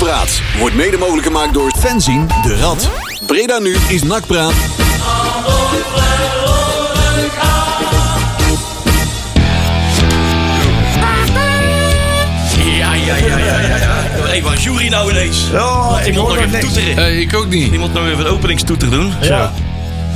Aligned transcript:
Nakpraat 0.00 0.42
wordt 0.58 0.74
mede 0.74 0.96
mogelijk 0.96 1.26
gemaakt 1.26 1.54
door 1.54 1.72
Fenzin 1.78 2.28
de 2.42 2.56
Rad. 2.56 2.90
Breda 3.26 3.58
nu 3.58 3.76
is 3.88 4.02
Nakpraat. 4.02 4.52
Ja, 12.78 12.94
ja, 12.94 13.16
ja, 13.16 13.38
ja, 13.38 13.38
ja. 13.38 13.76
ja. 13.76 13.76
Hey, 14.26 14.42
waar 14.42 14.54
is 14.54 14.64
Jury 14.64 14.88
nou 14.88 15.10
ineens? 15.10 15.44
Oh, 15.52 15.88
Laat 15.90 16.00
ik 16.00 16.06
iemand 16.06 16.28
hoor 16.28 16.36
nog 16.36 16.46
even 16.46 16.60
toeteren. 16.60 16.96
Eh, 16.96 17.20
ik 17.20 17.34
ook 17.34 17.48
niet. 17.48 17.72
Iemand 17.72 17.92
nog 17.92 18.06
even 18.06 18.26
een 18.26 18.32
openingstoeter 18.32 18.90
doen? 18.90 19.12
Ja. 19.20 19.52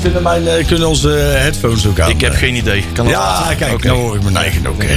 Kunnen, 0.02 0.22
mijn, 0.22 0.48
eh, 0.48 0.66
kunnen 0.66 0.88
onze 0.88 1.08
headphones 1.08 1.86
ook 1.86 2.00
aan? 2.00 2.10
Ik 2.10 2.20
heb 2.20 2.34
geen 2.34 2.54
idee. 2.54 2.84
Kan 2.92 3.04
dat 3.04 3.14
Ja, 3.14 3.54
kijk, 3.58 3.84
nou 3.84 3.98
hoor 3.98 4.16
ik 4.16 4.22
mijn 4.22 4.36
eigen 4.36 4.66
ook. 4.66 4.82
hè. 4.82 4.94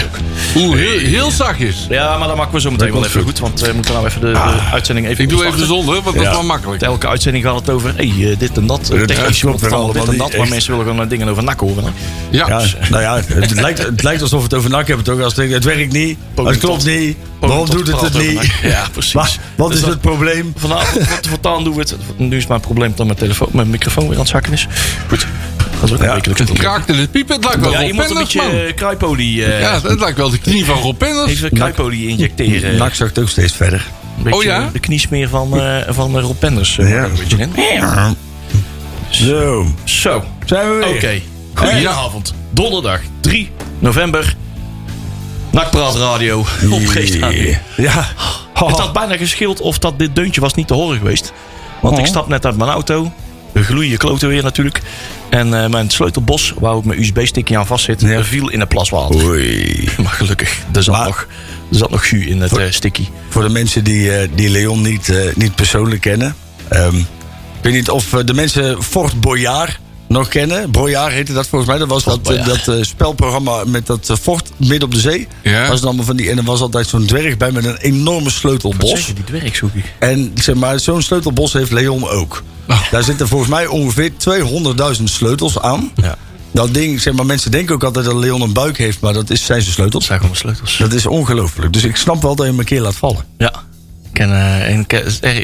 Oeh, 0.56 0.76
heel, 0.78 0.98
heel 1.00 1.32
zachtjes. 1.32 1.86
Ja, 1.90 2.18
maar 2.18 2.28
dat 2.28 2.38
maken 2.38 2.54
we 2.54 2.62
zo 2.62 2.72
meteen 2.72 2.92
wel 2.92 3.06
even 3.06 3.22
goed. 3.22 3.30
goed. 3.30 3.40
Want 3.40 3.60
we 3.62 3.72
moeten 3.74 3.94
nou 3.94 4.06
even 4.06 4.22
de, 4.22 4.32
de 4.32 4.38
Ah. 4.38 4.74
uitzending 4.74 5.08
even 5.08 5.24
Ik 5.24 5.30
doe 5.30 5.46
even 5.46 5.66
zonder, 5.66 6.02
want 6.02 6.16
dat 6.16 6.26
is 6.26 6.32
wel 6.32 6.44
makkelijk. 6.44 6.82
Elke 6.82 7.08
uitzending 7.08 7.44
gaat 7.46 7.56
het 7.56 7.70
over 7.70 7.94
hey, 7.96 8.06
eh, 8.32 8.40
dit 8.40 8.58
en 8.58 8.68
dat. 8.68 8.86
Technisch 8.86 9.42
weer 9.42 9.54
het 9.54 9.72
allemaal 9.72 9.92
dit 9.94 10.08
en 10.08 10.18
dat. 10.18 10.32
Maar 10.32 10.40
echt. 10.40 10.50
mensen 10.50 10.72
willen 10.78 10.88
gewoon 10.92 11.08
dingen 11.08 11.28
over 11.28 11.44
nak 11.44 11.60
horen. 11.60 11.84
Hè? 11.84 11.90
Ja. 12.30 12.48
Ja, 12.48 12.64
nou 12.90 13.02
ja, 13.02 13.16
het 13.34 13.52
lijkt, 13.52 13.78
het 13.86 14.04
lijkt 14.04 14.22
alsof 14.22 14.38
we 14.40 14.44
het 14.46 14.54
over 14.54 14.70
nak 14.70 14.88
hebben 14.88 15.06
toch? 15.06 15.22
Als 15.22 15.36
het, 15.36 15.52
het 15.52 15.64
werkt 15.64 15.92
niet, 15.94 16.18
het 16.36 16.58
klopt 16.58 16.86
niet. 16.86 17.18
Waarom 17.40 17.70
doet 17.70 17.88
het 17.88 18.02
het 18.02 18.18
niet? 18.18 18.52
Ja, 18.64 18.84
precies. 18.92 19.14
Maar, 19.14 19.38
wat 19.56 19.68
Dus 19.68 19.76
is 19.78 19.82
dat- 19.84 19.92
het 19.94 20.02
probleem? 20.02 20.54
Vanavond, 20.58 21.10
wat 21.10 21.28
voortaan 21.30 21.64
doen 21.64 21.74
we 21.74 21.80
het. 21.80 21.96
Nu 22.18 22.38
is 22.38 22.48
mijn 22.48 22.60
probleem 22.60 22.94
dat 22.96 23.06
mijn, 23.06 23.18
telefoon, 23.18 23.48
mijn 23.52 23.70
microfoon 23.70 24.04
weer 24.04 24.14
aan 24.14 24.20
het 24.20 24.30
zakken 24.30 24.54
is. 24.54 24.68
Goed. 25.08 25.28
Dat 25.80 25.90
is 25.90 25.96
ook 25.96 26.02
Ja. 26.04 26.14
Het 26.16 26.24
probleem. 26.34 26.56
kraakt 26.58 26.90
in 26.90 26.96
het 26.96 27.12
piepen. 27.12 27.36
Het 27.36 27.44
lijkt 27.46 27.60
wel 27.62 27.72
Ja, 27.72 27.78
Rob 27.78 27.88
je 27.88 27.94
moet 27.94 28.04
een 28.04 28.08
Penders, 28.10 28.34
beetje 28.34 28.52
man. 28.52 28.62
eh, 28.68 28.74
kruipolie... 28.76 29.46
eh, 29.46 29.62
Ja, 29.62 29.80
het 29.84 30.00
lijkt 30.00 30.18
wel 30.18 30.30
de 30.30 30.38
knie 30.38 30.66
van 30.66 30.78
Rob 30.78 30.98
Penders. 30.98 31.32
Even 31.32 31.52
kruipolie 31.52 32.08
injecteren. 32.08 32.78
Nak 32.78 32.94
zakt 32.94 33.20
ook 33.20 33.30
steeds 33.30 33.54
verder. 33.54 33.86
Een 34.18 34.24
beetje 34.24 34.38
Oh 34.40 34.44
ja? 34.46 34.70
De 34.74 34.80
kniesmeer 34.80 35.30
van, 35.30 35.60
eh 35.62 35.78
van 35.90 36.20
Rob 36.20 36.40
Penders. 36.40 36.76
Ja. 36.76 36.84
een 37.04 37.12
beetje 37.18 37.38
in. 37.38 37.54
Zo, 39.10 39.66
Zo, 39.84 40.24
zijn 40.46 40.70
we 40.80 40.86
oké. 40.86 41.00
weer. 41.08 41.22
Goedenavond. 41.54 42.34
Donderdag 42.50 43.00
3 43.22 43.52
november. 43.80 44.36
Nakpraat 45.52 45.96
Radio 45.96 46.40
op 46.72 46.88
Geestradio. 46.88 47.54
Ja. 47.78 48.08
Het 48.54 48.80
had 48.80 48.94
bijna 48.94 49.18
geschild 49.18 49.62
of 49.62 49.80
dat 49.80 50.00
dit 50.00 50.16
deuntje 50.16 50.42
was 50.42 50.54
niet 50.54 50.68
te 50.68 50.74
horen 50.74 50.98
geweest. 50.98 51.34
Want 51.82 51.98
ik 51.98 52.06
stap 52.06 52.28
net 52.28 52.46
uit 52.46 52.58
mijn 52.58 52.70
auto. 52.70 53.12
Gloeien 53.54 53.98
kloten 53.98 54.28
weer 54.30 54.44
natuurlijk. 54.44 54.82
En 55.30 55.64
eh, 55.64 55.70
mijn 55.70 55.90
sleutelbos, 55.90 56.54
waar 56.60 56.74
ook 56.74 56.86
mijn 56.86 57.00
USB-stickje 57.02 57.58
aan 57.58 57.68
vast 57.68 57.86
zit, 57.86 58.02
Ja. 58.02 58.24
viel 58.24 58.50
in 58.50 58.62
een 58.62 58.68
plas 58.68 58.90
water. 58.90 59.24
Oei. 59.26 59.90
Maar 60.04 60.12
gelukkig, 60.12 60.58
er 60.74 60.84
zat, 60.84 60.96
Maar- 60.96 61.06
nog, 61.06 61.28
er 61.72 61.78
zat 61.78 61.90
nog 61.90 62.06
jus 62.06 62.26
in 62.26 62.42
het 62.42 62.58
eh, 62.58 62.66
sticky. 62.70 63.06
Voor 63.30 63.42
de 63.44 63.50
mensen 63.50 63.84
die, 63.84 64.16
eh, 64.16 64.30
die 64.36 64.50
Leon 64.50 64.82
niet, 64.82 65.14
niet 65.36 65.56
persoonlijk 65.56 66.02
kennen. 66.02 66.36
ehm, 66.68 66.96
ik 66.96 67.68
weet 67.68 67.74
niet 67.74 67.90
of 67.90 68.10
de 68.26 68.34
mensen 68.34 68.84
Fort 68.84 69.22
Boyard 69.22 69.80
nog 70.12 70.28
kennen. 70.28 70.72
Boyard 70.72 71.14
heette 71.14 71.34
dat 71.34 71.48
volgens 71.48 71.70
mij. 71.70 71.80
Dat 71.80 71.88
was 71.88 72.04
dat, 72.04 72.30
eh, 72.32 72.46
dat 72.46 72.68
eh, 72.68 72.84
spelprogramma 72.84 73.64
met 73.66 73.88
dat 73.88 74.10
eh, 74.10 74.16
fort 74.18 74.50
midden 74.58 74.84
op 74.84 74.94
de 74.94 75.00
zee. 75.00 75.28
Ja. 75.44 75.68
Was 75.68 75.78
dan 75.80 75.88
allemaal 75.88 76.06
van 76.06 76.16
die, 76.16 76.30
en 76.30 76.38
er 76.38 76.44
was 76.44 76.62
altijd 76.62 76.88
zo'n 76.88 77.06
dwerg 77.06 77.38
bij 77.38 77.52
met 77.52 77.66
een 77.66 77.78
enorme 77.78 78.24
Wat 78.24 78.34
sleutelbos. 78.34 78.90
zeg 78.90 79.08
je, 79.08 79.14
die 79.14 79.24
dwerg 79.24 79.56
zoek 79.56 79.74
ik. 79.74 79.86
En 80.00 80.32
zeg 80.36 80.56
maar, 80.56 80.80
zo'n 80.80 81.02
sleutelbos 81.02 81.54
heeft 81.54 81.72
Leon 81.72 82.08
ook. 82.10 82.44
Oh. 82.70 82.92
Daar 82.92 83.04
zitten 83.04 83.28
volgens 83.28 83.50
mij 83.50 83.68
ongeveer 83.68 84.12
200.000 84.98 85.04
sleutels 85.04 85.60
aan. 85.60 85.92
Ja, 85.96 86.16
Dat 86.52 86.74
ding, 86.74 87.02
zeg 87.02 87.14
maar, 87.14 87.26
mensen 87.26 87.52
denken 87.52 87.76
ook 87.76 87.84
altijd 87.84 88.06
dat 88.06 88.16
Leon 88.16 88.42
een 88.42 88.54
buik 88.54 88.78
heeft, 88.78 89.00
maar 89.00 89.14
dat 89.14 89.30
is, 89.30 89.46
zijn 89.46 89.62
zijn 89.62 89.66
dat 89.66 89.74
sleutels. 89.74 90.06
zijn 90.06 90.20
gewoon 90.20 90.36
sleutels. 90.36 90.78
Dat 90.78 90.94
is 90.94 91.06
ongelooflijk. 91.06 91.74
Dus 91.74 91.84
ik 91.84 91.96
snap 91.96 92.22
wel 92.22 92.36
dat 92.36 92.46
je 92.46 92.52
hem 92.52 92.60
een 92.60 92.66
keer 92.66 92.82
laat 92.82 92.96
vallen. 92.96 93.26
Ja. 93.38 93.54
Ik, 94.04 94.14
ken, 94.14 94.32
en 94.64 94.80
ik, 94.80 94.94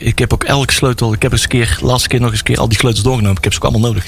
ik 0.01 0.19
heb 0.19 0.33
ook 0.33 0.43
elke 0.43 0.73
sleutel. 0.73 1.13
Ik 1.13 1.21
heb 1.21 1.31
eens 1.31 1.43
een 1.43 1.47
keer, 1.49 1.77
laatste 1.81 2.07
keer 2.09 2.19
nog 2.19 2.29
eens 2.29 2.39
een 2.39 2.45
keer 2.45 2.59
al 2.59 2.67
die 2.69 2.77
sleutels 2.77 3.03
doorgenomen. 3.03 3.37
Ik 3.37 3.43
heb 3.43 3.53
ze 3.53 3.59
ook 3.61 3.71
allemaal 3.71 3.89
nodig. 3.89 4.05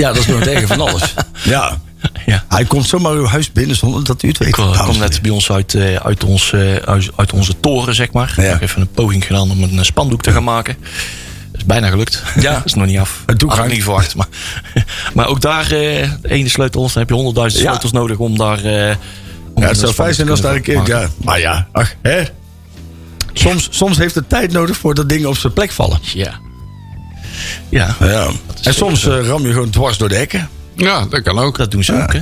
Ja, 0.00 0.08
dat 0.12 0.16
is 0.16 0.26
nog 0.26 0.40
erge 0.40 0.66
van 0.66 0.80
alles. 0.80 1.14
Ja. 1.44 1.78
Ja. 2.26 2.44
Hij 2.48 2.64
komt 2.64 2.86
zomaar 2.86 3.12
uw 3.12 3.26
huis 3.26 3.52
binnen 3.52 3.76
zonder 3.76 4.04
dat 4.04 4.22
u 4.22 4.28
het 4.28 4.38
weet. 4.38 4.48
Ik 4.48 4.56
eh, 4.56 4.84
kom 4.84 4.94
en 4.94 5.00
net 5.00 5.22
bij 5.22 5.30
ons 5.30 5.50
uit, 5.52 5.74
eh, 5.74 5.94
uit, 5.94 6.24
ons, 6.24 6.52
eh, 6.52 6.74
uit, 6.74 7.10
uit 7.16 7.32
onze 7.32 7.60
toren, 7.60 7.94
zeg 7.94 8.12
maar. 8.12 8.34
Ik 8.36 8.44
heb 8.44 8.60
even 8.62 8.80
een 8.80 8.90
poging 8.90 9.26
gedaan 9.26 9.50
om 9.50 9.62
een 9.62 9.84
spandoek 9.84 10.22
te 10.22 10.32
gaan 10.32 10.44
maken. 10.44 10.76
Dat 11.52 11.60
is 11.60 11.64
bijna 11.66 11.88
gelukt. 11.88 12.22
Ja. 12.40 12.52
dat 12.54 12.64
is 12.70 12.74
nog 12.74 12.86
niet 12.86 12.98
af. 12.98 13.22
Het 13.26 13.38
doek 13.38 13.66
niet 13.68 13.82
verwacht. 13.82 14.14
Maar, 14.14 14.26
maar 15.14 15.26
ook 15.26 15.40
daar, 15.40 15.64
eh 15.64 15.70
de 15.70 16.18
ene 16.22 16.48
sleutel, 16.48 16.80
dan 16.82 16.90
heb 16.94 17.08
je 17.08 17.14
honderdduizend 17.14 17.62
Ja. 17.62 17.68
sleutels 17.68 17.92
nodig 17.92 18.18
om 18.18 18.38
daar... 18.38 18.64
eh, 18.64 18.96
om 19.54 19.62
Ja, 19.62 19.68
het 19.68 19.78
zou 19.78 19.92
fijn 19.92 20.14
zijn 20.14 20.30
als 20.30 20.40
daar 20.40 20.54
een 20.54 20.62
keer... 20.62 20.86
Ja, 20.86 21.08
maar 21.24 21.40
ja, 21.40 21.66
ach, 21.72 21.94
hè. 22.02 22.22
Soms, 23.32 23.68
soms 23.70 23.96
heeft 23.98 24.14
het 24.14 24.28
tijd 24.28 24.52
nodig 24.52 24.76
voordat 24.76 25.08
dingen 25.08 25.28
op 25.28 25.36
zijn 25.36 25.52
plek 25.52 25.70
vallen. 25.70 25.98
Ja. 26.14 26.38
Ja, 27.68 27.96
Ja. 28.00 28.30
En 28.62 28.74
soms 28.74 29.06
eh, 29.06 29.26
ram 29.26 29.46
je 29.46 29.52
gewoon 29.52 29.70
dwars 29.70 29.98
door 29.98 30.08
de 30.08 30.14
hekken. 30.16 30.48
Ja, 30.76 31.06
dat 31.10 31.22
kan 31.22 31.38
ook. 31.38 31.56
dat 31.56 31.70
doen 31.70 31.84
ze 31.84 32.02
ook, 32.02 32.12
hè. 32.12 32.20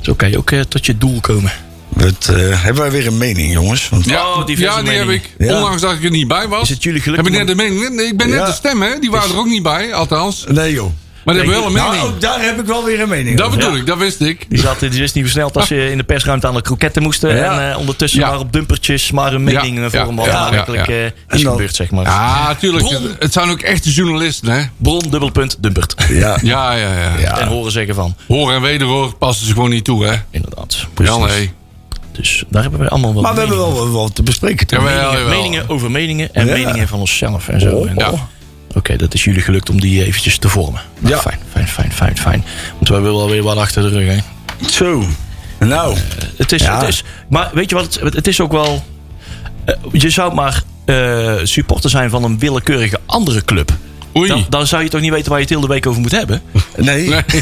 Zo 0.00 0.14
kan 0.14 0.30
je 0.30 0.38
ook 0.38 0.50
eh, 0.50 0.60
tot 0.60 0.86
je 0.86 0.98
doel 0.98 1.20
komen. 1.20 1.52
Dat, 1.96 2.28
eh, 2.36 2.62
hebben 2.62 2.82
wij 2.82 2.90
weer 2.90 3.06
een 3.06 3.18
mening, 3.18 3.52
jongens. 3.52 3.88
Want, 3.88 4.04
Ja, 4.04 4.26
Oh, 4.28 4.46
diverse 4.46 4.76
ja 4.78 4.82
die 4.82 4.92
heb 4.98 5.08
ik. 5.08 5.30
Ja. 5.38 5.54
Ondanks 5.56 5.82
dat 5.82 5.92
ik 5.92 6.04
er 6.04 6.10
niet 6.10 6.28
bij 6.28 6.48
was. 6.48 6.62
Is 6.62 6.68
het 6.68 6.82
jullie 6.82 7.00
geluk 7.00 7.16
Heb 7.16 7.26
ik 7.26 7.32
net 7.32 7.46
de 7.46 7.54
mening? 7.54 7.94
Nee, 7.94 8.06
ik 8.06 8.16
ben 8.16 8.30
net 8.30 8.46
de 8.46 8.52
stem, 8.52 8.82
hè? 8.82 8.98
Die 8.98 9.10
waren 9.10 9.30
er 9.30 9.38
ook 9.38 9.46
niet 9.46 9.62
bij, 9.62 9.94
althans. 9.94 10.44
Nee, 10.48 10.72
joh. 10.72 10.92
Maar 11.24 11.34
die 11.34 11.42
hebben 11.44 11.60
wel 11.62 11.70
een 11.70 11.76
Nou, 11.76 11.90
mening. 11.94 12.08
ook 12.14 12.20
daar 12.20 12.42
heb 12.42 12.58
ik 12.60 12.66
wel 12.66 12.84
weer 12.84 13.00
een 13.00 13.08
mening 13.08 13.36
Dat 13.36 13.46
over. 13.46 13.58
bedoel 13.58 13.76
ik, 13.76 13.86
dat 13.86 13.98
wist 13.98 14.20
ik. 14.20 14.46
Die, 14.48 14.58
zat, 14.58 14.80
die 14.80 15.02
is 15.02 15.12
niet 15.12 15.24
versneld 15.24 15.56
als 15.56 15.68
je 15.68 15.90
in 15.90 15.96
de 15.96 16.04
persruimte 16.04 16.46
aan 16.46 16.54
de 16.54 16.62
kroketten 16.62 17.02
moesten. 17.02 17.36
Ja. 17.36 17.60
En 17.60 17.70
eh, 17.72 17.78
ondertussen 17.78 18.20
Ja. 18.20 18.28
maar 18.30 18.38
op 18.38 18.52
dumpertjes 18.52 19.10
maar 19.10 19.32
een 19.32 19.44
mening 19.44 19.78
Ja, 19.78 19.84
eh, 19.84 19.90
vormen. 19.90 20.16
Wat 20.16 20.26
ja, 20.26 20.50
nou 20.50 20.72
ja, 20.76 20.84
ja. 20.86 20.86
eh, 20.86 21.04
is 21.04 21.42
dan- 21.42 21.52
gebeurd, 21.52 21.74
zeg 21.74 21.90
maar. 21.90 22.04
Ja, 22.04 22.54
tuurlijk. 22.54 22.84
Bron. 22.88 23.10
Het, 23.18 23.32
zijn 23.32 23.50
ook 23.50 23.60
echte 23.60 23.90
journalisten, 23.92 24.48
hè? 24.52 24.62
Bron, 24.76 25.02
dubbelpunt, 25.10 25.56
dumpert. 25.60 25.94
Ja. 26.08 26.38
Ja, 26.42 26.72
ja, 26.72 26.92
ja. 26.92 27.18
Ja. 27.18 27.38
En 27.38 27.48
horen 27.48 27.72
zeggen 27.72 27.94
van. 27.94 28.16
Hoor 28.28 28.52
en 28.52 28.60
wederhoor 28.62 29.14
passen 29.14 29.46
ze 29.46 29.52
gewoon 29.52 29.70
niet 29.70 29.84
toe, 29.84 30.04
hè? 30.06 30.14
Inderdaad. 30.30 30.86
Ja, 31.02 31.16
nee. 31.16 31.52
Dus 32.12 32.44
daar 32.48 32.62
hebben 32.62 32.80
we 32.80 32.88
allemaal 32.88 33.14
wat 33.14 33.22
Maar 33.22 33.34
we 33.34 33.40
hebben 33.40 33.58
wel 33.58 33.90
wat 33.90 34.14
te 34.14 34.22
bespreken. 34.22 34.66
Jawel, 34.68 35.10
Meningen, 35.12 35.28
meningen 35.28 35.68
over 35.68 35.90
meningen 35.90 36.34
en 36.34 36.46
Ja. 36.46 36.52
meningen 36.52 36.88
van 36.88 36.98
onszelf 37.00 37.48
en 37.48 37.60
zo. 37.60 37.74
Oh. 37.74 37.88
En- 37.90 37.94
Ja. 37.96 38.12
Oké, 38.74 38.96
dat 38.96 39.14
is 39.14 39.24
jullie 39.24 39.40
gelukt 39.42 39.70
om 39.70 39.80
die 39.80 40.04
eventjes 40.04 40.38
te 40.38 40.48
vormen. 40.48 40.80
Nou, 40.98 41.14
Ja. 41.14 41.20
Fijn, 41.20 41.38
fijn, 41.52 41.68
fijn, 41.68 41.92
fijn, 41.92 42.16
fijn. 42.18 42.44
Want 42.74 42.88
we 42.88 42.94
hebben 42.94 43.12
wel 43.14 43.28
weer 43.30 43.42
wat 43.42 43.56
achter 43.56 43.82
de 43.82 43.88
rug, 43.88 44.06
hè. 44.16 44.18
Zo. 44.68 45.04
Nou. 45.58 45.96
Het 46.36 46.52
is, 46.52 46.62
Ja. 46.62 46.78
het 46.80 46.88
is, 46.88 47.04
maar 47.28 47.50
weet 47.54 47.70
je 47.70 47.74
wat, 47.76 47.98
het, 48.02 48.14
het 48.14 48.26
is 48.26 48.40
ook 48.40 48.52
wel... 48.52 48.84
eh, 49.64 49.74
je 49.92 50.10
zou 50.10 50.34
maar 50.34 50.62
eh, 50.84 51.34
supporter 51.42 51.90
zijn 51.90 52.10
van 52.10 52.24
een 52.24 52.38
willekeurige 52.38 53.00
andere 53.06 53.44
club. 53.44 53.72
Oei. 54.16 54.28
Dan, 54.28 54.46
dan 54.48 54.66
zou 54.66 54.82
je 54.82 54.88
toch 54.88 55.00
niet 55.00 55.10
weten 55.10 55.28
waar 55.28 55.38
je 55.38 55.44
het 55.44 55.52
heel 55.54 55.62
de 55.62 55.72
week 55.72 55.86
over 55.86 56.00
moet 56.00 56.10
hebben. 56.10 56.42
Nee. 56.76 57.08
Nee. 57.08 57.22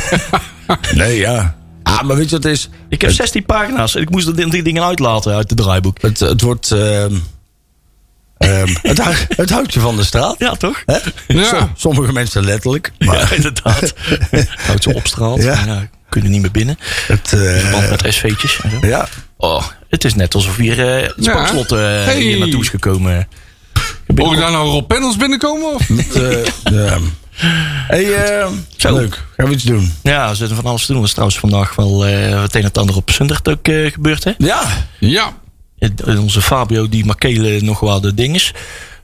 Nee, 0.95 1.19
ja. 1.19 1.55
Ah, 1.83 2.03
maar 2.03 2.17
weet 2.17 2.31
je 2.31 2.35
wat 2.37 2.43
het 2.45 2.53
is? 2.53 2.69
Ik 2.89 3.01
heb 3.01 3.11
16 3.11 3.45
pagina's 3.45 3.95
en 3.95 4.03
ik 4.03 4.11
moest 4.11 4.27
er 4.27 4.51
die 4.51 4.63
dingen 4.63 4.83
uitlaten 4.85 5.35
uit 5.35 5.51
het 5.51 5.59
draaiboek. 5.59 6.03
Het, 6.03 6.21
het 6.21 6.41
wordt... 6.41 6.75
ehm, 8.49 8.53
ehm, 8.53 8.69
het, 8.83 8.99
hou- 8.99 9.15
het 9.29 9.51
houdt 9.51 9.75
je 9.75 9.81
van 9.81 9.97
de 9.97 10.05
straat. 10.05 10.35
Ja, 10.39 10.55
toch? 10.55 10.83
Hè? 10.87 10.99
Ja. 11.29 11.45
Som- 11.45 11.73
Sommige 11.77 12.13
mensen 12.13 12.45
letterlijk. 12.45 12.93
Ja, 12.99 13.07
Maar 13.13 13.33
inderdaad. 13.37 13.93
Houdt 14.67 14.83
ze 14.83 14.95
opstraalt. 14.95 15.43
Ja. 15.43 15.65
Ja. 15.67 15.89
kunnen 16.09 16.31
niet 16.31 16.41
meer 16.41 16.51
binnen. 16.51 16.79
het... 17.07 17.33
eh, 17.33 17.71
Want 17.73 17.91
met 18.03 18.15
SV'tjes 18.15 18.61
en 18.63 18.71
zo. 18.71 18.87
ja. 18.87 19.09
Oh, 19.37 19.65
het 19.89 20.05
is 20.05 20.15
net 20.15 20.35
alsof 20.35 20.57
hier 20.57 20.89
eh 20.97 21.03
het 21.07 21.15
Ja. 21.25 21.33
sportslot 21.33 21.73
eh, 21.73 21.79
Hey. 21.79 22.21
hier 22.21 22.39
naartoe 22.39 22.61
is 22.61 22.69
gekomen. 22.69 23.29
Hoor 24.17 24.33
ik 24.35 24.39
daar 24.41 24.51
nou 24.51 24.69
Rob 24.69 24.87
Pendels 24.87 25.17
binnenkomen? 25.17 25.75
Of? 25.75 25.87
Het, 25.89 26.15
eh, 26.23 26.45
ja. 26.73 26.99
Hey, 27.89 28.15
eh, 28.15 28.47
Zo. 28.77 28.95
leuk. 28.95 29.23
Gaan 29.37 29.47
we 29.49 29.53
iets 29.55 29.63
doen? 29.65 29.95
Ja, 30.03 30.29
er 30.29 30.37
zitten 30.37 30.57
van 30.57 30.65
alles 30.67 30.87
te 30.87 30.93
doen. 30.93 31.01
Er 31.01 31.07
is 31.07 31.13
trouwens 31.13 31.39
vandaag 31.41 31.75
wel 31.75 32.07
eh, 32.07 32.43
het 32.43 32.55
een 32.55 32.61
en 32.61 32.67
het 32.67 32.79
ander 32.79 32.97
op 32.97 33.11
Zundert 33.11 33.49
ook 33.49 33.69
eh, 33.69 33.93
gebeurd. 33.93 34.25
Hè? 34.25 34.33
Ja. 34.39 34.63
Ja. 34.99 35.33
Eh, 35.81 36.21
Onze 36.21 36.43
Fabio 36.43 36.89
die 36.89 37.05
Makele 37.05 37.61
nog 37.61 37.81
wel 37.81 38.01
de 38.01 38.15
ding 38.15 38.35
is. 38.35 38.53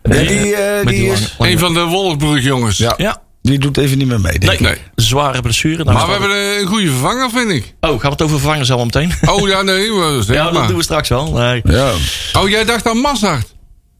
Ja, 0.03 0.11
Eh, 0.13 0.29
die, 0.29 0.55
eh, 0.55 0.87
die 0.87 1.01
lange- 1.07 1.21
is- 1.21 1.35
lange- 1.39 1.53
Een 1.53 1.59
van 1.59 1.75
de 1.75 1.81
Wolfsburg 1.81 2.45
jongens. 2.45 2.77
Ja. 2.79 2.95
Ja, 2.97 3.25
Die 3.43 3.59
doet 3.59 3.77
even 3.77 3.99
niet 3.99 4.07
meer 4.07 4.21
mee, 4.21 4.39
denk 4.39 4.61
nee, 4.61 4.71
ik. 4.73 4.77
Nee. 4.79 5.05
zware 5.07 5.43
blessure. 5.43 5.85
Nou, 5.85 5.97
Maar 5.97 6.07
we 6.07 6.13
hebben 6.13 6.61
een 6.61 6.67
goede 6.67 6.91
vervanger, 6.91 7.31
vind 7.31 7.51
ik. 7.51 7.75
Oh, 7.81 7.91
gaan 7.91 7.99
we 8.01 8.09
het 8.09 8.23
over 8.23 8.39
vervangen 8.39 8.67
zelf 8.67 8.85
meteen? 8.85 9.13
Oh 9.31 9.49
ja, 9.49 9.63
nee. 9.63 9.93
ja, 9.93 10.45
dat 10.45 10.53
maar. 10.53 10.67
doen 10.67 10.77
we 10.77 10.83
straks 10.83 11.09
wel. 11.09 11.33
Nee, 11.33 11.61
Ja. 11.65 11.93
Oh, 12.33 12.49
jij 12.49 12.65
dacht 12.65 12.87
aan 12.89 13.01
Mazart. 13.01 13.55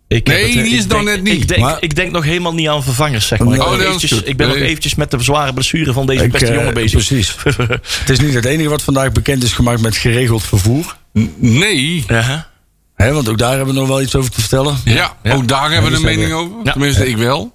ik 0.09 0.27
heb 0.27 0.37
Nee, 0.37 0.45
het, 0.57 0.65
die 0.65 0.77
is 0.77 0.87
denk- 0.89 1.03
net 1.05 1.23
niet. 1.23 1.33
Ik 1.43 1.49
denk, 1.49 1.61
Maar- 1.61 1.77
ik 1.81 1.95
denk 1.95 2.11
nog 2.13 2.25
helemaal 2.25 2.55
niet 2.55 2.69
aan 2.69 2.83
vervangers, 2.83 3.27
zeg 3.27 3.39
maar. 3.39 3.55
Ik 3.55 3.63
Oh, 3.63 3.71
ben, 3.71 3.81
eventjes, 3.81 4.13
goed. 4.13 4.29
ik 4.29 4.37
ben 4.37 4.49
nog 4.49 4.57
eventjes 4.57 4.95
met 4.95 5.11
de 5.11 5.21
zware 5.23 5.53
blessure 5.53 5.93
van 5.93 6.07
deze 6.07 6.25
Ik, 6.25 6.33
beste 6.33 6.53
jongen 6.53 6.75
bezig. 6.75 7.07
Precies. 7.07 7.35
het 8.01 8.11
is 8.11 8.21
niet 8.21 8.35
het 8.35 8.45
enige 8.45 8.69
wat 8.69 8.83
vandaag 8.83 9.13
bekend 9.13 9.43
is 9.43 9.53
gemaakt 9.53 9.81
met 9.81 9.97
geregeld 9.97 10.43
vervoer. 10.43 10.97
N- 11.19 11.35
Nee. 11.39 12.05
Ja, 12.09 12.49
Hè, 12.97 13.13
want 13.13 13.29
ook 13.29 13.39
daar 13.39 13.57
hebben 13.57 13.75
we 13.75 13.81
nog 13.81 13.89
wel 13.89 14.03
iets 14.03 14.15
over 14.15 14.31
te 14.31 14.41
vertellen. 14.41 14.77
Ja, 14.85 15.17
Ja. 15.23 15.35
ook 15.35 15.49
daar 15.49 15.71
hebben 15.71 15.91
we 15.91 15.97
een 15.97 16.03
mening 16.03 16.31
er. 16.31 16.37
over. 16.37 16.57
Ja. 16.65 16.73
Tenminste, 16.73 17.09
ik 17.09 17.17
wel. 17.17 17.53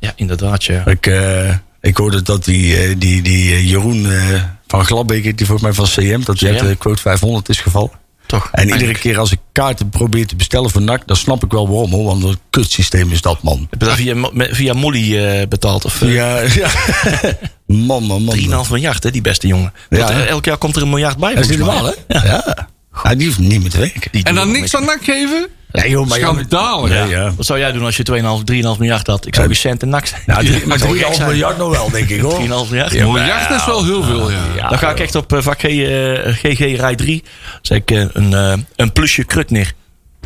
ja, 0.00 0.12
inderdaad, 0.16 0.64
ja. 0.64 0.86
Ik, 0.86 1.06
eh, 1.06 1.54
ik 1.80 1.96
hoorde 1.96 2.22
dat 2.22 2.44
die, 2.44 2.76
eh, 2.76 2.94
die, 2.98 3.22
die 3.22 3.52
eh, 3.52 3.68
Jeroen 3.70 4.10
eh, 4.12 4.42
van 4.66 4.84
Gladbeek, 4.84 5.22
die 5.36 5.46
volgens 5.46 5.62
mij 5.62 5.72
van 5.72 5.86
CM, 6.04 6.20
dat 6.24 6.40
hij 6.40 6.58
de 6.58 6.76
quote 6.76 7.02
500 7.02 7.48
is 7.48 7.60
gevallen. 7.60 7.90
Toch, 8.26 8.48
En 8.52 8.68
iedere 8.68 8.92
keer 8.98 9.18
als 9.18 9.32
ik 9.32 9.38
kaarten 9.52 9.88
probeer 9.88 10.26
te 10.26 10.36
bestellen 10.36 10.70
voor 10.70 10.82
NAC, 10.82 11.06
dan 11.06 11.16
snap 11.16 11.44
ik 11.44 11.50
wel 11.52 11.68
waarom 11.68 11.90
hoor. 11.90 12.04
Want 12.04 12.24
een 12.24 12.38
kutsysteem 12.50 13.10
is 13.12 13.20
dat, 13.20 13.42
man. 13.42 13.66
Heb 13.70 13.80
je 13.80 13.86
dat 13.86 13.96
via, 13.96 14.30
via 14.54 14.72
Molly 14.72 15.18
eh, 15.18 15.46
betaald? 15.48 15.84
Of, 15.84 16.00
Ja, 16.04 16.40
ja. 16.60 16.68
man, 17.66 18.02
man, 18.04 18.22
man. 18.24 18.36
3,5 18.64 18.70
miljard, 18.70 19.02
hè, 19.02 19.10
die 19.10 19.20
beste 19.20 19.46
jongen. 19.46 19.72
Ja. 19.90 19.98
Want, 19.98 20.26
elk 20.26 20.44
jaar 20.44 20.56
komt 20.56 20.76
er 20.76 20.82
een 20.82 20.88
miljard 20.88 21.16
bij. 21.16 21.34
Dat 21.34 21.48
is 21.50 21.56
normaal, 21.56 21.84
hè? 21.84 21.92
Ja. 22.28 22.68
Ja. 23.02 23.14
die 23.14 23.26
hoeft 23.26 23.38
niet 23.38 23.60
meer 23.60 23.70
te 23.70 23.78
werken. 23.78 24.10
Die 24.10 24.24
En 24.24 24.34
dan 24.34 24.52
niks 24.52 24.76
aan 24.76 24.84
nak 24.84 25.04
geven? 25.04 25.48
Nee, 25.70 25.90
joh, 25.90 26.08
maar 26.08 26.18
ja, 26.18 26.32
Schandalig. 26.32 26.92
Ja, 26.92 27.04
ja. 27.04 27.32
Wat 27.36 27.46
zou 27.46 27.58
jij 27.58 27.72
doen 27.72 27.84
als 27.84 27.96
je 27.96 28.04
2,5, 28.12 28.18
3,5 28.74 28.78
miljard 28.78 29.06
had? 29.06 29.26
Ik 29.26 29.34
zou 29.34 29.46
geen 29.46 29.56
cent 29.56 29.82
en 29.82 29.88
nak 29.88 30.06
zijn. 30.06 30.22
Maar 30.26 30.44
gek 30.44 30.62
3,5 30.62 31.14
zijn. 31.14 31.28
miljard 31.28 31.58
nog 31.58 31.70
wel, 31.70 31.90
denk 31.90 32.08
ik 32.08 32.20
hoor. 32.20 32.40
3,5 32.40 32.46
miljard. 32.46 32.92
Ja, 32.92 33.06
miljard 33.06 33.50
is 33.50 33.66
wel 33.66 33.84
heel 33.84 34.02
veel, 34.02 34.30
ja. 34.30 34.68
dan 34.68 34.78
ga 34.78 34.90
ik 34.90 35.00
echt 35.00 35.14
op 35.14 35.32
eh, 35.32 35.42
vak 35.42 35.60
G, 35.60 35.64
eh, 35.64 36.32
GG 36.32 36.58
rij 36.58 36.94
3. 36.94 37.24
Zeg 37.62 37.78
ik 37.78 37.90
eh, 37.90 38.04
een, 38.12 38.34
eh, 38.34 38.52
een 38.76 38.92
plusje 38.92 39.24
kruk 39.24 39.50
neer. 39.50 39.72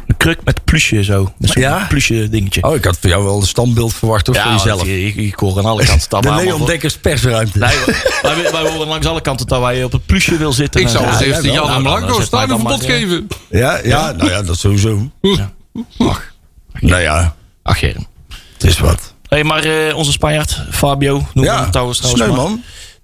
Een 0.09 0.17
kruk 0.17 0.39
met 0.45 0.65
plusje 0.65 1.05
zo. 1.05 1.33
Zo'n 1.41 1.63
Ja? 1.63 1.87
plusje 1.89 2.29
dingetje. 2.29 2.63
Oh, 2.63 2.75
ik 2.75 2.85
had 2.85 2.99
voor 3.01 3.11
jou 3.11 3.25
wel 3.25 3.41
een 3.41 3.47
standbeeld 3.47 3.95
verwacht 3.95 4.27
hoor, 4.27 4.37
voor 4.37 4.45
want 4.45 4.63
jezelf. 4.63 4.85
Ik, 4.87 5.15
ik 5.17 5.35
hoor 5.35 5.59
aan 5.59 5.65
alle 5.65 5.85
kanten. 5.85 6.09
dat 6.11 6.23
De 6.23 6.35
Leon 6.35 6.59
voor- 6.59 6.67
Dekkers 6.67 6.97
persruimte. 6.97 7.59
Nee, 7.59 7.77
wij, 8.23 8.35
wij, 8.43 8.53
wij 8.53 8.71
horen 8.71 8.89
langs 8.89 9.07
alle 9.07 9.21
kanten 9.21 9.47
dat 9.47 9.61
wij 9.61 9.85
op 9.85 9.93
het 9.93 10.07
plusje 10.07 10.37
wil 10.37 10.53
zitten. 10.53 10.81
Ik 10.81 10.89
zou 10.89 11.07
als 11.07 11.19
ja, 11.19 11.25
eerste. 11.25 11.47
Jan 11.51 11.55
Nou, 11.55 11.77
en 11.77 11.83
dan 11.83 11.83
Blanco 11.83 12.21
stadionverbod 12.21 12.81
maar, 12.81 12.89
eh, 12.91 12.95
geven. 13.01 13.27
Ja, 13.51 13.79
ja, 13.85 14.13
nou 14.13 14.31
ja, 14.31 14.43
dat 14.43 14.59
sowieso. 14.59 15.11
Ach, 15.99 16.33
Nou 16.81 17.03
ja, 17.03 17.35
ach 17.63 17.79
Germ. 17.79 18.07
het 18.53 18.65
is 18.65 18.79
wat. 18.79 19.15
Hey, 19.29 19.45
maar 19.45 19.65
eh, 19.65 19.97
onze 19.97 20.13
Spanjaard, 20.13 20.63
Fabio, 20.71 21.13
noemen 21.13 21.33
we 21.35 21.43
Ja, 21.43 21.61
hem 21.63 21.71
trouwens. 21.71 22.01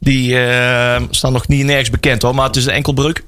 Die 0.01 0.39
eh, 0.39 1.03
staan 1.11 1.33
nog 1.33 1.49
niet 1.49 1.65
nergens 1.65 1.91
bekend 1.91 2.23
hoor, 2.23 2.35
maar 2.35 2.47
het 2.47 2.56
is 2.56 2.67
een 2.67 2.73
enkelbreuk. 2.73 3.25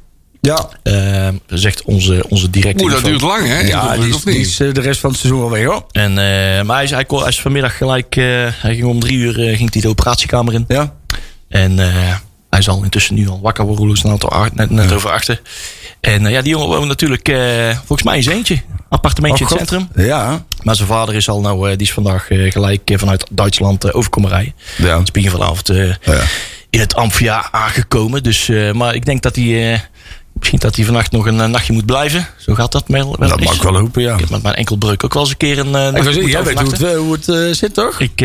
Ja, 0.47 0.69
Eh, 0.83 1.29
zegt 1.47 1.83
onze, 1.83 2.25
onze 2.29 2.51
directe 2.51 2.85
Oeh, 2.85 2.93
dat 2.93 3.05
duurt 3.05 3.21
lang, 3.21 3.47
hè? 3.47 3.61
ja 3.61 3.97
die, 3.97 4.09
is, 4.09 4.15
of 4.15 4.23
die 4.23 4.35
niet? 4.39 4.47
is 4.47 4.61
eh, 4.61 4.73
de 4.75 4.81
rest 4.81 5.01
van 5.01 5.11
het 5.11 5.19
seizoen 5.19 5.43
al 5.43 5.51
weg 5.51 5.65
hoor. 5.65 5.85
En, 5.91 6.11
eh, 6.11 6.63
maar 6.63 6.75
hij 6.77 6.85
is, 6.85 6.91
hij, 6.91 7.05
kon- 7.05 7.19
hij 7.19 7.29
is 7.29 7.41
vanmiddag 7.41 7.77
gelijk, 7.77 8.17
eh, 8.17 8.25
hij 8.53 8.75
ging 8.75 8.85
om 8.85 9.01
drie 9.01 9.17
uur 9.17 9.49
eh, 9.49 9.57
ging 9.57 9.73
hij 9.73 9.83
de 9.83 9.89
operatiekamer 9.89 10.55
in. 10.55 10.65
Ja, 10.69 10.95
En 11.49 11.79
eh, 11.79 12.15
hij 12.51 12.63
zal 12.63 12.83
intussen 12.83 13.15
nu 13.15 13.29
al 13.29 13.41
wakker 13.43 13.65
worden, 13.65 13.97
snel 13.97 14.13
het 14.29 14.55
net, 14.55 14.71
net 14.71 14.93
over 14.93 15.11
achter. 15.11 15.41
En 16.01 16.27
eh, 16.27 16.33
ja, 16.33 16.43
die 16.43 16.51
jongen 16.53 16.69
woont 16.69 16.87
natuurlijk 16.89 17.29
eh, 17.29 17.71
volgens 17.77 18.03
mij 18.03 18.17
in 18.17 18.23
zijn 18.23 18.37
eentje. 18.37 18.61
Appartementje 18.89 19.45
Oh, 19.45 19.51
in 19.51 19.57
het 19.59 19.69
God. 19.69 19.79
centrum. 19.81 20.07
Ja, 20.07 20.45
Maar 20.63 20.77
zijn 20.77 20.89
vader 20.89 21.15
is 21.15 21.29
al 21.29 21.41
nou, 21.41 21.71
eh, 21.71 21.77
die 21.77 21.87
is 21.87 21.93
vandaag 21.93 22.29
eh, 22.31 22.53
gelijk 22.53 22.91
eh, 22.91 22.99
vanuit 22.99 23.27
Duitsland 23.31 23.85
eh, 23.85 23.97
overkomen 23.97 24.31
rijden. 24.31 24.53
ja. 24.77 24.99
Het 24.99 25.17
is 25.17 25.31
vanavond 25.31 25.69
eh, 25.69 25.87
ja. 26.05 26.23
in 26.71 26.81
het 26.81 26.95
Amphia 26.95 27.49
aangekomen. 27.53 28.23
Dus, 28.23 28.49
eh, 28.49 28.73
maar 28.73 28.95
ik 28.95 29.05
denk 29.05 29.23
dat 29.23 29.37
hij, 29.37 29.73
eh, 29.73 29.81
misschien 30.39 30.59
dat 30.59 30.77
hij 30.77 30.85
vannacht 30.85 31.13
nog 31.13 31.27
een 31.27 31.41
eh, 31.41 31.49
nachtje 31.49 31.73
moet 31.73 31.87
blijven. 31.87 32.27
Zo 32.37 32.55
gaat 32.55 32.73
dat 32.73 32.85
wel. 32.87 33.17
wel 33.19 33.29
Dat 33.29 33.41
mag 33.41 33.55
ik 33.55 33.63
wel 33.63 33.77
hopen, 33.77 34.03
ja. 34.03 34.15
Ik 34.15 34.21
heb 34.21 34.31
met 34.31 34.43
mijn 34.43 34.55
enkelbreuk 34.55 35.05
ook 35.05 35.15
wel 35.15 35.23
eens 35.23 35.31
een 35.31 35.37
keer 35.37 35.59
een 35.59 35.75
eh 35.75 35.87
Ik 35.87 36.29
jij 36.29 36.43
weet 36.43 36.61
hoe 36.61 36.71
het, 36.71 36.83
eh, 36.83 36.97
hoe 36.97 37.19
het 37.21 37.57
zit 37.57 37.75
toch? 37.75 38.01
Ik, 38.01 38.21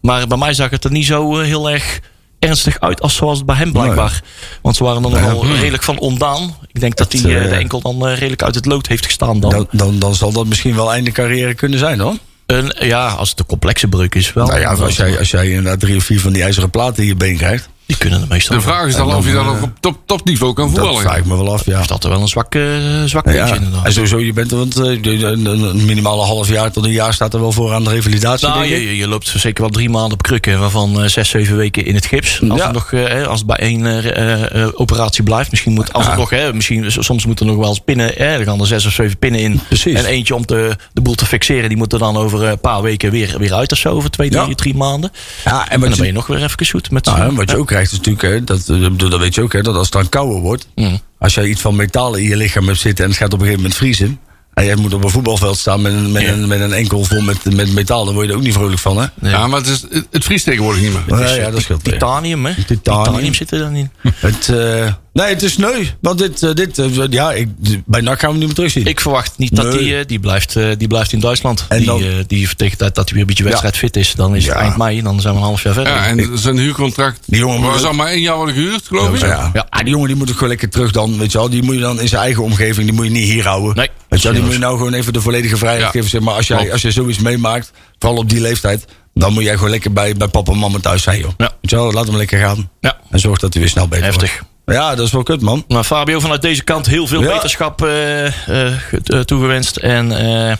maar 0.00 0.26
bij 0.26 0.38
mij 0.38 0.54
zag 0.54 0.70
het 0.70 0.84
er 0.84 0.90
niet 0.90 1.06
zo 1.06 1.38
heel 1.38 1.70
erg 1.70 2.00
ernstig 2.38 2.80
uit 2.80 3.00
als 3.00 3.14
zoals 3.14 3.36
het 3.36 3.46
bij 3.46 3.56
hem 3.56 3.72
blijkbaar. 3.72 4.22
Want 4.62 4.76
ze 4.76 4.84
waren 4.84 5.02
dan 5.02 5.10
nogal 5.10 5.46
redelijk 5.46 5.82
van 5.82 5.98
ondaan. 5.98 6.56
Ik 6.72 6.80
denk 6.80 6.96
dat 6.96 7.12
hij 7.12 7.22
de 7.22 7.54
enkel 7.54 7.80
dan 7.80 8.08
redelijk 8.08 8.42
uit 8.42 8.54
het 8.54 8.66
lood 8.66 8.86
heeft 8.86 9.04
gestaan 9.04 9.40
dan. 9.40 9.50
Dan, 9.50 9.68
dan, 9.70 9.98
dan 9.98 10.14
zal 10.14 10.32
dat 10.32 10.46
misschien 10.46 10.74
wel 10.74 10.92
einde 10.92 11.10
carrière 11.10 11.54
kunnen 11.54 11.78
zijn 11.78 12.00
hoor. 12.00 12.16
Een, 12.46 12.72
ja, 12.78 13.08
als 13.08 13.30
het 13.30 13.38
een 13.38 13.46
complexe 13.46 13.88
breuk 13.88 14.14
is 14.14 14.32
wel. 14.32 14.46
Nou 14.46 14.60
ja, 14.60 14.74
als 14.74 14.96
jij, 14.96 15.18
als 15.18 15.30
jij 15.30 15.48
inderdaad 15.48 15.80
drie 15.80 15.96
of 15.96 16.04
vier 16.04 16.20
van 16.20 16.32
die 16.32 16.42
ijzeren 16.42 16.70
platen 16.70 17.02
in 17.02 17.08
je 17.08 17.14
been 17.14 17.36
krijgt. 17.36 17.68
Die 17.86 17.96
kunnen 17.96 18.20
er 18.20 18.26
meestal 18.28 18.56
De 18.56 18.62
vraag 18.62 18.86
is 18.86 18.96
dan 18.96 19.14
of 19.14 19.26
je 19.26 19.32
dan, 19.32 19.48
ook 19.48 19.62
op 19.62 19.70
top, 19.80 19.96
topniveau 20.06 20.52
kan 20.52 20.64
Dat 20.66 20.74
voetballen. 20.76 21.00
vraag 21.02 21.16
ik 21.16 21.24
me 21.24 21.36
wel 21.36 21.52
af, 21.52 21.66
ja. 21.66 21.80
Of 21.80 21.86
dat 21.86 22.04
er 22.04 22.10
wel 22.10 22.20
een 22.20 22.28
zwak, 22.28 22.54
eh, 22.54 22.62
zwak 23.04 23.24
puntje 23.24 23.44
Ja, 23.46 23.54
inderdaad. 23.54 23.84
en 23.84 23.92
sowieso, 23.92 24.18
je 24.18 24.32
bent 24.32 24.50
er, 24.50 24.56
want 24.56 24.76
eh, 24.80 24.98
een, 25.02 25.84
minimale 25.84 26.22
half 26.22 26.48
jaar 26.48 26.72
tot 26.72 26.84
een 26.84 26.90
jaar 26.92 27.14
staat 27.14 27.34
er 27.34 27.40
wel 27.40 27.52
voor 27.52 27.72
aan 27.72 27.84
de 27.84 27.90
revalidatie. 27.90 28.48
Nou, 28.48 28.64
je, 28.64 28.84
je- 28.84 28.96
je 28.96 29.08
loopt 29.08 29.32
zeker 29.36 29.62
wel 29.62 29.70
drie 29.72 29.90
maanden 29.90 30.12
op 30.12 30.22
krukken, 30.22 30.60
waarvan 30.60 31.02
eh, 31.02 31.08
zes, 31.08 31.28
zeven 31.28 31.56
weken 31.56 31.84
in 31.86 31.94
het 31.94 32.06
gips. 32.06 32.40
Als, 32.48 32.58
Ja. 32.58 32.64
het 32.64 32.74
nog, 32.74 32.90
hè, 32.90 33.26
als 33.26 33.38
het 33.38 33.46
bij 33.48 33.56
één 33.58 33.86
eh, 33.86 34.16
eh, 34.16 34.62
eh, 34.62 34.68
operatie 34.74 35.22
blijft. 35.24 35.50
Misschien 35.50 35.72
moet, 35.72 35.92
als 35.92 36.04
het 36.04 36.12
Ja. 36.12 36.18
nog, 36.20 36.30
hè, 36.30 36.52
misschien, 36.54 36.92
soms 36.92 37.26
moeten 37.26 37.46
er 37.46 37.52
nog 37.52 37.60
wel 37.60 37.70
eens 37.70 37.80
pinnen. 37.84 38.06
Hè, 38.06 38.24
er 38.24 38.44
gaan 38.44 38.60
er 38.60 38.66
zes 38.66 38.86
of 38.86 38.92
zeven 38.92 39.18
pinnen 39.18 39.40
in. 39.40 39.60
Precies. 39.68 39.94
En 39.98 40.04
eentje 40.04 40.34
om 40.34 40.46
te, 40.46 40.76
de 40.92 41.00
boel 41.00 41.14
te 41.14 41.26
fixeren. 41.26 41.68
Die 41.68 41.78
moet 41.78 41.92
er 41.92 41.98
dan 41.98 42.16
over 42.16 42.42
een 42.44 42.60
paar 42.60 42.82
weken 42.82 43.10
weer, 43.10 43.34
weer 43.38 43.54
uit 43.54 43.72
of 43.72 43.78
zo. 43.78 43.88
Over 43.88 44.10
twee, 44.10 44.30
drie, 44.30 44.48
Ja. 44.48 44.54
drie 44.54 44.74
maanden. 44.74 45.12
Ja, 45.44 45.68
en 45.68 45.80
dan 45.80 45.90
ben 45.96 46.06
je, 46.06 46.12
nog 46.12 46.26
weer 46.26 46.42
even 46.42 46.64
shoot. 46.66 46.90
Met 46.90 47.04
nou, 47.04 47.16
z'n- 47.16 47.22
hè, 47.22 47.34
wat 47.34 47.50
je 47.50 47.56
ook 47.56 47.70
krijgt 47.72 47.92
is 47.92 47.98
natuurlijk, 47.98 48.22
hè, 48.22 48.44
dat, 48.44 48.68
eh, 48.68 49.10
dat 49.10 49.20
weet 49.20 49.34
je 49.34 49.42
ook, 49.42 49.52
hè, 49.52 49.62
dat 49.62 49.74
als 49.74 49.84
het 49.86 49.92
dan 49.92 50.08
kouder 50.08 50.40
wordt, 50.40 50.66
Mm. 50.74 51.00
als 51.18 51.34
jij 51.34 51.46
iets 51.48 51.60
van 51.60 51.76
metalen 51.76 52.20
in 52.20 52.28
je 52.28 52.36
lichaam 52.36 52.66
hebt 52.66 52.78
zitten 52.78 53.04
en 53.04 53.10
het 53.10 53.18
gaat 53.18 53.32
op 53.32 53.38
een 53.38 53.44
gegeven 53.46 53.62
moment 53.62 53.78
vriezen, 53.78 54.20
en 54.54 54.64
jij 54.64 54.76
moet 54.76 54.94
op 54.94 55.04
een 55.04 55.10
voetbalveld 55.10 55.58
staan 55.58 55.82
met 55.82 55.92
een, 55.92 56.12
met 56.12 56.22
Ja. 56.22 56.32
een, 56.32 56.48
met 56.48 56.60
een 56.60 56.72
enkel 56.72 57.04
vol 57.04 57.20
met, 57.20 57.54
met 57.54 57.72
metaal, 57.72 58.04
dan 58.04 58.14
word 58.14 58.26
je 58.26 58.32
er 58.32 58.38
ook 58.38 58.44
niet 58.44 58.54
vrolijk 58.54 58.78
van, 58.78 58.96
hè? 58.98 59.30
Ja, 59.30 59.46
maar 59.46 59.58
het, 59.58 59.68
is, 59.68 59.84
het, 59.90 60.06
het 60.10 60.24
vriest 60.24 60.44
tegenwoordig 60.44 60.82
niet 60.82 60.92
meer. 61.06 61.18
Ja, 61.20 61.34
ja, 61.34 61.50
dat 61.50 61.60
scheelt. 61.62 61.84
Titanium, 61.84 62.46
hè? 62.46 62.64
Titanium. 62.64 63.34
zit 63.34 63.50
er 63.50 63.58
dan 63.58 63.74
in. 63.74 63.90
Het, 64.16 64.48
eh, 64.48 64.92
nee, 65.12 65.26
het 65.26 65.42
is 65.42 65.52
sneu, 65.52 65.84
want 66.00 66.18
dit, 66.18 66.42
eh, 66.42 66.54
dit 66.54 66.78
eh, 66.78 66.86
ja, 67.10 67.32
ik, 67.32 67.48
bij 67.86 68.00
NAC 68.00 68.20
gaan 68.20 68.30
we 68.30 68.36
niet 68.36 68.46
meer 68.46 68.54
terugzien. 68.54 68.86
Ik 68.86 69.00
verwacht 69.00 69.32
niet 69.38 69.56
dat 69.56 69.72
die, 69.72 69.96
eh, 69.98 70.06
die, 70.06 70.18
blijft, 70.20 70.56
eh, 70.56 70.68
die 70.78 70.88
blijft 70.88 71.12
in 71.12 71.20
Duitsland. 71.20 71.64
En 71.68 71.76
die, 71.76 71.86
dan- 71.86 72.02
eh, 72.02 72.08
die 72.26 72.48
tegen 72.56 72.70
de 72.70 72.76
tijd 72.76 72.94
dat 72.94 73.04
hij 73.04 73.12
weer 73.12 73.20
een 73.20 73.26
beetje 73.28 73.44
wedstrijd 73.44 73.76
fit 73.76 73.96
is, 73.96 74.12
dan 74.14 74.36
is 74.36 74.46
het 74.46 74.54
eind 74.54 74.76
mei. 74.76 75.02
Dan 75.02 75.20
zijn 75.20 75.34
we 75.34 75.40
een 75.40 75.46
half 75.46 75.62
jaar 75.62 75.74
verder. 75.74 75.92
Ja, 75.92 76.06
en 76.06 76.38
zijn 76.38 76.58
huurcontract 76.58 77.20
Die 77.26 77.38
jongen 77.38 77.60
was 77.70 77.84
al 77.84 77.92
maar 77.92 78.06
één 78.08 78.20
jaar 78.20 78.36
worden 78.36 78.54
gehuurd, 78.54 78.86
geloof 78.86 79.14
ik. 79.14 79.20
Ja. 79.20 79.50
Ja. 79.52 79.66
die 79.82 79.88
jongen 79.90 80.06
die 80.08 80.16
moet 80.16 80.28
ook 80.28 80.34
gewoon 80.34 80.48
lekker 80.48 80.70
terug 80.70 80.90
dan, 80.92 81.18
weet 81.18 81.32
je 81.32 81.38
wel. 81.38 81.48
Die 81.50 81.62
moet 81.62 81.74
je 81.74 81.80
dan 81.80 82.00
in 82.00 82.08
zijn 82.08 82.22
eigen 82.22 82.42
omgeving, 82.42 82.86
die 82.86 82.94
moet 82.94 83.04
je 83.04 83.10
niet 83.10 83.28
hier 83.28 83.46
houden. 83.46 83.76
Nee. 83.76 83.88
Weet 84.12 84.22
je 84.22 84.28
wel, 84.28 84.36
die 84.36 84.42
moet 84.46 84.52
je 84.52 84.58
nou 84.58 84.76
gewoon 84.76 84.94
even 84.94 85.12
de 85.12 85.20
volledige 85.20 85.56
vrijheid 85.56 85.82
Ja. 85.84 85.90
geven. 85.90 86.08
Zeg 86.10 86.20
maar 86.20 86.34
als 86.34 86.46
jij, 86.46 86.72
als 86.72 86.82
jij 86.82 86.90
zoiets 86.90 87.18
meemaakt, 87.18 87.70
vooral 87.98 88.18
op 88.18 88.28
die 88.28 88.40
leeftijd, 88.40 88.84
dan 89.14 89.32
moet 89.32 89.42
jij 89.42 89.54
gewoon 89.54 89.70
lekker 89.70 89.92
bij, 89.92 90.14
bij 90.14 90.28
papa 90.28 90.52
en 90.52 90.58
mama 90.58 90.78
thuis 90.78 91.02
zijn, 91.02 91.18
joh. 91.18 91.30
Ja. 91.36 91.50
Weet 91.60 91.70
je 91.70 91.76
wel, 91.76 91.92
laat 91.92 92.06
hem 92.06 92.16
lekker 92.16 92.38
gaan. 92.38 92.70
Ja. 92.80 92.96
En 93.10 93.18
zorg 93.18 93.38
dat 93.38 93.52
hij 93.52 93.62
weer 93.62 93.70
snel 93.70 93.88
beter 93.88 94.04
Heftig. 94.04 94.30
wordt. 94.64 94.80
Ja, 94.80 94.94
dat 94.94 95.06
is 95.06 95.12
wel 95.12 95.22
kut, 95.22 95.40
man. 95.40 95.64
Maar 95.68 95.84
Fabio, 95.84 96.20
vanuit 96.20 96.42
deze 96.42 96.64
kant 96.64 96.86
heel 96.86 97.06
veel 97.06 97.22
Ja. 97.22 97.28
wetenschap 97.32 97.82
eh, 97.84 98.26
eh, 98.26 98.72
eh, 99.04 99.20
toegewenst. 99.20 99.76
En 99.76 100.18
eh, 100.48 100.56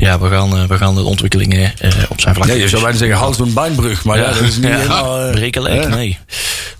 ja, 0.00 0.18
we 0.18 0.28
gaan, 0.28 0.56
eh, 0.56 0.64
we 0.64 0.76
gaan 0.76 0.94
de 0.94 1.02
ontwikkelingen 1.02 1.72
eh, 1.78 1.90
op 2.08 2.20
zijn 2.20 2.34
vlak. 2.34 2.46
Nee, 2.46 2.58
je 2.58 2.68
zou 2.68 2.82
bijna 2.82 2.96
zeggen, 2.98 3.16
houd 3.16 3.36
zo'n 3.36 3.52
bijnbrug. 3.52 4.04
Maar 4.04 4.18
ja, 4.18 4.26
dat 4.32 4.40
is 4.40 4.56
niet 4.56 4.64
Ja. 4.70 4.76
helemaal... 4.76 5.20
eh, 5.66 5.86
nee. 5.88 6.18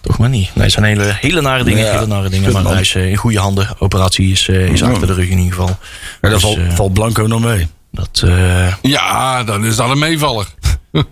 Toch 0.01 0.19
maar 0.19 0.29
niet. 0.29 0.51
Nee, 0.55 0.65
het 0.65 0.73
zijn 0.73 0.85
hele, 0.85 1.17
hele 1.21 1.41
nare 1.41 1.65
dingen. 1.65 1.85
Ja. 1.85 1.93
Hele 1.93 2.07
nare 2.07 2.29
dingen. 2.29 2.53
Maar 2.53 2.65
hij 2.65 2.81
is 2.81 2.95
in 2.95 3.17
goede 3.17 3.39
handen. 3.39 3.69
Operatie 3.79 4.31
is, 4.33 4.49
is 4.49 4.81
Ja. 4.81 4.89
achter 4.89 5.07
de 5.07 5.15
rug 5.15 5.29
in 5.29 5.39
ieder 5.39 5.53
geval. 5.53 5.69
Ja, 5.69 5.77
daar 6.21 6.31
Dus, 6.31 6.41
valt, 6.43 6.59
valt 6.69 6.93
Blanco 6.93 7.27
nog 7.27 7.41
mee. 7.41 7.69
dat, 7.93 8.25
Ja, 8.83 9.45
dan 9.45 9.65
is 9.65 9.77
dat 9.77 9.91
een 9.91 9.99
meevaller. 9.99 10.47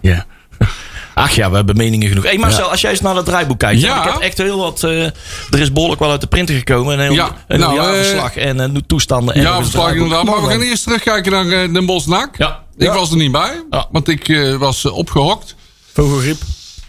ja. 0.00 0.26
Ach 1.18 1.32
ja, 1.34 1.50
we 1.50 1.56
hebben 1.56 1.76
meningen 1.76 2.08
genoeg. 2.08 2.24
Hey 2.24 2.38
Marcel, 2.38 2.70
als 2.70 2.80
jij 2.80 2.90
eens 2.90 3.00
naar 3.00 3.14
dat 3.14 3.24
draaiboek 3.26 3.58
kijkt. 3.58 3.80
Ja. 3.80 4.04
Ik 4.04 4.12
heb 4.12 4.20
echt 4.22 4.38
heel 4.38 4.58
wat... 4.58 4.82
eh, 4.84 5.04
er 5.50 5.58
is 5.60 5.72
behoorlijk 5.72 6.00
wel 6.00 6.10
uit 6.10 6.20
de 6.20 6.26
printer 6.26 6.54
gekomen. 6.54 6.92
Een 6.94 7.00
heel, 7.00 7.12
Ja, 7.12 7.44
een 7.48 7.60
nou, 7.60 7.74
jaarverslag 7.74 8.36
en 8.36 8.60
eh, 8.60 8.66
toestanden. 8.86 9.34
En 9.34 9.40
Ja, 9.40 9.50
ook 9.50 9.56
een 9.56 9.62
verslag 9.62 9.82
draaiboek. 9.84 10.04
inderdaad. 10.12 10.34
Maar 10.36 10.46
we 10.46 10.52
gaan 10.52 10.60
eerst 10.60 10.82
terugkijken 10.82 11.32
naar 11.32 11.46
eh, 11.62 11.72
Den 11.72 11.86
Bosch. 11.86 12.08
Ja. 12.08 12.62
Ik 12.76 12.86
Ja. 12.86 12.94
was 12.94 13.10
er 13.10 13.16
niet 13.16 13.32
bij, 13.32 13.62
Ja. 13.70 13.86
want 13.92 14.08
ik 14.08 14.28
eh, 14.28 14.54
was 14.54 14.84
eh, 14.84 14.96
opgehokt. 14.96 15.54
Vogelgriep. 15.92 16.40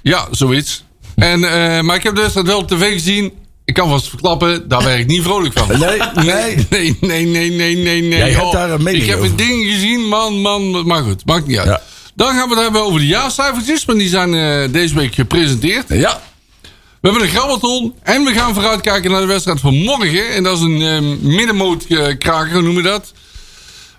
Ja, 0.01 0.27
zoiets. 0.31 0.83
En, 1.15 1.43
eh, 1.43 1.81
maar 1.81 1.95
ik 1.95 2.03
heb 2.03 2.15
dus 2.15 2.33
dat 2.33 2.45
wel 2.45 2.57
op 2.57 2.67
tv 2.67 2.91
gezien. 2.93 3.33
Ik 3.65 3.73
kan 3.75 3.89
vast 3.89 4.07
verklappen, 4.09 4.67
daar 4.67 4.83
werd 4.83 4.99
ik 4.99 5.07
niet 5.07 5.23
vrolijk 5.23 5.57
van. 5.59 5.79
Nee, 5.79 5.99
nee. 6.25 6.67
Nee, 6.69 6.97
nee, 7.01 7.25
nee, 7.25 7.49
nee, 7.51 7.75
nee, 7.75 8.01
nee. 8.01 8.17
Jij 8.17 8.31
hebt 8.31 8.51
daar 8.51 8.69
een 8.71 8.83
mening 8.83 9.03
Ik 9.03 9.09
heb 9.09 9.17
over. 9.19 9.29
een 9.29 9.35
ding 9.35 9.65
gezien, 9.65 9.99
man, 10.07 10.33
man. 10.41 10.85
Maar 10.87 11.03
goed, 11.03 11.25
maakt 11.25 11.47
niet 11.47 11.57
uit. 11.57 11.67
Ja. 11.67 11.81
Dan 12.19 12.35
gaan 12.35 12.49
we 12.49 12.53
het 12.53 12.63
hebben 12.63 12.81
over 12.81 12.99
de 12.99 13.07
jaarcijfertjes. 13.07 13.85
Want 13.85 13.99
die 13.99 14.09
zijn 14.09 14.33
eh, 14.33 14.73
deze 14.73 14.95
week 14.95 15.15
gepresenteerd. 15.15 15.89
Ja. 15.89 16.21
We 16.61 16.69
hebben 17.09 17.21
een 17.21 17.27
grabbelton. 17.27 17.95
En 18.03 18.23
we 18.23 18.33
gaan 18.33 18.53
vooruitkijken 18.53 19.11
naar 19.11 19.21
de 19.21 19.27
wedstrijd 19.27 19.59
van 19.59 19.75
morgen. 19.75 20.29
En 20.33 20.43
dat 20.43 20.57
is 20.57 20.63
een 20.63 20.81
eh 20.81 21.27
middenmootkraker, 21.27 22.53
hoe 22.53 22.61
noemen 22.61 22.83
we 22.83 22.89
dat? 22.89 23.13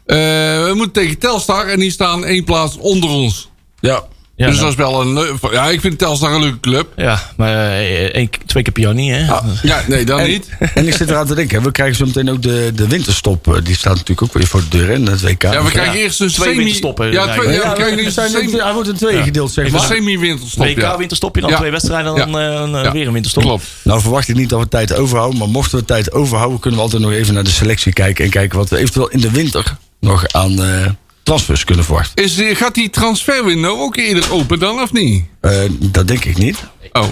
Eh, 0.07 0.17
we 0.65 0.73
moeten 0.75 0.93
tegen 0.93 1.19
Telstar. 1.19 1.67
En 1.67 1.79
die 1.79 1.91
staan 1.91 2.25
één 2.25 2.45
plaats 2.45 2.77
onder 2.77 3.11
ons. 3.11 3.51
Ja. 3.81 4.05
Ja, 4.41 4.47
dus 4.47 4.55
nou. 4.61 4.77
dat 4.77 4.79
is 4.79 4.85
wel 4.91 5.01
een 5.01 5.13
leuk... 5.13 5.53
Ja, 5.53 5.69
ik 5.69 5.81
vind 5.81 5.99
Telstar 5.99 6.33
een 6.33 6.41
leuke 6.41 6.61
club. 6.61 6.93
Ja, 6.97 7.23
maar 7.37 7.53
eh, 7.55 8.05
één, 8.05 8.31
twee 8.47 8.63
keer 8.63 8.73
per 8.73 8.83
jaar 8.83 8.95
niet, 8.95 9.11
hè? 9.11 9.25
Ja, 9.63 9.83
nee, 9.87 10.05
dan 10.05 10.21
En, 10.21 10.29
niet. 10.29 10.49
en 10.75 10.87
ik 10.87 10.95
zit 10.95 11.09
eraan 11.11 11.27
te 11.27 11.35
denken, 11.35 11.63
we 11.63 11.71
krijgen 11.71 11.97
zo 11.97 12.07
meteen 12.07 12.31
ook 12.31 12.43
de, 12.43 12.73
de 12.75 12.87
winterstop. 12.89 13.55
eh, 13.55 13.65
Die 13.65 13.77
staat 13.77 13.93
natuurlijk 13.95 14.23
ook 14.23 14.33
weer 14.33 14.47
voor 14.47 14.61
de 14.61 14.77
deur 14.79 14.91
in 14.91 15.07
het 15.07 15.21
WK. 15.21 15.43
Ja, 15.43 15.63
we 15.65 15.71
krijgen 15.71 15.95
eerst 15.95 16.21
een 16.21 16.29
Twee 16.29 16.45
semi... 16.47 16.57
winterstoppen, 16.57 17.13
Ja, 17.13 17.25
ja, 17.27 17.33
twee, 17.35 17.47
ja, 17.49 17.53
Ja, 17.53 17.69
we 17.69 17.75
krijgen 17.75 17.97
we 17.97 18.03
eerst 18.03 18.19
een 18.19 18.29
zijn, 18.31 18.45
semi... 18.45 18.63
hij 18.63 18.73
wordt 18.73 18.89
in 18.89 18.97
tweeën 18.97 19.23
gedeeld, 19.23 19.51
zeg 19.53 19.65
Een 19.67 19.73
maar. 19.73 19.81
semi-winterstop, 19.81 20.67
WK 20.67 20.79
ja. 20.81 20.97
winterstopje, 20.97 21.41
dan 21.41 21.51
Ja. 21.51 21.57
twee 21.57 21.71
wedstrijden, 21.71 22.17
dan 22.17 22.31
Ja. 22.31 22.51
eh, 22.55 22.61
een, 22.61 22.71
Ja. 22.85 22.93
weer 22.93 23.07
een 23.07 23.13
winterstop. 23.13 23.43
Klopt. 23.43 23.65
Nou 23.85 24.01
verwacht 24.01 24.29
ik 24.29 24.37
niet 24.37 24.49
dat 24.49 24.61
we 24.61 24.69
tijd 24.69 24.95
overhouden, 24.95 25.39
maar 25.39 25.49
mochten 25.49 25.79
we 25.79 25.85
tijd 25.85 26.13
overhouden, 26.13 26.61
kunnen 26.61 26.79
we 26.79 26.85
altijd 26.85 27.03
nog 27.03 27.13
even 27.13 27.35
naar 27.35 27.45
de 27.45 27.51
selectie 27.51 27.93
kijken 27.93 28.25
en 28.25 28.31
kijken 28.31 28.59
wat 28.59 28.69
we 28.69 28.77
eventueel 28.77 29.09
in 29.09 29.21
de 29.21 29.31
winter 29.31 29.77
nog 30.01 30.25
aan 30.33 30.63
eh, 30.63 30.87
transfers 31.23 31.65
kunnen 31.65 31.85
verwachten. 31.85 32.25
Is, 32.25 32.41
gaat 32.59 32.75
die 32.75 32.91
transferwindow 32.91 33.81
ook 33.81 33.97
eerder 33.97 34.33
open 34.33 34.59
dan, 34.59 34.81
of 34.81 34.93
niet? 34.93 35.25
Eh, 35.41 35.61
dat 35.79 36.09
denk 36.09 36.25
ik 36.25 36.37
niet. 36.39 36.57
Oh, 36.93 37.09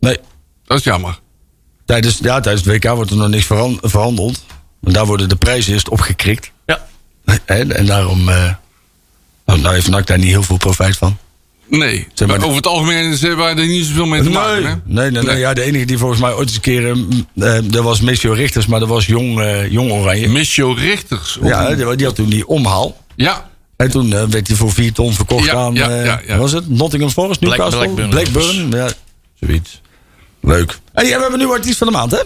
Nee. 0.00 0.18
dat 0.64 0.78
is 0.78 0.84
jammer. 0.84 1.18
tijdens, 1.86 2.18
ja, 2.22 2.40
tijdens 2.40 2.64
het 2.64 2.74
WK 2.84 2.94
wordt 2.94 3.10
er 3.10 3.16
nog 3.16 3.28
niks 3.28 3.46
verhandeld. 3.82 4.44
Maar 4.80 4.92
daar 4.92 5.06
worden 5.06 5.28
de 5.28 5.36
prijzen 5.36 5.72
eerst 5.72 5.88
opgekrikt. 5.88 6.50
Ja. 6.66 6.86
En, 7.44 7.76
en 7.76 7.86
daarom 7.86 8.28
eh 8.28 8.52
nou, 9.44 9.74
heeft 9.74 9.88
NAC 9.88 10.06
daar 10.06 10.18
niet 10.18 10.28
heel 10.28 10.42
veel 10.42 10.56
profijt 10.56 10.96
van. 10.96 11.16
Nee, 11.68 12.06
Zeg 12.14 12.28
maar- 12.28 12.42
over 12.42 12.56
het 12.56 12.66
algemeen 12.66 13.10
hebben 13.18 13.36
wij 13.36 13.56
er 13.56 13.66
niet 13.66 13.84
zoveel 13.86 14.06
mee 14.06 14.22
te 14.22 14.30
maken. 14.30 14.64
hè? 14.66 14.74
nee, 14.84 14.84
nee, 14.84 15.10
nee, 15.10 15.22
nee. 15.22 15.38
Ja, 15.38 15.54
de 15.54 15.62
enige 15.62 15.84
die 15.84 15.98
volgens 15.98 16.20
mij 16.20 16.32
ooit 16.32 16.46
eens 16.46 16.54
een 16.54 16.60
keer... 16.60 16.90
eh, 17.34 17.58
dat 17.64 17.84
was 17.84 18.00
Missio 18.00 18.32
Richters, 18.32 18.66
maar 18.66 18.80
dat 18.80 18.88
was 18.88 19.06
jong, 19.06 19.40
eh, 19.40 19.70
jong 19.70 19.90
Oranje. 19.92 20.28
Missio 20.28 20.72
Richters. 20.72 21.38
Ja, 21.42 21.74
die, 21.74 21.96
die 21.96 22.06
had 22.06 22.14
toen 22.14 22.28
die 22.28 22.46
omhaal. 22.46 22.96
Ja, 23.24 23.48
En 23.76 23.90
toen 23.90 24.12
eh, 24.12 24.24
werd 24.24 24.46
hij 24.48 24.56
voor 24.56 24.72
vier 24.72 24.92
ton 24.92 25.12
verkocht 25.12 25.44
Ja, 25.44 25.54
aan... 25.54 25.74
ja, 25.74 25.88
eh, 25.90 26.04
ja, 26.04 26.20
ja. 26.26 26.32
wat 26.32 26.38
was 26.38 26.52
het? 26.52 26.68
Nottingham 26.68 27.10
Forest, 27.10 27.40
Black- 27.40 27.56
Newcastle? 27.58 27.80
Blackburn. 27.88 28.08
Blackburn, 28.10 28.70
ja. 28.70 28.88
Zoiets. 29.40 29.80
Leuk. 30.40 30.78
Hey, 30.92 31.06
ja, 31.08 31.16
we 31.16 31.22
hebben 31.22 31.38
nu 31.40 31.50
artiest 31.50 31.78
van 31.78 31.86
de 31.86 31.92
maand, 31.92 32.10
hè? 32.10 32.20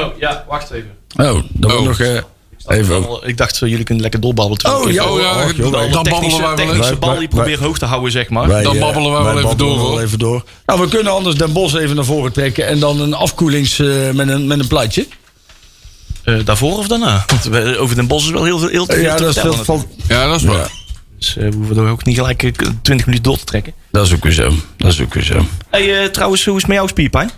Oh, 0.00 0.18
ja, 0.18 0.44
wacht 0.48 0.70
even. 0.70 0.90
Oh, 1.16 1.42
dan 1.52 1.72
Oh. 1.72 1.82
nog... 1.82 2.00
eh, 2.00 2.20
even... 2.66 3.06
Ik 3.22 3.36
dacht, 3.36 3.56
zo, 3.56 3.66
jullie 3.66 3.84
kunnen 3.84 4.02
lekker 4.02 4.20
doorbabbelen. 4.20 4.74
Oh, 4.76 4.88
ik 4.88 4.94
ja, 4.94 5.04
oh, 5.10 5.20
ja, 5.20 5.44
oh, 5.44 5.50
joh, 5.52 5.56
dan 5.56 5.70
babbelen 5.72 6.02
technische, 6.02 6.38
wij 6.38 6.46
wel 6.46 6.56
technische 6.56 6.84
even. 6.84 6.98
bal 6.98 7.18
die 7.18 7.28
probeert 7.28 7.60
hoog 7.60 7.78
te 7.78 7.84
houden, 7.84 8.10
zeg 8.12 8.28
maar. 8.28 8.48
wij, 8.48 8.62
Dan 8.62 8.78
babbelen 8.78 9.10
we 9.10 9.16
wij 9.16 9.24
wel 9.24 9.36
even 9.36 9.48
babbelen 9.48 9.76
door, 9.78 9.90
wel 9.90 10.00
even 10.02 10.18
door. 10.18 10.44
Nou, 10.66 10.80
we 10.80 10.88
kunnen 10.88 11.12
anders 11.12 11.36
Den 11.36 11.52
Bos 11.52 11.74
even 11.74 11.96
naar 11.96 12.04
voren 12.04 12.32
trekken... 12.32 12.66
en 12.66 12.78
dan 12.78 13.00
een 13.00 13.14
afkoelings 13.14 13.78
eh, 13.78 14.10
met, 14.10 14.28
een, 14.28 14.46
met 14.46 14.58
een 14.58 14.66
plaatje. 14.66 15.06
Eh, 16.26 16.34
daarvoor 16.44 16.78
of 16.78 16.86
daarna? 16.88 17.24
Want 17.26 17.44
we- 17.44 17.78
over 17.78 17.96
Den 17.96 18.06
Bos 18.06 18.24
is 18.24 18.30
wel 18.30 18.44
heel 18.44 18.58
veel 18.58 18.68
heel 18.68 18.86
te 18.86 18.94
veel 18.94 19.02
ja, 19.02 19.16
dat 19.16 19.36
is, 19.36 19.42
veel, 19.64 19.84
ja, 20.08 20.26
dat 20.28 20.36
is 20.40 20.42
waar. 20.46 20.56
Ja. 20.58 20.68
Dus 21.18 21.36
eh, 21.36 21.48
we 21.48 21.54
hoeven 21.56 21.76
er 21.76 21.88
ook 21.90 22.04
niet 22.04 22.16
gelijk 22.16 22.42
eh, 22.42 22.50
20 22.82 23.06
minuten 23.06 23.22
door 23.22 23.38
te 23.38 23.44
trekken. 23.44 23.72
dat 23.90 24.06
is 24.06 24.12
ook 24.14 24.22
weer 24.22 24.32
zo. 24.32 24.52
Dat 24.76 24.92
is 24.92 25.00
ook 25.00 25.14
weer 25.14 25.22
zo. 25.24 25.46
Hey, 25.70 26.02
eh, 26.02 26.08
trouwens, 26.08 26.44
hoe 26.44 26.54
is 26.54 26.60
het 26.60 26.68
met 26.70 26.76
jouw 26.78 26.86
spierpijn? 26.86 27.30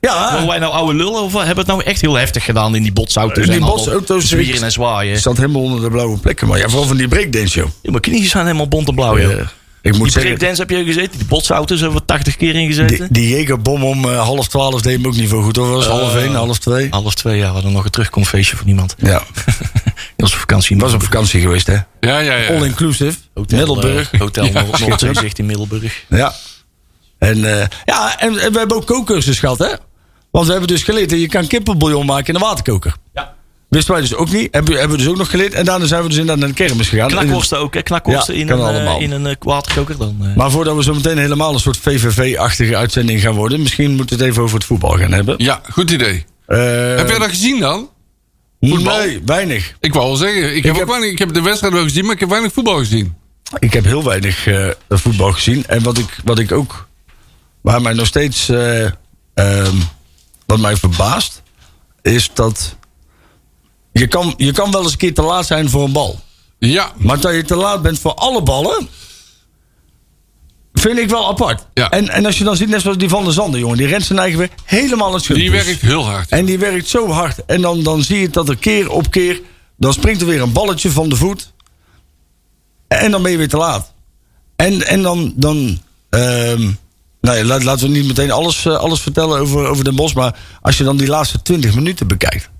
Ja, 0.00 0.30
Horen 0.32 0.46
wij 0.46 0.58
nou 0.58 0.72
oude 0.72 0.94
lullen 0.94 1.22
of 1.22 1.32
hebben 1.32 1.50
we 1.54 1.58
het 1.60 1.66
nou 1.66 1.82
echt 1.82 2.00
heel 2.00 2.14
heftig 2.14 2.44
gedaan 2.44 2.74
in 2.74 2.82
die 2.82 2.92
botsauto's? 2.92 3.44
Die 3.44 3.54
en 3.54 3.62
allemaal 3.62 3.76
botsauto's, 3.76 4.28
Zwieren 4.28 4.54
ik- 4.54 4.60
en 4.60 4.72
zwaaien. 4.72 5.12
je 5.12 5.18
zat 5.18 5.36
helemaal 5.36 5.62
onder 5.62 5.80
de 5.80 5.90
blauwe 5.90 6.18
plekken. 6.18 6.48
Maar 6.48 6.58
ja, 6.58 6.68
vooral 6.68 6.86
van 6.86 6.96
die 6.96 7.08
breakdance 7.08 7.48
show. 7.48 7.66
Ja, 7.82 7.90
mijn 7.90 8.00
knieën 8.02 8.24
zijn 8.28 8.44
helemaal 8.46 8.68
bont 8.68 8.88
en 8.88 8.94
blauw. 8.94 9.18
joh. 9.20 9.30
Ja. 9.30 9.50
Ik 9.82 9.92
moet 9.92 10.02
Die 10.02 10.10
zeggen, 10.12 10.34
breakdance 10.34 10.60
heb 10.60 10.70
je 10.70 10.84
gezeten. 10.84 11.18
Die 11.18 11.26
botsauto's 11.26 11.80
hebben 11.80 11.98
we 11.98 12.04
80 12.04 12.36
keer 12.36 12.48
in 12.48 12.56
die, 12.56 12.66
gezeten. 12.66 13.08
die 13.12 13.28
Jägerbom 13.36 13.84
om 13.84 14.04
eh, 14.04 14.18
half 14.22 14.48
twaalf 14.48 14.80
deed 14.82 15.00
me 15.00 15.06
ook 15.06 15.14
niet 15.16 15.28
veel 15.28 15.42
goed. 15.42 15.56
Hoor. 15.56 15.66
Dat 15.66 15.74
was 15.76 15.86
Eh, 15.86 15.92
half 15.92 16.14
één, 16.16 16.34
half 16.34 16.58
twee. 16.58 16.86
Half 16.90 17.14
twee 17.14 17.44
hadden 17.44 17.64
we 17.64 17.70
nog 17.70 17.84
een 17.84 17.90
terugkomfeestje 17.90 18.56
van 18.56 18.66
iemand. 18.68 18.94
Ja, 18.98 19.22
Dat 20.16 20.30
was 20.30 20.34
vakantie. 20.36 20.76
was 20.78 20.92
op 20.92 21.02
vakantie 21.02 21.40
geweest, 21.40 21.66
hè? 21.66 21.72
Ja, 22.00 22.18
ja, 22.18 22.34
ja. 22.34 22.46
All 22.56 22.64
inclusive. 22.64 23.18
Hotel, 23.34 23.58
Middelburg. 23.58 24.10
eh, 24.12 24.20
Hotel 24.20 24.44
Ja, 24.44 24.62
Noord- 24.62 24.78
Noordzeezicht 24.86 25.38
in 25.38 25.46
Middelburg. 25.46 26.04
Ja. 26.08 26.32
En, 27.18 27.44
eh, 27.60 27.66
ja, 27.84 28.18
en, 28.20 28.38
en 28.38 28.52
we 28.52 28.58
hebben 28.58 28.76
ook 28.76 28.86
kookcursus 28.86 29.38
gehad, 29.38 29.58
hè? 29.58 29.68
Want 30.30 30.44
we 30.46 30.50
hebben 30.52 30.68
dus 30.68 30.82
geleerd 30.82 31.10
dat 31.10 31.20
je 31.20 31.28
kan 31.28 31.46
kippenbouillon 31.46 32.06
maken 32.06 32.26
in 32.26 32.34
een 32.34 32.46
waterkoker. 32.46 32.94
Ja. 33.14 33.34
Wisten 33.70 33.92
wij 33.92 34.02
dus 34.02 34.14
ook 34.14 34.30
niet. 34.30 34.48
Hebben, 34.50 34.72
hebben 34.78 34.96
we 34.96 35.02
dus 35.02 35.12
ook 35.12 35.16
nog 35.18 35.30
geleerd. 35.30 35.54
En 35.54 35.64
daarna 35.64 35.86
zijn 35.86 36.02
we 36.02 36.08
dus 36.08 36.16
inderdaad 36.18 36.44
naar 36.46 36.56
de 36.56 36.64
kermis 36.64 36.88
gegaan. 36.88 37.08
Knakworsten 37.08 37.58
ook, 37.58 37.74
hè? 37.74 37.82
Knakworsten 37.82 38.34
Ja, 38.34 38.40
in, 38.40 38.48
een, 38.48 38.86
eh, 38.86 39.00
in 39.00 39.10
een 39.10 39.26
eh, 39.26 39.34
waterkoker. 39.38 39.98
Dan, 39.98 40.16
eh, 40.22 40.36
Maar 40.36 40.50
voordat 40.50 40.76
we 40.76 40.82
zo 40.82 40.94
meteen 40.94 41.18
helemaal 41.18 41.52
een 41.54 41.60
soort 41.60 41.76
VVV-achtige 41.76 42.76
uitzending 42.76 43.20
gaan 43.20 43.34
worden... 43.34 43.62
misschien 43.62 43.94
moeten 43.94 44.16
we 44.18 44.22
het 44.22 44.32
even 44.32 44.42
over 44.42 44.56
het 44.56 44.64
voetbal 44.66 44.90
gaan 44.90 45.12
hebben. 45.12 45.34
Ja, 45.38 45.60
goed 45.72 45.90
idee. 45.90 46.24
Eh, 46.46 46.58
Heb 46.96 47.08
jij 47.08 47.18
dat 47.18 47.28
gezien 47.28 47.60
dan? 47.60 47.88
voetbal? 48.60 48.98
Nee, 48.98 49.22
weinig. 49.26 49.74
Ik 49.80 49.92
wou 49.92 50.06
wel 50.06 50.16
zeggen, 50.16 50.56
ik, 50.56 50.62
heb, 50.64 50.72
heb- 50.74 50.82
ook 50.82 50.88
weinig, 50.88 51.10
ik 51.10 51.18
heb 51.18 51.32
de 51.34 51.42
wedstrijd 51.42 51.72
wel 51.72 51.82
gezien, 51.82 52.04
maar 52.04 52.14
ik 52.14 52.20
heb 52.20 52.28
weinig 52.28 52.52
voetbal 52.52 52.76
gezien. 52.78 53.14
Ik 53.58 53.72
heb 53.72 53.84
heel 53.84 54.04
weinig 54.04 54.46
eh, 54.46 54.68
voetbal 54.88 55.32
gezien. 55.32 55.66
En 55.66 55.82
wat 55.82 55.98
ik, 55.98 56.16
wat 56.24 56.38
ik 56.38 56.52
ook... 56.52 56.88
Waar 57.60 57.82
mij 57.82 57.92
nog 57.92 58.06
steeds... 58.06 58.48
eh, 58.48 58.84
ehm, 59.34 59.76
wat 60.46 60.58
mij 60.58 60.76
verbaast... 60.76 61.42
is 62.02 62.30
dat... 62.34 62.76
Je 63.92 64.06
kan, 64.06 64.34
je 64.36 64.52
kan 64.52 64.70
wel 64.70 64.82
eens 64.82 64.92
een 64.92 64.98
keer 64.98 65.14
te 65.14 65.22
laat 65.22 65.46
zijn 65.46 65.70
voor 65.70 65.84
een 65.84 65.92
bal. 65.92 66.20
Ja, 66.58 66.92
Maar 66.96 67.20
dat 67.20 67.34
je 67.34 67.44
te 67.44 67.56
laat 67.56 67.82
bent 67.82 67.98
voor 67.98 68.14
alle 68.14 68.42
ballen... 68.42 68.88
vind 70.72 70.98
ik 70.98 71.08
wel 71.08 71.28
apart. 71.28 71.66
Ja. 71.74 71.90
En, 71.90 72.08
en 72.08 72.26
als 72.26 72.38
je 72.38 72.44
dan 72.44 72.56
ziet, 72.56 72.68
net 72.68 72.80
zoals 72.80 72.98
die 72.98 73.08
Van 73.08 73.24
der 73.24 73.32
Zanden, 73.32 73.60
jongen... 73.60 73.76
die 73.76 73.86
rent 73.86 74.04
zijn 74.04 74.18
eigen 74.18 74.38
weer 74.38 74.50
helemaal 74.64 75.14
het 75.14 75.22
schut. 75.22 75.36
die 75.36 75.50
werkt 75.50 75.80
heel 75.80 76.04
hard. 76.04 76.28
En 76.30 76.44
die 76.44 76.58
werkt 76.58 76.88
zo 76.88 77.08
hard. 77.08 77.44
En 77.44 77.60
dan, 77.60 77.82
dan 77.82 78.02
zie 78.02 78.20
je 78.20 78.28
dat 78.28 78.48
er 78.48 78.56
keer 78.56 78.90
op 78.90 79.10
keer. 79.10 79.40
Dan 79.76 79.92
springt 79.92 80.20
er 80.20 80.26
weer 80.26 80.42
een 80.42 80.52
balletje 80.52 80.90
van 80.90 81.08
de 81.08 81.16
voet. 81.16 81.52
En 82.88 83.10
dan 83.10 83.22
ben 83.22 83.30
je 83.30 83.36
weer 83.36 83.48
te 83.48 83.56
laat. 83.56 83.92
En, 84.56 84.86
en 84.86 85.02
dan. 85.02 85.32
dan 85.36 85.80
ehm, 86.10 86.70
nou 87.20 87.36
ja, 87.36 87.44
laat, 87.44 87.64
laten 87.64 87.86
we 87.86 87.92
niet 87.92 88.06
meteen 88.06 88.30
alles, 88.30 88.66
eh, 88.66 88.76
alles 88.76 89.00
vertellen 89.00 89.40
over, 89.40 89.66
over 89.66 89.84
Den 89.84 89.94
Bos. 89.94 90.14
Maar 90.14 90.38
als 90.60 90.78
je 90.78 90.84
dan 90.84 90.96
die 90.96 91.08
laatste 91.08 91.42
20 91.42 91.74
minuten 91.74 92.06
bekijkt. 92.06 92.50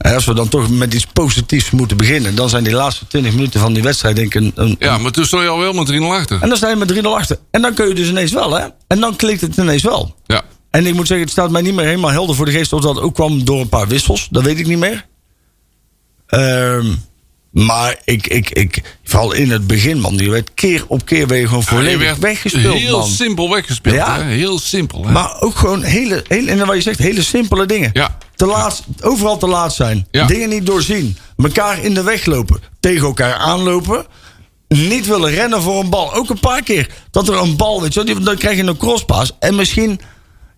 Als 0.00 0.24
we 0.24 0.34
dan 0.34 0.48
toch 0.48 0.70
met 0.70 0.94
iets 0.94 1.06
positiefs 1.06 1.70
moeten 1.70 1.96
beginnen. 1.96 2.34
Dan 2.34 2.48
zijn 2.48 2.64
die 2.64 2.72
laatste 2.72 3.06
20 3.06 3.32
minuten 3.32 3.60
van 3.60 3.72
die 3.72 3.82
wedstrijd 3.82 4.16
denk 4.16 4.34
ik 4.34 4.42
een. 4.42 4.52
een 4.54 4.76
Ja, 4.78 4.98
maar 4.98 5.10
toen 5.10 5.24
stond 5.24 5.42
je 5.42 5.48
al 5.48 5.58
wel 5.58 5.72
met 5.72 5.92
3-0 5.92 5.94
achter. 6.02 6.42
en 6.42 6.48
dan 6.48 6.56
sta 6.56 6.68
je 6.68 6.76
met 6.76 6.92
3-0 6.92 7.00
achter. 7.02 7.38
En 7.50 7.62
dan 7.62 7.74
kun 7.74 7.88
je 7.88 7.94
dus 7.94 8.08
ineens 8.08 8.32
wel, 8.32 8.52
hè? 8.56 8.66
En 8.86 9.00
dan 9.00 9.16
klikt 9.16 9.40
het 9.40 9.56
ineens 9.56 9.82
wel. 9.82 10.14
Ja. 10.26 10.42
En 10.70 10.86
ik 10.86 10.94
moet 10.94 11.06
zeggen, 11.06 11.24
het 11.26 11.34
staat 11.34 11.50
mij 11.50 11.62
niet 11.62 11.74
meer 11.74 11.84
helemaal 11.84 12.10
helder 12.10 12.36
voor 12.36 12.44
de 12.44 12.52
geest 12.52 12.72
of 12.72 12.80
dat 12.80 13.00
ook 13.00 13.14
kwam 13.14 13.44
door 13.44 13.60
een 13.60 13.68
paar 13.68 13.88
wissels. 13.88 14.28
Dat 14.30 14.42
weet 14.42 14.58
ik 14.58 14.66
niet 14.66 14.78
meer. 14.78 15.06
Ehm, 16.26 16.86
maar 17.50 17.96
ik, 18.04 18.26
ik, 18.26 18.50
ik, 18.50 18.82
vooral 19.04 19.32
in 19.32 19.50
het 19.50 19.66
begin, 19.66 20.00
man. 20.00 20.16
Je 20.16 20.30
werd 20.30 20.50
keer 20.54 20.84
op 20.88 21.04
keer 21.04 21.34
je 21.34 21.46
gewoon 21.46 21.62
volledig 21.62 21.98
werd 21.98 22.18
weggespeeld, 22.18 22.78
heel 22.78 22.98
man. 22.98 23.08
simpel 23.08 23.50
weggespeeld. 23.50 23.94
Ja. 23.94 24.16
Hè? 24.22 24.24
Heel 24.24 24.58
simpel. 24.58 25.04
Hè? 25.06 25.12
Maar 25.12 25.40
ook 25.40 25.56
gewoon 25.56 25.82
hele, 25.82 26.24
hele, 26.28 26.50
en 26.50 26.66
wat 26.66 26.76
je 26.76 26.82
zegt, 26.82 26.98
hele 26.98 27.22
simpele 27.22 27.66
dingen. 27.66 27.90
Ja. 27.92 28.16
Te 28.36 28.46
laat, 28.46 28.84
overal 29.00 29.38
te 29.38 29.46
laat 29.46 29.74
zijn. 29.74 30.06
Dingen 30.26 30.48
niet 30.48 30.66
doorzien. 30.66 31.16
Mekaar 31.36 31.84
in 31.84 31.94
de 31.94 32.02
weg 32.02 32.24
lopen. 32.24 32.60
Tegen 32.80 33.06
elkaar 33.06 33.34
aanlopen. 33.34 34.06
Niet 34.68 35.06
willen 35.06 35.30
rennen 35.30 35.62
voor 35.62 35.80
een 35.80 35.90
bal. 35.90 36.14
Ook 36.14 36.30
een 36.30 36.40
paar 36.40 36.62
keer 36.62 36.88
dat 37.10 37.28
er 37.28 37.34
een 37.36 37.56
bal, 37.56 37.80
weet 37.82 37.94
je 37.94 38.04
wel, 38.04 38.14
die- 38.14 38.24
dan 38.24 38.36
krijg 38.36 38.56
je 38.56 38.62
een 38.62 38.76
crosspaas. 38.76 39.32
En 39.40 39.54
misschien, 39.54 40.00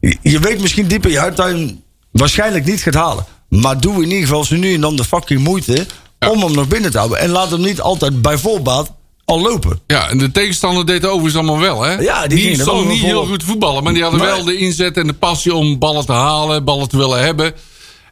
je- 0.00 0.38
weet 0.38 0.60
misschien 0.60 0.86
diep 0.88 1.04
in 1.06 1.12
je 1.12 1.18
hart 1.18 1.36
dat 1.36 1.48
je 1.48 1.54
hem 1.54 1.82
waarschijnlijk 2.10 2.64
niet 2.64 2.82
gaat 2.82 2.94
halen. 2.94 3.24
Maar 3.48 3.80
doe 3.80 3.94
in 3.94 4.08
ieder 4.10 4.26
geval 4.26 4.44
zo 4.44 4.56
nu 4.56 4.74
en 4.74 4.80
dan 4.80 4.96
de 4.96 5.04
fucking 5.04 5.40
moeite 5.40 5.86
Ja. 6.22 6.30
om 6.30 6.42
hem 6.42 6.52
nog 6.52 6.68
binnen 6.68 6.90
te 6.90 6.96
houden. 6.98 7.18
En 7.18 7.30
laat 7.30 7.50
hem 7.50 7.60
niet 7.60 7.80
altijd 7.80 8.22
bij 8.22 8.38
voorbaat 8.38 8.92
al 9.24 9.40
lopen. 9.40 9.80
Ja, 9.86 10.08
en 10.08 10.18
de 10.18 10.30
tegenstander 10.32 10.86
deed 10.86 11.04
overigens 11.06 11.34
allemaal 11.36 11.58
wel. 11.60 11.82
Hè? 11.82 11.94
Ja, 11.94 12.26
die 12.26 12.38
die 12.38 12.60
stond 12.60 12.88
niet 12.88 13.02
heel 13.02 13.26
goed 13.26 13.42
voetballen. 13.42 13.82
Maar 13.82 13.92
die 13.92 14.02
hadden 14.02 14.20
wel 14.20 14.44
de 14.44 14.56
inzet 14.56 14.96
en 14.96 15.06
de 15.06 15.12
passie 15.12 15.54
om 15.54 15.78
ballen 15.78 16.06
te 16.06 16.12
halen. 16.12 16.64
Ballen 16.64 16.88
te 16.88 16.96
willen 16.96 17.22
hebben. 17.24 17.52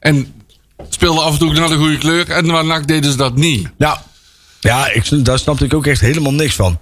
En 0.00 0.34
speelden 0.88 1.22
af 1.24 1.32
en 1.32 1.38
toe 1.38 1.52
naar 1.52 1.68
de 1.68 1.76
goede 1.76 1.98
kleur. 1.98 2.30
En 2.30 2.46
waar 2.46 2.64
NAC 2.64 2.86
deden 2.86 3.10
ze 3.10 3.16
dat 3.16 3.34
niet. 3.36 3.68
Ja, 3.78 4.02
ja 4.60 4.90
ik, 4.92 5.24
daar 5.24 5.38
snapte 5.38 5.64
ik 5.64 5.74
ook 5.74 5.86
echt 5.86 6.00
helemaal 6.00 6.32
niks 6.32 6.54
van. 6.54 6.78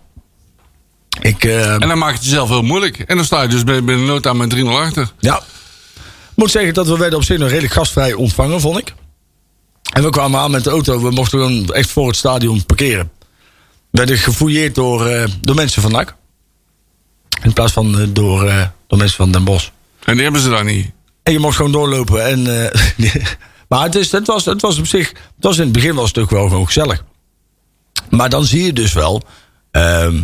Ik, 1.20 1.44
eh, 1.44 1.72
En 1.72 1.88
dan 1.88 1.98
maak 1.98 2.10
je 2.10 2.14
het 2.16 2.24
jezelf 2.24 2.48
heel 2.48 2.62
moeilijk. 2.62 2.98
En 2.98 3.16
dan 3.16 3.24
sta 3.24 3.42
je 3.42 3.48
dus 3.48 3.64
bij- 3.64 3.80
nood 3.80 4.26
aan 4.26 4.36
met 4.36 4.50
3-0 4.50 4.78
achter. 4.80 5.12
Ja. 5.18 5.36
Ik 5.36 6.44
moet 6.44 6.50
zeggen 6.50 6.74
dat 6.74 6.86
we 6.86 6.96
werden 6.96 7.18
op 7.18 7.24
zich 7.24 7.38
nog 7.38 7.48
redelijk 7.48 7.72
gastvrij 7.72 8.12
ontvangen, 8.12 8.60
vond 8.60 8.78
ik. 8.78 8.94
En 9.88 10.02
we 10.02 10.10
kwamen 10.10 10.40
aan 10.40 10.50
met 10.50 10.64
de 10.64 10.70
auto. 10.70 11.00
We 11.00 11.10
mochten 11.10 11.38
gewoon 11.38 11.72
echt 11.72 11.90
voor 11.90 12.06
het 12.06 12.16
stadion 12.16 12.66
parkeren. 12.66 13.10
We 13.90 13.98
werden 13.98 14.18
gefouilleerd 14.18 14.74
door, 14.74 15.06
eh, 15.06 15.28
door 15.40 15.54
mensen 15.54 15.82
van 15.82 15.92
NAC. 15.92 16.16
In 17.42 17.52
plaats 17.52 17.72
van 17.72 18.00
eh, 18.00 18.06
door, 18.08 18.46
eh, 18.48 18.66
door 18.86 18.98
mensen 18.98 19.16
van 19.16 19.32
Den 19.32 19.44
Bosch. 19.44 19.68
En 20.04 20.14
die 20.14 20.22
hebben 20.22 20.40
ze 20.40 20.48
daar 20.48 20.64
niet. 20.64 20.90
En 21.22 21.32
je 21.32 21.38
mocht 21.38 21.56
gewoon 21.56 21.72
doorlopen. 21.72 22.26
En, 22.26 22.42
maar 23.68 23.82
het, 23.82 23.94
is, 23.94 24.12
het, 24.12 24.26
was, 24.26 24.44
het 24.44 24.62
was 24.62 24.78
op 24.78 24.86
zich... 24.86 25.08
Het 25.08 25.44
was 25.44 25.56
in 25.56 25.62
het 25.64 25.72
begin 25.72 25.94
was 25.94 26.08
het 26.08 26.18
ook 26.18 26.30
wel 26.30 26.48
gewoon 26.48 26.66
gezellig. 26.66 27.04
Maar 28.10 28.28
dan 28.28 28.44
zie 28.44 28.64
je 28.64 28.72
dus 28.72 28.92
wel... 28.92 29.22
ehm, 29.70 30.22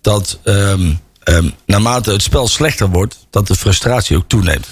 dat 0.00 0.38
ehm, 0.44 0.92
ehm, 1.22 1.50
naarmate 1.66 2.12
het 2.12 2.22
spel 2.22 2.48
slechter 2.48 2.88
wordt... 2.88 3.26
dat 3.30 3.46
de 3.46 3.56
frustratie 3.56 4.16
ook 4.16 4.28
toeneemt. 4.28 4.66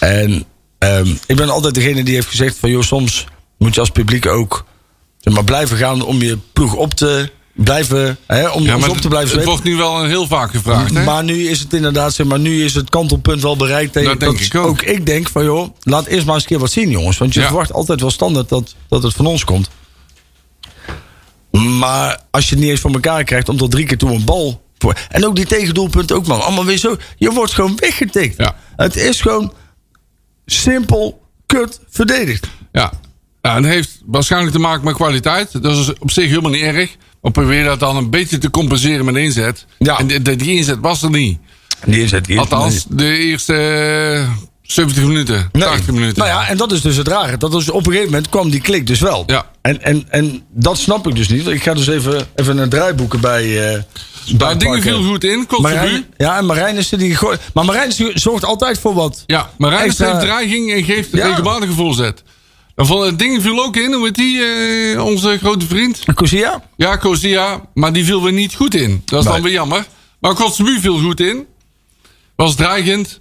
En 0.00 0.44
ehm, 0.82 1.08
ik 1.26 1.36
ben 1.36 1.48
altijd 1.50 1.74
degene 1.74 2.02
die 2.02 2.14
heeft 2.14 2.28
gezegd... 2.28 2.58
van 2.58 2.70
joh, 2.70 2.82
soms 2.82 3.24
moet 3.58 3.74
je 3.74 3.80
als 3.80 3.90
publiek 3.90 4.26
ook... 4.26 4.64
Zeg 5.18 5.34
maar, 5.34 5.44
blijven 5.44 5.76
gaan 5.76 6.02
om 6.02 6.22
je 6.22 6.38
ploeg 6.52 6.74
op 6.74 6.94
te 6.94 7.30
blijven... 7.52 8.18
Hè, 8.26 8.48
om 8.48 8.62
Ja, 8.62 8.74
ons 8.76 8.88
op 8.88 8.96
te 8.96 9.08
blijven 9.08 9.36
het 9.36 9.44
wordt 9.46 9.62
nu 9.62 9.76
wel 9.76 10.04
heel 10.04 10.26
vaak 10.26 10.50
gevraagd. 10.50 10.94
Hè? 10.94 11.04
Maar 11.04 11.24
nu 11.24 11.48
is 11.48 11.58
het 11.60 11.72
inderdaad, 11.72 12.14
zeg 12.14 12.26
maar, 12.26 12.38
nu 12.38 12.64
is 12.64 12.74
het 12.74 12.90
kantelpunt 12.90 13.42
wel 13.42 13.56
bereikt. 13.56 13.92
Tegen, 13.92 14.08
Dat 14.08 14.20
denk 14.20 14.40
ik 14.40 14.54
ook. 14.54 14.82
ik 14.82 15.06
denk 15.06 15.28
van, 15.28 15.44
joh, 15.44 15.68
laat 15.82 16.06
eerst 16.06 16.24
maar 16.26 16.34
eens 16.34 16.42
een 16.42 16.48
keer 16.48 16.58
wat 16.58 16.70
zien, 16.70 16.90
jongens. 16.90 17.18
Want 17.18 17.34
je 17.34 17.40
Ja. 17.40 17.46
verwacht 17.46 17.72
altijd 17.72 18.00
wel 18.00 18.10
standaard 18.10 18.48
dat, 18.48 18.74
dat 18.88 19.02
het 19.02 19.14
van 19.14 19.26
ons 19.26 19.44
komt. 19.44 19.68
Maar 21.50 22.20
als 22.30 22.44
je 22.44 22.50
het 22.50 22.58
niet 22.60 22.70
eens 22.70 22.80
voor 22.80 22.92
elkaar 22.92 23.24
krijgt 23.24 23.48
om 23.48 23.56
tot 23.56 23.70
drie 23.70 23.86
keer 23.86 23.98
toe 23.98 24.10
een 24.10 24.24
bal... 24.24 24.62
Voor, 24.78 24.96
en 25.08 25.26
ook 25.26 25.36
die 25.36 25.46
tegendoelpunten 25.46 26.16
ook, 26.16 26.26
man. 26.26 26.42
Allemaal 26.42 26.64
weer 26.64 26.76
zo. 26.76 26.96
Je 27.16 27.30
wordt 27.30 27.52
gewoon 27.52 27.76
weggetikt. 27.76 28.34
Ja. 28.36 28.56
Het 28.76 28.96
is 28.96 29.20
gewoon 29.20 29.52
simpel, 30.46 31.22
kut, 31.46 31.80
verdedigd. 31.90 32.46
Ja. 32.72 32.92
ja, 33.42 33.56
en 33.56 33.62
dat 33.62 33.70
heeft 33.72 34.00
waarschijnlijk 34.06 34.52
te 34.52 34.58
maken 34.58 34.84
met 34.84 34.94
kwaliteit. 34.94 35.62
Dat 35.62 35.76
is 35.76 35.92
op 35.98 36.10
zich 36.10 36.28
helemaal 36.28 36.50
niet 36.50 36.62
erg. 36.62 36.96
Maar 37.22 37.32
probeer 37.32 37.64
dat 37.64 37.80
dan 37.80 37.96
een 37.96 38.10
beetje 38.10 38.38
te 38.38 38.50
compenseren 38.50 39.04
met 39.04 39.16
inzet. 39.16 39.66
Ja. 39.78 39.98
En 39.98 40.06
die, 40.06 40.36
die 40.36 40.56
inzet 40.56 40.78
was 40.80 41.02
er 41.02 41.10
niet. 41.10 41.38
Die 41.84 42.02
is- 42.02 42.38
Althans, 42.38 42.84
de 42.88 43.16
eerste 43.16 44.26
70 44.62 45.04
minuten, 45.04 45.48
80 45.52 45.94
minuten. 45.94 46.18
Nou 46.18 46.28
ja, 46.28 46.48
en 46.48 46.56
dat 46.56 46.72
is 46.72 46.80
dus 46.80 46.96
het 46.96 47.08
rare. 47.08 47.36
Dat 47.36 47.54
is, 47.54 47.70
op 47.70 47.76
een 47.86 47.92
gegeven 47.92 48.10
moment 48.12 48.28
kwam 48.28 48.50
die 48.50 48.60
klik 48.60 48.86
dus 48.86 49.00
wel. 49.00 49.22
Ja. 49.26 49.50
En, 49.62 49.82
en, 49.82 50.04
en 50.08 50.42
dat 50.50 50.78
snap 50.78 51.06
ik 51.08 51.16
dus 51.16 51.28
niet. 51.28 51.46
Ik 51.46 51.62
ga 51.62 51.74
dus 51.74 51.86
even, 51.86 52.26
even 52.34 52.58
een 52.58 52.68
draaiboeken 52.68 53.20
bij... 53.20 53.42
eh 53.44 53.72
bij 53.72 53.84
Daar 54.30 54.58
dingen 54.58 54.82
viel 54.82 55.02
goed 55.04 55.24
in, 55.24 55.46
Kotzebue. 55.46 56.04
Ja, 56.16 56.36
en 56.38 56.46
Marijn 56.46 56.76
is 56.76 56.92
er 56.92 56.98
die 56.98 57.16
gooit. 57.16 57.40
Maar 57.54 57.64
Marijn 57.64 57.92
zorgt 58.14 58.44
altijd 58.44 58.78
voor 58.78 58.94
wat. 58.94 59.24
Ja, 59.26 59.50
Extra- 59.58 60.06
heeft 60.12 60.20
dreiging 60.20 60.72
en 60.72 60.84
geeft 60.84 61.08
Ja. 61.12 61.26
regelmatig 61.26 61.68
een 61.68 61.74
voorzet. 61.74 62.22
Dan 62.74 62.86
van 62.86 63.00
het 63.00 63.18
ding 63.18 63.42
viel 63.42 63.64
ook 63.64 63.76
in, 63.76 63.92
hoe 63.92 64.04
heet 64.04 64.14
die, 64.14 64.42
eh, 64.44 65.04
onze 65.04 65.38
grote 65.38 65.66
vriend? 65.66 66.00
Cousia? 66.14 66.62
Ja, 66.76 66.96
Kozia, 66.96 67.60
maar 67.74 67.92
die 67.92 68.04
viel 68.04 68.22
weer 68.22 68.32
niet 68.32 68.54
goed 68.54 68.74
in. 68.74 69.02
Dat 69.04 69.18
is 69.18 69.24
Nee. 69.24 69.34
dan 69.34 69.42
weer 69.42 69.52
jammer. 69.52 69.86
Maar 70.20 70.34
Kotzebue 70.34 70.80
viel 70.80 70.98
goed 70.98 71.20
in. 71.20 71.46
Was 72.36 72.54
dreigend. 72.54 73.20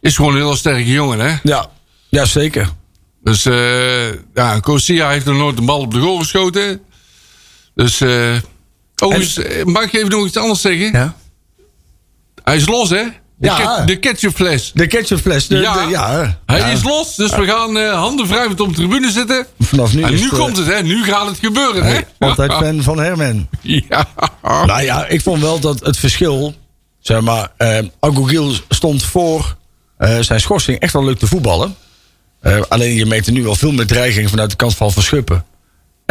Is 0.00 0.16
gewoon 0.16 0.32
een 0.32 0.38
heel 0.40 0.56
sterke 0.56 0.90
jongen, 0.90 1.18
hè? 1.18 1.36
Ja. 1.42 1.70
Ja, 2.08 2.24
zeker. 2.24 2.68
Dus 3.22 3.44
eh 3.46 4.12
ja, 4.34 4.60
Kozia 4.60 5.08
heeft 5.10 5.26
nog 5.26 5.36
nooit 5.36 5.58
een 5.58 5.64
bal 5.64 5.78
op 5.80 5.92
de 5.94 6.00
goal 6.00 6.18
geschoten. 6.18 6.80
Dus, 7.74 8.00
eh 8.00 8.36
oh, 9.02 9.14
En- 9.14 9.20
eh, 9.44 9.64
mag 9.64 9.82
ik 9.82 9.92
even 9.92 10.08
nog 10.08 10.26
iets 10.26 10.36
anders 10.36 10.60
zeggen? 10.60 10.92
Ja. 10.92 11.14
Hij 12.44 12.56
is 12.56 12.66
los, 12.66 12.90
hè? 12.90 13.02
De, 13.36 13.48
Ja. 13.48 13.56
ke- 13.78 13.84
de 13.84 13.96
ketchupfles. 13.98 14.70
De 14.74 14.86
ketchupfles. 14.86 15.46
De, 15.46 15.56
Ja. 15.58 15.84
de- 15.84 15.90
ja. 15.90 16.38
Hij 16.46 16.58
Ja. 16.58 16.66
is 16.66 16.82
los, 16.82 17.14
dus 17.16 17.30
we 17.36 17.46
gaan 17.46 17.78
eh, 17.78 17.92
handen 17.92 18.26
wrijvend 18.26 18.60
op 18.60 18.68
de 18.68 18.74
tribune 18.74 19.10
zitten. 19.10 19.46
Vanaf 19.60 19.94
nu 19.94 20.02
En 20.02 20.10
nu 20.14 20.20
het, 20.20 20.28
komt 20.28 20.56
het, 20.56 20.66
hè? 20.66 20.82
Nu 20.82 21.04
gaat 21.04 21.26
het 21.26 21.38
gebeuren, 21.38 21.84
hè? 21.84 22.00
Altijd 22.18 22.52
fan 22.52 22.82
van 22.82 22.98
Herman. 22.98 23.48
Ja. 23.62 24.06
Nou 24.42 24.82
ja, 24.82 25.06
ik 25.06 25.20
vond 25.20 25.40
wel 25.42 25.58
dat 25.60 25.80
het 25.80 25.96
verschil. 25.96 26.54
Zeg 27.00 27.20
maar, 27.20 27.52
eh 27.56 27.78
Agogiel 28.00 28.52
stond 28.68 29.02
voor 29.04 29.56
eh, 29.98 30.18
zijn 30.20 30.40
schorsing 30.40 30.78
echt 30.78 30.92
wel 30.92 31.04
leuk 31.04 31.18
te 31.18 31.26
voetballen. 31.26 31.74
Eh, 32.40 32.60
alleen 32.68 32.94
je 32.94 33.06
meet 33.06 33.26
er 33.26 33.32
nu 33.32 33.42
wel 33.42 33.54
veel 33.56 33.72
meer 33.72 33.86
dreiging 33.86 34.30
vanuit 34.30 34.50
de 34.50 34.56
kant 34.56 34.74
van 34.76 34.92
Verschuppen. 34.92 35.44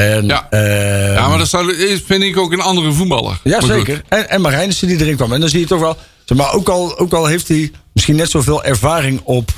En, 0.02 0.26
Ja. 0.26 0.48
eh, 0.50 1.14
ja, 1.14 1.28
maar 1.28 1.38
dat 1.38 1.48
zou, 1.50 1.76
vind 2.06 2.24
ik 2.24 2.38
ook 2.38 2.52
een 2.52 2.62
andere 2.62 2.92
voetballer. 2.92 3.40
Ja, 3.44 3.62
zeker. 3.62 4.02
En, 4.08 4.30
en 4.30 4.42
Marijnissen 4.42 4.88
die 4.88 5.00
erin 5.00 5.16
kwam. 5.16 5.34
En 5.34 5.40
dan 5.40 5.50
zie 5.50 5.60
je 5.60 5.66
toch 5.66 5.80
wel. 5.80 5.98
Zeg 6.26 6.38
maar 6.38 6.54
ook 6.54 6.70
al, 6.70 6.98
ook 6.98 7.14
al 7.14 7.26
heeft 7.26 7.48
hij 7.48 7.72
misschien 7.94 8.16
net 8.16 8.30
zoveel 8.30 8.64
ervaring 8.64 9.22
op, 9.24 9.52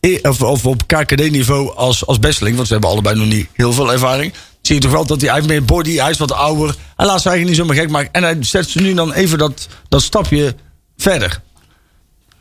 E- 0.00 0.18
of, 0.22 0.42
of 0.42 0.66
op 0.66 0.86
KKD-niveau 0.86 1.74
als, 1.76 2.06
als 2.06 2.18
Besseling. 2.18 2.54
Want 2.56 2.66
ze 2.66 2.72
hebben 2.72 2.90
allebei 2.90 3.16
nog 3.16 3.26
niet 3.26 3.48
heel 3.52 3.72
veel 3.72 3.92
ervaring. 3.92 4.32
Zie 4.62 4.74
je 4.74 4.80
toch 4.80 4.90
wel 4.92 5.06
dat 5.06 5.20
hij, 5.20 5.28
hij 5.30 5.38
heeft 5.38 5.48
meer 5.50 5.64
body, 5.64 5.96
hij 5.96 6.10
is 6.10 6.18
wat 6.18 6.32
ouder. 6.32 6.74
Hij 6.96 7.06
laat 7.06 7.20
zich 7.22 7.30
eigenlijk 7.30 7.46
niet 7.46 7.56
zomaar 7.56 7.76
gek 7.82 7.90
maken. 7.90 8.12
En 8.12 8.22
hij 8.22 8.36
zet 8.40 8.68
ze 8.68 8.80
nu 8.80 8.94
dan 8.94 9.12
even 9.12 9.38
dat, 9.38 9.68
dat 9.88 10.02
stapje 10.02 10.54
verder. 10.96 11.40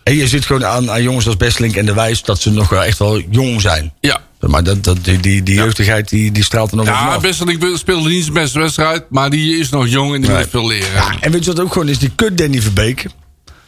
En 0.04 0.16
je 0.16 0.28
ziet 0.28 0.46
gewoon 0.46 0.66
aan, 0.66 0.92
aan 0.92 1.04
jongens 1.04 1.26
als 1.28 1.38
Besseling 1.38 1.76
en 1.76 1.86
De 1.86 1.94
Wijs 1.94 2.24
dat 2.24 2.42
ze 2.42 2.52
nog 2.52 2.70
wel 2.70 2.84
echt 2.84 3.00
wel 3.00 3.20
jong 3.30 3.62
zijn. 3.62 3.94
Ja. 4.00 4.22
Maar 4.40 4.64
dat, 4.64 4.84
dat, 4.84 4.98
die, 5.04 5.20
die, 5.20 5.44
die 5.44 5.56
jeugdigheid 5.56 6.10
die, 6.10 6.32
die 6.32 6.44
straalt 6.44 6.72
er 6.72 6.78
nog 6.78 6.86
Ja, 6.86 7.00
vanaf. 7.06 7.22
best, 7.22 7.42
ik 7.42 7.66
speelde 7.76 8.10
niet 8.10 8.22
zijn 8.22 8.34
beste 8.34 8.60
wedstrijd, 8.60 9.04
maar 9.10 9.30
die 9.30 9.58
is 9.58 9.70
nog 9.70 9.88
jong 9.88 10.14
en 10.16 10.22
die 10.22 10.30
Nee. 10.30 10.40
moet 10.40 10.50
veel 10.50 10.68
leren. 10.68 10.94
Ja, 10.94 11.16
en 11.20 11.32
weet 11.32 11.46
je 11.46 11.52
wat 11.54 11.64
ook 11.64 11.74
gewoon 11.74 11.88
is? 11.90 12.00
Die 12.00 12.12
kut 12.16 12.38
Danny 12.38 12.62
Verbeek. 12.62 13.06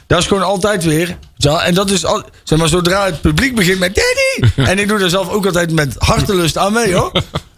Dat 0.07 0.19
is 0.19 0.27
gewoon 0.27 0.43
altijd 0.43 0.83
weer. 0.83 1.17
En 1.65 1.73
dat 1.73 1.89
is 1.89 2.05
al, 2.05 2.23
zeg 2.43 2.59
maar, 2.59 2.67
zodra 2.67 3.05
het 3.05 3.21
publiek 3.21 3.55
begint 3.55 3.79
met 3.79 3.95
Danny. 3.95 4.53
en 4.71 4.79
ik 4.79 4.87
doe 4.87 4.99
daar 4.99 5.09
zelf 5.09 5.29
ook 5.29 5.45
altijd 5.45 5.71
met 5.71 5.95
hartelust 5.97 6.57
aan 6.57 6.73
mee 6.73 6.93
hoor. 6.93 7.11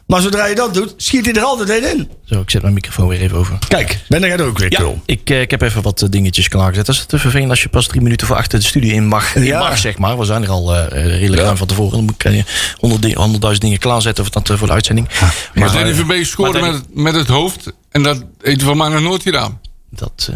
Maar 0.08 0.22
zodra 0.22 0.46
je 0.46 0.56
dat 0.56 0.74
doet, 0.74 0.94
schiet 0.98 1.26
hij 1.26 1.34
er 1.34 1.42
altijd 1.42 1.70
een 1.70 1.90
in. 1.98 2.10
Zo, 2.26 2.40
ik 2.42 2.50
zet 2.50 2.62
mijn 2.62 2.74
microfoon 2.74 3.08
weer 3.08 3.22
even 3.22 3.38
over. 3.38 3.58
Kijk, 3.68 4.00
ben 4.08 4.24
er 4.24 4.46
ook 4.46 4.58
weer 4.58 4.72
Ja, 4.72 4.92
ik, 5.06 5.30
eh, 5.30 5.42
ik 5.42 5.52
heb 5.52 5.62
even 5.62 5.82
wat 5.82 6.02
eh, 6.02 6.10
dingetjes 6.10 6.48
klaargezet. 6.48 6.86
Dat 6.86 6.96
is 6.96 7.06
te 7.06 7.20
vervelend 7.20 7.50
als 7.50 7.62
je 7.64 7.70
pas 7.70 7.88
drie 7.88 8.02
minuten 8.02 8.28
voor 8.28 8.36
achter 8.36 8.60
de 8.60 8.66
studie 8.66 8.94
in 8.94 9.08
mag. 9.08 9.36
In 9.36 9.44
Ja. 9.44 9.60
mag 9.60 9.78
zeg 9.78 9.98
maar. 9.98 10.18
We 10.20 10.26
zijn 10.26 10.44
er 10.44 10.50
al 10.50 10.76
eh, 10.76 10.88
redelijk 11.06 11.36
Ja. 11.42 11.44
ruim 11.46 11.58
van 11.58 11.68
tevoren. 11.68 11.92
Dan 11.92 12.04
moet 12.04 12.26
ik 12.26 12.46
honderd 12.80 13.14
honderdduizend 13.14 13.62
dingen 13.66 13.80
klaarzetten 13.80 14.24
voor, 14.26 14.42
dat, 14.44 14.58
voor 14.58 14.68
de 14.68 14.74
uitzending. 14.74 15.08
Maar 15.54 15.68
eh, 15.68 15.74
Danny 15.74 15.94
Verbeek 15.94 16.26
scoorde 16.26 16.60
met, 16.62 16.74
het- 16.74 16.96
met 16.96 17.16
het 17.16 17.28
hoofd 17.28 17.72
en 17.92 18.04
dat 18.04 18.18
heeft 18.42 18.58
hij 18.62 18.68
van 18.70 18.78
mij 18.78 18.90
nog 18.90 19.02
nooit 19.02 19.22
gedaan. 19.22 19.60
Dat, 19.90 20.30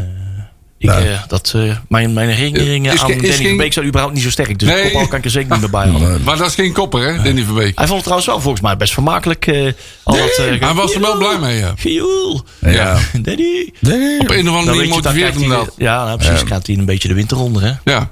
eh, 0.80 0.98
ik, 1.00 1.06
eh, 1.06 1.20
dat, 1.28 1.54
eh, 1.56 1.76
mijn, 1.90 2.14
mijn 2.14 2.30
herinneringen 2.30 2.94
Is 2.94 3.02
aan 3.02 3.10
is 3.10 3.16
Danny 3.16 3.32
geen- 3.32 3.48
Verbeek 3.48 3.74
zijn 3.74 3.86
überhaupt 3.86 4.16
niet 4.16 4.24
zo 4.24 4.30
sterk. 4.30 4.60
Dus 4.60 4.70
Nee. 4.70 4.84
kopbal 4.84 5.08
kan 5.08 5.18
ik 5.20 5.26
er 5.26 5.32
zeker 5.32 5.52
niet 5.52 5.60
meer 5.60 5.70
bij 5.70 5.88
halen. 5.92 6.24
Maar 6.24 6.38
dat 6.38 6.48
is 6.48 6.56
geen 6.56 6.72
kopper, 6.74 7.02
hè, 7.14 7.24
Danny 7.24 7.44
Verbeek. 7.44 7.78
Hij 7.78 7.88
vond 7.88 7.90
het 7.90 8.00
trouwens 8.00 8.28
wel 8.28 8.40
volgens 8.40 8.62
mij 8.64 8.78
best 8.78 8.94
vermakelijk. 8.94 9.48
eh 9.48 9.72
al 10.04 10.18
dat, 10.18 10.38
eh, 10.38 10.60
Hij 10.62 10.74
was 10.74 10.94
er 10.94 11.02
wel 11.02 11.18
blij 11.18 11.38
mee, 11.40 11.58
ja. 11.58 11.74
gejoel. 11.78 12.42
Ja. 12.60 12.98
Danny. 13.22 13.74
Op 14.20 14.30
een 14.30 14.50
of 14.50 14.56
andere 14.56 14.66
manier 14.66 14.66
weet 14.66 14.96
je, 14.96 15.02
dan 15.02 15.14
motiveert 15.14 15.34
hem 15.34 15.50
hij, 15.52 15.58
dat. 15.58 15.74
ja, 15.78 16.06
nou, 16.06 16.18
precies. 16.18 16.48
Gaat 16.48 16.68
hij 16.68 16.76
een 16.78 16.86
beetje 16.86 17.08
de 17.08 17.14
winter 17.14 17.38
onder, 17.40 17.62
hè? 17.64 17.72
Ja. 17.92 18.10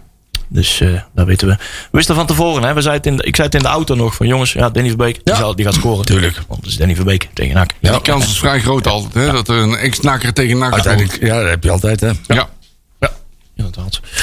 Dus 0.47 0.81
eh 0.81 0.89
dat 1.15 1.25
weten 1.25 1.47
we. 1.47 1.53
We 1.53 1.59
wisten 1.91 2.15
van 2.15 2.25
tevoren, 2.25 2.63
hè? 2.63 2.73
We 2.73 2.81
zeiden 2.81 3.03
het 3.03 3.11
in 3.11 3.17
de, 3.17 3.23
ik 3.27 3.35
zei 3.35 3.47
het 3.47 3.55
in 3.57 3.61
de 3.63 3.67
auto 3.67 3.95
nog 3.95 4.15
van 4.15 4.27
jongens, 4.27 4.53
ja, 4.53 4.69
Danny 4.69 4.89
Verbeek, 4.89 5.13
die, 5.23 5.33
Ja. 5.33 5.39
zal, 5.39 5.55
die 5.55 5.65
gaat 5.65 5.73
scoren. 5.73 6.05
Tuurlijk. 6.05 6.41
Want 6.47 6.61
het 6.61 6.69
is 6.69 6.77
Danny 6.77 6.95
Verbeek 6.95 7.29
tegen 7.33 7.53
NAC. 7.55 7.69
Die 7.81 8.01
kans 8.01 8.25
is 8.25 8.39
vrij 8.39 8.59
groot 8.59 8.87
altijd, 8.87 9.13
hè, 9.13 9.31
dat 9.31 9.47
er 9.47 9.55
een 9.55 9.75
ex-nakker 9.75 10.33
tegen 10.33 10.57
nakker 10.57 10.79
scoort. 10.79 10.97
Uiteindelijk, 10.99 11.31
ja, 11.33 11.39
dat 11.41 11.49
heb 11.49 11.63
je 11.63 11.71
altijd 11.71 11.99
hè. 11.99 12.07
Ja. 12.07 12.15
Ja, 12.27 12.49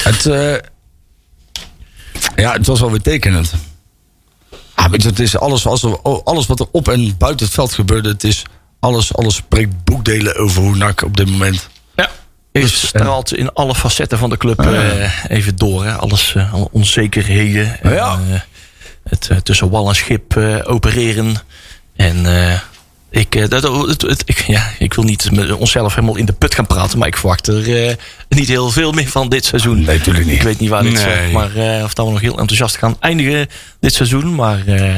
Het, 0.03 0.25
eh, 0.25 0.55
ja, 2.35 2.53
het 2.53 2.65
was 2.67 2.79
wel 2.79 2.91
weer 2.91 3.01
tekenend. 3.01 3.53
Ah, 4.75 4.89
weet 4.91 5.01
je, 5.01 5.09
het 5.09 5.19
is 5.19 5.37
alles, 5.37 5.65
alles, 5.67 5.83
alles 6.23 6.45
wat 6.45 6.59
er 6.59 6.67
op 6.71 6.87
en 6.87 7.17
buiten 7.17 7.45
het 7.45 7.55
veld 7.55 7.73
gebeurde. 7.73 8.09
Het 8.09 8.23
is 8.23 8.43
alles, 8.79 9.15
alles 9.15 9.35
spreekt 9.35 9.83
boekdelen 9.83 10.35
over 10.35 10.61
hoe 10.61 10.75
NAC 10.75 11.01
op 11.01 11.17
dit 11.17 11.29
moment 11.29 11.69
Ja. 11.95 12.09
is. 12.51 12.87
Straalt 12.87 13.33
in 13.35 13.53
alle 13.53 13.75
facetten 13.75 14.17
van 14.17 14.29
de 14.29 14.37
club 14.37 14.59
eh, 14.59 15.25
even 15.27 15.55
door. 15.55 15.85
Hè? 15.85 15.93
Alles, 15.93 16.35
eh, 16.35 16.53
alle 16.53 16.67
onzekerheden. 16.71 17.81
En, 17.81 17.93
Ja. 17.93 18.19
het 19.03 19.31
tussen 19.43 19.69
wal 19.69 19.89
en 19.89 19.95
schip 19.95 20.37
opereren. 20.63 21.35
En 21.95 22.25
ik, 23.19 23.35
eh, 23.35 23.47
dat, 23.47 23.63
het, 23.87 24.01
het- 24.01 24.23
ik, 24.25 24.37
ja, 24.47 24.71
ik 24.79 24.93
wil 24.93 25.03
niet 25.03 25.31
met 25.31 25.51
onszelf 25.51 25.95
helemaal 25.95 26.15
in 26.17 26.25
de 26.25 26.33
put 26.33 26.55
gaan 26.55 26.67
praten. 26.67 26.99
Maar 26.99 27.07
ik 27.07 27.17
verwacht 27.17 27.47
er 27.47 27.85
eh, 27.87 27.95
niet 28.29 28.47
heel 28.47 28.69
veel 28.71 28.91
meer 28.91 29.07
van 29.07 29.29
dit 29.29 29.45
seizoen. 29.45 29.81
Nee, 29.83 30.01
tuurlijk 30.01 30.25
niet. 30.25 30.35
Ik 30.35 30.41
weet 30.41 30.59
niet 30.59 30.69
waar 30.69 30.83
dit 30.83 30.91
Nee. 30.93 31.01
zeg 31.01 31.31
maar, 31.31 31.55
eh, 31.55 31.83
of 31.83 31.93
dat 31.93 32.05
we 32.05 32.11
nog 32.11 32.21
heel 32.21 32.37
enthousiast 32.37 32.77
gaan 32.77 32.97
eindigen 32.99 33.47
dit 33.79 33.93
seizoen. 33.93 34.35
Maar 34.35 34.63
eh, 34.65 34.95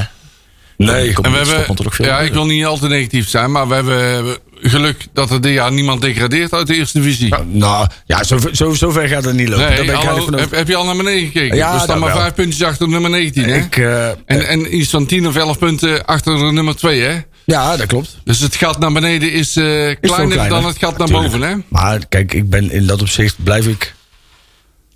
Nee, 0.77 1.15
En 1.21 1.31
we 1.31 1.37
hebben, 1.37 1.91
veel 1.91 2.05
ja, 2.05 2.19
ik 2.19 2.33
wil 2.33 2.45
niet 2.45 2.65
al 2.65 2.77
te 2.77 2.87
negatief 2.87 3.29
zijn, 3.29 3.51
maar 3.51 3.67
we 3.67 3.73
hebben 3.73 4.37
geluk 4.61 5.05
dat 5.13 5.31
er 5.31 5.41
dit 5.41 5.53
jaar 5.53 5.71
niemand 5.71 6.01
degradeert 6.01 6.53
uit 6.53 6.67
de 6.67 6.75
eerste 6.75 6.99
divisie. 6.99 7.33
Nou, 7.51 7.87
ja, 8.05 8.23
zo, 8.23 8.37
zo, 8.51 8.73
zo 8.73 8.89
ver 8.91 9.07
gaat 9.07 9.23
het 9.25 9.35
niet 9.35 9.47
lopen. 9.49 9.65
Daar 9.65 9.75
Nee, 9.75 9.85
ben 9.85 10.39
heb, 10.39 10.51
heb 10.51 10.67
je 10.67 10.75
al 10.75 10.85
naar 10.85 10.95
beneden 10.95 11.25
gekeken? 11.25 11.57
Ja, 11.57 11.73
we 11.73 11.79
staan 11.79 11.99
maar 11.99 12.09
wel. 12.13 12.17
vijf 12.21 12.33
puntjes 12.33 12.63
achter 12.67 12.87
nummer 12.89 13.09
19, 13.09 13.43
hè? 13.43 13.55
Ik, 13.55 13.77
eh, 13.77 14.07
En, 14.09 14.47
en 14.47 14.75
iets 14.77 14.89
van 14.89 15.05
10 15.05 15.27
of 15.27 15.35
11 15.35 15.57
punten 15.59 16.05
achter 16.05 16.37
de 16.37 16.51
nummer 16.51 16.75
2, 16.75 17.01
hè? 17.01 17.17
Ja, 17.45 17.77
dat 17.77 17.85
klopt. 17.87 18.17
Dus 18.23 18.39
het 18.39 18.55
gat 18.55 18.79
naar 18.79 18.91
beneden 18.91 19.31
is, 19.31 19.55
eh, 19.55 19.63
kleiner, 19.63 19.97
kleiner. 20.01 20.49
dan 20.49 20.65
het 20.65 20.77
gat 20.77 20.97
naar 20.97 21.07
boven, 21.07 21.41
hè? 21.41 21.55
Maar 21.67 22.05
kijk, 22.09 22.33
ik 22.33 22.49
ben 22.49 22.71
in 22.71 22.85
dat 22.85 23.01
opzicht 23.01 23.43
blijf 23.43 23.67
ik 23.67 23.95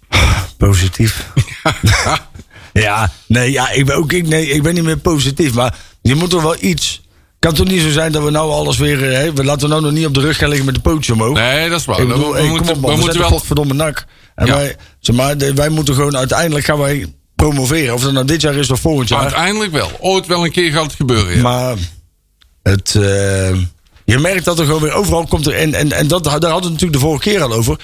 positief. 0.57 1.25
ja, 2.73 3.11
nee, 3.27 3.51
ja, 3.51 3.69
ik 3.71 3.85
ben 3.85 3.95
ook 3.95 4.11
ik, 4.13 4.27
nee, 4.27 4.47
ik 4.49 4.63
ben 4.63 4.73
niet 4.73 4.83
meer 4.83 4.97
positief. 4.97 5.53
Maar 5.53 5.75
je 6.01 6.15
moet 6.15 6.29
toch 6.29 6.41
wel 6.41 6.55
iets. 6.59 7.01
Kan 7.39 7.53
toch 7.53 7.67
niet 7.67 7.81
zo 7.81 7.89
zijn 7.89 8.11
dat 8.11 8.23
we 8.23 8.29
nou 8.31 8.51
alles 8.51 8.77
weer. 8.77 9.09
eh, 9.11 9.17
Hè, 9.17 9.33
we 9.33 9.43
laten 9.43 9.61
we 9.61 9.67
nou 9.67 9.81
nog 9.81 9.91
niet 9.91 10.05
op 10.05 10.13
de 10.13 10.19
rug 10.19 10.37
gaan 10.37 10.47
liggen 10.47 10.65
met 10.65 10.75
de 10.75 10.81
pootje 10.81 11.13
omhoog. 11.13 11.33
Nee, 11.35 11.69
dat 11.69 11.79
is 11.79 11.85
waar. 11.85 11.99
Ik 12.01 12.07
bedoel, 12.07 12.31
we, 12.33 12.39
hey, 12.39 12.49
moeten, 12.49 12.73
op, 12.75 12.81
man, 12.81 12.89
we 12.89 12.95
we 12.95 13.01
moeten 13.01 13.55
wel... 13.55 13.65
nak. 13.65 14.05
En 14.35 14.45
Ja. 14.45 14.53
wij, 14.55 14.75
zeg 14.99 15.15
maar, 15.15 15.37
de- 15.37 15.53
wij 15.53 15.69
moeten 15.69 15.93
gewoon 15.95 16.17
uiteindelijk 16.17 16.65
gaan 16.65 16.77
wij 16.77 17.05
promoveren. 17.35 17.93
Of 17.93 18.01
dat 18.01 18.11
nou 18.13 18.25
dit 18.25 18.41
jaar 18.41 18.55
is 18.55 18.71
of 18.71 18.79
volgend 18.79 19.09
jaar. 19.09 19.21
Uiteindelijk 19.21 19.71
wel. 19.71 19.91
Ooit 19.99 20.25
wel 20.27 20.45
een 20.45 20.51
keer 20.51 20.71
gaat 20.71 20.83
het 20.83 20.93
gebeuren, 20.93 21.35
ja. 21.35 21.41
Maar 21.41 21.75
het, 22.63 22.95
eh, 22.95 23.55
je 24.05 24.17
merkt 24.19 24.45
dat 24.45 24.59
er 24.59 24.65
gewoon 24.65 24.81
weer 24.81 24.93
overal 24.93 25.25
komt 25.27 25.47
er. 25.47 25.53
En, 25.53 25.73
en, 25.73 25.91
en 25.91 26.07
dat, 26.07 26.23
daar 26.23 26.31
hadden 26.31 26.49
we 26.49 26.55
het 26.55 26.63
natuurlijk 26.63 26.93
de 26.93 26.99
vorige 26.99 27.29
keer 27.29 27.41
al 27.41 27.53
over. 27.53 27.79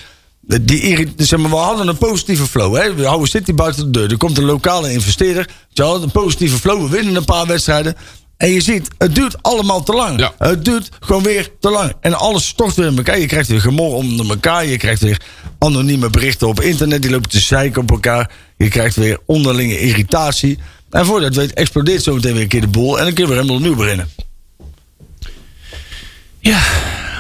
Die, 0.62 0.82
irri- 0.82 1.14
zeg 1.18 1.40
maar, 1.40 1.50
we 1.50 1.56
hadden 1.56 1.88
een 1.88 1.98
positieve 1.98 2.46
flow. 2.46 2.76
Hè? 2.76 2.94
We 2.94 3.06
houden 3.06 3.28
City 3.30 3.54
buiten 3.54 3.92
de 3.92 4.00
deur. 4.00 4.12
Er 4.12 4.18
komt 4.18 4.38
een 4.38 4.44
lokale 4.46 4.92
investeerder. 4.92 5.50
Je 5.70 5.84
had 5.84 6.02
een 6.04 6.12
positieve 6.12 6.58
flow. 6.58 6.82
We 6.84 6.90
winnen 6.90 7.16
een 7.16 7.26
paar 7.26 7.46
wedstrijden. 7.46 7.96
En 8.38 8.52
je 8.52 8.62
ziet, 8.62 8.88
het 8.98 9.16
duurt 9.16 9.44
allemaal 9.44 9.84
te 9.84 9.94
lang. 9.94 10.20
Ja. 10.20 10.34
Het 10.38 10.66
duurt 10.66 10.90
gewoon 11.00 11.24
weer 11.24 11.50
te 11.60 11.70
lang. 11.70 11.94
En 12.02 12.14
alles 12.14 12.48
stort 12.48 12.76
weer 12.76 12.88
in 12.88 12.98
elkaar. 12.98 13.20
Je 13.20 13.26
krijgt 13.26 13.50
weer 13.50 13.62
gemor 13.62 13.94
onder 13.94 14.30
elkaar. 14.30 14.66
Je 14.66 14.78
krijgt 14.78 15.02
weer 15.02 15.22
anonieme 15.60 16.10
berichten 16.10 16.48
op 16.48 16.62
internet. 16.62 17.02
Die 17.02 17.12
lopen 17.12 17.30
te 17.30 17.40
zeiken 17.40 17.82
op 17.82 17.92
elkaar. 17.92 18.32
Je 18.58 18.68
krijgt 18.68 18.96
weer 18.96 19.20
onderlinge 19.26 19.80
irritatie. 19.80 20.60
En 20.90 21.06
voordat 21.06 21.36
weet, 21.36 21.54
explodeert 21.54 22.04
zo 22.04 22.14
meteen 22.16 22.34
weer 22.34 22.42
een 22.42 22.48
keer 22.48 22.62
de 22.62 22.68
boel. 22.68 22.98
En 23.00 23.04
dan 23.06 23.14
kun 23.14 23.24
je 23.24 23.30
weer 23.30 23.40
helemaal 23.40 23.58
opnieuw 23.62 23.76
beginnen. 23.76 24.10
Ja, 26.52 26.60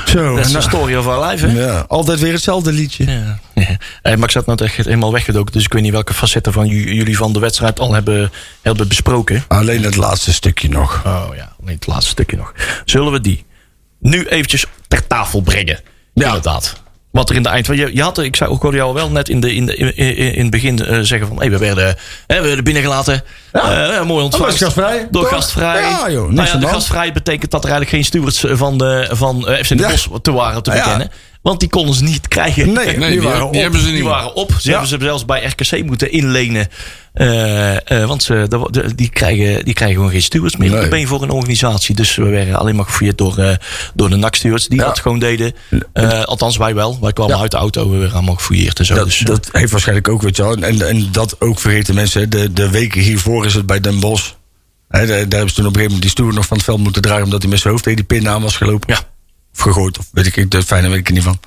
Zo, 0.05 0.35
dat 0.35 0.45
is 0.45 0.51
de 0.51 0.61
story 0.61 0.95
of 0.95 1.07
our 1.07 1.25
life, 1.29 1.47
hè? 1.47 1.65
ja, 1.65 1.85
altijd 1.87 2.19
weer 2.19 2.33
hetzelfde 2.33 2.71
liedje. 2.71 3.05
Ja. 3.11 3.39
ja. 3.53 3.77
Maar 4.03 4.23
ik 4.23 4.31
zat 4.31 4.45
nou 4.45 4.63
echt 4.63 4.75
helemaal 4.75 5.11
weggedoken. 5.11 5.53
Dus 5.53 5.63
ik 5.63 5.73
weet 5.73 5.81
niet 5.81 5.91
welke 5.91 6.13
facetten 6.13 6.53
van 6.53 6.67
ju- 6.67 6.93
jullie 6.93 7.17
van 7.17 7.33
de 7.33 7.39
wedstrijd 7.39 7.79
al 7.79 7.93
hebben, 7.93 8.31
hebben 8.61 8.87
besproken. 8.87 9.43
Alleen 9.47 9.83
het 9.83 9.95
laatste 9.95 10.33
stukje 10.33 10.69
nog. 10.69 11.01
Oh 11.05 11.25
ja, 11.35 11.55
alleen 11.61 11.75
het 11.75 11.87
laatste 11.87 12.09
stukje 12.09 12.37
nog. 12.37 12.53
Zullen 12.85 13.11
we 13.11 13.21
die 13.21 13.45
nu 13.99 14.25
eventjes 14.27 14.65
ter 14.87 15.07
tafel 15.07 15.41
brengen? 15.41 15.79
Ja. 16.13 16.25
Inderdaad. 16.25 16.83
Wat 17.15 17.29
er 17.29 17.35
in 17.35 17.43
de 17.43 17.49
eind... 17.49 17.65
Je, 17.65 17.95
je 17.95 18.01
had, 18.01 18.17
ik, 18.17 18.35
zei, 18.35 18.53
ik 18.53 18.61
hoorde 18.61 18.77
jou 18.77 18.93
wel 18.93 19.09
net 19.09 19.29
in, 19.29 19.39
de, 19.39 19.55
in, 19.55 19.65
de, 19.65 19.75
in, 19.75 20.15
in, 20.35 20.41
het 20.41 20.49
begin 20.49 20.85
eh, 20.85 20.99
zeggen 21.01 21.27
van... 21.27 21.37
Hey, 21.37 21.49
we, 21.49 21.57
werden, 21.57 21.95
hè, 22.27 22.41
we 22.41 22.47
werden 22.47 22.63
binnengelaten. 22.63 23.23
Ja. 23.53 23.97
Eh, 23.97 24.05
mooi 24.05 24.23
ontvangst. 24.23 24.59
was 24.59 24.61
gastvrij. 24.61 25.07
Door 25.11 25.25
gastvrij. 25.25 25.81
Ja, 25.81 26.11
joh, 26.11 26.31
nou 26.31 26.47
ja, 26.47 26.57
de 26.57 26.67
gastvrij 26.67 27.11
betekent 27.11 27.51
dat 27.51 27.63
er 27.63 27.69
eigenlijk 27.69 27.95
geen 27.95 28.05
stewards 28.05 28.57
van, 28.59 28.77
de, 28.77 29.07
van 29.11 29.47
eh, 29.47 29.63
FC 29.63 29.69
de 29.69 29.75
Ja. 29.75 29.89
Bosch 29.89 30.07
te 30.21 30.31
waren 30.31 30.63
te 30.63 30.71
bekennen. 30.71 31.11
Want 31.45 31.59
die 31.59 31.69
konden 31.69 31.95
ze 31.95 32.03
niet 32.03 32.27
krijgen. 32.27 32.65
Nee, 32.73 32.85
Nee, 32.85 32.97
die 32.97 33.07
die, 33.19 33.21
waren 33.21 33.39
die 33.39 33.47
op. 33.47 33.53
hebben 33.53 33.79
ze 33.79 33.85
niet. 33.85 33.95
Die 33.95 34.03
waren 34.03 34.35
op. 34.35 34.51
Ze 34.51 34.67
Ja. 34.69 34.69
hebben 34.71 34.87
ze 34.89 34.97
zelfs 35.05 35.25
bij 35.25 35.43
RKC 35.45 35.85
moeten 35.85 36.11
inlenen. 36.11 36.67
Eh, 37.13 37.91
eh, 38.01 38.07
want 38.07 38.23
ze, 38.23 38.45
de- 38.49 38.67
de- 38.71 38.95
die, 38.95 39.09
krijgen, 39.09 39.65
die 39.65 39.73
krijgen 39.73 39.95
gewoon 39.97 40.11
geen 40.11 40.21
stewards 40.21 40.55
meer. 40.57 40.69
Nee. 40.69 40.79
Dan 40.79 40.89
ben 40.89 40.99
je 40.99 41.07
voor 41.07 41.23
een 41.23 41.29
organisatie. 41.29 41.95
Dus 41.95 42.15
we 42.15 42.23
werden 42.23 42.55
alleen 42.55 42.75
maar 42.75 42.85
gefouilleerd 42.85 43.17
door, 43.17 43.37
eh, 43.37 43.55
door 43.93 44.09
de 44.09 44.15
NAC-stewards. 44.15 44.67
Die 44.67 44.79
Ja. 44.79 44.85
dat 44.85 44.99
gewoon 44.99 45.19
deden. 45.19 45.53
Eh, 45.93 46.23
althans, 46.23 46.57
wij 46.57 46.75
wel. 46.75 46.97
Wij 47.01 47.13
kwamen 47.13 47.35
Ja. 47.35 47.41
uit 47.41 47.51
de 47.51 47.57
auto. 47.57 47.89
We 47.89 47.97
werden 47.97 48.15
allemaal 48.15 48.35
gefouilleerd 48.35 48.79
en 48.79 48.85
zo. 48.85 48.95
Dat, 48.95 49.05
dus, 49.05 49.17
dat 49.19 49.49
heeft 49.51 49.71
waarschijnlijk 49.71 50.09
ook, 50.09 50.21
weet 50.21 50.35
je 50.35 50.43
wel. 50.43 50.55
En, 50.55 50.87
en 50.87 51.07
dat 51.11 51.41
ook 51.41 51.59
vergeten 51.59 51.95
mensen. 51.95 52.21
hè. 52.21 52.27
De, 52.27 52.53
de 52.53 52.69
weken 52.69 53.01
hiervoor 53.01 53.45
is 53.45 53.53
het 53.53 53.65
bij 53.65 53.79
Den 53.79 53.99
Bosch. 53.99 54.31
Hè, 54.89 54.99
daar, 54.99 55.07
daar 55.07 55.15
hebben 55.17 55.49
ze 55.49 55.55
toen 55.55 55.65
op 55.65 55.75
een 55.75 55.81
gegeven 55.81 55.83
moment 55.83 56.01
die 56.01 56.09
stoer 56.09 56.33
nog 56.33 56.45
van 56.45 56.57
het 56.57 56.65
veld 56.65 56.79
moeten 56.79 57.01
dragen. 57.01 57.23
omdat 57.23 57.41
hij 57.41 57.51
met 57.51 57.59
zijn 57.59 57.73
hoofd 57.73 57.85
tegen 57.85 58.05
die 58.07 58.19
pin 58.19 58.29
aan 58.29 58.41
was 58.41 58.55
gelopen. 58.57 58.93
Ja. 58.93 58.99
Of 59.55 59.61
gegooid, 59.61 59.97
of 59.99 60.07
weet 60.11 60.37
ik, 60.37 60.51
dat 60.51 60.63
fijne 60.63 60.89
weet 60.89 60.99
ik 60.99 61.07
er 61.07 61.13
niet 61.13 61.23
van. 61.23 61.39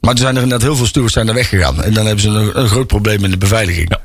Maar 0.00 0.12
er 0.12 0.18
zijn 0.18 0.36
er 0.36 0.42
inderdaad 0.42 0.66
heel 0.66 0.76
veel 0.76 0.86
stewards 0.86 1.14
zijn 1.14 1.28
er 1.28 1.34
weggegaan. 1.34 1.82
En 1.82 1.94
dan 1.94 2.06
hebben 2.06 2.22
ze 2.22 2.28
een, 2.28 2.60
een 2.60 2.68
groot 2.68 2.86
probleem 2.86 3.24
in 3.24 3.30
de 3.30 3.38
beveiliging. 3.38 3.90
Ja. 3.90 4.00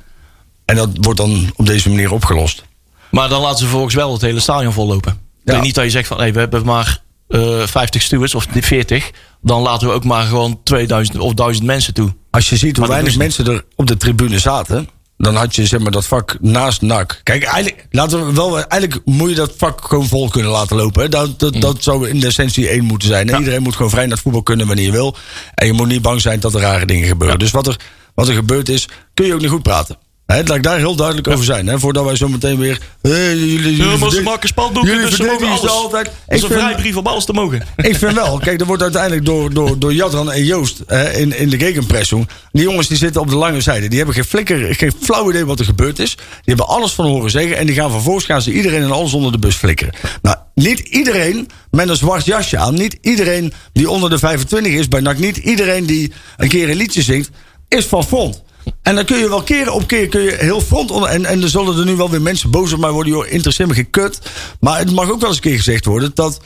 En 0.65 0.75
dat 0.75 0.89
wordt 0.93 1.19
dan 1.19 1.51
op 1.55 1.65
deze 1.65 1.89
manier 1.89 2.11
opgelost. 2.11 2.63
Maar 3.11 3.29
dan 3.29 3.41
laten 3.41 3.57
ze 3.57 3.63
vervolgens 3.63 3.95
wel 3.95 4.13
het 4.13 4.21
hele 4.21 4.39
stadion 4.39 4.73
vollopen. 4.73 5.19
Ja. 5.43 5.61
niet 5.61 5.75
dat 5.75 5.83
je 5.83 5.89
zegt 5.89 6.07
van 6.07 6.17
hey, 6.17 6.33
we 6.33 6.39
hebben 6.39 6.65
maar 6.65 7.01
eh 7.27 7.67
50 7.67 8.01
stewards 8.01 8.35
of 8.35 8.45
40. 8.51 9.11
Dan 9.41 9.61
laten 9.61 9.87
we 9.87 9.93
ook 9.93 10.03
maar 10.03 10.25
gewoon 10.25 10.59
2000 10.63 11.19
of 11.19 11.33
1000 11.33 11.65
mensen 11.65 11.93
toe. 11.93 12.13
Als 12.29 12.49
je 12.49 12.57
ziet 12.57 12.77
hoe 12.77 12.87
weinig 12.87 13.17
mensen 13.17 13.47
er 13.47 13.65
op 13.75 13.87
de 13.87 13.97
tribune 13.97 14.39
zaten. 14.39 14.89
Dan 15.21 15.35
had 15.35 15.55
je 15.55 15.65
zeg 15.65 15.79
maar 15.79 15.91
dat 15.91 16.05
vak 16.05 16.37
naast 16.39 16.81
NAC. 16.81 17.19
Kijk, 17.23 17.43
eigenlijk, 17.43 17.85
laten 17.89 18.25
we 18.25 18.33
wel, 18.33 18.55
eigenlijk 18.67 19.01
moet 19.05 19.29
je 19.29 19.35
dat 19.35 19.53
vak 19.57 19.85
gewoon 19.87 20.07
vol 20.07 20.29
kunnen 20.29 20.51
laten 20.51 20.75
lopen. 20.75 21.01
Hè. 21.01 21.09
Dat, 21.09 21.39
dat, 21.39 21.53
Mm. 21.53 21.59
dat 21.59 21.83
zou 21.83 22.09
in 22.09 22.19
de 22.19 22.27
essentie 22.27 22.67
één 22.69 22.83
moeten 22.83 23.07
zijn. 23.07 23.29
Iedereen 23.37 23.61
moet 23.61 23.75
gewoon 23.75 23.91
vrij 23.91 24.03
naar 24.03 24.13
het 24.13 24.21
voetbal 24.21 24.43
kunnen 24.43 24.67
wanneer 24.67 24.85
je 24.85 24.91
wil. 24.91 25.15
En 25.55 25.67
je 25.67 25.73
moet 25.73 25.87
niet 25.87 26.01
bang 26.01 26.21
zijn 26.21 26.39
dat 26.39 26.53
er 26.53 26.61
rare 26.61 26.85
dingen 26.85 27.07
gebeuren. 27.07 27.39
Dus 27.39 27.51
wat 27.51 27.67
er, 27.67 27.79
wat 28.13 28.27
er 28.27 28.33
gebeurd 28.33 28.69
is, 28.69 28.87
kun 29.13 29.25
je 29.25 29.33
ook 29.33 29.41
niet 29.41 29.49
goed 29.49 29.63
praten. 29.63 29.97
Hè, 30.31 30.43
laat 30.43 30.57
ik 30.57 30.63
daar 30.63 30.77
heel 30.77 30.95
duidelijk 30.95 31.27
over 31.27 31.45
zijn. 31.45 31.67
Hè, 31.67 31.79
voordat 31.79 32.05
wij 32.05 32.15
zo 32.15 32.27
meteen 32.27 32.57
weer. 32.57 32.79
Jullie, 33.01 33.53
jullie, 33.53 33.75
Ja, 33.77 34.09
ze 34.09 34.21
maken 34.21 34.47
spandoeken, 34.47 34.91
jullie 34.91 35.05
dus 35.09 35.15
ze 35.15 35.23
mogen 35.23 35.47
alles. 35.47 35.69
altijd. 35.69 36.05
Dat 36.05 36.13
Ik 36.27 36.35
is 36.35 36.41
een 36.43 36.49
vrijbrief 36.49 36.95
om 36.95 37.07
alles 37.07 37.25
te 37.25 37.33
mogen. 37.33 37.65
ik 37.75 37.95
vind 37.95 38.13
wel, 38.13 38.37
kijk, 38.39 38.59
er 38.59 38.65
wordt 38.65 38.81
uiteindelijk 38.81 39.25
door, 39.25 39.53
door, 39.53 39.79
door 39.79 39.93
Jadran 39.93 40.31
en 40.31 40.43
Joost 40.43 40.83
hè, 40.87 41.11
in, 41.13 41.37
in 41.37 41.49
de 41.49 41.57
gegenpressing. 41.57 42.27
Die 42.51 42.63
jongens 42.63 42.87
die 42.87 42.97
zitten 42.97 43.21
op 43.21 43.29
de 43.29 43.35
lange 43.35 43.61
zijde. 43.61 43.87
Die 43.87 43.97
hebben 43.97 44.15
geen 44.15 44.25
flikker, 44.25 44.75
geen 44.75 44.93
flauw 45.01 45.29
idee 45.29 45.45
wat 45.45 45.59
er 45.59 45.65
gebeurd 45.65 45.99
is. 45.99 46.15
Die 46.15 46.25
hebben 46.43 46.67
alles 46.67 46.91
van 46.91 47.05
horen 47.05 47.31
zeggen. 47.31 47.57
En 47.57 47.65
die 47.65 47.75
gaan 47.75 47.91
vervolgens 47.91 48.25
gaan 48.25 48.41
ze 48.41 48.53
iedereen 48.53 48.81
en 48.81 48.91
alles 48.91 49.13
onder 49.13 49.31
de 49.31 49.39
bus 49.39 49.55
flikkeren. 49.55 49.93
Nou, 50.21 50.37
niet 50.55 50.79
iedereen 50.79 51.47
met 51.71 51.89
een 51.89 51.95
zwart 51.95 52.25
jasje 52.25 52.57
aan. 52.57 52.73
Niet 52.73 52.97
iedereen 53.01 53.53
die 53.73 53.89
onder 53.89 54.09
de 54.09 54.19
25 54.19 54.71
is 54.73 54.87
bij 54.87 54.99
NAC. 54.99 55.17
Niet 55.17 55.37
iedereen 55.37 55.85
die 55.85 56.11
een 56.37 56.49
keer 56.49 56.69
een 56.69 56.75
liedje 56.77 57.01
zingt, 57.01 57.29
is 57.67 57.85
van 57.85 58.03
front. 58.03 58.41
En 58.81 58.95
dan 58.95 59.05
kun 59.05 59.17
je 59.17 59.29
wel 59.29 59.43
keer 59.43 59.71
op 59.71 59.87
keer 59.87 60.07
kun 60.07 60.21
je 60.21 60.35
heel 60.39 60.61
front 60.61 60.91
onder. 60.91 61.09
En, 61.09 61.25
en 61.25 61.41
er 61.41 61.49
zullen 61.49 61.77
er 61.77 61.85
nu 61.85 61.95
wel 61.95 62.09
weer 62.09 62.21
mensen 62.21 62.51
boos 62.51 62.73
op 62.73 62.79
mij 62.79 62.91
worden. 62.91 63.13
Joh, 63.13 63.31
interesseert 63.31 63.67
me 63.67 63.73
geen 63.75 63.89
kut. 63.89 64.19
Maar 64.59 64.79
het 64.79 64.91
mag 64.91 65.09
ook 65.09 65.19
wel 65.19 65.29
eens 65.29 65.37
een 65.37 65.43
keer 65.43 65.55
gezegd 65.55 65.85
worden 65.85 66.11
dat. 66.13 66.39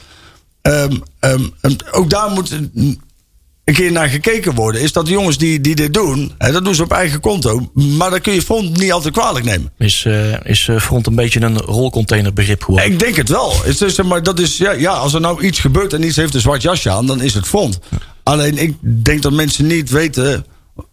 Ehm, 0.61 0.97
ehm, 1.19 1.43
ook 1.91 2.09
daar 2.09 2.31
moet 2.31 2.51
een 3.65 3.73
keer 3.73 3.91
naar 3.91 4.09
gekeken 4.09 4.53
worden. 4.53 4.81
Is 4.81 4.91
dat 4.91 5.05
de 5.05 5.11
jongens 5.11 5.37
die, 5.37 5.61
die 5.61 5.75
dit 5.75 5.93
doen, 5.93 6.33
hè, 6.37 6.51
dat 6.51 6.65
doen 6.65 6.75
ze 6.75 6.83
op 6.83 6.91
eigen 6.91 7.19
konto. 7.19 7.71
Maar 7.73 8.09
dan 8.09 8.21
kun 8.21 8.33
je 8.33 8.41
front 8.41 8.77
niet 8.77 8.91
altijd 8.91 9.13
kwalijk 9.13 9.45
nemen. 9.45 9.71
Is, 9.77 10.05
eh, 10.05 10.45
is 10.45 10.67
eh, 10.67 10.79
front 10.79 11.07
een 11.07 11.15
beetje 11.15 11.41
een 11.41 11.57
rolcontainerbegrip 11.57 12.63
geworden? 12.63 12.91
Ik 12.91 12.99
denk 12.99 13.15
het 13.15 13.29
wel. 13.29 13.53
Het 13.63 13.81
is, 13.81 14.01
maar, 14.01 14.23
dat 14.23 14.39
is, 14.39 14.57
ja, 14.57 14.71
ja, 14.71 14.91
als 14.91 15.13
er 15.13 15.21
nou 15.21 15.43
iets 15.43 15.59
gebeurt 15.59 15.93
en 15.93 16.03
iets 16.03 16.15
heeft 16.15 16.33
een 16.33 16.41
zwart 16.41 16.61
jasje 16.61 16.89
aan, 16.89 17.07
dan 17.07 17.21
is 17.21 17.33
het 17.33 17.47
front. 17.47 17.79
Alleen 18.23 18.57
ik 18.57 18.75
denk 18.81 19.21
dat 19.21 19.31
mensen 19.31 19.67
niet 19.67 19.89
weten 19.89 20.45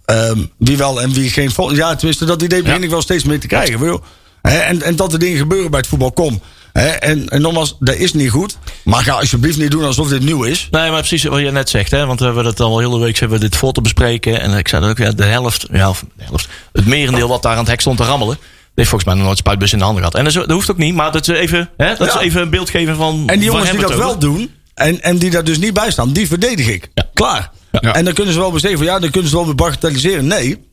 ehm, 0.04 0.38
wie 0.58 0.76
wel 0.76 1.02
en 1.02 1.12
wie 1.12 1.30
geen. 1.30 1.50
Ja, 1.72 1.94
tenminste, 1.94 2.24
dat 2.24 2.42
idee 2.42 2.62
begin 2.62 2.78
Ja. 2.78 2.84
ik 2.84 2.90
wel 2.90 3.02
steeds 3.02 3.24
meer 3.24 3.40
te 3.40 3.46
krijgen. 3.46 4.00
En, 4.42 4.82
en 4.82 4.96
dat 4.96 5.12
er 5.12 5.18
dingen 5.18 5.38
gebeuren 5.38 5.70
bij 5.70 5.80
het 5.80 5.88
voetbal, 5.88 6.12
kom. 6.12 6.40
Hè, 6.72 6.86
en, 6.88 7.28
en 7.28 7.40
nogmaals, 7.40 7.76
dat 7.80 7.94
is 7.94 8.12
niet 8.12 8.30
goed. 8.30 8.58
Maar 8.84 9.02
ga 9.02 9.12
alsjeblieft 9.12 9.58
niet 9.58 9.70
doen 9.70 9.84
alsof 9.84 10.08
dit 10.08 10.22
nieuw 10.22 10.42
is. 10.42 10.68
Nee, 10.70 10.90
maar 10.90 10.98
precies 10.98 11.24
wat 11.24 11.40
je 11.40 11.50
net 11.50 11.68
zegt, 11.68 11.90
hè? 11.90 12.06
want 12.06 12.18
we 12.18 12.24
hebben 12.24 12.44
het 12.44 12.60
al 12.60 12.78
hele 12.78 12.98
week 12.98 13.18
hebben 13.18 13.38
we 13.38 13.44
dit 13.48 13.56
voor 13.56 13.72
te 13.72 13.80
bespreken. 13.80 14.40
En 14.40 14.52
ik 14.58 14.68
zei 14.68 14.82
dat 14.82 14.90
ook, 14.90 14.98
ja, 14.98 15.10
de 15.10 15.24
helft, 15.24 15.66
ja, 15.72 15.88
of 15.88 16.04
de 16.16 16.24
helft, 16.24 16.48
het 16.72 16.86
merendeel 16.86 17.28
wat 17.28 17.42
daar 17.42 17.52
aan 17.52 17.58
het 17.58 17.68
hek 17.68 17.80
stond 17.80 17.96
te 17.98 18.04
rammelen. 18.04 18.34
Die 18.36 18.44
heeft 18.74 18.88
volgens 18.88 19.04
mij 19.10 19.14
nog 19.18 19.24
nooit 19.26 19.38
spuitbus 19.38 19.72
in 19.72 19.78
de 19.78 19.84
handen 19.84 20.02
gehad. 20.02 20.18
En 20.18 20.24
dat, 20.24 20.32
is- 20.34 20.40
dat 20.40 20.50
hoeft 20.50 20.70
ook 20.70 20.76
niet, 20.76 20.94
maar 20.94 21.12
dat 21.12 21.24
ze 21.24 21.36
even, 21.38 21.70
hè, 21.76 21.88
dat 21.96 22.06
Ja. 22.06 22.12
ze 22.12 22.20
even 22.20 22.40
een 22.42 22.50
beeld 22.50 22.70
geven 22.70 22.96
van. 22.96 23.22
En 23.26 23.38
die 23.38 23.48
jongens 23.48 23.70
die 23.70 23.80
dat 23.80 23.90
we 23.90 23.96
wel 23.96 24.18
doen, 24.18 24.50
en, 24.74 25.02
en 25.02 25.18
die 25.18 25.30
daar 25.30 25.44
dus 25.44 25.58
niet 25.58 25.74
bij 25.74 25.90
staan, 25.90 26.12
die 26.12 26.26
verdedig 26.26 26.66
ik. 26.68 26.88
Ja. 26.94 27.10
Klaar. 27.14 27.50
Ja. 27.80 27.94
En 27.94 28.04
dan 28.04 28.14
kunnen 28.14 28.32
ze 28.34 28.40
wel 28.40 28.50
zeggen 28.58 28.78
van 28.78 28.86
ja, 28.86 28.98
dan 28.98 29.10
kunnen 29.10 29.30
ze 29.30 29.36
wel 29.36 29.44
weer 29.46 29.54
bagatelliseren. 29.54 30.26
Nee, 30.26 30.64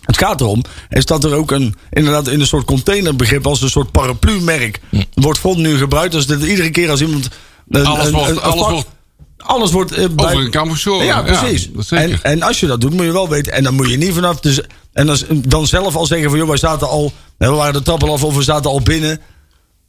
het 0.00 0.18
gaat 0.18 0.40
erom, 0.40 0.62
is 0.88 1.04
dat 1.04 1.24
er 1.24 1.34
ook 1.34 1.50
een, 1.50 1.74
inderdaad 1.90 2.28
in 2.28 2.40
een 2.40 2.46
soort 2.46 2.64
containerbegrip, 2.64 3.46
als 3.46 3.62
een 3.62 3.70
soort 3.70 3.90
paraplu-merk, 3.92 4.80
wordt 5.14 5.38
Front 5.38 5.58
nu 5.58 5.76
gebruikt. 5.78 6.12
Dus 6.12 6.26
dat 6.26 6.42
iedere 6.42 6.70
keer 6.70 6.90
als 6.90 7.00
iemand. 7.00 7.28
een- 7.68 7.86
Alles 7.86 8.06
een- 8.06 8.12
wordt- 8.12 8.30
een- 8.30 8.40
alles 8.40 8.68
wordt- 8.68 8.88
alles 9.36 9.70
wordt 9.70 9.92
eh, 9.92 10.08
bij- 10.08 10.24
Over 10.26 10.44
een 10.44 10.50
kam 10.50 10.70
geschoren. 10.70 11.06
Ja, 11.06 11.22
precies. 11.22 11.68
en, 11.90 12.22
en 12.22 12.42
als 12.42 12.60
je 12.60 12.66
dat 12.66 12.80
doet, 12.80 12.92
moet 12.92 13.04
je 13.04 13.12
wel 13.12 13.28
weten. 13.28 13.52
En 13.52 13.62
dan 13.62 13.74
moet 13.74 13.90
je 13.90 13.96
niet 13.96 14.12
vanaf. 14.14 14.40
De, 14.40 14.64
en 14.92 15.06
dan, 15.06 15.18
dan 15.30 15.66
zelf 15.66 15.96
al 15.96 16.06
zeggen 16.06 16.28
van 16.30 16.38
joh, 16.38 16.48
wij 16.48 16.56
zaten 16.56 16.88
al. 16.88 17.12
We 17.38 17.46
waren 17.48 17.72
de 17.72 17.82
trappen 17.82 18.10
af 18.10 18.24
of 18.24 18.36
we 18.36 18.42
zaten 18.42 18.70
al 18.70 18.80
binnen. 18.80 19.20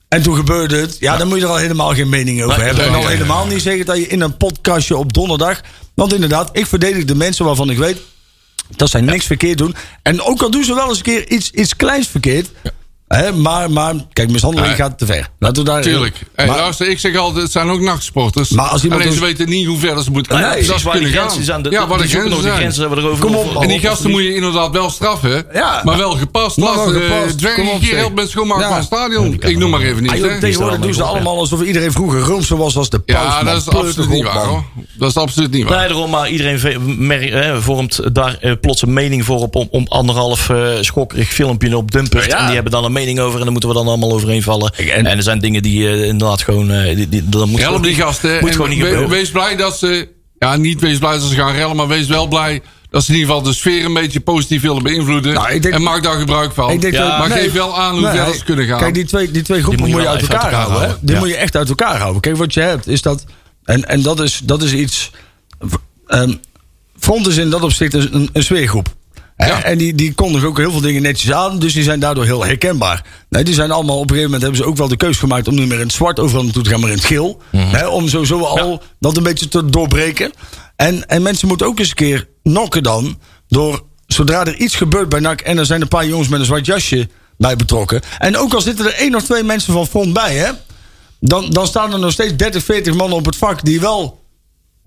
En 0.08 0.22
toen 0.22 0.36
gebeurde 0.36 0.76
het. 0.76 0.98
Ja, 1.00 1.18
dan 1.18 1.28
moet 1.28 1.38
je 1.38 1.44
er 1.44 1.50
al 1.50 1.58
helemaal 1.58 1.94
geen 1.94 2.10
mening 2.10 2.44
over 2.44 2.64
hebben. 2.64 2.86
en 2.86 2.94
al 2.94 3.08
helemaal 3.08 3.46
niet 3.46 3.62
zeggen 3.62 3.86
dat 3.86 3.98
je 3.98 4.08
in 4.08 4.22
een 4.22 4.38
podcastje 4.38 4.98
op 4.98 5.14
donderdag. 5.14 5.62
Want 5.94 6.14
inderdaad, 6.14 6.50
ik 6.52 6.66
verdedig 6.66 7.06
de 7.06 7.16
mensen 7.16 7.46
waarvan 7.46 7.70
ik 7.70 7.78
weet 7.78 7.98
dat 8.76 8.90
zij 8.90 9.02
niks 9.02 9.26
verkeerd 9.26 9.58
doen. 9.58 9.76
En 10.02 10.22
ook 10.22 10.42
al 10.42 10.52
doen 10.52 10.64
ze 10.64 10.74
wel 10.74 10.88
eens 10.90 10.98
een 10.98 11.04
keer 11.04 11.30
iets, 11.30 11.52
iets 11.52 11.76
kleins 11.76 12.08
verkeerd. 12.08 12.50
Hè, 13.08 13.32
maar, 13.32 13.72
maar, 13.72 13.94
kijk, 14.14 14.32
mishandeling 14.32 14.76
gaat 14.76 14.98
te 14.98 15.06
ver. 15.06 15.30
Laten 15.40 15.64
we 15.64 15.70
daar. 15.70 15.82
Tuurlijk. 15.82 16.16
Hey, 16.36 16.48
maar, 16.48 16.58
luister, 16.58 16.90
ik 16.90 17.00
zeg 17.00 17.16
altijd, 17.16 17.44
het 17.44 17.52
zijn 17.52 17.70
ook 17.70 17.80
nachtsporters. 17.82 18.50
Maar 18.50 18.66
als 18.68 18.84
iemand 18.84 19.02
Alleen 19.02 19.14
ze 19.14 19.20
dus- 19.20 19.30
weten 19.30 19.50
niet 19.50 19.66
hoe 19.68 19.78
ver 19.80 20.04
ze 20.04 20.12
moeten 20.12 20.34
Nou 20.40 20.52
precies, 20.52 20.68
dat 20.68 20.82
waar 20.82 20.94
die 20.94 21.02
kunnen 21.02 21.20
grenzen 21.20 21.38
gaan. 21.38 21.46
zijn. 21.46 21.62
De, 21.62 21.70
ja, 21.70 21.88
waar 21.88 21.98
de 21.98 22.08
zoeken 22.08 22.10
grenzen 22.20 22.30
nog 22.30 22.38
de 22.40 22.46
zijn. 22.48 22.58
grenzen 22.58 22.82
hebben 22.82 23.00
we 23.00 23.06
erover. 23.06 23.26
Kom 23.26 23.36
op, 23.36 23.54
man. 23.54 23.64
En 23.64 23.70
die 23.70 23.80
gasten 23.80 24.10
moet 24.10 24.22
je 24.24 24.36
inderdaad 24.36 24.72
wel 24.72 24.90
straffen. 24.90 25.46
Ja. 25.54 25.82
Maar 25.84 25.98
wel 25.98 26.12
gepast. 26.12 26.58
Maar 26.58 26.76
wel 26.76 26.94
eh, 26.94 27.02
gepast. 27.02 27.54
Kom 27.56 27.68
op, 27.68 27.74
een 27.74 27.80
keer 27.80 27.90
zeg. 27.90 27.98
helpt 28.00 28.16
met 28.16 28.30
schoonmaken 28.30 28.64
Ja. 28.64 28.68
van 28.70 28.78
het 28.78 28.86
stadion. 28.86 29.34
Ik 29.40 29.58
noem 29.58 29.70
maar 29.70 29.82
even 29.82 30.02
niet. 30.04 30.12
Ah, 30.12 30.18
joh, 30.18 30.30
hè. 30.32 30.40
tegenwoordig 30.40 30.80
doen 30.80 30.94
ze 30.94 31.04
allemaal 31.04 31.38
alsof 31.38 31.62
iedereen 31.62 31.92
vroeger 31.92 32.20
roomser 32.20 32.58
was 32.58 32.78
als 32.78 32.90
de 32.90 33.00
paus. 33.00 33.18
Ja, 33.18 33.36
man. 33.36 33.46
dat 33.46 33.62
is 33.62 33.68
absoluut 33.68 33.96
toch 33.96 34.10
niet 34.10 34.26
op, 34.26 34.32
waar 34.32 34.46
man. 34.46 34.48
hoor. 34.48 34.64
Dat 34.98 35.10
is 35.10 35.18
absoluut 35.18 35.52
niet 35.52 35.68
waar. 35.70 35.80
Nee, 35.80 35.88
daarom, 35.88 36.10
maar 36.10 36.30
iedereen 36.30 36.60
ve- 36.60 36.80
merk- 36.80 37.30
hè, 37.30 37.62
vormt 37.62 38.16
daar 38.16 38.38
eh, 38.42 38.52
plots 38.62 38.82
een 38.82 38.94
mening 38.94 39.26
voor 39.26 39.40
op 39.40 39.56
om, 39.56 39.68
om 39.72 39.86
anderhalf 39.88 40.50
eh, 40.50 40.58
schokkerig 40.82 41.30
filmpje 41.30 41.78
op 41.78 41.92
Dumpert. 41.92 42.26
Ja. 42.26 42.38
En 42.38 42.46
die 42.46 42.54
hebben 42.54 42.72
dan 42.72 42.84
een 42.84 42.92
mening 42.98 43.20
over 43.20 43.38
en 43.38 43.44
dan 43.44 43.52
moeten 43.52 43.70
we 43.70 43.76
dan 43.76 43.88
allemaal 43.88 44.12
overheen 44.14 44.44
vallen. 44.44 44.72
en- 44.76 45.06
En, 45.06 45.18
er 45.18 45.24
zijn 45.24 45.40
dingen 45.40 45.62
die 45.62 45.88
eh, 45.88 46.04
inderdaad 46.08 46.42
gewoon. 46.42 46.72
eh, 46.72 46.96
die, 46.96 47.10
die, 47.10 47.30
dat 47.30 47.48
moet 47.48 47.60
Help 47.60 47.84
die 47.84 47.92
niet- 47.92 48.02
gasten. 48.02 48.40
Moet 48.40 48.52
gewoon 48.52 48.70
niet 48.70 48.80
we- 48.80 48.86
gebeuren. 48.86 49.10
wees 49.10 49.32
blij 49.32 49.56
dat 49.56 49.78
ze... 49.78 50.08
Ja, 50.40 50.56
niet 50.56 50.82
wees 50.82 50.98
blij 50.98 51.12
dat 51.12 51.22
ze 51.22 51.36
gaan 51.36 51.54
rellen, 51.56 51.76
maar 51.76 51.88
wees 51.88 52.08
wel 52.08 52.28
blij 52.28 52.62
dat 52.90 53.04
ze 53.04 53.12
in 53.14 53.18
ieder 53.18 53.34
geval 53.34 53.50
de 53.50 53.58
sfeer 53.58 53.86
een 53.86 53.94
beetje 53.94 54.20
positief 54.20 54.62
willen 54.62 54.84
beïnvloeden. 54.84 55.34
Nou, 55.34 55.52
ik 55.52 55.62
denk- 55.62 55.74
en 55.74 55.82
maak 55.84 56.04
daar 56.04 56.20
gebruik 56.20 56.52
van. 56.54 56.70
Ik 56.72 56.82
denk 56.82 56.94
Ja, 56.94 57.08
dat- 57.10 57.18
maar 57.20 57.30
nee, 57.30 57.38
geef 57.44 57.54
wel 57.54 57.78
aan 57.80 57.92
hoe 57.94 58.02
nee, 58.02 58.12
ver 58.24 58.34
ze 58.34 58.44
kunnen 58.44 58.66
gaan. 58.66 58.80
Kijk, 58.80 58.94
die 58.94 59.06
twee, 59.06 59.32
die 59.32 59.42
twee 59.42 59.62
groepen 59.62 59.84
Die 59.86 59.94
moet 59.96 60.04
moet 60.04 60.12
je 60.12 60.18
uit 60.18 60.30
elkaar, 60.30 60.38
even 60.48 60.58
uit 60.58 60.68
elkaar 60.68 60.78
houden. 60.80 60.98
Die 61.06 61.14
Ja. 61.16 61.20
moet 61.22 61.30
je 61.30 61.36
echt 61.36 61.56
uit 61.56 61.70
elkaar 61.70 61.98
houden. 61.98 62.22
Kijk, 62.22 62.38
wat 62.38 62.54
je 62.54 62.60
hebt 62.60 62.88
is 62.88 63.02
dat... 63.02 63.24
En, 63.64 63.86
en 63.88 64.02
dat, 64.02 64.20
is, 64.20 64.42
dat 64.44 64.62
is 64.64 64.74
iets... 64.74 65.12
ehm 66.08 66.34
Front 67.00 67.28
is 67.28 67.38
in 67.38 67.50
dat 67.50 67.62
opzicht 67.62 67.94
een, 67.94 68.30
een 68.34 68.44
sfeergroep. 68.44 68.88
Ja. 69.38 69.64
En 69.64 69.78
die, 69.78 69.96
die 69.96 70.14
kondigen 70.14 70.48
ook 70.48 70.58
heel 70.58 70.72
veel 70.72 70.82
dingen 70.82 71.02
netjes 71.02 71.32
aan. 71.32 71.60
Dus 71.60 71.74
die 71.74 71.84
zijn 71.84 72.00
daardoor 72.00 72.26
heel 72.26 72.46
herkenbaar. 72.46 73.06
Nee, 73.30 73.44
die 73.44 73.54
zijn 73.54 73.72
allemaal 73.72 73.96
op 73.96 74.02
een 74.02 74.16
gegeven 74.16 74.32
moment 74.32 74.42
hebben 74.42 74.62
ze 74.62 74.68
ook 74.70 74.78
wel 74.78 74.88
de 74.88 74.98
keus 74.98 75.18
gemaakt 75.18 75.48
om 75.48 75.56
niet 75.56 75.68
meer 75.68 75.80
in 75.80 75.86
het 75.86 75.94
zwart 75.94 76.20
overal 76.20 76.44
naartoe 76.44 76.64
te 76.64 76.70
gaan, 76.70 76.80
maar 76.80 76.90
in 76.90 76.96
het 76.96 77.06
geel. 77.06 77.42
Mhm. 77.52 77.76
Hè? 77.76 77.88
Om 77.88 78.08
sowieso 78.08 78.42
al 78.42 78.82
dat 79.00 79.18
een 79.18 79.24
beetje 79.24 79.48
te 79.48 79.66
doorbreken. 79.66 80.32
En, 80.76 81.08
en 81.08 81.22
mensen 81.22 81.48
moeten 81.48 81.68
ook 81.68 81.80
eens 81.80 81.90
een 81.90 81.96
keer 81.96 82.28
nokken 82.44 82.84
dan. 82.84 83.20
Door 83.48 83.84
zodra 84.08 84.46
er 84.46 84.56
iets 84.56 84.76
gebeurt 84.76 85.10
bij 85.10 85.20
NAC 85.20 85.42
en 85.42 85.58
er 85.58 85.66
zijn 85.66 85.82
een 85.82 85.88
paar 85.88 86.08
jongens 86.08 86.30
met 86.30 86.40
een 86.40 86.46
zwart 86.46 86.66
jasje 86.66 87.10
bij 87.38 87.56
betrokken. 87.56 88.02
En 88.18 88.38
ook 88.38 88.54
al 88.54 88.62
zitten 88.62 88.86
er 88.86 88.94
één 88.94 89.16
of 89.16 89.24
twee 89.24 89.44
mensen 89.44 89.74
van 89.74 89.88
front 89.88 90.14
bij, 90.14 90.36
hè, 90.36 90.52
dan, 91.20 91.50
dan 91.50 91.68
staan 91.68 91.94
er 91.94 92.00
nog 92.00 92.12
steeds 92.12 92.36
30, 92.36 92.64
40 92.64 92.94
mannen 92.94 93.18
op 93.18 93.26
het 93.26 93.36
vak 93.36 93.66
die 93.66 93.80
wel 93.80 94.20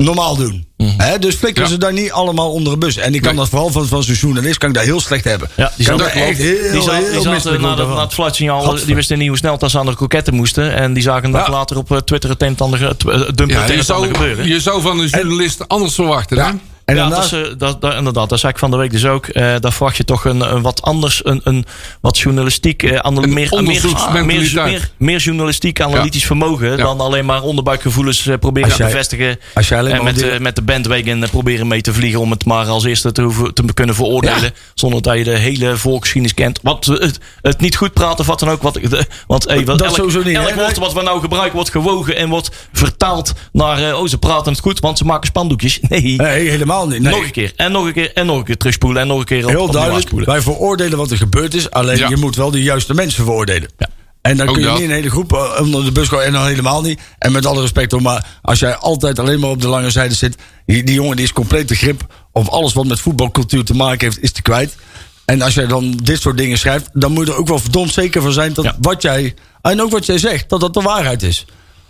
normaal 0.04 0.36
doen. 0.36 0.66
Hè, 0.96 1.18
dus 1.18 1.34
flikkeren 1.34 1.68
Ja. 1.68 1.74
ze 1.74 1.80
daar 1.80 1.92
niet 1.92 2.12
allemaal 2.12 2.52
onder 2.52 2.72
een 2.72 2.78
bus. 2.78 2.96
En 2.96 3.14
ik 3.14 3.20
kan 3.22 3.30
Nee. 3.30 3.40
dat 3.40 3.48
vooral 3.50 3.70
van, 3.70 3.86
van 3.86 4.02
zo'n 4.02 4.14
journalist 4.14 4.58
kan 4.58 4.68
ik 4.68 4.74
daar 4.74 4.84
heel 4.84 5.00
slecht 5.00 5.24
hebben. 5.24 5.48
Ja, 5.56 5.72
die 5.76 5.86
kan 5.86 5.98
zat- 5.98 6.08
echt 6.08 6.38
heel, 6.38 6.72
die 6.72 6.82
zat, 6.82 6.94
heel 6.94 7.22
die 7.22 7.58
na, 7.58 7.74
dat, 7.74 7.88
na 7.88 8.00
het 8.00 8.12
fluitsignaal, 8.14 8.60
Gadver. 8.60 8.86
die 8.86 8.94
wisten 8.94 9.18
niet 9.18 9.28
hoe 9.28 9.36
snel 9.36 9.58
dat 9.58 9.70
ze 9.70 9.78
aan 9.78 9.86
de 9.86 9.94
kroketten 9.96 10.34
moesten. 10.34 10.74
En 10.76 10.92
die 10.92 11.02
zagen 11.02 11.24
een 11.24 11.30
dag 11.30 11.46
Ja. 11.46 11.52
later 11.52 11.76
op 11.76 11.90
eh, 11.92 11.98
Twitter 11.98 12.30
het 12.30 12.42
een 12.42 12.48
en 12.48 12.56
ander, 12.58 12.82
eh, 12.84 12.90
dumpen 13.34 13.48
Ja, 13.48 13.66
je, 13.72 13.82
zou, 13.82 14.06
gebeuren. 14.06 14.46
je 14.48 14.60
zou 14.60 14.82
van 14.82 14.98
een 15.00 15.06
journalist 15.06 15.68
anders 15.68 15.94
verwachten. 15.94 16.38
hè? 16.38 16.50
Ja. 16.90 16.96
En 16.96 17.02
ja, 17.02 17.08
daarnaast, 17.08 17.30
dat, 17.30 17.40
is, 17.40 17.48
eh, 17.52 17.58
dat, 17.58 17.80
dat- 17.80 17.94
inderdaad. 17.94 18.28
Dat 18.28 18.38
zei 18.40 18.52
ik 18.52 18.58
van 18.58 18.70
de 18.70 18.76
week 18.76 18.90
dus 18.90 19.06
ook. 19.06 19.26
Eh 19.26 19.54
daar 19.60 19.72
verwacht 19.72 19.96
je 19.96 20.04
toch 20.04 20.24
een, 20.24 20.54
een 20.54 20.62
wat 20.62 20.82
anders, 20.82 21.20
een, 21.24 21.40
een 21.44 21.64
wat 22.00 22.18
journalistiek, 22.18 22.82
eh, 22.82 22.98
anal- 22.98 23.22
Een 23.22 23.32
meer, 23.32 23.48
meer, 23.62 24.52
meer, 24.64 24.90
meer 24.96 25.18
journalistiek 25.18 25.80
analytisch 25.80 26.26
vermogen 26.26 26.68
Ja. 26.70 26.76
dan 26.76 27.00
alleen 27.00 27.24
maar 27.24 27.42
onderbuikgevoelens 27.42 28.28
proberen 28.40 28.70
te 28.72 28.82
bevestigen. 28.82 29.38
als 29.54 29.68
jij 29.68 29.78
alleen 29.78 29.90
en 29.90 29.96
maar 29.96 30.06
met, 30.12 30.14
die- 30.22 30.30
eh, 30.30 30.40
met 30.40 30.56
de 30.56 30.62
bandwagon 30.62 31.24
proberen 31.30 31.66
mee 31.66 31.80
te 31.80 31.92
vliegen 31.92 32.20
om 32.20 32.30
het 32.30 32.44
maar 32.44 32.66
als 32.66 32.84
eerste 32.84 33.12
te, 33.12 33.22
hoeven, 33.22 33.54
te 33.54 33.62
kunnen 33.74 33.94
veroordelen. 33.94 34.52
Zonder 34.74 35.02
dat 35.02 35.16
je 35.18 35.24
de 35.24 35.38
hele 35.38 35.76
volksgeschiedenis 35.76 36.34
kent. 36.34 36.58
Wat, 36.62 36.84
het, 36.84 37.18
het 37.42 37.60
niet 37.60 37.76
goed 37.76 37.92
praten 37.92 38.18
of 38.18 38.26
wat 38.26 38.38
dan 38.40 38.48
ook. 38.48 38.62
Wat, 38.62 38.74
de- 38.74 39.06
want 39.26 39.44
hey, 39.48 39.64
wat, 39.64 39.78
Dat 39.78 39.96
elk, 39.98 40.24
niet, 40.24 40.36
elk 40.36 40.54
woord 40.54 40.76
wat 40.78 40.92
we 40.92 41.02
nou 41.02 41.20
gebruiken 41.20 41.54
wordt 41.54 41.70
gewogen 41.70 42.16
en 42.16 42.28
wordt 42.28 42.50
vertaald 42.72 43.32
naar 43.52 43.88
eh, 43.88 43.98
oh 44.00 44.06
ze 44.06 44.18
praten 44.18 44.52
het 44.52 44.60
goed 44.60 44.80
want 44.80 44.98
ze 44.98 45.04
maken 45.04 45.26
spandoekjes. 45.26 45.78
Nee. 45.88 46.16
nee, 46.16 46.48
helemaal 46.50 46.79
niet. 46.88 47.00
Nee. 47.02 47.12
Nog 47.12 47.24
een 47.24 47.30
keer 47.30 47.52
en 47.56 47.72
nog 47.72 47.84
een 47.86 47.92
keer 47.92 48.12
en 48.12 48.26
nog 48.26 48.36
een 48.38 48.44
keer 48.44 48.56
terugspoelen 48.56 49.02
en 49.02 49.08
nog 49.08 49.18
een 49.18 49.24
keer 49.24 49.44
op, 49.44 49.50
Heel 49.50 49.70
duidelijk, 49.70 50.02
afspoelen. 50.02 50.28
wij 50.28 50.40
veroordelen 50.40 50.98
wat 50.98 51.10
er 51.10 51.16
gebeurd 51.16 51.54
is. 51.54 51.70
Alleen 51.70 51.96
Ja. 51.98 52.08
je 52.08 52.16
moet 52.16 52.36
wel 52.36 52.50
de 52.50 52.62
juiste 52.62 52.94
mensen 52.94 53.24
veroordelen. 53.24 53.70
Ja. 53.78 53.88
En 54.22 54.36
dan 54.36 54.48
Ook 54.48 54.54
kun 54.54 54.62
je 54.62 54.68
dat. 54.68 54.78
niet 54.78 54.88
een 54.88 54.94
hele 54.94 55.10
groep 55.10 55.32
eh, 55.32 55.60
onder 55.60 55.84
de 55.84 55.92
bus 55.92 56.08
gooien. 56.08 56.26
En 56.26 56.32
dan 56.32 56.46
helemaal 56.46 56.82
niet. 56.82 57.00
En 57.18 57.32
met 57.32 57.46
alle 57.46 57.60
respect 57.60 57.92
hoor. 57.92 58.02
Maar 58.02 58.26
als 58.42 58.58
jij 58.58 58.76
altijd 58.76 59.18
alleen 59.18 59.40
maar 59.40 59.50
op 59.50 59.60
de 59.60 59.68
lange 59.68 59.90
zijde 59.90 60.14
zit. 60.14 60.36
Die, 60.66 60.84
die 60.84 60.94
jongen 60.94 61.16
die 61.16 61.24
is 61.24 61.32
compleet 61.32 61.68
de 61.68 61.74
grip. 61.74 62.06
Op 62.32 62.46
alles 62.46 62.72
wat 62.72 62.86
met 62.86 63.00
voetbalcultuur 63.00 63.64
te 63.64 63.74
maken 63.74 64.06
heeft, 64.06 64.22
is 64.22 64.32
te 64.32 64.42
kwijt. 64.42 64.76
En 65.24 65.42
als 65.42 65.54
jij 65.54 65.66
dan 65.66 65.90
dit 66.02 66.20
soort 66.20 66.36
dingen 66.36 66.58
schrijft. 66.58 66.90
Dan 66.92 67.12
moet 67.12 67.26
je 67.26 67.32
er 67.32 67.38
ook 67.38 67.48
wel 67.48 67.58
verdomd 67.58 67.92
zeker 67.92 68.22
van 68.22 68.32
zijn. 68.32 68.52
Dat 68.52 68.64
Ja. 68.64 68.76
wat 68.80 69.02
jij. 69.02 69.34
En 69.62 69.82
ook 69.82 69.90
wat 69.90 70.06
jij 70.06 70.18
zegt. 70.18 70.48
Dat 70.48 70.60
dat 70.60 70.74
de 70.74 70.80
waarheid 70.80 71.22
is. 71.22 71.44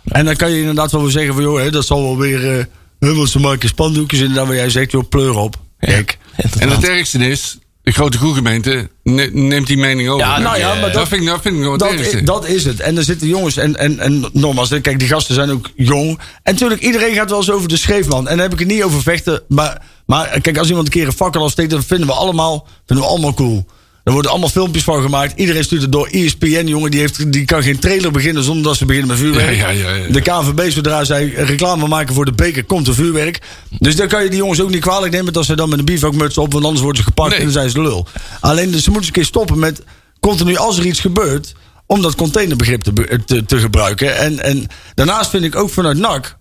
En 0.05 0.25
dan 0.25 0.35
kan 0.35 0.51
je 0.51 0.59
inderdaad 0.59 0.91
wel 0.91 1.01
weer 1.01 1.11
zeggen 1.11 1.33
van. 1.33 1.43
Joh, 1.43 1.59
hè, 1.59 1.69
dat 1.71 1.85
zal 1.85 2.01
wel 2.01 2.17
weer. 2.17 2.57
eh 2.59 2.65
want 3.09 3.29
ze 3.29 3.39
maken 3.39 3.69
spandoekjes. 3.69 4.19
Inderdaad, 4.19 4.45
waar 4.47 4.55
jij 4.55 4.69
zegt. 4.69 4.91
Joh, 4.91 5.09
pleur 5.09 5.35
op. 5.37 5.55
Kijk. 5.79 6.17
En 6.59 6.69
het 6.69 6.87
ergste 6.87 7.17
is, 7.29 7.57
de 7.83 7.91
grote 7.91 8.17
groegemeente 8.17 8.89
ne- 9.03 9.29
neemt 9.33 9.67
die 9.67 9.77
mening 9.77 10.09
over. 10.09 10.27
Ja, 10.27 10.39
nou 10.39 10.57
ja, 10.57 10.73
maar 10.73 10.81
dat, 10.81 10.93
dat- 10.93 11.07
vind 11.07 11.21
ik, 11.21 11.27
dat 11.27 11.41
vind 11.41 11.55
ik 11.57 11.63
Dat, 11.63 11.81
ergste. 11.91 12.17
is, 12.17 12.23
dat 12.25 12.47
is 12.47 12.65
het. 12.65 12.79
En 12.79 12.97
er 12.97 13.03
zitten 13.03 13.27
jongens 13.27 13.57
en, 13.57 13.75
en, 13.75 13.99
en 13.99 14.25
nogmaals, 14.33 14.69
kijk, 14.81 14.99
die 14.99 15.07
gasten 15.07 15.35
zijn 15.35 15.51
ook 15.51 15.69
jong. 15.75 16.19
En 16.43 16.53
natuurlijk, 16.53 16.81
iedereen 16.81 17.13
gaat 17.13 17.29
wel 17.29 17.39
eens 17.39 17.51
over 17.51 17.67
de 17.69 17.77
scheefman. 17.77 18.27
En 18.27 18.33
daar 18.35 18.43
heb 18.49 18.53
ik 18.53 18.59
het 18.59 18.67
niet 18.67 18.83
over 18.83 19.01
vechten. 19.01 19.41
Maar, 19.47 19.81
maar 20.05 20.39
kijk, 20.41 20.57
als 20.57 20.67
iemand 20.67 20.85
een 20.85 20.93
keer 20.93 21.05
een 21.07 21.13
fakkel 21.13 21.43
afsteekt, 21.43 21.69
dan 21.69 21.83
vinden 21.83 22.07
we 22.07 22.13
allemaal, 22.13 22.67
vinden 22.85 23.05
we 23.05 23.11
allemaal 23.11 23.33
cool. 23.33 23.65
Er 24.03 24.11
worden 24.11 24.31
allemaal 24.31 24.49
filmpjes 24.49 24.83
van 24.83 25.01
gemaakt. 25.01 25.39
Iedereen 25.39 25.63
stuurt 25.63 25.81
het 25.81 25.91
door. 25.91 26.07
ESPN, 26.07 26.65
jongen, 26.67 26.91
die, 26.91 26.99
heeft, 26.99 27.31
die 27.31 27.45
kan 27.45 27.63
geen 27.63 27.79
trailer 27.79 28.11
beginnen 28.11 28.43
zonder 28.43 28.63
dat 28.63 28.75
ze 28.77 28.85
beginnen 28.85 29.09
met 29.11 29.19
vuurwerk. 29.19 29.55
Ja, 29.57 29.69
ja, 29.69 29.89
ja, 29.89 29.95
ja. 29.95 30.07
De 30.11 30.21
KNVB, 30.21 30.71
zodra 30.71 31.03
zij 31.03 31.25
reclame 31.29 31.87
maken 31.87 32.13
voor 32.15 32.25
de 32.25 32.31
beker, 32.33 32.63
komt 32.63 32.87
er 32.87 32.93
vuurwerk. 32.95 33.39
Dus 33.79 33.95
dan 33.95 34.07
kan 34.07 34.23
je 34.23 34.29
die 34.29 34.37
jongens 34.39 34.61
ook 34.61 34.69
niet 34.69 34.81
kwalijk 34.81 35.13
nemen 35.13 35.33
dat 35.33 35.45
ze 35.45 35.55
dan 35.55 35.69
met 35.69 35.79
een 35.79 35.85
bivakmuts 35.85 36.37
op, 36.37 36.51
want 36.53 36.63
anders 36.65 36.83
worden 36.83 37.01
ze 37.01 37.07
gepakt 37.07 37.29
Nee. 37.29 37.37
en 37.39 37.43
dan 37.43 37.53
zijn 37.53 37.69
ze 37.69 37.75
de 37.75 37.81
lul. 37.81 38.07
Alleen, 38.39 38.71
dus 38.71 38.83
ze 38.83 38.89
moeten 38.91 38.95
eens 38.97 39.07
een 39.07 39.13
keer 39.13 39.25
stoppen 39.25 39.59
met 39.59 39.83
continu 40.19 40.55
als 40.55 40.77
er 40.77 40.85
iets 40.85 40.99
gebeurt, 40.99 41.53
om 41.85 42.01
dat 42.01 42.15
containerbegrip 42.15 42.81
te, 42.81 42.93
be- 42.93 43.19
te, 43.25 43.45
te 43.45 43.59
gebruiken. 43.59 44.17
En, 44.17 44.39
en 44.39 44.67
daarnaast 44.93 45.29
vind 45.29 45.43
ik 45.43 45.55
ook 45.55 45.69
vanuit 45.69 45.97
NAC, 45.97 46.37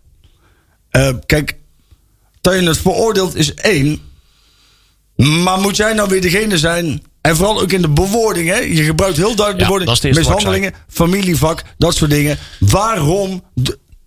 eh, 0.91 1.09
kijk, 1.27 1.57
dat 2.41 2.55
je 2.55 2.63
het 2.63 2.79
veroordeelt 2.79 3.35
is 3.37 3.55
één. 3.55 4.01
Maar 5.17 5.59
moet 5.61 5.77
jij 5.77 5.93
nou 5.93 6.09
weer 6.09 6.21
degene 6.21 6.59
zijn. 6.59 7.03
En 7.21 7.37
vooral 7.37 7.61
ook 7.61 7.73
in 7.73 7.83
de 7.83 7.89
bewoording, 7.89 8.49
hè? 8.49 8.59
Je 8.59 8.83
gebruikt 8.83 9.17
heel 9.17 9.35
duidelijk 9.35 10.01
de 10.01 10.09
ik 10.09 10.15
Mishandelingen, 10.15 10.75
familievak, 10.89 11.63
dat 11.79 11.95
soort 11.95 12.11
dingen. 12.11 12.39
Waarom. 12.59 13.43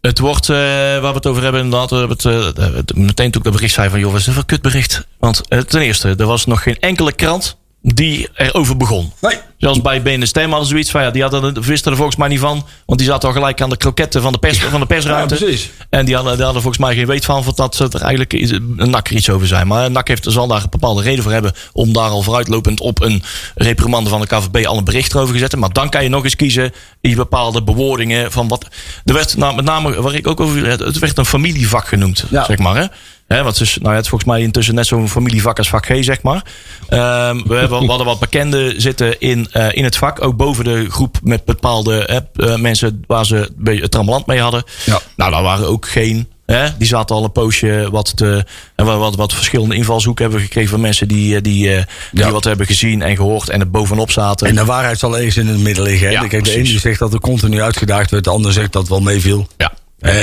Het 0.01 0.19
wordt, 0.19 0.49
eh, 0.49 0.55
waar 0.55 1.01
we 1.01 1.07
het 1.07 1.27
over 1.27 1.43
hebben, 1.43 1.61
inderdaad, 1.61 1.89
we 1.89 1.95
hebben 1.95 2.17
het, 2.17 2.57
eh, 2.57 2.95
meteen 2.95 3.31
toen 3.31 3.41
ik 3.41 3.43
dat 3.43 3.53
bericht 3.53 3.73
zei 3.73 3.89
van, 3.89 3.99
joh, 3.99 4.11
wat 4.11 4.19
is 4.19 4.25
dit 4.25 4.33
voor 4.33 4.45
kutbericht? 4.45 5.07
Want 5.19 5.41
eh, 5.47 5.59
ten 5.59 5.81
eerste, 5.81 6.15
er 6.17 6.25
was 6.25 6.45
nog 6.45 6.63
geen 6.63 6.79
enkele 6.79 7.13
krant 7.13 7.57
die 7.85 8.27
erover 8.35 8.77
begon. 8.77 9.11
Nee. 9.21 9.37
Zelfs 9.57 9.81
bij 9.81 10.01
BN 10.01 10.23
Stem 10.25 10.63
zoiets 10.65 10.91
van, 10.91 11.01
ja, 11.01 11.11
die 11.11 11.21
hadden, 11.21 11.61
wisten 11.61 11.91
er 11.91 11.97
volgens 11.97 12.17
mij 12.17 12.27
niet 12.27 12.39
van. 12.39 12.65
Want 12.85 12.99
die 12.99 13.07
zaten 13.07 13.27
al 13.27 13.33
gelijk 13.35 13.61
aan 13.61 13.69
de 13.69 13.77
kroketten 13.77 14.21
van 14.21 14.31
de, 14.31 14.37
pers, 14.37 14.59
van 14.59 14.79
de 14.79 14.85
persruimte. 14.85 15.33
Ja, 15.33 15.39
precies. 15.39 15.69
En 15.89 16.05
die 16.05 16.15
hadden, 16.15 16.35
die 16.35 16.43
hadden 16.43 16.61
volgens 16.61 16.83
mij 16.85 16.95
geen 16.95 17.05
weet 17.05 17.25
van, 17.25 17.43
dat 17.55 17.75
ze 17.75 17.83
er 17.83 18.01
eigenlijk 18.01 18.33
een 18.33 18.95
er 18.95 19.11
iets 19.11 19.29
over 19.29 19.47
zijn. 19.47 19.67
Maar 19.67 19.91
NAC 19.91 20.07
heeft, 20.07 20.25
zal 20.29 20.47
daar 20.47 20.63
een 20.63 20.69
bepaalde 20.69 21.01
reden 21.01 21.23
voor 21.23 21.31
hebben 21.31 21.53
om 21.73 21.93
daar 21.93 22.09
al 22.09 22.21
vooruitlopend 22.21 22.79
op 22.79 23.01
een 23.01 23.23
reprimande 23.55 24.09
van 24.09 24.21
de 24.21 24.27
KVB 24.27 24.65
al 24.65 24.77
een 24.77 24.83
bericht 24.83 25.15
over 25.15 25.33
te 25.33 25.39
zetten. 25.39 25.59
Maar 25.59 25.71
dan 25.73 25.89
kan 25.89 26.03
je 26.03 26.09
nog 26.09 26.23
eens 26.23 26.35
kiezen 26.35 26.71
in 27.01 27.15
bepaalde 27.15 27.63
bewoordingen 27.63 28.31
van 28.31 28.47
wat. 28.47 28.65
Er 29.05 29.13
werd 29.13 29.37
nou, 29.37 29.55
met 29.55 29.65
name, 29.65 30.01
waar 30.01 30.13
ik 30.15 30.27
ook 30.27 30.39
over, 30.39 30.65
het 30.65 30.99
werd 30.99 31.17
een 31.17 31.25
familievak 31.25 31.87
genoemd, 31.87 32.23
Ja. 32.29 32.45
zeg 32.45 32.57
maar. 32.57 32.75
Hè? 32.75 32.85
Hè, 33.33 33.43
wat 33.43 33.59
is, 33.59 33.77
nou 33.77 33.89
ja, 33.89 33.95
het 33.95 34.03
is 34.03 34.09
volgens 34.09 34.29
mij 34.31 34.41
intussen 34.41 34.75
net 34.75 34.87
zo'n 34.87 35.09
familievak 35.09 35.57
als 35.57 35.69
vak 35.69 35.85
G, 35.85 36.03
zeg 36.03 36.21
maar. 36.21 36.43
Ehm, 36.87 37.41
we, 37.47 37.55
hebben, 37.55 37.79
we 37.79 37.85
hadden 37.87 38.05
wat 38.05 38.19
bekenden 38.19 38.81
zitten 38.81 39.19
in, 39.19 39.47
eh, 39.51 39.67
in 39.71 39.83
het 39.83 39.97
vak. 39.97 40.23
Ook 40.23 40.35
boven 40.35 40.63
de 40.63 40.89
groep 40.89 41.17
met 41.23 41.45
bepaalde 41.45 42.05
eh, 42.05 42.55
mensen 42.55 43.03
waar 43.07 43.25
ze 43.25 43.51
het 43.63 43.91
trammeland 43.91 44.25
mee 44.25 44.39
hadden. 44.39 44.63
Ja. 44.85 44.99
Nou, 45.15 45.31
daar 45.31 45.43
waren 45.43 45.67
ook 45.67 45.87
geen. 45.87 46.27
Hè? 46.45 46.77
Die 46.77 46.87
zaten 46.87 47.15
al 47.15 47.23
een 47.23 47.31
poosje 47.31 47.87
wat, 47.91 48.17
te, 48.17 48.45
en 48.75 48.85
wat, 48.85 48.97
wat, 48.97 49.15
wat 49.15 49.33
verschillende 49.33 49.75
invalshoeken 49.75 50.23
hebben 50.23 50.41
gekregen 50.41 50.69
van 50.69 50.81
mensen 50.81 51.07
die, 51.07 51.35
eh, 51.35 51.41
die, 51.41 51.67
die 52.11 52.23
Ja. 52.23 52.31
wat 52.31 52.43
hebben 52.43 52.65
gezien 52.65 53.01
en 53.01 53.15
gehoord 53.15 53.49
en 53.49 53.59
er 53.59 53.69
bovenop 53.69 54.11
zaten. 54.11 54.47
En 54.47 54.55
de 54.55 54.65
waarheid 54.65 54.99
zal 54.99 55.17
ergens 55.17 55.37
in 55.37 55.47
het 55.47 55.59
midden 55.59 55.83
liggen. 55.83 56.07
Hè? 56.07 56.13
Ja, 56.13 56.27
kijk, 56.27 56.43
de 56.43 56.53
ene 56.53 56.63
die 56.63 56.79
zegt 56.79 56.99
dat 56.99 57.13
er 57.13 57.19
continu 57.19 57.61
uitgedaagd 57.61 58.11
werd. 58.11 58.23
De 58.23 58.29
ander 58.29 58.53
zegt 58.53 58.71
dat 58.71 58.81
het 58.81 58.91
wel 58.91 59.01
meeviel. 59.01 59.47
ja. 59.57 59.71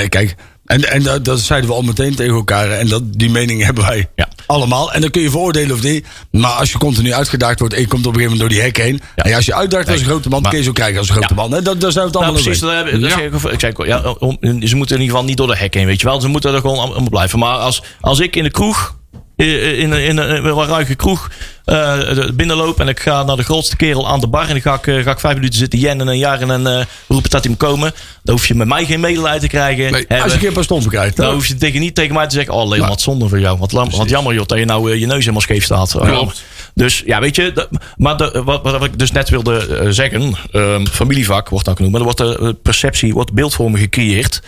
Kijk, 0.09 0.35
en, 0.71 0.91
en 0.91 1.03
dat, 1.03 1.25
dat 1.25 1.39
zeiden 1.39 1.69
we 1.69 1.75
al 1.75 1.81
meteen 1.81 2.15
tegen 2.15 2.33
elkaar. 2.35 2.71
En 2.71 2.87
dat, 2.87 3.01
die 3.05 3.29
mening 3.29 3.63
hebben 3.65 3.83
wij 3.85 4.09
Ja. 4.15 4.27
allemaal. 4.45 4.93
En 4.93 5.01
dan 5.01 5.09
kun 5.09 5.21
je 5.21 5.29
veroordelen 5.29 5.75
of 5.75 5.83
niet. 5.83 6.05
Maar 6.31 6.51
als 6.51 6.71
je 6.71 6.77
continu 6.77 7.13
uitgedaagd 7.13 7.59
wordt 7.59 7.73
en 7.73 7.81
je 7.81 7.87
komt 7.87 8.05
op 8.07 8.13
een 8.13 8.19
gegeven 8.19 8.37
moment 8.37 8.55
door 8.55 8.61
die 8.63 8.71
hek 8.71 8.85
heen. 8.87 9.01
Ja. 9.15 9.23
En 9.23 9.35
als 9.35 9.45
je 9.45 9.53
uitdaagt 9.55 9.87
als 9.89 9.99
een 9.99 10.05
grote 10.05 10.29
man, 10.29 10.41
maar- 10.41 10.49
kun 10.51 10.59
je 10.59 10.65
zo 10.65 10.71
krijgen 10.71 10.97
als 10.99 11.07
een 11.09 11.15
grote 11.15 11.33
Ja. 11.35 11.41
man. 11.41 11.51
Hè? 11.51 11.61
Dat, 11.61 11.81
daar 11.81 11.91
zijn 11.91 12.05
we 12.05 12.11
het 12.11 12.19
Nou, 12.19 12.25
allemaal 12.25 12.43
precies. 12.43 12.63
over. 12.63 12.91
Dat 12.91 13.01
dat 13.01 13.09
Ja. 13.09 13.39
zeg 13.39 13.51
ik, 13.53 13.59
zei, 13.59 13.87
ja, 13.89 14.01
om- 14.19 14.37
ze 14.41 14.47
moeten 14.75 14.95
in 14.95 15.01
ieder 15.01 15.15
geval 15.15 15.23
niet 15.23 15.37
door 15.37 15.47
de 15.47 15.57
hek 15.57 15.73
heen, 15.73 15.85
weet 15.85 16.01
je 16.01 16.07
wel. 16.07 16.21
Ze 16.21 16.27
moeten 16.27 16.53
er 16.53 16.59
gewoon 16.61 16.77
allemaal 16.79 17.09
blijven. 17.09 17.39
Maar 17.39 17.57
als, 17.57 17.83
als 18.01 18.19
ik 18.19 18.35
in 18.35 18.43
de 18.43 18.51
kroeg, 18.51 18.99
in, 19.45 19.77
in, 19.77 19.93
in, 19.93 20.17
in 20.17 20.17
een 20.17 20.65
ruige 20.65 20.95
kroeg, 20.95 21.29
eh, 21.65 21.99
binnenloop 22.33 22.79
en 22.79 22.87
ik 22.87 22.99
ga 22.99 23.23
naar 23.23 23.35
de 23.35 23.43
grootste 23.43 23.75
kerel 23.75 24.07
aan 24.07 24.19
de 24.19 24.27
bar 24.27 24.41
en 24.41 24.47
dan 24.47 24.61
ga 24.61 24.73
ik, 24.73 24.87
eh, 24.87 25.03
ga 25.03 25.11
ik 25.11 25.19
vijf 25.19 25.35
minuten 25.35 25.59
zitten 25.59 25.79
jennen 25.79 26.07
en 26.07 26.13
een 26.13 26.19
jaar 26.19 26.41
en 26.41 26.67
eh, 26.67 26.85
roepen 27.07 27.29
dat 27.29 27.41
hij 27.41 27.49
moet 27.49 27.59
komen, 27.59 27.93
dan 28.23 28.35
hoef 28.35 28.47
je 28.47 28.55
met 28.55 28.67
mij 28.67 28.85
geen 28.85 28.99
medelijden 28.99 29.41
te 29.41 29.47
krijgen. 29.47 29.91
Nee, 29.91 30.07
Als 30.07 30.23
je 30.23 30.31
een 30.31 30.37
keer 30.37 30.47
een 30.47 30.53
paar 30.53 30.63
stompen 30.63 30.89
krijgt. 30.89 31.15
dan 31.15 31.33
hoef 31.33 31.47
je 31.47 31.55
tegen, 31.55 31.79
niet 31.79 31.95
tegen 31.95 32.13
mij 32.13 32.27
te 32.27 32.35
zeggen: 32.35 32.53
Oh, 32.53 32.69
Leon, 32.69 32.87
wat 32.87 33.01
zonde 33.01 33.29
voor 33.29 33.39
jou. 33.39 33.57
Wat, 33.57 33.71
lam- 33.71 33.89
wat 33.91 34.09
jammer, 34.09 34.33
joh, 34.33 34.45
dat 34.45 34.57
je 34.57 34.65
nou 34.65 34.91
eh, 34.91 34.99
je 34.99 35.05
neus 35.05 35.19
helemaal 35.19 35.41
scheef 35.41 35.63
staat. 35.63 35.91
Klopt. 35.91 36.43
Dus 36.73 37.03
ja, 37.05 37.19
weet 37.19 37.35
je, 37.35 37.67
maar 37.95 38.17
de, 38.17 38.41
wat, 38.45 38.61
wat 38.61 38.83
ik 38.83 38.99
dus 38.99 39.11
net 39.11 39.29
wilde 39.29 39.67
eh, 39.67 39.87
zeggen: 39.89 40.35
ehm, 40.51 40.85
familievak 40.85 41.49
wordt 41.49 41.65
dan 41.65 41.75
genoemd, 41.75 41.93
maar 41.93 42.01
er 42.01 42.15
wordt 42.15 42.39
de 42.39 42.47
eh, 42.47 42.61
perceptie, 42.63 43.13
wordt 43.13 43.33
beeldvorming 43.33 43.79
gecreëerd. 43.79 44.41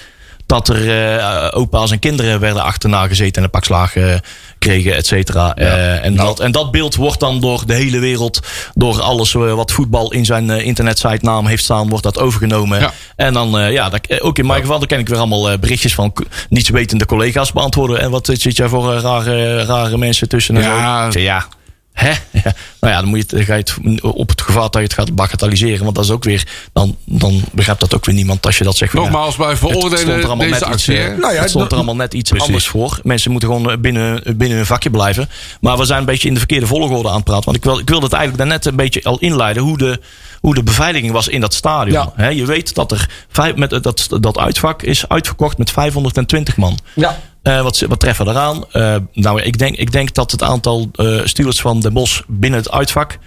Dat 0.45 0.69
er 0.69 1.17
eh, 1.17 1.59
opa's 1.59 1.91
en 1.91 1.99
kinderen 1.99 2.39
werden 2.39 2.63
achterna 2.63 3.07
gezeten 3.07 3.35
en 3.35 3.43
een 3.43 3.49
pak 3.49 3.63
slagen 3.63 4.21
kregen, 4.63 4.95
et 4.95 5.05
cetera. 5.07 5.55
Eh, 5.55 6.05
en, 6.05 6.13
Nou. 6.13 6.27
dat, 6.27 6.39
en 6.39 6.51
dat 6.51 6.71
beeld 6.71 6.95
wordt 6.95 7.19
dan 7.19 7.39
door 7.39 7.63
de 7.65 7.73
hele 7.73 7.99
wereld, 7.99 8.39
door 8.73 9.01
alles 9.01 9.35
eh, 9.35 9.53
wat 9.53 9.71
voetbal 9.71 10.11
in 10.11 10.25
zijn 10.25 10.49
eh, 10.49 10.65
internetsite 10.65 11.25
naam 11.25 11.45
heeft 11.47 11.63
staan, 11.63 11.89
wordt 11.89 12.03
dat 12.03 12.19
overgenomen. 12.19 12.79
Ja. 12.79 12.93
En 13.15 13.33
dan, 13.33 13.71
ja, 13.71 13.89
dat, 13.89 14.21
ook 14.21 14.37
in 14.37 14.45
mijn 14.45 14.61
geval, 14.61 14.79
dan 14.79 14.87
kan 14.87 14.99
ik 14.99 15.07
weer 15.07 15.17
allemaal 15.17 15.57
berichtjes 15.57 15.95
van 15.95 16.13
nietswetende 16.49 17.05
collega's 17.05 17.51
beantwoorden. 17.51 17.99
En 17.99 18.11
wat 18.11 18.25
zit 18.25 18.57
jij 18.57 18.67
voor 18.67 18.93
rare, 18.93 19.63
rare 19.65 19.97
mensen 19.97 20.29
tussen? 20.29 20.55
En 20.55 20.61
Ja. 20.61 21.11
zo. 21.11 21.19
Ja. 21.19 21.45
Hè? 21.93 22.11
Ja. 22.43 22.53
Nou 22.79 22.93
ja, 22.93 22.99
dan 23.01 23.09
moet 23.09 23.17
je, 23.17 23.23
het- 23.23 23.31
dan 23.35 23.43
ga 23.43 23.53
je 23.53 23.59
het 23.59 24.01
op 24.01 24.29
het 24.29 24.41
gevaar 24.41 24.61
dat 24.61 24.73
je 24.73 24.79
het 24.79 24.93
gaat 24.93 25.15
bagatelliseren. 25.15 25.83
Want 25.83 25.95
dat 25.95 26.03
is 26.03 26.11
ook 26.11 26.23
weer, 26.23 26.47
dan, 26.73 26.97
dan 27.05 27.41
begrijpt 27.51 27.81
dat 27.81 27.95
ook 27.95 28.05
weer 28.05 28.15
niemand 28.15 28.45
als 28.45 28.57
je 28.57 28.63
dat 28.63 28.77
zegt. 28.77 28.93
Nogmaals, 28.93 29.35
wij 29.37 29.47
het 29.47 29.57
stond 29.57 29.73
er 29.73 29.79
veroordelen 29.79 30.25
allemaal 30.25 30.37
deze 30.47 30.49
net 30.51 30.61
iets, 30.61 30.69
actie. 30.89 30.97
eh? 30.97 31.17
Nou 31.17 31.33
ja, 31.33 31.39
het 31.41 31.49
stond 31.49 31.71
er 31.71 31.75
allemaal 31.77 31.95
net 31.95 32.13
iets 32.13 32.29
Precies. 32.29 32.47
anders 32.47 32.67
voor. 32.67 32.99
Mensen 33.03 33.31
moeten 33.31 33.49
gewoon 33.49 33.71
eh, 33.71 33.77
binnen, 33.77 34.23
binnen 34.37 34.57
hun 34.57 34.65
vakje 34.65 34.89
blijven. 34.89 35.29
Maar 35.61 35.77
we 35.77 35.85
zijn 35.85 35.99
een 35.99 36.05
beetje 36.05 36.27
in 36.27 36.33
de 36.33 36.39
verkeerde 36.39 36.67
volgorde 36.67 37.09
aan 37.09 37.15
het 37.15 37.23
praten. 37.23 37.45
Want 37.45 37.57
ik, 37.57 37.63
wil, 37.63 37.79
ik 37.79 37.89
wilde 37.89 38.05
het 38.05 38.13
eigenlijk 38.13 38.43
daarnet 38.49 38.65
een 38.65 38.75
beetje 38.75 39.03
al 39.03 39.17
inleiden 39.19 39.63
hoe 39.63 39.77
de, 39.77 39.99
hoe 40.39 40.53
de 40.55 40.63
beveiliging 40.63 41.11
was 41.11 41.27
in 41.27 41.41
dat 41.41 41.53
stadion. 41.53 42.09
Ja. 42.17 42.27
Je 42.27 42.45
weet 42.45 42.75
dat 42.75 42.91
er 42.91 43.09
vijf, 43.29 43.55
met, 43.55 43.69
dat, 43.83 44.07
dat 44.19 44.37
uitvak 44.37 44.81
is 44.81 45.07
uitverkocht 45.09 45.57
met 45.57 45.71
520 45.71 46.57
man. 46.57 46.79
Ja. 46.95 47.19
Eh, 47.43 47.61
wat, 47.61 47.79
wat 47.79 47.99
treffen 47.99 48.25
we 48.25 48.31
eraan? 48.31 48.63
Eh, 48.71 48.95
nou, 49.13 49.41
ik 49.41 49.57
denk, 49.57 49.75
ik 49.75 49.91
denk 49.91 50.13
dat 50.13 50.31
het 50.31 50.43
aantal 50.43 50.89
eh 50.95 51.19
stewards 51.23 51.61
van 51.61 51.79
Den 51.79 51.93
Bosch 51.93 52.21
binnen 52.27 52.59
het 52.59 52.71
uitvak. 52.71 53.17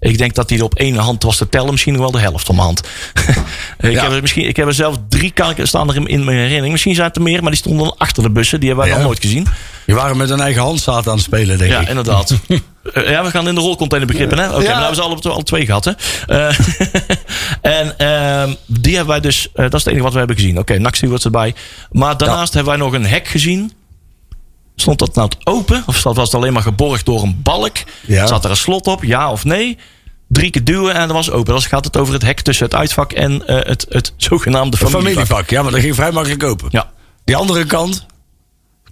Ik 0.00 0.18
denk 0.18 0.34
dat 0.34 0.48
die 0.48 0.58
er 0.58 0.64
op 0.64 0.74
één 0.74 0.96
hand 0.96 1.22
was 1.22 1.36
te 1.36 1.48
tellen, 1.48 1.70
misschien 1.70 1.92
nog 1.92 2.02
wel 2.02 2.10
de 2.10 2.18
helft 2.18 2.48
om 2.48 2.58
hand. 2.58 2.80
ik, 3.78 3.90
Ja. 3.92 4.02
heb 4.02 4.12
er 4.12 4.20
misschien, 4.20 4.48
ik 4.48 4.56
heb 4.56 4.66
er 4.66 4.74
zelf 4.74 4.96
drie 5.08 5.30
kaarten 5.30 5.68
staan 5.68 5.88
er 5.88 5.96
in, 5.96 6.06
in 6.06 6.24
mijn 6.24 6.36
herinnering. 6.36 6.72
Misschien 6.72 6.94
zijn 6.94 7.06
het 7.06 7.16
er 7.16 7.22
meer, 7.22 7.40
maar 7.42 7.50
die 7.50 7.60
stonden 7.60 7.84
dan 7.86 7.94
achter 7.98 8.22
de 8.22 8.30
bussen. 8.30 8.60
Die 8.60 8.68
hebben 8.68 8.86
wij 8.86 8.94
Ja. 8.94 9.00
nog 9.00 9.10
nooit 9.10 9.22
gezien. 9.24 9.46
Die 9.86 9.94
waren 9.94 10.16
met 10.16 10.28
hun 10.28 10.40
eigen 10.40 10.62
handstaat 10.62 11.06
aan 11.08 11.14
het 11.14 11.22
spelen, 11.24 11.58
denk 11.58 11.70
Ja, 11.70 11.80
ik. 11.80 11.88
inderdaad. 11.88 12.34
Eh, 12.92 13.08
ja, 13.10 13.22
we 13.24 13.30
gaan 13.30 13.48
in 13.48 13.54
de 13.54 13.60
rolcontainer 13.60 14.08
begrippen. 14.10 14.38
Hè? 14.38 14.46
Oké, 14.48 14.56
Ja. 14.62 14.62
nou 14.68 14.78
hebben 14.78 14.96
ze 14.96 15.02
alle, 15.02 15.34
alle 15.34 15.42
twee 15.42 15.66
gehad. 15.66 15.84
Hè? 15.84 15.92
Eh, 16.26 16.58
en 17.80 17.98
ehm, 17.98 18.54
die 18.66 18.94
hebben 18.96 19.12
wij 19.12 19.20
dus... 19.20 19.48
eh, 19.54 19.62
dat 19.64 19.74
is 19.74 19.78
het 19.80 19.86
enige 19.86 20.02
wat 20.02 20.12
we 20.12 20.18
hebben 20.18 20.36
gezien. 20.36 20.50
Oké, 20.50 20.60
okay, 20.60 20.76
NAC 20.76 20.94
stewards 20.94 21.24
erbij. 21.24 21.54
Maar 21.90 22.16
daarnaast 22.16 22.54
hebben 22.54 22.72
wij 22.78 22.82
nog 22.84 22.92
een 22.94 23.06
hek 23.06 23.28
gezien. 23.28 23.72
Stond 24.76 24.98
dat 24.98 25.14
nou 25.14 25.30
open? 25.44 25.82
Of 25.86 26.02
was 26.02 26.16
het 26.16 26.34
alleen 26.34 26.52
maar 26.52 26.62
geborgd 26.62 27.04
door 27.06 27.22
een 27.22 27.40
balk? 27.42 27.76
Ja. 28.06 28.26
Zat 28.26 28.44
er 28.44 28.50
een 28.50 28.56
slot 28.56 28.86
op? 28.86 29.04
Ja 29.04 29.30
of 29.30 29.44
nee? 29.44 29.78
Drie 30.28 30.50
keer 30.50 30.64
duwen 30.64 30.94
en 30.94 31.00
dat 31.06 31.16
was 31.16 31.30
open. 31.30 31.52
Dan 31.52 31.62
gaat 31.62 31.84
het 31.84 31.96
over 31.96 32.12
het 32.14 32.22
hek 32.22 32.40
tussen 32.40 32.64
het 32.66 32.74
uitvak 32.74 33.12
en 33.12 33.42
het, 33.46 33.86
het 33.88 34.12
zogenaamde 34.16 34.76
Een 34.80 34.88
familievak. 34.88 35.12
familievak, 35.26 35.50
ja, 35.50 35.62
maar 35.62 35.72
dat 35.72 35.80
ging 35.80 35.94
vrij 35.94 36.10
makkelijk 36.12 36.42
open. 36.42 36.68
Ja, 36.70 36.90
Die 37.24 37.36
andere 37.36 37.64
kant, 37.64 38.06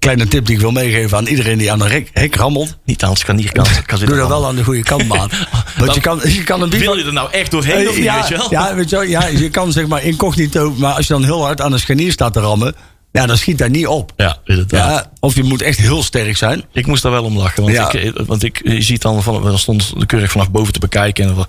kleine 0.04 0.28
tip 0.28 0.46
die 0.46 0.54
ik 0.54 0.60
wil 0.60 0.70
meegeven 0.70 1.16
aan 1.16 1.26
iedereen 1.26 1.58
die 1.58 1.72
aan 1.72 1.80
een 1.80 1.90
hek, 1.90 2.10
hek 2.12 2.34
rammelt. 2.36 2.76
niet 2.84 3.02
aan 3.02 3.12
de 3.12 3.18
scharnierkant. 3.18 3.82
Kan 3.86 3.98
Doe 3.98 4.16
dat 4.16 4.28
wel 4.28 4.46
aan 4.46 4.56
de 4.56 4.64
goede 4.64 4.82
kant, 4.82 5.06
maat. 5.08 5.32
Want 5.78 5.94
je 5.94 6.00
kan, 6.00 6.20
je 6.24 6.44
kan 6.44 6.62
een 6.62 6.70
Wil 6.70 6.96
je 6.96 7.04
er 7.04 7.12
nou 7.12 7.28
echt 7.30 7.50
doorheen 7.50 7.88
of 7.88 7.94
niet, 7.94 8.04
ja, 8.04 8.14
weet 8.18 8.28
je 8.28 8.36
wel? 8.36 8.50
Ja, 8.50 8.74
weet 8.74 8.90
je 8.90 8.96
wel, 8.96 9.04
ja, 9.04 9.26
je 9.26 9.50
kan 9.50 9.72
zeg 9.72 9.86
maar 9.86 10.02
incognito, 10.02 10.74
maar 10.76 10.92
als 10.92 11.06
je 11.06 11.12
dan 11.12 11.24
heel 11.24 11.42
hard 11.44 11.60
aan 11.60 11.72
een 11.72 11.78
scharnier 11.80 12.12
staat 12.12 12.32
te 12.32 12.40
rammen, 12.40 12.74
ja, 13.12 13.26
dan 13.26 13.36
schiet 13.38 13.58
hij 13.58 13.68
niet 13.68 13.86
op. 13.86 14.12
Ja, 14.16 14.36
inderdaad. 14.44 14.90
Ja, 14.90 15.10
of 15.20 15.34
je 15.34 15.42
moet 15.42 15.62
echt 15.62 15.78
heel 15.78 16.02
sterk 16.02 16.36
zijn. 16.36 16.64
Ik 16.72 16.86
moest 16.86 17.02
daar 17.02 17.12
wel 17.12 17.24
om 17.24 17.36
lachen. 17.38 17.62
Want, 17.62 17.74
Ja. 17.74 17.92
ik, 17.92 18.12
want 18.26 18.42
ik, 18.42 18.60
je 18.64 18.82
ziet 18.82 19.02
dan, 19.02 19.22
van, 19.22 19.42
dan 19.42 19.58
stond 19.58 20.00
de 20.00 20.06
keurig 20.06 20.30
vanaf 20.30 20.50
boven 20.50 20.72
te 20.72 20.78
bekijken. 20.78 21.28
En 21.28 21.34
van, 21.34 21.46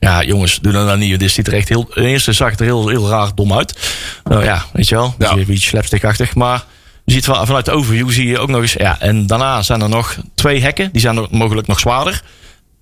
ja, 0.00 0.22
jongens, 0.22 0.58
doe 0.62 0.72
dat 0.72 0.86
nou 0.86 0.98
niet. 0.98 1.20
Dit 1.20 1.30
ziet 1.30 1.46
er 1.46 1.52
echt 1.52 1.68
heel. 1.68 1.90
Eerste 1.94 2.32
zag 2.32 2.50
het 2.50 2.60
er 2.60 2.66
heel, 2.66 2.88
heel 2.88 3.08
raar 3.08 3.34
dom 3.34 3.52
uit. 3.52 3.78
Nou 4.24 4.44
ja, 4.44 4.64
weet 4.72 4.88
je 4.88 4.94
wel. 4.94 5.14
Ja. 5.18 5.30
Een 5.30 5.44
beetje 5.44 5.68
slapstickachtig. 5.68 6.34
Maar 6.34 6.64
je 7.08 7.14
ziet 7.14 7.24
van, 7.24 7.46
vanuit 7.46 7.64
de 7.64 7.70
overview 7.70 8.10
zie 8.10 8.26
je 8.26 8.38
ook 8.38 8.48
nog 8.48 8.60
eens. 8.60 8.72
Ja, 8.72 9.00
en 9.00 9.26
daarna 9.26 9.62
zijn 9.62 9.80
er 9.82 9.88
nog 9.88 10.16
twee 10.34 10.60
hekken. 10.60 10.88
Die 10.92 11.00
zijn 11.00 11.26
mogelijk 11.30 11.66
nog 11.66 11.78
zwaarder. 11.78 12.22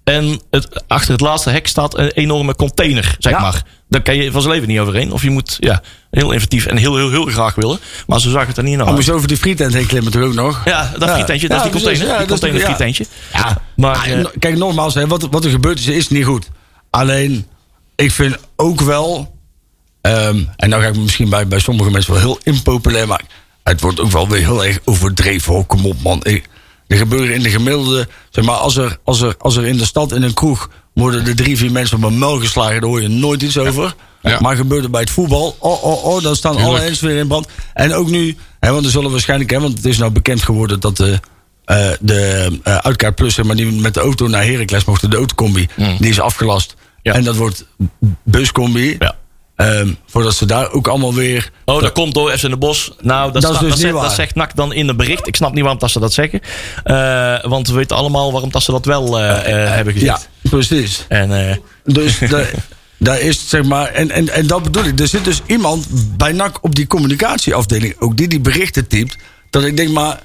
En 0.04 0.40
het, 0.50 0.82
achter 0.86 1.12
het 1.12 1.20
laatste 1.20 1.50
hek 1.50 1.66
staat 1.66 1.98
een 1.98 2.10
enorme 2.10 2.54
container, 2.54 3.16
zeg 3.18 3.32
Ja. 3.32 3.40
maar. 3.40 3.62
Daar 3.88 4.02
kan 4.02 4.16
je 4.16 4.30
van 4.30 4.40
zijn 4.40 4.52
leven 4.54 4.68
niet 4.68 4.78
overheen. 4.78 5.12
Of 5.12 5.22
je 5.22 5.30
moet 5.30 5.56
ja, 5.60 5.82
heel 6.10 6.30
inventief 6.32 6.66
en 6.66 6.76
heel, 6.76 6.96
heel, 6.96 7.10
heel 7.10 7.24
graag 7.26 7.54
willen. 7.54 7.78
Maar 8.06 8.20
zo 8.20 8.30
zag 8.30 8.46
het 8.46 8.56
er 8.56 8.62
niet 8.62 8.76
naar 8.76 8.78
Dan 8.78 8.86
uit. 8.88 8.96
moet 8.96 9.04
je 9.06 9.12
over 9.12 9.28
die 9.28 9.36
frietent 9.36 9.74
heen 9.74 9.86
klimmen 9.86 10.12
toch 10.12 10.22
ook 10.22 10.34
nog. 10.34 10.62
Ja, 10.64 10.90
dat 10.98 11.08
Ja. 11.08 11.14
frietentje, 11.14 11.48
dat 11.48 11.58
Ja, 11.58 11.64
is 11.64 11.70
die 11.72 11.80
precies. 11.80 11.98
container. 11.98 12.06
Ja, 12.06 12.18
die 12.18 12.26
dat 12.26 12.38
container 12.38 12.60
ja. 12.60 12.66
frietentje. 12.66 13.06
Ja, 13.32 13.62
Maar, 13.76 13.96
Ah, 13.96 14.10
eh, 14.20 14.26
kijk, 14.38 14.56
nogmaals, 14.56 14.94
hè, 14.94 15.06
wat, 15.06 15.28
wat 15.30 15.44
er 15.44 15.50
gebeurd 15.50 15.78
is, 15.78 15.86
is 15.86 16.08
niet 16.08 16.24
goed. 16.24 16.48
Alleen, 16.90 17.46
ik 17.96 18.10
vind 18.10 18.36
ook 18.56 18.80
wel... 18.80 19.34
ehm, 20.00 20.42
en 20.56 20.68
nou 20.68 20.82
ga 20.82 20.88
ik 20.88 20.96
misschien 20.96 21.28
bij, 21.28 21.46
bij 21.46 21.58
sommige 21.58 21.90
mensen 21.90 22.12
wel 22.12 22.20
heel 22.22 22.38
impopulair 22.42 23.06
maken. 23.06 23.26
Het 23.68 23.80
wordt 23.80 24.00
ook 24.00 24.10
wel 24.10 24.28
weer 24.28 24.40
heel 24.40 24.64
erg 24.64 24.78
overdreven. 24.84 25.66
kom 25.66 25.86
op, 25.86 26.02
man. 26.02 26.20
Ik, 26.22 26.48
er 26.86 26.96
gebeuren 26.96 27.34
in 27.34 27.42
de 27.42 27.50
gemiddelde... 27.50 28.08
Zeg 28.30 28.44
maar, 28.44 28.54
als 28.54 28.76
er, 28.76 28.98
als, 29.04 29.20
er, 29.20 29.34
als 29.38 29.56
er 29.56 29.66
in 29.66 29.76
de 29.76 29.84
stad 29.84 30.12
in 30.12 30.22
een 30.22 30.34
kroeg... 30.34 30.70
worden 30.94 31.26
er 31.26 31.36
drie, 31.36 31.56
vier 31.56 31.72
mensen 31.72 31.96
op 31.96 32.02
een 32.02 32.18
mel 32.18 32.40
geslagen... 32.40 32.80
daar 32.80 32.90
hoor 32.90 33.02
je 33.02 33.08
nooit 33.08 33.42
iets 33.42 33.58
over. 33.58 33.94
Ja. 34.22 34.40
Maar 34.40 34.56
gebeurt 34.56 34.82
het 34.82 34.90
bij 34.90 35.00
het 35.00 35.10
voetbal... 35.10 35.56
oh, 35.58 35.84
oh, 35.84 36.04
oh, 36.04 36.22
dan 36.22 36.36
staan 36.36 36.56
alle 36.56 36.82
eens 36.82 37.00
weer 37.00 37.16
in 37.16 37.26
brand. 37.26 37.48
En 37.74 37.94
ook 37.94 38.08
nu... 38.08 38.36
Hè, 38.60 38.72
want 38.72 38.84
er 38.84 38.90
zullen 38.90 39.10
waarschijnlijk... 39.10 39.50
Hè, 39.50 39.60
want 39.60 39.76
het 39.76 39.86
is 39.86 39.98
nou 39.98 40.10
bekend 40.10 40.42
geworden 40.42 40.80
dat... 40.80 40.96
de 40.96 41.20
eh, 41.64 41.90
de 42.00 42.48
uh, 42.64 42.76
Uitkaart 42.76 43.14
Plus, 43.14 43.34
zeg 43.34 43.44
maar, 43.44 43.56
die 43.56 43.72
met 43.72 43.94
de 43.94 44.00
auto 44.00 44.26
naar 44.26 44.44
Heracles 44.44 44.84
mochten, 44.84 45.10
de 45.10 45.16
autocombi, 45.16 45.68
die 45.98 46.10
is 46.10 46.20
afgelast. 46.20 46.74
Ja. 47.02 47.12
En 47.12 47.24
dat 47.24 47.36
wordt 47.36 47.66
buscombi. 48.22 48.96
Ja. 48.98 49.16
Ehm, 49.56 49.88
voordat 50.06 50.34
ze 50.34 50.46
daar 50.46 50.70
ook 50.70 50.88
allemaal 50.88 51.14
weer... 51.14 51.50
Oh, 51.64 51.80
dat 51.80 51.92
komt 51.92 52.14
door 52.14 52.30
FC 52.38 52.42
in 52.42 52.50
de 52.50 52.56
Bos. 52.56 52.92
Nou, 53.00 53.32
dat, 53.32 53.42
Dat 53.42 53.52
is 53.52 53.58
dus 53.58 53.68
dat, 53.68 53.78
zegt, 53.78 53.92
waar. 53.92 54.02
dat 54.02 54.12
zegt 54.14 54.34
NAC 54.34 54.56
dan 54.56 54.72
in 54.72 54.88
het 54.88 54.96
bericht. 54.96 55.26
Ik 55.26 55.36
snap 55.36 55.52
niet 55.52 55.60
waarom 55.62 55.80
dat 55.80 55.90
ze 55.90 56.00
dat 56.00 56.12
zeggen. 56.12 56.40
Eh, 56.84 57.44
want 57.44 57.68
we 57.68 57.74
weten 57.74 57.96
allemaal 57.96 58.32
waarom 58.32 58.50
dat 58.50 58.62
ze 58.62 58.70
dat 58.70 58.84
wel 58.84 59.18
eh, 59.20 59.30
eh, 59.64 59.74
hebben 59.74 59.94
Ja, 59.98 60.12
gezegd. 60.14 60.28
precies. 60.42 61.04
En 61.08 61.60
Dus 61.84 62.18
daar, 62.30 62.50
daar 62.98 63.20
is 63.20 63.48
zeg 63.48 63.62
maar... 63.64 63.86
En, 63.88 64.10
en, 64.10 64.28
en 64.28 64.46
dat 64.46 64.62
bedoel 64.62 64.84
ik. 64.84 65.00
Er 65.00 65.08
zit 65.08 65.24
dus 65.24 65.40
iemand 65.46 65.86
bij 66.16 66.32
NAC 66.32 66.58
op 66.64 66.74
die 66.74 66.86
communicatieafdeling... 66.86 67.94
ook 67.98 68.16
die 68.16 68.28
die 68.28 68.40
berichten 68.40 68.86
typt... 68.86 69.16
dat 69.50 69.64
ik 69.64 69.76
denk, 69.76 69.90
maar... 69.90 70.20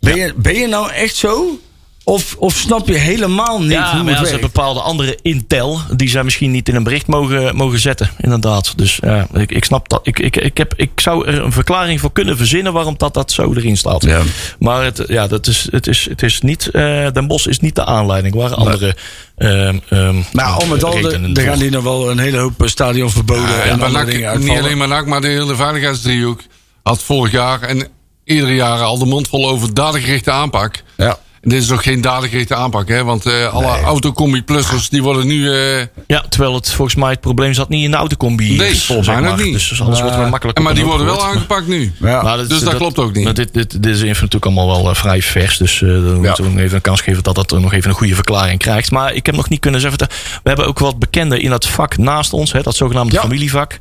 Ben, 0.00 0.16
je, 0.16 0.34
ben 0.36 0.54
je 0.54 0.66
nou 0.66 0.90
echt 0.90 1.16
zo? 1.16 1.58
Of, 2.04 2.36
of 2.38 2.54
snap 2.54 2.86
je 2.88 2.94
helemaal 2.98 3.60
niet 3.60 3.70
ja, 3.70 3.94
hoe 3.94 4.02
maar 4.04 4.18
het 4.20 4.30
ja, 4.30 4.38
bepaalde 4.38 4.80
andere 4.80 5.18
intel 5.22 5.80
die 5.96 6.08
zij 6.08 6.24
misschien 6.24 6.50
niet 6.50 6.68
in 6.68 6.74
een 6.74 6.82
bericht 6.82 7.06
mogen, 7.06 7.56
mogen 7.56 7.78
zetten. 7.78 8.10
Inderdaad. 8.18 8.72
Dus 8.76 8.98
ja, 9.02 9.26
ik, 9.34 9.52
ik 9.52 9.64
snap 9.64 9.88
dat. 9.88 10.00
Ik, 10.02 10.18
ik, 10.18 10.36
ik, 10.36 10.56
heb, 10.56 10.74
ik 10.76 10.90
zou 10.96 11.26
er 11.26 11.42
een 11.44 11.52
verklaring 11.52 12.00
voor 12.00 12.12
kunnen 12.12 12.36
verzinnen 12.36 12.72
waarom 12.72 12.94
dat, 12.96 13.14
dat 13.14 13.32
zo 13.32 13.52
erin 13.54 13.76
staat. 13.76 14.02
Ja. 14.02 14.22
Maar 14.58 14.84
het, 14.84 15.04
ja, 15.06 15.26
dat 15.26 15.46
is, 15.46 15.68
het, 15.70 15.86
is, 15.86 16.06
het 16.08 16.22
is 16.22 16.40
niet. 16.40 16.70
eh 16.70 17.10
Den 17.12 17.26
Bos 17.26 17.46
is 17.46 17.58
niet 17.60 17.74
de 17.74 17.84
aanleiding. 17.84 18.34
Waren 18.34 18.56
andere. 18.56 18.96
ehm, 19.36 19.78
ehm, 19.88 20.16
Maar 20.32 20.44
al 20.46 20.66
met 20.66 20.84
al, 20.84 20.96
er- 20.96 21.40
gaan 21.40 21.60
hier 21.60 21.70
nog 21.70 21.82
wel 21.82 22.10
een 22.10 22.18
hele 22.18 22.38
hoop 22.38 22.62
stadion 22.64 23.10
verboden 23.10 23.48
Ja, 23.48 23.62
en 23.62 24.06
dingen 24.06 24.40
niet 24.40 24.58
alleen 24.58 24.78
maar 24.78 24.88
NAC, 24.88 25.06
maar 25.06 25.20
de 25.20 25.28
hele 25.28 25.54
veiligheidsdriehoek 25.54 26.40
had 26.82 27.02
vorig 27.02 27.32
jaar 27.32 27.60
en 27.62 27.86
iedere 28.24 28.54
jaar 28.54 28.80
al 28.80 28.98
de 28.98 29.06
mond 29.06 29.28
vol 29.28 29.48
over 29.48 29.74
dadengerichte 29.74 30.30
aanpak. 30.30 30.82
Ja. 30.96 31.18
Dit 31.44 31.62
is 31.62 31.70
ook 31.70 31.82
geen 31.82 32.00
dadengerichte 32.00 32.54
aanpak, 32.54 32.88
hè? 32.88 33.04
Want 33.04 33.26
eh, 33.26 33.52
alle 33.54 33.80
autocombi-plussers 33.80 34.88
die 34.88 35.02
worden 35.02 35.26
nu. 35.26 35.52
eh, 35.52 35.86
Ja, 36.06 36.24
terwijl 36.28 36.54
het 36.54 36.70
volgens 36.70 36.96
mij 36.96 37.10
het 37.10 37.20
probleem 37.20 37.52
zat 37.52 37.68
niet 37.68 37.84
in 37.84 37.90
de 37.90 37.96
autocombi. 37.96 38.56
Nee, 38.56 38.76
volgens 38.80 39.08
mij 39.08 39.34
niet. 39.34 39.52
Dus 39.52 39.82
alles 39.82 40.00
wordt 40.00 40.16
wel 40.16 40.28
makkelijk. 40.28 40.58
en 40.58 40.64
maar 40.64 40.74
die 40.74 40.84
worden 40.84 41.06
wel 41.06 41.24
aangepakt 41.26 41.66
nu. 41.66 41.92
Ja. 42.00 42.22
Maar 42.22 42.48
Dus 42.48 42.60
dat 42.60 42.74
klopt 42.76 42.98
ook 42.98 43.14
niet. 43.14 43.24
maar 43.24 43.34
dit, 43.34 43.54
dit, 43.54 43.82
dit 43.82 43.94
is 43.96 44.02
natuurlijk 44.02 44.44
allemaal 44.44 44.66
wel 44.66 44.90
eh, 44.90 44.94
vrij 44.96 45.22
vers. 45.22 45.56
Dus 45.58 45.82
eh 45.82 45.88
dan 45.88 46.20
moeten 46.20 46.44
we 46.44 46.50
nog 46.50 46.58
even 46.58 46.74
een 46.76 46.80
kans 46.80 47.00
geven 47.00 47.22
dat 47.22 47.34
dat 47.34 47.50
er 47.52 47.60
nog 47.60 47.72
even 47.72 47.90
een 47.90 47.96
goede 47.96 48.14
verklaring 48.14 48.58
krijgt. 48.58 48.90
Maar 48.90 49.14
ik 49.14 49.26
heb 49.26 49.34
nog 49.36 49.48
niet 49.48 49.60
kunnen 49.60 49.80
zeggen. 49.80 49.98
We 50.42 50.48
hebben 50.48 50.66
ook 50.66 50.78
wat 50.78 50.98
bekenden 50.98 51.40
in 51.40 51.50
dat 51.50 51.66
vak 51.66 51.96
naast 51.96 52.32
ons. 52.32 52.52
Hè, 52.52 52.62
dat 52.62 52.76
zogenaamde 52.76 53.14
Ja. 53.14 53.20
familievak. 53.20 53.78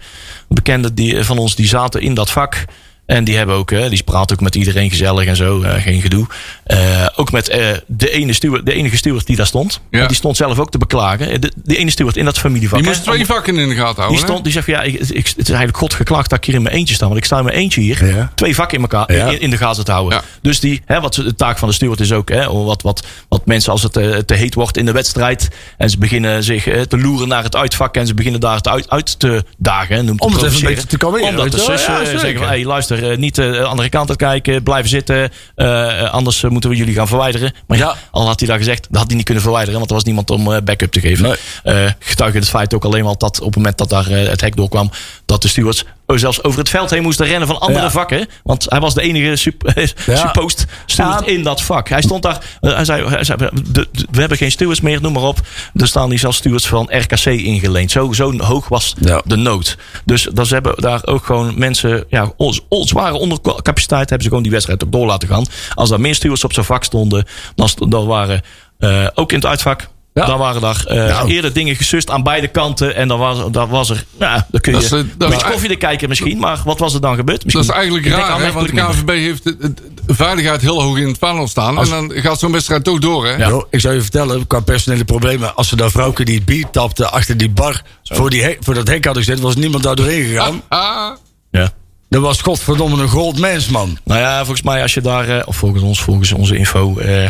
Bekenden 0.47 0.95
die, 0.95 1.23
van 1.23 1.37
ons 1.37 1.55
die 1.55 1.67
zaten 1.67 2.01
in 2.01 2.13
dat 2.13 2.31
vak. 2.31 2.65
En 3.11 3.23
die 3.23 3.37
hebben 3.37 3.55
ook, 3.55 3.69
hè, 3.69 3.89
die 3.89 4.03
praten 4.03 4.35
ook 4.35 4.41
met 4.41 4.55
iedereen 4.55 4.89
gezellig 4.89 5.25
en 5.25 5.35
zo, 5.35 5.61
eh, 5.61 5.81
geen 5.81 6.01
gedoe. 6.01 6.27
Eh, 6.63 7.07
ook 7.15 7.31
met 7.31 7.49
eh, 7.49 7.67
de, 7.87 8.11
ene 8.11 8.33
steward, 8.33 8.65
de 8.65 8.73
enige 8.73 8.97
steward 8.97 9.25
die 9.25 9.35
daar 9.35 9.45
stond. 9.45 9.81
Ja. 9.89 10.07
Die 10.07 10.15
stond 10.15 10.37
zelf 10.37 10.59
ook 10.59 10.71
te 10.71 10.77
beklagen. 10.77 11.41
De, 11.41 11.51
de 11.55 11.77
ene 11.77 11.89
steward 11.89 12.17
in 12.17 12.25
dat 12.25 12.39
familievak. 12.39 12.79
Die 12.79 12.87
hè. 12.89 12.93
moest 12.95 13.07
twee 13.07 13.25
vakken 13.25 13.57
in 13.57 13.69
de 13.69 13.75
gaten 13.75 13.95
Die, 13.95 14.03
houden. 14.03 14.19
hè? 14.19 14.25
stond, 14.25 14.43
die 14.43 14.53
zegt, 14.53 14.65
van, 14.65 14.73
ja, 14.73 14.81
ik, 14.81 14.93
ik, 14.93 15.27
het 15.27 15.37
is 15.37 15.47
eigenlijk 15.49 15.77
god 15.77 15.93
geklaagd 15.93 16.29
dat 16.29 16.37
ik 16.37 16.45
hier 16.45 16.55
in 16.55 16.61
mijn 16.61 16.75
eentje 16.75 16.95
sta. 16.95 17.05
Want 17.05 17.17
ik 17.17 17.25
sta 17.25 17.37
in 17.37 17.43
mijn 17.43 17.57
eentje 17.57 17.81
hier. 17.81 18.05
Ja. 18.05 18.31
Twee 18.35 18.55
vakken 18.55 18.77
in, 18.77 18.81
elkaar, 18.83 19.15
Ja. 19.15 19.27
in, 19.27 19.41
in 19.41 19.49
de 19.49 19.57
gaten 19.57 19.85
te 19.85 19.91
houden. 19.91 20.17
Ja. 20.17 20.23
Dus 20.41 20.59
die, 20.59 20.81
hè, 20.85 21.01
wat, 21.01 21.13
de 21.13 21.35
taak 21.35 21.57
van 21.57 21.67
de 21.67 21.73
steward 21.73 21.99
is 21.99 22.11
ook... 22.11 22.29
Hè, 22.29 22.51
wat, 22.51 22.81
wat, 22.81 23.07
wat 23.29 23.45
mensen 23.45 23.71
als 23.71 23.83
het 23.83 23.97
eh, 23.97 24.17
te 24.17 24.33
heet 24.33 24.53
wordt 24.53 24.77
in 24.77 24.85
de 24.85 24.91
wedstrijd... 24.91 25.49
en 25.77 25.89
ze 25.89 25.97
beginnen 25.97 26.43
zich 26.43 26.67
eh, 26.67 26.81
te 26.81 26.97
loeren 26.97 27.27
naar 27.27 27.43
het 27.43 27.55
uitvak... 27.55 27.95
en 27.95 28.07
ze 28.07 28.13
beginnen 28.13 28.39
daar 28.39 28.55
het 28.55 28.67
uit, 28.67 28.89
uit 28.89 29.19
te 29.19 29.43
dagen. 29.57 29.95
Hè, 29.95 30.11
Om 30.17 30.33
het 30.33 30.43
even 30.43 30.55
een 30.55 30.63
beetje 30.63 30.87
te 30.87 30.97
kalmeren, 30.97 31.27
Om 31.27 31.35
dat 31.35 31.43
weet 31.43 31.51
te 31.51 31.59
je 31.61 31.67
wel. 31.67 31.77
sussen. 31.77 31.93
Ja, 31.93 31.99
eh, 31.99 32.05
zeker. 32.05 32.19
zeggen 32.19 32.39
van, 32.39 32.47
hey, 32.47 32.65
luister, 32.65 33.00
eh, 33.01 33.17
niet 33.17 33.37
eh, 33.37 33.51
de 33.51 33.63
andere 33.63 33.89
kant 33.89 34.09
uitkijken. 34.09 34.63
Blijven 34.63 34.89
zitten. 34.89 35.31
eh, 35.55 36.11
anders 36.11 36.41
moeten 36.41 36.69
we 36.69 36.75
jullie 36.75 36.93
gaan 36.93 37.07
verwijderen. 37.07 37.53
Maar 37.67 37.77
ja, 37.77 37.95
al 38.11 38.27
had 38.27 38.39
hij 38.39 38.49
dat 38.49 38.57
gezegd... 38.57 38.87
dat 38.89 38.97
had 38.97 39.07
hij 39.07 39.15
niet 39.15 39.25
kunnen 39.25 39.43
verwijderen... 39.43 39.77
want 39.79 39.89
er 39.89 39.95
was 39.95 40.05
niemand 40.05 40.29
om 40.29 40.43
backup 40.63 40.91
te 40.91 40.99
geven. 40.99 41.37
Nee. 41.63 41.93
Getuige 41.99 42.37
het 42.37 42.49
feit 42.49 42.73
ook 42.73 42.85
alleen 42.85 43.05
al 43.05 43.17
dat 43.17 43.39
op 43.39 43.45
het 43.45 43.55
moment 43.55 43.77
dat 43.77 43.89
daar 43.89 44.05
het 44.09 44.41
hek 44.41 44.55
doorkwam, 44.55 44.91
dat 45.25 45.41
de 45.41 45.47
stewards 45.47 45.85
zelfs 46.19 46.43
over 46.43 46.59
het 46.59 46.69
veld 46.69 46.89
heen 46.89 47.01
moesten 47.01 47.25
rennen 47.25 47.47
van 47.47 47.59
andere 47.59 47.85
Ja. 47.85 47.91
vakken. 47.91 48.27
Want 48.43 48.65
hij 48.69 48.79
was 48.79 48.93
de 48.93 49.01
enige 49.01 49.51
eh, 49.75 49.87
Ja. 50.05 50.15
supposed 50.15 50.65
steward 50.85 51.25
Ja. 51.25 51.31
in 51.31 51.43
dat 51.43 51.61
vak. 51.61 51.89
Hij 51.89 52.01
stond 52.01 52.23
daar, 52.23 52.37
eh, 52.61 52.73
hij 52.75 52.85
zei, 52.85 53.07
hij 53.07 53.23
zei 53.23 53.37
de- 53.37 53.61
de- 53.71 53.87
we 54.11 54.19
hebben 54.19 54.37
geen 54.37 54.51
stewards 54.51 54.81
meer, 54.81 55.01
noem 55.01 55.13
maar 55.13 55.23
op. 55.23 55.39
Er 55.75 55.87
staan 55.87 56.09
hier 56.09 56.19
zelfs 56.19 56.37
stewards 56.37 56.67
van 56.67 56.87
RKC 56.91 57.25
ingeleend. 57.25 57.91
Zo, 57.91 58.11
zo 58.13 58.37
hoog 58.37 58.67
was 58.67 58.95
Ja. 58.99 59.21
de 59.25 59.35
nood. 59.35 59.77
Dus 60.05 60.27
dat 60.33 60.47
ze 60.47 60.53
hebben 60.53 60.73
daar 60.81 60.99
ook 61.05 61.25
gewoon 61.25 61.53
mensen, 61.59 62.03
ja, 62.09 62.31
on, 62.37 62.59
on- 62.69 62.87
zware 62.87 63.13
ondercapaciteit 63.17 63.99
hebben 64.09 64.21
ze 64.21 64.27
gewoon 64.27 64.43
die 64.43 64.51
wedstrijd 64.51 64.83
ook 64.83 64.91
door 64.91 65.05
laten 65.05 65.27
gaan. 65.27 65.45
Als 65.73 65.89
daar 65.89 66.01
meer 66.01 66.15
stewards 66.15 66.43
op 66.43 66.53
zijn 66.53 66.65
vak 66.65 66.83
stonden, 66.83 67.25
dan, 67.55 67.69
dan 67.89 68.05
waren 68.05 68.41
eh, 68.79 69.07
ook 69.13 69.29
in 69.31 69.37
het 69.37 69.45
uitvak. 69.47 69.87
Ja. 70.13 70.25
Dan 70.25 70.37
waren 70.39 70.61
daar 70.61 70.83
eh, 70.87 70.95
Nou. 71.07 71.29
eerder 71.29 71.53
dingen 71.53 71.75
gesust 71.75 72.09
aan 72.09 72.23
beide 72.23 72.47
kanten. 72.47 72.95
En 72.95 73.07
dan 73.07 73.19
was, 73.19 73.51
dan 73.51 73.69
was 73.69 73.89
er. 73.89 74.03
Ja, 74.19 74.47
dan 74.51 74.61
kun 74.61 74.73
je. 74.73 74.79
Dat 74.79 74.91
is, 74.99 75.05
dat 75.17 75.31
een 75.31 75.37
is- 75.37 75.43
koffie 75.43 75.69
te 75.69 75.75
kijken 75.75 76.09
misschien. 76.09 76.37
Maar 76.39 76.61
wat 76.65 76.79
was 76.79 76.93
er 76.93 77.01
dan 77.01 77.15
gebeurd? 77.15 77.37
Dat 77.43 77.53
Misschien, 77.53 77.73
is 77.75 77.79
eigenlijk 77.79 78.07
raar, 78.07 78.41
hè? 78.41 78.51
want 78.51 78.67
de 78.67 78.73
KNVB 78.73 79.07
heeft 79.09 79.43
de, 79.43 79.57
de- 79.57 79.73
de 80.05 80.13
veiligheid 80.15 80.61
heel 80.61 80.81
hoog 80.81 80.97
in 80.97 81.07
het 81.07 81.17
vaandel 81.17 81.47
staan. 81.47 81.77
En 81.79 81.89
dan 81.89 82.11
gaat 82.15 82.39
zo'n 82.39 82.51
wedstrijd 82.51 82.83
toch 82.83 82.99
door, 82.99 83.25
hè? 83.27 83.35
Ja. 83.35 83.63
Ik 83.69 83.79
zou 83.79 83.93
je 83.93 84.01
vertellen, 84.01 84.47
qua 84.47 84.59
personele 84.59 85.05
problemen... 85.05 85.55
als 85.55 85.67
ze 85.67 85.75
daar 85.75 85.91
vrouwke 85.91 86.23
die 86.25 86.41
bier 86.43 86.69
tapte 86.71 87.09
achter 87.09 87.37
die 87.37 87.49
bar... 87.49 87.81
Voor, 88.03 88.29
die 88.29 88.41
hek, 88.43 88.57
voor 88.59 88.73
dat 88.73 88.87
hek 88.87 89.05
hadden 89.05 89.23
gezet, 89.23 89.39
was 89.39 89.55
niemand 89.55 89.83
daar 89.83 89.95
doorheen 89.95 90.23
gegaan. 90.25 90.61
Ah. 90.69 91.09
Ja. 91.51 91.71
Dat 92.09 92.21
was 92.21 92.41
godverdomme 92.41 93.01
een 93.01 93.07
groot 93.09 93.37
mens, 93.37 93.67
man. 93.69 93.97
Nou 94.03 94.19
ja, 94.19 94.37
volgens 94.37 94.61
mij 94.61 94.81
als 94.81 94.93
je 94.93 95.01
daar, 95.01 95.29
eh, 95.29 95.41
of 95.47 95.55
volgens 95.55 95.83
ons, 95.83 96.01
volgens 96.01 96.31
onze 96.31 96.57
info, 96.57 96.97
eh, 96.97 97.29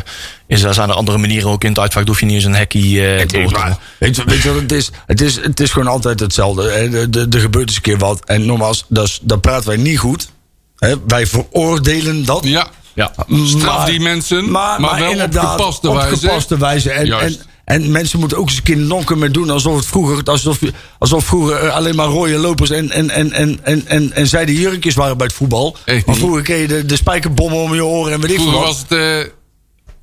is 0.51 0.61
daar 0.61 0.73
zijn 0.73 0.89
er 0.89 0.95
andere 0.95 1.17
manieren 1.17 1.49
ook 1.49 1.63
in 1.63 1.69
het 1.69 1.79
uitvak. 1.79 2.07
hoef 2.07 2.19
je 2.19 2.25
niet 2.25 2.35
eens 2.35 2.43
een 2.43 2.55
hekkie 2.55 3.05
eh, 3.07 3.17
door 3.17 3.25
te 3.27 3.37
maar, 3.57 3.77
weet, 3.97 4.15
je, 4.15 4.23
weet 4.25 4.41
je 4.41 4.51
wat 4.53 4.61
het 4.61 4.71
is? 4.71 4.91
Het 5.05 5.21
is, 5.21 5.35
het 5.35 5.59
is 5.59 5.71
gewoon 5.71 5.87
altijd 5.87 6.19
hetzelfde. 6.19 6.69
hè. 6.71 6.89
De- 6.89 7.09
de- 7.09 7.27
Er 7.29 7.39
gebeurt 7.39 7.67
eens 7.67 7.75
een 7.75 7.81
keer 7.81 7.97
wat. 7.97 8.25
En 8.25 8.45
nogmaals, 8.45 8.85
dat 8.87 9.07
is- 9.07 9.19
dan 9.21 9.39
praten 9.39 9.67
wij 9.67 9.77
niet 9.77 9.99
goed. 9.99 10.29
Hè? 10.77 10.95
Wij 11.07 11.27
veroordelen 11.27 12.25
dat. 12.25 12.43
ja. 12.43 12.67
Ja. 12.93 13.11
Straf 13.45 13.77
Maar- 13.77 13.85
die 13.85 13.99
mensen, 13.99 14.51
maar, 14.51 14.81
wel 14.99 15.11
op 15.23 15.33
gepaste 15.35 15.89
op 15.89 15.95
wijze. 15.95 16.15
gepaste 16.27 16.57
wijze. 16.57 16.91
En, 16.91 16.99
en, 16.99 17.05
Juist. 17.05 17.45
En 17.65 17.91
mensen 17.91 18.19
moeten 18.19 18.37
ook 18.37 18.47
eens 18.47 18.57
een 18.57 18.63
keer 18.63 18.77
nokken 18.77 19.19
met 19.19 19.33
doen 19.33 19.49
alsof 19.49 19.75
het 19.75 19.85
vroeger, 19.85 20.23
alsof, 20.23 20.59
alsof 20.99 21.25
vroeger 21.25 21.55
eh, 21.57 21.75
alleen 21.75 21.95
maar 21.95 22.05
rode 22.07 22.37
lopers 22.37 22.69
en, 22.69 22.91
en, 22.91 23.09
en, 23.09 23.31
en, 23.31 23.59
en, 23.63 23.87
en, 23.87 24.13
en 24.13 24.27
zijde 24.27 24.53
jurkjes 24.55 24.95
waren 24.95 25.17
bij 25.17 25.25
het 25.27 25.35
voetbal. 25.35 25.77
Echt 25.85 26.05
maar 26.05 26.15
vroeger 26.15 26.41
kreeg 26.41 26.61
je 26.61 26.67
de, 26.67 26.85
de 26.85 26.95
spijkerbommen 26.95 27.59
om 27.59 27.73
je 27.73 27.85
oren 27.85 28.13
en 28.13 28.21
weet 28.21 28.29
ik 28.31 28.35
veel 28.35 28.45
Vroeger 28.49 28.67
was 28.67 28.83
het 28.89 28.91
eh, 28.91 29.31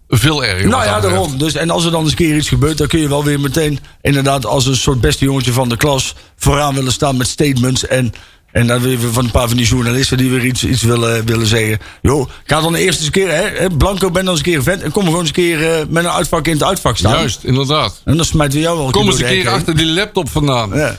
veel 0.08 0.44
erger. 0.44 0.68
Nou 0.68 0.84
ja, 0.84 1.00
daarom. 1.00 1.38
Dus, 1.38 1.54
en 1.54 1.70
als 1.70 1.84
er 1.84 1.90
dan 1.90 2.00
eens 2.02 2.10
een 2.10 2.16
keer 2.16 2.36
iets 2.36 2.48
gebeurt, 2.48 2.78
dan 2.78 2.86
kun 2.86 3.00
je 3.00 3.08
wel 3.08 3.24
weer 3.24 3.40
meteen, 3.40 3.78
inderdaad, 4.02 4.46
als 4.46 4.66
een 4.66 4.76
soort 4.76 5.00
beste 5.00 5.24
jongetje 5.24 5.52
van 5.52 5.68
de 5.68 5.76
klas, 5.76 6.14
vooraan 6.36 6.74
willen 6.74 6.92
staan 6.92 7.16
met 7.16 7.26
statements. 7.28 7.86
En, 7.86 8.12
en 8.52 8.66
dan 8.66 8.80
weer 8.80 8.98
van 9.12 9.24
een 9.24 9.30
paar 9.30 9.48
van 9.48 9.56
die 9.56 9.66
journalisten 9.66 10.16
die 10.16 10.30
weer 10.30 10.44
iets, 10.44 10.64
iets 10.64 10.82
willen, 10.82 11.26
willen 11.26 11.46
zeggen. 11.46 11.78
Joh, 12.02 12.28
ga 12.44 12.60
dan 12.60 12.74
eerst 12.74 12.96
eens 12.98 13.06
een 13.06 13.12
keer, 13.12 13.28
hè, 13.28 13.42
hè, 13.58 13.70
Blanco, 13.70 14.10
ben 14.10 14.24
dan 14.24 14.34
eens 14.34 14.44
een 14.46 14.52
keer 14.52 14.62
vent. 14.62 14.82
En 14.82 14.90
kom 14.90 15.04
gewoon 15.04 15.18
eens 15.18 15.28
een 15.28 15.34
keer 15.34 15.72
eh, 15.72 15.86
met 15.88 16.04
een 16.04 16.10
uitvak 16.10 16.46
in 16.46 16.52
het 16.52 16.62
uitvak 16.62 16.96
staan. 16.96 17.12
Juist, 17.12 17.44
inderdaad. 17.44 18.00
En 18.04 18.16
dan 18.16 18.24
smijten 18.26 18.56
we 18.56 18.62
jou 18.64 18.76
wel 18.76 18.86
een 18.86 18.92
Kom 18.92 19.06
eens 19.06 19.16
keer 19.16 19.26
een 19.30 19.42
keer 19.42 19.50
achter 19.50 19.76
die 19.76 19.86
laptop 19.86 20.28
vandaan. 20.30 20.70
Ja. 20.74 20.96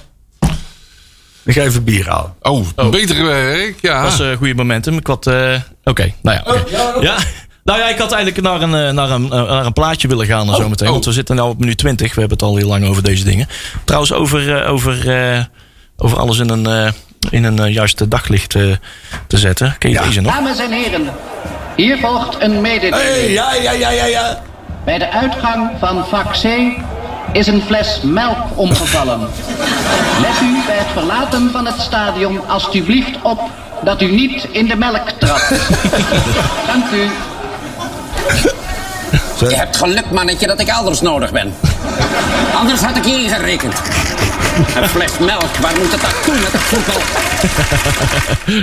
Ik 1.43 1.53
ga 1.55 1.61
even 1.61 1.83
bier 1.83 2.09
halen. 2.09 2.33
Oh, 2.41 2.89
beter 2.89 3.23
werk. 3.25 3.81
Ja. 3.81 4.01
Dat 4.01 4.11
was 4.11 4.19
een 4.27 4.37
goede 4.37 4.53
momentum. 4.55 4.97
Ik 4.97 5.07
had. 5.07 5.27
eh, 5.27 5.55
Oké, 5.83 6.13
nou 6.21 6.37
ja. 6.45 6.53
oké. 6.53 7.01
ja. 7.01 7.17
Nou 7.69 7.81
ja, 7.81 7.87
ik 7.87 7.97
had 7.97 8.11
eigenlijk 8.11 8.43
naar 8.43 8.61
een, 8.61 8.87
eh, 8.87 8.93
naar 8.93 9.09
een, 9.09 9.31
eh, 9.31 9.49
naar 9.49 9.65
een 9.65 9.73
plaatje 9.73 10.07
willen 10.07 10.25
gaan 10.25 10.47
en 10.49 10.55
zo 10.55 10.69
meteen. 10.69 10.87
oh. 10.87 10.93
Want 10.93 11.05
we 11.05 11.11
zitten 11.11 11.35
nu 11.35 11.41
op 11.41 11.59
minuut 11.59 11.77
20. 11.77 12.13
We 12.13 12.19
hebben 12.19 12.37
het 12.37 12.47
al 12.47 12.55
heel 12.55 12.67
lang 12.67 12.85
over 12.85 13.03
deze 13.03 13.23
dingen. 13.23 13.47
Trouwens, 13.83 14.13
over, 14.13 14.55
eh, 14.57 14.71
over, 14.71 15.09
eh, 15.33 15.43
over 15.97 16.19
alles 16.19 16.39
in 16.39 16.49
een, 16.49 16.65
eh, 16.65 16.91
in 17.29 17.43
een 17.43 17.71
juiste 17.71 18.07
daglicht 18.07 18.49
te 18.49 19.37
zetten. 19.37 19.75
Ken 19.79 19.89
je 19.89 19.95
Ja. 19.95 20.03
deze 20.03 20.21
nog? 20.21 20.33
Dames 20.33 20.59
en 20.59 20.71
heren, 20.71 21.09
hier 21.75 21.97
volgt 21.97 22.41
een 22.41 22.61
mededeling. 22.61 23.01
Hey, 23.09 23.31
ja, 23.31 23.53
ja, 23.53 23.71
ja, 23.71 23.89
ja, 23.89 24.05
ja. 24.05 24.41
Bij 24.85 24.97
de 24.97 25.11
uitgang 25.11 25.69
van 25.79 26.05
vak 26.07 26.31
C 26.31 26.45
is 27.33 27.47
een 27.47 27.61
fles 27.61 27.99
melk 28.03 28.37
omgevallen. 28.55 29.19
Let 30.21 30.41
u 30.41 30.61
bij 30.65 30.77
het 30.77 30.91
verlaten 30.93 31.51
van 31.51 31.65
het 31.65 31.79
stadion 31.81 32.47
alstublieft 32.47 33.21
op 33.23 33.41
dat 33.83 34.01
u 34.01 34.11
niet 34.11 34.47
in 34.51 34.67
de 34.67 34.75
melk 34.75 35.09
trapt. 35.09 35.49
Dank 36.71 36.91
u. 36.93 37.09
Je 39.49 39.55
hebt 39.55 39.77
geluk, 39.77 40.11
mannetje, 40.11 40.47
dat 40.47 40.59
ik 40.59 40.67
elders 40.67 41.01
nodig 41.01 41.31
ben. 41.31 41.53
Anders 42.55 42.81
had 42.81 42.97
ik 42.97 43.05
je 43.05 43.11
ingerekend. 43.23 43.73
Een 44.75 44.89
fles 44.89 45.17
melk, 45.19 45.55
waar 45.61 45.73
moet 45.77 45.91
het 45.91 46.01
naartoe 46.01 46.33
met 46.33 46.51
het 46.51 46.61
voetbal? 46.61 47.01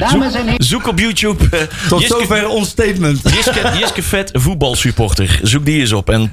Dames 0.09 0.35
en 0.35 0.43
heren. 0.49 0.65
Zoek 0.65 0.87
op 0.87 0.99
YouTube. 0.99 1.45
eh, 1.51 1.61
Tot 1.89 2.01
Jiske- 2.01 2.19
zover 2.21 2.49
ons 2.49 2.69
statement. 2.69 3.21
Jiske, 3.35 3.79
Jiske 3.79 4.03
Vet 4.03 4.31
voetbalsupporter. 4.33 5.41
Zoek 5.43 5.65
die 5.65 5.81
eens 5.81 5.93
op. 5.93 6.11
En 6.11 6.31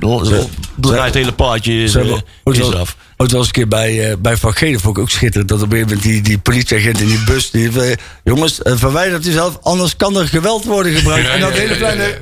draait 0.75 1.03
het 1.03 1.13
hele 1.13 1.33
plaatje 1.33 1.71
eh, 1.71 1.83
is 1.83 1.93
wel 1.93 3.39
eens 3.39 3.45
een 3.47 3.51
keer 3.51 3.67
bij, 3.67 4.09
eh 4.09 4.17
bij 4.19 4.37
Van 4.37 4.53
Gelen 4.53 4.79
vond 4.79 4.97
ik 4.97 5.03
ook 5.03 5.09
schitterend. 5.09 5.49
Dat 5.49 5.61
op 5.61 5.71
een 5.71 5.77
gegeven 5.77 5.95
moment 5.95 6.11
die, 6.13 6.21
die 6.21 6.37
politieagent 6.37 6.99
in 6.99 7.07
die 7.07 7.23
bus. 7.23 7.51
Die, 7.51 7.71
jongens, 8.23 8.61
eh, 8.61 8.73
verwijdert 8.75 9.27
u 9.27 9.31
zelf, 9.31 9.57
anders 9.61 9.95
kan 9.95 10.17
er 10.17 10.27
geweld 10.27 10.63
worden 10.65 10.93
gebruikt. 10.93 11.27
Ja, 11.27 11.33
en 11.33 11.39
dat 11.39 11.53
ja, 11.53 11.59
hele 11.59 11.71
ja, 11.73 11.77
kleine. 11.77 12.21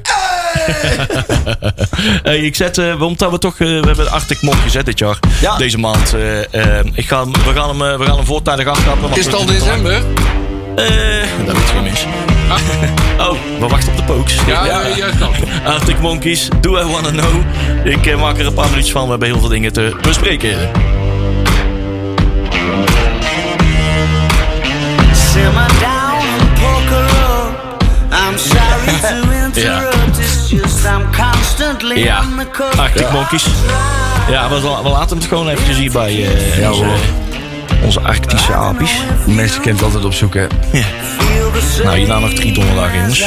Hey, 2.24 2.38
ik 2.38 2.56
zet, 2.56 2.78
eh, 2.78 3.02
omdat 3.02 3.32
we 3.32 3.38
toch, 3.38 3.54
eh, 3.60 3.68
we 3.68 3.86
hebben 3.88 4.12
Arctic 4.12 4.42
Monk 4.42 4.58
gezet 4.64 4.86
dit 4.86 5.00
jaar. 5.00 5.18
Ja. 5.42 5.58
Deze 5.58 5.78
maand. 5.78 6.14
eh, 6.52 6.80
ik 6.94 7.08
ga, 7.08 7.20
hem- 7.20 7.32
we, 7.32 7.52
gaan 7.56 7.70
hem, 7.70 7.82
eh, 7.92 7.98
we 7.98 8.06
gaan 8.06 8.16
hem 8.16 8.26
voortijdig 8.26 8.68
aftrappen. 8.68 9.02
want 9.02 9.18
Is 9.18 9.26
het 9.26 9.34
al 9.36 9.46
december? 9.46 9.94
Eh, 9.94 10.86
dat 11.46 11.56
weet 11.56 11.68
je 11.68 11.74
geen 11.74 11.84
mis. 11.84 12.06
Oh, 13.20 13.32
we 13.60 13.68
wachten 13.68 13.90
op 13.92 13.98
de 13.98 14.04
pokes. 14.04 14.36
Ja, 14.48 14.66
ja. 14.66 14.82
juist 14.98 15.20
dat. 15.20 15.30
Arctic 15.66 16.00
Monkeys, 16.00 16.48
Do 16.62 16.78
I 16.80 16.84
Wanna 16.92 17.10
Know. 17.10 17.42
Ik 17.84 18.06
eh, 18.06 18.20
maak 18.22 18.38
er 18.40 18.46
een 18.46 18.54
paar 18.54 18.70
minuutjes 18.70 18.92
van. 18.92 19.04
We 19.04 19.10
hebben 19.10 19.28
heel 19.28 19.40
veel 19.40 19.50
dingen 19.50 19.74
te 19.74 19.96
bespreken. 20.02 20.58
Ja. 31.96 32.24
Arctic 32.78 33.12
Monkeys. 33.12 33.46
Ja, 34.30 34.50
we, 34.50 34.60
we 34.84 34.90
laten 34.90 35.18
het 35.18 35.26
gewoon 35.26 35.50
eventjes 35.50 35.78
hier 35.78 35.92
bij 35.92 36.10
eh, 36.10 36.60
Ja, 36.60 36.72
onze, 37.84 38.00
Arctische 38.00 38.54
apies. 38.54 38.92
Mensen 39.26 39.62
kent 39.62 39.82
altijd 39.84 40.06
op 40.06 40.14
zoek, 40.14 40.34
hè? 40.34 40.42
Ja. 40.72 40.86
Nou, 41.84 41.98
hierna 41.98 42.20
nog 42.20 42.34
drie 42.34 42.52
donderdagen, 42.54 42.98
jongens. 43.00 43.24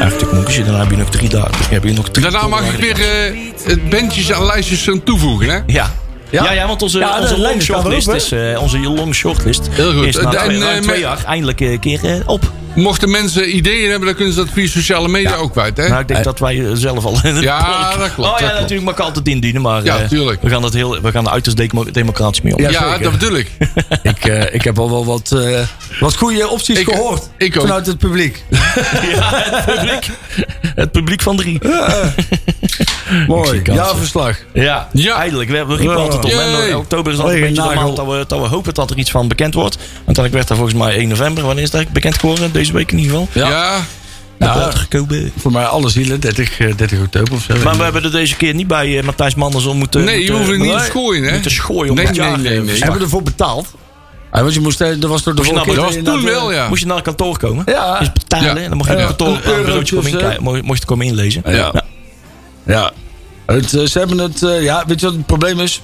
Arctic 0.00 0.32
Monkeys, 0.32 0.56
daarna 0.64 0.78
heb 0.78 0.90
je 0.90 0.96
nog 0.96 1.08
drie 1.10 1.28
dagen. 1.28 1.54
Heb 1.70 1.84
je 1.84 1.92
nog 1.92 2.08
drie 2.08 2.30
Daarna 2.30 2.48
mag 2.48 2.60
ik 2.72 2.80
weer 2.80 3.00
eh, 3.00 3.36
het 3.64 3.90
bandjes 3.90 4.32
aan 4.32 4.44
lijstjes 4.46 4.88
aan 4.88 5.02
toevoegen, 5.02 5.48
hè? 5.48 5.58
Ja. 5.66 5.90
Ja, 6.30 6.52
ja, 6.52 6.66
want 6.66 6.82
onze, 6.82 6.98
Ja, 6.98 7.14
de 7.16 7.20
onze 7.22 7.38
long 7.38 7.62
shortlist 7.62 8.08
is, 8.08 8.32
eh, 8.32 8.60
onze 8.62 8.78
long 8.78 9.14
shortlist 9.14 9.68
Heel 9.70 9.92
goed. 9.92 10.06
is 10.06 10.16
na 10.16 10.22
En, 10.22 10.30
twee, 10.44 10.56
eh, 10.56 10.62
ruim 10.62 10.82
twee 10.82 10.94
met- 11.00 11.04
jaar 11.04 11.24
eindelijk 11.24 11.60
een 11.60 11.80
keer 11.80 12.22
op. 12.26 12.50
Mochten 12.74 13.10
mensen 13.10 13.56
ideeën 13.56 13.88
hebben, 13.90 14.06
dan 14.06 14.16
kunnen 14.16 14.34
ze 14.34 14.40
dat 14.44 14.48
via 14.52 14.66
sociale 14.68 15.08
media 15.08 15.34
ook 15.34 15.52
kwijt, 15.52 15.76
hè? 15.76 15.88
Nou, 15.88 16.00
ik 16.00 16.08
denk 16.08 16.24
dat 16.24 16.38
wij 16.38 16.66
eh, 16.66 16.70
zelf 16.74 17.04
al 17.04 17.12
in 17.22 17.34
het 17.34 17.42
Ja, 17.44 17.96
dat 17.96 18.14
klopt, 18.14 18.18
Oh 18.18 18.24
ja, 18.24 18.30
dat 18.30 18.38
klopt. 18.38 18.54
natuurlijk 18.60 18.82
mag 18.82 18.94
ik 18.94 19.00
altijd 19.00 19.28
indienen, 19.28 19.62
maar 19.62 19.84
Ja, 19.84 19.98
eh, 19.98 20.08
tuurlijk. 20.08 20.42
we 20.42 20.48
gaan 20.50 20.62
dat 20.62 20.72
heel, 20.74 21.00
we 21.00 21.10
gaan 21.10 21.26
er 21.26 21.32
uiterst 21.32 21.56
demo- 21.56 21.90
democratisch 21.90 22.40
mee 22.40 22.56
om. 22.56 22.62
Ja, 22.70 22.98
dat 22.98 23.12
bedoel 23.12 23.36
ik. 23.36 23.50
ik, 24.02 24.24
eh, 24.24 24.54
ik 24.54 24.62
heb 24.62 24.78
al 24.78 24.90
wel 24.90 25.04
wat, 25.04 25.32
eh, 25.32 25.58
wat 26.00 26.16
goede 26.16 26.48
opties 26.48 26.78
Ik- 26.78 26.88
gehoord. 26.90 27.28
ik 27.36 27.56
ook. 27.56 27.62
Vanuit 27.62 27.86
het 27.86 27.98
publiek. 27.98 28.44
Ja, 29.14 29.30
het 29.34 29.64
publiek. 29.74 30.10
Het 30.74 30.92
publiek 30.92 31.22
van 31.22 31.36
drie. 31.36 31.58
Mooi. 33.26 33.62
kansen. 33.62 33.84
Ja, 33.84 33.94
verslag. 33.96 34.36
Ja, 34.52 34.88
Ja. 34.92 35.16
eindelijk. 35.16 35.50
We 35.50 35.56
hebben 35.56 35.82
Ja. 35.82 35.92
altijd 35.94 36.24
op. 36.24 36.30
En 36.30 36.76
oktober 36.76 37.12
is 37.12 37.18
altijd 37.18 37.36
een 37.36 37.48
beetje 37.48 37.68
de 37.68 37.74
maand 37.74 37.96
dat 37.96 38.06
we, 38.06 38.24
dat 38.28 38.40
we 38.40 38.46
hopen 38.46 38.74
dat 38.74 38.90
er 38.90 38.96
iets 38.98 39.10
van 39.10 39.28
bekend 39.28 39.54
wordt. 39.54 39.76
Uiteindelijk 39.96 40.34
werd 40.34 40.48
dat 40.48 40.56
volgens 40.56 40.78
mij 40.78 40.96
1 40.96 41.08
november. 41.08 41.44
Wanneer 41.44 41.64
is 41.64 41.70
dat 41.70 41.88
bekend 41.88 42.18
geworden? 42.18 42.52
Deze 42.60 42.72
week 42.72 42.92
in 42.92 42.98
ieder 42.98 43.12
geval. 43.16 43.28
Ja. 43.32 43.48
Ja. 43.48 43.84
Ja. 44.38 44.70
gekomen. 44.70 45.32
Voor 45.36 45.52
mij 45.52 45.64
alle 45.64 45.88
zielen, 45.88 46.20
30, 46.20 46.58
eh, 46.58 46.76
30 46.76 47.00
oktober 47.00 47.32
of 47.34 47.42
zo. 47.42 47.54
Maar 47.64 47.76
we 47.76 47.82
hebben 47.82 48.02
er 48.04 48.10
deze 48.10 48.36
keer 48.36 48.54
niet 48.54 48.66
bij 48.66 48.98
eh, 48.98 49.04
Matthijs 49.04 49.34
Manders 49.34 49.66
om 49.66 49.76
moeten... 49.76 50.04
Nee, 50.04 50.24
je 50.24 50.32
hoeft 50.32 50.50
het 50.50 50.58
niet 50.58 50.72
te 50.72 50.84
schooien, 50.84 51.24
hè? 51.24 51.32
Moeten 51.32 51.50
schooien 51.50 51.90
om 51.90 51.96
Nee, 51.96 52.06
het 52.06 52.16
nee, 52.16 52.26
jaar, 52.28 52.38
nee, 52.38 52.58
eh, 52.58 52.62
nee. 52.62 52.78
Hebben 52.78 52.98
we 52.98 53.04
ervoor 53.04 53.22
betaald? 53.22 53.66
Ah, 54.30 54.40
want 54.42 54.54
je 54.54 54.60
moest, 54.60 54.80
eh, 54.80 55.02
er 55.02 55.08
was 55.08 55.22
door 55.22 55.34
de 55.34 55.42
nou- 55.42 55.64
keer 55.64 55.74
Dat 55.74 55.84
was 55.84 55.94
toen 56.04 56.24
wel, 56.24 56.52
ja. 56.52 56.68
Moest 56.68 56.80
je 56.80 56.86
naar 56.86 56.96
het 56.96 57.04
kantoor 57.04 57.38
komen? 57.38 57.62
Ja. 57.66 58.00
Is 58.00 58.12
betalen. 58.12 58.54
Ja. 58.54 58.56
En 58.62 58.68
dan 58.68 58.76
mocht 58.76 58.90
je 58.90 58.96
Ja. 58.96 59.06
het 59.06 59.16
kantoor 59.16 59.52
Een 59.52 59.62
bureautje 59.64 59.96
komen. 59.96 60.42
Mo- 60.42 60.62
Mocht 60.62 60.80
je 60.80 60.86
komen 60.86 61.06
inlezen. 61.06 61.42
Ja. 61.46 61.72
Ja. 62.66 62.92
Het, 63.46 63.74
eh, 63.74 63.84
ze 63.86 63.98
hebben 63.98 64.18
het, 64.18 64.42
eh, 64.42 64.62
ja, 64.62 64.84
weet 64.86 65.00
je 65.00 65.06
wat 65.06 65.14
het 65.14 65.26
probleem 65.26 65.60
is? 65.60 65.82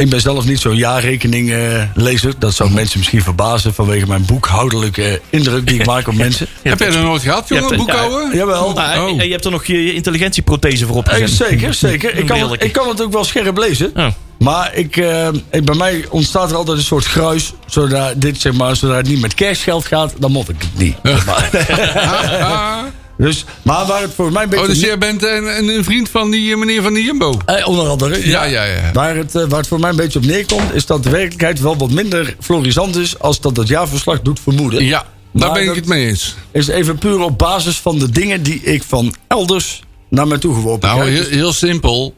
Ik 0.00 0.08
ben 0.10 0.20
zelf 0.20 0.44
niet 0.44 0.60
zo'n 0.60 0.76
jaarrekening 0.76 1.50
eh, 1.52 1.82
lezer. 1.94 2.32
Dat 2.38 2.54
zou 2.54 2.70
mensen 2.70 2.98
misschien 2.98 3.22
verbazen 3.22 3.74
vanwege 3.74 4.06
mijn 4.06 4.24
boekhoudelijke 4.24 5.20
indruk 5.30 5.66
die 5.66 5.80
ik 5.80 5.86
maak 5.86 6.08
op 6.08 6.14
mensen. 6.24 6.46
Heb 6.62 6.78
jij 6.78 6.90
dat 6.90 7.02
nooit 7.02 7.22
gehad, 7.22 7.48
Je 7.48 7.54
hebt 7.54 7.68
jongen, 7.70 7.86
boekhouden? 7.86 8.36
Jawel. 8.36 8.78
Ah, 8.78 9.02
Oh. 9.04 9.20
en 9.20 9.24
je 9.26 9.32
hebt 9.32 9.44
er 9.44 9.50
nog 9.50 9.64
je, 9.64 9.94
intelligentieprothese 9.94 10.86
voor 10.86 10.94
Eh, 10.94 10.98
opgezet. 11.00 11.48
zeker, 11.48 11.74
zeker. 11.74 12.16
Ik 12.16 12.26
kan, 12.26 12.54
ik 12.58 12.72
kan 12.72 12.88
het 12.88 13.02
ook 13.02 13.12
wel 13.12 13.24
scherp 13.24 13.56
lezen. 13.58 13.90
Oh. 13.96 14.06
Maar 14.38 14.74
ik, 14.74 14.96
eh, 14.96 15.28
ik, 15.50 15.64
bij 15.64 15.74
mij 15.74 16.04
ontstaat 16.10 16.50
er 16.50 16.56
altijd 16.56 16.78
een 16.78 16.84
soort 16.84 17.04
gruis. 17.04 17.52
Zodra, 17.66 18.12
dit, 18.16 18.40
zeg 18.40 18.52
maar, 18.52 18.76
zodra 18.76 18.96
het 18.96 19.08
niet 19.08 19.20
met 19.20 19.34
cashgeld 19.34 19.86
gaat, 19.86 20.12
dan 20.18 20.32
mot 20.32 20.48
ik 20.48 20.56
het 20.58 20.78
niet. 20.78 20.96
Dus, 23.20 23.44
maar 23.62 23.86
waar 23.86 24.02
het 24.02 24.14
voor 24.14 24.32
mij 24.32 24.42
een 24.42 24.48
beetje... 24.48 24.64
Oh, 24.64 24.70
dus 24.70 24.80
jij 24.80 24.98
bent 24.98 25.22
een, 25.22 25.68
een, 25.68 25.84
vriend 25.84 26.08
van 26.08 26.30
die 26.30 26.52
eh, 26.52 26.58
meneer 26.58 26.82
van 26.82 26.94
de 26.94 27.02
Jumbo? 27.02 27.40
Eh, 27.46 27.68
onder 27.68 27.88
andere. 27.88 28.28
Ja, 28.28 28.44
ja, 28.44 28.64
ja. 28.64 28.92
Waar, 28.92 29.16
het, 29.16 29.34
eh, 29.34 29.44
waar 29.48 29.58
het 29.58 29.68
voor 29.68 29.80
mij 29.80 29.90
een 29.90 29.96
beetje 29.96 30.18
op 30.18 30.24
neerkomt, 30.24 30.74
is 30.74 30.86
dat 30.86 31.02
de 31.02 31.10
werkelijkheid 31.10 31.60
wel 31.60 31.76
wat 31.76 31.90
minder 31.90 32.36
florisant 32.40 32.96
is 32.96 33.18
als 33.18 33.40
dat 33.40 33.56
het 33.56 33.68
jaarverslag 33.68 34.20
doet 34.20 34.40
vermoeden. 34.40 34.84
Ja, 34.84 35.06
daar 35.32 35.48
Maar 35.48 35.52
ben 35.52 35.68
ik 35.68 35.74
het 35.74 35.86
mee 35.86 36.06
eens. 36.06 36.36
Is 36.50 36.68
even 36.68 36.98
puur 36.98 37.20
op 37.20 37.38
basis 37.38 37.76
van 37.76 37.98
de 37.98 38.10
dingen 38.10 38.42
die 38.42 38.62
ik 38.62 38.82
van 38.82 39.14
elders 39.28 39.82
naar 40.08 40.26
mij 40.26 40.38
toe 40.38 40.54
geworpen 40.54 40.88
Nou, 40.88 41.10
heel, 41.10 41.24
heel 41.24 41.52
simpel. 41.52 42.14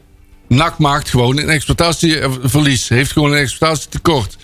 NAC 0.47 0.77
maakt 0.77 1.09
gewoon 1.09 1.37
een 1.37 1.49
exploitatieverlies. 1.49 2.89
Heeft 2.89 3.11
gewoon 3.11 3.31
een 3.31 3.37
exploitatietekort. 3.37 4.37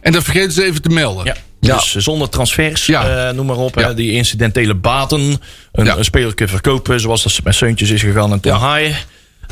En 0.00 0.12
dat 0.12 0.22
vergeten 0.22 0.52
ze 0.52 0.64
even 0.64 0.82
te 0.82 0.88
melden. 0.88 1.24
Ja. 1.24 1.36
Ja. 1.66 1.74
Dus 1.76 1.94
zonder 1.94 2.28
transfers, 2.28 2.86
Ja. 2.86 3.28
eh, 3.28 3.34
noem 3.34 3.46
maar 3.46 3.56
op. 3.56 3.78
Ja. 3.78 3.86
Hè, 3.86 3.94
die 3.94 4.12
incidentele 4.12 4.74
baten. 4.74 5.40
Een, 5.72 5.84
Ja. 5.84 5.96
een 5.96 6.04
speler 6.04 6.34
kunnen 6.34 6.54
verkopen, 6.54 7.00
zoals 7.00 7.22
dat 7.22 7.40
met 7.44 7.54
Seuntjes 7.54 7.90
is 7.90 8.02
gegaan 8.02 8.32
en 8.32 8.40
Ten 8.40 8.52
Ja. 8.52 8.58
Haaien. 8.58 8.96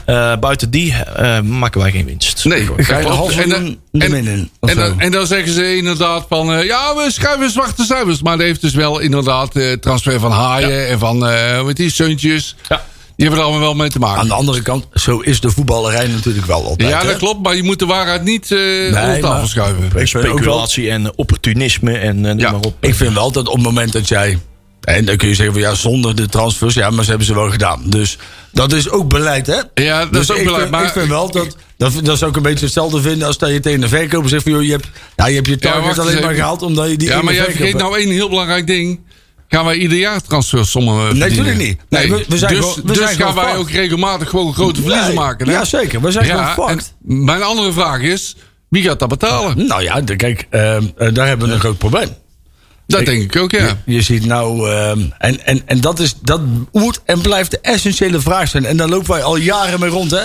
Eh, 0.05 0.37
buiten 0.37 0.71
die 0.71 0.95
eh, 1.17 1.41
maken 1.41 1.81
wij 1.81 1.91
geen 1.91 2.05
winst. 2.07 2.45
Nee, 2.45 2.69
ga 2.77 2.99
je 2.99 3.07
half 3.07 3.37
En 3.37 3.49
dan- 3.49 3.77
en- 3.93 4.51
dan, 4.77 5.01
en 5.01 5.11
dan 5.11 5.27
zeggen 5.27 5.53
ze 5.53 5.77
inderdaad 5.77 6.27
van... 6.29 6.53
eh, 6.53 6.65
ja, 6.65 6.95
we 6.97 7.11
schrijven 7.13 7.51
zwarte 7.51 7.85
cijfers. 7.85 8.23
Maar 8.23 8.37
dat 8.37 8.47
heeft 8.47 8.61
dus 8.61 8.75
wel 8.75 8.99
inderdaad 8.99 9.57
eh, 9.57 9.73
transfer 9.73 10.21
van 10.21 10.31
haaien... 10.33 10.89
en 10.89 10.99
van, 10.99 11.27
eh 11.27 11.59
hoe 11.59 11.67
heet 11.67 11.77
die, 11.77 11.91
Seuntjes. 11.91 12.57
Ja. 12.69 12.85
Die 13.17 13.27
hebben 13.27 13.39
er 13.39 13.45
allemaal 13.51 13.61
wel 13.67 13.75
mee 13.75 13.91
te 13.91 13.99
maken. 13.99 14.21
Aan 14.21 14.29
de 14.29 14.35
andere 14.35 14.63
kant, 14.63 14.87
zo 14.95 15.19
is 15.19 15.41
de 15.41 15.51
voetballerij 15.51 16.07
natuurlijk 16.07 16.47
wel 16.47 16.65
altijd. 16.65 16.89
ja, 16.91 17.01
hè? 17.01 17.07
dat 17.07 17.17
klopt. 17.17 17.43
Maar 17.43 17.57
je 17.57 17.63
moet 17.63 17.79
de 17.79 17.87
waarheid 17.87 18.25
niet 18.25 18.51
eh 18.53 18.59
onder 18.59 19.21
tafel 19.21 19.21
maar- 19.21 19.47
schuiven. 19.47 19.91
Ook 20.01 20.07
Speculatie 20.07 20.91
en 20.91 21.17
opportunisme 21.19 21.99
en 21.99 22.39
Ja. 22.39 22.51
maar 22.51 22.61
op. 22.61 22.75
Ik 22.81 22.95
vind 22.95 23.15
wel 23.15 23.33
dat 23.33 23.47
op 23.49 23.55
het 23.55 23.63
moment 23.63 23.93
dat 23.93 24.09
jij 24.09 24.39
En 24.83 25.05
dan 25.05 25.17
kun 25.17 25.29
je 25.29 25.35
zeggen 25.35 25.55
van 25.55 25.63
ja, 25.63 25.75
zonder 25.75 26.15
de 26.17 26.27
transfers, 26.29 26.75
ja, 26.75 26.91
maar 26.91 27.03
ze 27.05 27.09
hebben 27.09 27.27
ze 27.27 27.35
wel 27.35 27.51
gedaan. 27.51 27.83
Dus 27.85 28.19
dat 28.53 28.73
is 28.73 28.91
ook 28.91 29.09
beleid, 29.09 29.47
hè? 29.47 29.61
Ja, 29.75 30.01
dat 30.01 30.13
dus 30.13 30.23
is 30.23 30.31
ook 30.31 30.37
ik 30.37 30.45
beleid, 30.45 30.61
Vind, 30.61 30.73
maar- 30.73 30.85
ik 30.85 30.93
vind 30.93 31.09
wel 31.09 31.31
dat, 31.31 31.57
dat, 31.77 31.93
dat 32.03 32.19
zou 32.19 32.31
ik 32.31 32.37
een 32.37 32.43
beetje 32.43 32.65
hetzelfde 32.65 33.01
vinden 33.01 33.27
als 33.27 33.39
dat 33.39 33.51
je 33.51 33.61
tegen 33.61 33.81
de 33.81 33.89
verkoper 33.89 34.29
zegt 34.29 34.43
van 34.43 34.53
joh, 34.53 34.63
je 34.63 34.71
hebt, 34.71 34.87
ja, 35.17 35.27
je, 35.27 35.35
hebt 35.35 35.47
je 35.47 35.59
target 35.59 35.99
alleen 35.99 36.23
maar 36.23 36.35
gehaald 36.35 36.63
omdat 36.63 36.91
je 36.91 36.97
die 36.97 37.09
Ja, 37.09 37.23
maar 37.23 37.35
jij 37.35 37.45
vergeet 37.45 37.77
nou 37.77 37.99
één 37.99 38.11
heel 38.11 38.29
belangrijk 38.29 38.67
ding. 38.67 39.01
Gaan 39.53 39.65
wij 39.65 39.77
ieder 39.77 39.99
jaar 39.99 40.23
transfersommen 40.23 41.19
Nee, 41.19 41.29
natuurlijk 41.29 41.57
niet. 41.59 41.79
Nee, 41.89 42.11
we- 42.11 42.25
we 42.29 42.39
zijn 42.39 42.55
dus 42.55 42.61
gewoon- 42.65 42.75
we 42.85 42.93
dus 42.93 42.97
zijn 42.97 43.17
gaan 43.17 43.35
wij 43.35 43.45
fucked. 43.45 43.61
ook 43.61 43.71
regelmatig 43.71 44.29
gewoon 44.29 44.55
grote 44.55 44.81
verliezen 44.81 45.07
Nee, 45.07 45.15
maken. 45.17 45.47
Hè? 45.49 45.53
Ja, 45.53 45.65
zeker. 45.65 46.01
We 46.01 46.11
zijn 46.11 46.27
Ja, 46.27 46.45
gewoon 46.53 46.69
fucked. 46.69 46.95
mijn 47.03 47.43
andere 47.43 47.73
vraag 47.73 48.01
is, 48.01 48.37
wie 48.69 48.83
gaat 48.83 48.99
dat 48.99 49.09
betalen? 49.09 49.67
Nou 49.67 49.83
ja, 49.83 50.01
kijk, 50.17 50.47
ehm, 50.51 50.85
eh, 50.97 51.09
daar 51.15 51.27
hebben 51.27 51.49
we 51.49 51.55
een 51.55 51.61
groot 51.61 51.79
probleem. 51.79 52.09
Dat 52.87 53.05
denk 53.07 53.23
ik 53.23 53.37
ook, 53.43 53.51
ja. 53.51 53.67
Je, 53.87 53.95
je 53.95 54.03
ziet 54.03 54.25
nou, 54.27 54.71
ehm, 54.71 55.01
en, 55.19 55.47
en, 55.47 55.63
en 55.67 55.81
dat, 55.81 55.99
is, 55.99 56.15
dat 56.23 56.41
moet 56.73 57.01
en 57.05 57.21
blijft 57.21 57.51
de 57.51 57.59
essentiële 57.61 58.21
vraag 58.21 58.49
zijn. 58.49 58.65
En 58.65 58.77
daar 58.77 58.89
lopen 58.89 59.11
wij 59.11 59.23
al 59.23 59.37
jaren 59.37 59.81
mee 59.81 59.91
rond, 59.91 60.11
hè? 60.11 60.23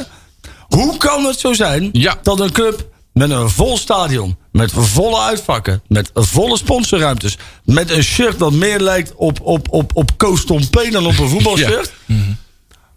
Hoe 0.67 0.97
kan 0.97 1.25
het 1.25 1.39
zo 1.39 1.53
zijn 1.53 1.89
Ja. 1.91 2.15
dat 2.23 2.39
een 2.39 2.51
club 2.51 2.85
met 3.17 3.29
een 3.29 3.49
vol 3.49 3.77
stadion, 3.77 4.37
met 4.51 4.71
volle 4.75 5.19
uitvakken, 5.21 5.81
met 5.87 6.11
volle 6.13 6.57
sponsorruimtes, 6.57 7.37
met 7.63 7.89
een 7.91 8.03
shirt 8.03 8.39
dat 8.39 8.51
meer 8.51 8.79
lijkt 8.79 9.13
op, 9.15 9.39
op, 9.41 9.67
op, 9.71 9.91
op 9.93 10.11
Koos 10.17 10.45
Tom 10.45 10.69
P 10.69 10.87
dan 10.91 11.05
op 11.05 11.17
een 11.19 11.29
voetbalshirt? 11.35 11.93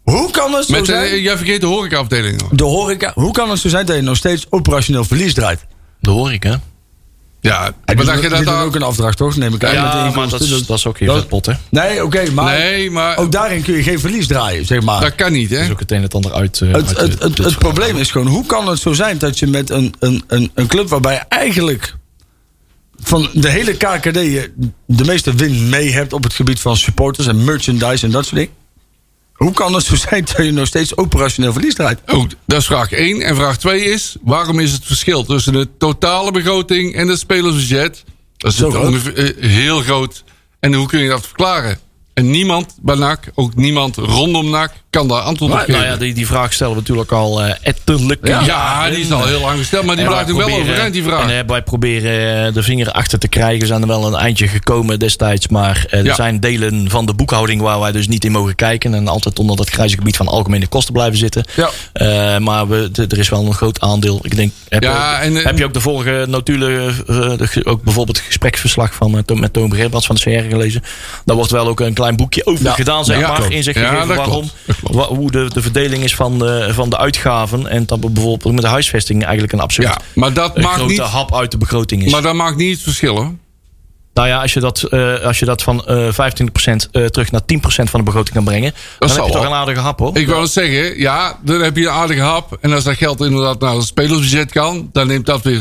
Hoe 0.02 0.30
kan 0.30 0.52
het 0.54 0.66
zo 0.66 0.72
Met, 0.72 0.86
zijn? 0.86 1.04
eh, 1.10 1.22
jij 1.22 1.36
vergeet 1.36 1.60
de 1.60 1.66
horecaafdeling 1.66 2.40
nog. 2.40 2.50
de 2.50 2.64
horeca, 2.64 3.12
hoe 3.14 3.32
kan 3.32 3.50
het 3.50 3.58
zo 3.58 3.68
zijn 3.68 3.86
dat 3.86 3.96
je 3.96 4.02
nog 4.02 4.16
steeds 4.16 4.46
operationeel 4.50 5.04
verlies 5.04 5.34
draait? 5.34 5.66
Ik, 6.32 6.42
hè? 6.42 6.54
Ja, 7.40 7.72
maar 7.84 8.22
je 8.22 8.28
dat 8.28 8.44
daar... 8.44 8.64
ook 8.64 8.74
een 8.74 8.82
afdracht, 8.82 9.16
toch? 9.16 9.36
Neem 9.36 9.54
ik 9.54 9.64
aan. 9.64 10.14
maar 10.14 10.28
dat 10.28 10.40
is, 10.40 10.66
dat 10.66 10.76
is 10.78 10.86
ook 10.86 10.96
geen 10.96 11.08
dat- 11.08 11.16
vetpot, 11.18 11.46
hè? 11.46 11.52
Nee, 11.70 12.04
oké, 12.04 12.30
maar, 12.30 12.58
Nee, 12.58 12.90
maar 12.90 13.16
ook 13.16 13.32
daarin 13.32 13.62
kun 13.62 13.74
je 13.74 13.82
geen 13.82 14.00
verlies 14.00 14.26
draaien, 14.26 14.66
zeg 14.66 14.82
maar. 14.82 15.00
dat 15.00 15.14
kan 15.14 15.32
niet, 15.32 15.50
hè? 15.50 15.56
Dat 15.56 15.64
is 15.64 15.70
ook 15.70 15.80
het 15.80 15.90
een 15.90 15.96
en 15.96 16.02
het 16.02 16.14
ander 16.14 16.32
uit. 16.32 16.60
eh, 16.60 16.72
Het, 16.72 16.98
uit 16.98 17.22
het, 17.22 17.38
het, 17.38 17.58
probleem 17.58 17.96
is 17.96 18.10
gewoon, 18.10 18.26
hoe 18.26 18.46
kan 18.46 18.68
het 18.68 18.78
zo 18.78 18.92
zijn 18.92 19.18
dat 19.18 19.38
je 19.38 19.46
met 19.46 19.70
een, 19.70 19.94
een, 19.98 20.24
een, 20.26 20.50
een 20.54 20.66
club 20.66 20.88
waarbij 20.88 21.14
je 21.14 21.20
eigenlijk 21.28 21.94
van 23.02 23.28
de 23.32 23.48
hele 23.48 23.72
KKD 23.76 24.14
je 24.14 24.52
de 24.86 25.04
meeste 25.04 25.34
win 25.34 25.68
mee 25.68 25.90
hebt 25.92 26.12
op 26.12 26.22
het 26.22 26.32
gebied 26.34 26.60
van 26.60 26.76
supporters 26.76 27.26
en 27.26 27.44
merchandise 27.44 28.04
en 28.06 28.10
dat 28.12 28.24
soort 28.24 28.36
dingen. 28.36 28.52
Hoe 29.44 29.52
kan 29.52 29.74
het 29.74 29.84
zo 29.84 29.96
zijn 29.96 30.24
dat 30.24 30.44
je 30.46 30.52
nog 30.52 30.66
steeds 30.66 30.96
operationeel 30.96 31.52
verlies 31.52 31.74
draait? 31.74 32.00
Oh, 32.06 32.24
dat 32.46 32.60
is 32.60 32.66
vraag 32.66 32.92
1. 32.92 33.22
En 33.22 33.36
vraag 33.36 33.58
2 33.58 33.84
is, 33.84 34.16
waarom 34.22 34.60
is 34.60 34.72
het 34.72 34.84
verschil 34.84 35.24
tussen 35.24 35.52
de 35.52 35.68
totale 35.78 36.30
begroting 36.30 36.94
en 36.94 37.08
het 37.08 37.18
spelersbudget? 37.18 38.04
Dat 38.36 38.52
is 38.52 38.60
eh, 38.60 39.50
heel 39.50 39.80
groot. 39.80 40.24
En 40.58 40.74
hoe 40.74 40.86
kun 40.86 41.00
je 41.00 41.08
dat 41.08 41.26
verklaren? 41.26 41.78
En 42.20 42.30
niemand 42.30 42.74
bij 42.80 42.96
NAC, 42.96 43.30
ook 43.34 43.54
niemand 43.54 43.96
rondom 43.96 44.50
NAC, 44.50 44.72
kan 44.90 45.08
daar 45.08 45.20
antwoord 45.20 45.52
op 45.52 45.58
geven. 45.58 45.72
nou 45.72 45.84
ja, 45.84 45.96
die, 45.96 46.14
die 46.14 46.26
vraag 46.26 46.52
stellen 46.52 46.72
we 46.74 46.80
natuurlijk 46.80 47.12
al 47.12 47.42
eh 47.42 47.54
ettelijke 47.62 48.28
Ja. 48.28 48.40
ja, 48.40 48.90
die 48.90 48.98
is 49.00 49.12
al 49.12 49.26
heel 49.26 49.40
lang 49.40 49.58
gesteld, 49.58 49.84
maar 49.84 49.96
die 49.96 50.04
blijft 50.06 50.28
nog 50.28 50.36
wel 50.44 50.58
overeind, 50.58 50.92
die 50.92 51.02
vraag. 51.02 51.22
En 51.22 51.38
eh, 51.38 51.46
wij 51.46 51.62
proberen 51.62 52.46
eh, 52.46 52.54
de 52.54 52.62
vinger 52.62 52.90
achter 52.92 53.18
te 53.18 53.28
krijgen. 53.28 53.66
Zijn 53.66 53.80
er 53.82 53.86
wel 53.86 54.06
een 54.06 54.14
eindje 54.14 54.48
gekomen 54.48 54.98
destijds. 54.98 55.48
Maar 55.48 55.84
er 55.90 56.04
Ja. 56.04 56.14
zijn 56.14 56.40
delen 56.40 56.90
van 56.90 57.06
de 57.06 57.14
boekhouding 57.14 57.60
waar 57.62 57.80
wij 57.80 57.92
dus 57.92 58.08
niet 58.08 58.24
in 58.24 58.32
mogen 58.32 58.54
kijken. 58.54 58.94
En 58.94 59.08
altijd 59.08 59.38
onder 59.38 59.56
dat 59.56 59.70
grijze 59.70 59.96
gebied 59.96 60.16
van 60.16 60.28
algemene 60.28 60.66
kosten 60.66 60.92
blijven 60.92 61.18
zitten. 61.18 61.44
Ja. 61.56 62.38
Maar 62.38 62.68
we, 62.68 62.90
er 63.08 63.18
is 63.18 63.28
wel 63.28 63.46
een 63.46 63.54
groot 63.54 63.80
aandeel. 63.80 64.18
Ik 64.22 64.36
denk, 64.36 64.52
heb, 64.68 64.82
Ja, 64.82 65.20
en, 65.20 65.34
heb 65.34 65.58
je 65.58 65.64
ook 65.64 65.72
de 65.74 65.80
vorige 65.80 66.24
notulen, 66.28 66.94
ook 67.64 67.82
bijvoorbeeld 67.82 68.16
het 68.16 68.26
gespreksverslag 68.26 68.94
van 68.94 69.22
Toon- 69.24 69.40
met 69.40 69.52
Toon 69.52 69.68
Brebbats 69.68 70.06
van 70.06 70.14
de 70.16 70.20
CR 70.22 70.48
gelezen. 70.50 70.82
Daar 71.24 71.36
wordt 71.36 71.50
wel 71.50 71.68
ook 71.68 71.80
een 71.80 71.94
klein 71.94 72.09
boekje 72.16 72.46
over 72.46 72.64
Ja. 72.64 72.72
gedaan, 72.72 73.04
zeg 73.04 73.18
Ja, 73.18 73.26
maar. 73.28 73.36
klopt. 73.36 73.52
Inzicht 73.52 73.78
gegeven 73.78 74.08
dat 74.08 74.16
waarom. 74.16 74.50
Dat 74.66 74.76
wa- 74.94 75.06
hoe 75.06 75.30
de, 75.30 75.50
de 75.52 75.62
verdeling 75.62 76.02
is 76.04 76.14
van 76.14 76.38
de, 76.38 76.68
van 76.72 76.90
de 76.90 76.98
uitgaven. 76.98 77.66
En 77.66 77.86
dat 77.86 78.00
bijvoorbeeld 78.00 78.54
met 78.54 78.62
de 78.62 78.68
huisvesting 78.68 79.22
eigenlijk 79.22 79.52
een 79.52 79.60
absurd 79.60 79.88
Ja, 79.88 79.98
maar 80.14 80.32
dat 80.32 80.56
een 80.56 80.62
maakt 80.62 80.74
grote 80.74 80.90
niet, 80.90 81.00
hap 81.00 81.34
uit 81.34 81.50
de 81.50 81.58
begroting 81.58 82.04
is. 82.04 82.12
maar 82.12 82.22
dat 82.22 82.34
maakt 82.34 82.56
niet 82.56 82.72
het 82.74 82.82
verschil, 82.82 83.16
hoor. 83.16 83.34
nou 84.14 84.28
ja, 84.28 84.40
als 84.40 84.52
je 84.52 84.60
dat, 84.60 84.82
eh, 84.82 85.14
als 85.20 85.38
je 85.38 85.44
dat 85.44 85.62
van 85.62 85.86
eh 85.86 86.12
25% 86.12 86.88
eh, 86.92 87.04
terug 87.06 87.30
naar 87.30 87.44
10% 87.44 87.90
van 87.90 88.00
de 88.00 88.06
begroting 88.06 88.34
kan 88.34 88.44
brengen, 88.44 88.74
dan 88.98 89.08
zal 89.08 89.16
heb 89.18 89.26
je 89.26 89.32
toch 89.32 89.42
wel. 89.42 89.50
een 89.52 89.58
aardige 89.58 89.80
hap 89.80 89.98
hoor. 89.98 90.16
Ik 90.16 90.26
wou 90.28 90.42
het 90.42 90.52
zeggen, 90.52 90.98
ja, 90.98 91.38
dan 91.44 91.60
heb 91.60 91.76
je 91.76 91.82
een 91.82 91.92
aardige 91.92 92.20
hap. 92.20 92.58
En 92.60 92.72
als 92.72 92.84
dat 92.84 92.96
geld 92.96 93.20
inderdaad 93.20 93.60
naar 93.60 93.74
het 93.74 93.84
spelersbudget 93.84 94.52
kan, 94.52 94.88
dan 94.92 95.06
neemt 95.06 95.26
dat 95.26 95.42
weer 95.42 95.60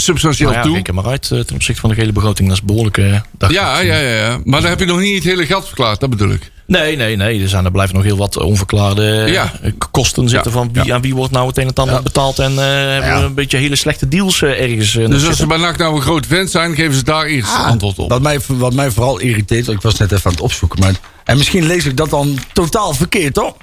substantieel 0.00 0.48
Nou 0.48 0.60
ja, 0.60 0.66
toe. 0.66 0.76
reken 0.76 0.94
maar 0.94 1.06
uit 1.06 1.30
eh, 1.30 1.40
ten 1.40 1.54
opzichte 1.54 1.80
van 1.80 1.90
de 1.90 1.96
hele 1.96 2.12
begroting. 2.12 2.48
Dat 2.48 2.56
is 2.56 2.62
behoorlijk. 2.64 2.98
eh, 2.98 3.10
Ja, 3.38 3.80
ja, 3.80 3.80
ja, 3.80 3.96
ja. 3.98 4.38
Maar 4.44 4.60
dan 4.60 4.70
heb 4.70 4.80
je 4.80 4.86
nog 4.86 4.98
niet 5.00 5.14
het 5.14 5.24
hele 5.24 5.46
geld 5.46 5.66
verklaard, 5.66 6.00
dat 6.00 6.10
bedoel 6.10 6.30
ik. 6.30 6.50
Nee, 6.66 6.96
nee, 6.96 7.16
nee. 7.16 7.42
Er, 7.42 7.48
zijn, 7.48 7.64
er 7.64 7.70
blijven 7.70 7.94
nog 7.94 8.04
heel 8.04 8.16
wat 8.16 8.36
onverklaarde 8.36 9.10
eh, 9.10 9.32
Ja. 9.32 9.52
kosten 9.90 10.28
zitten. 10.28 10.50
Ja, 10.52 10.56
Van 10.58 10.68
wie, 10.72 10.84
ja. 10.84 10.94
aan 10.94 11.00
wie 11.00 11.14
wordt 11.14 11.32
nou 11.32 11.46
het 11.46 11.56
een 11.56 11.62
en 11.62 11.68
het 11.68 11.78
ander 11.78 12.02
betaald. 12.02 12.38
En 12.38 12.50
eh, 12.50 12.64
hebben 13.02 13.20
we 13.20 13.26
een 13.26 13.34
beetje 13.34 13.56
hele 13.58 13.76
slechte 13.76 14.08
deals 14.08 14.42
ergens. 14.42 14.92
Dus 14.92 15.26
als 15.26 15.36
ze 15.36 15.46
bij 15.46 15.56
NAC 15.58 15.76
nou 15.78 15.94
een 15.96 16.02
groot 16.02 16.26
vent 16.26 16.50
zijn, 16.50 16.74
geven 16.74 16.94
ze 16.94 17.04
daar 17.04 17.24
eerst 17.24 17.54
antwoord 17.54 17.98
op. 17.98 18.10
Wat 18.10 18.22
mij, 18.22 18.38
wat 18.46 18.74
mij 18.74 18.90
vooral 18.90 19.18
irriteert, 19.18 19.68
ik 19.68 19.80
was 19.80 19.98
net 19.98 20.12
even 20.12 20.24
aan 20.26 20.32
het 20.32 20.40
opzoeken. 20.40 20.80
Maar, 20.80 20.94
en 21.24 21.36
misschien 21.38 21.66
lees 21.66 21.84
ik 21.84 21.96
dat 21.96 22.10
dan 22.10 22.38
totaal 22.52 22.94
verkeerd, 22.94 23.34
toch? 23.34 23.54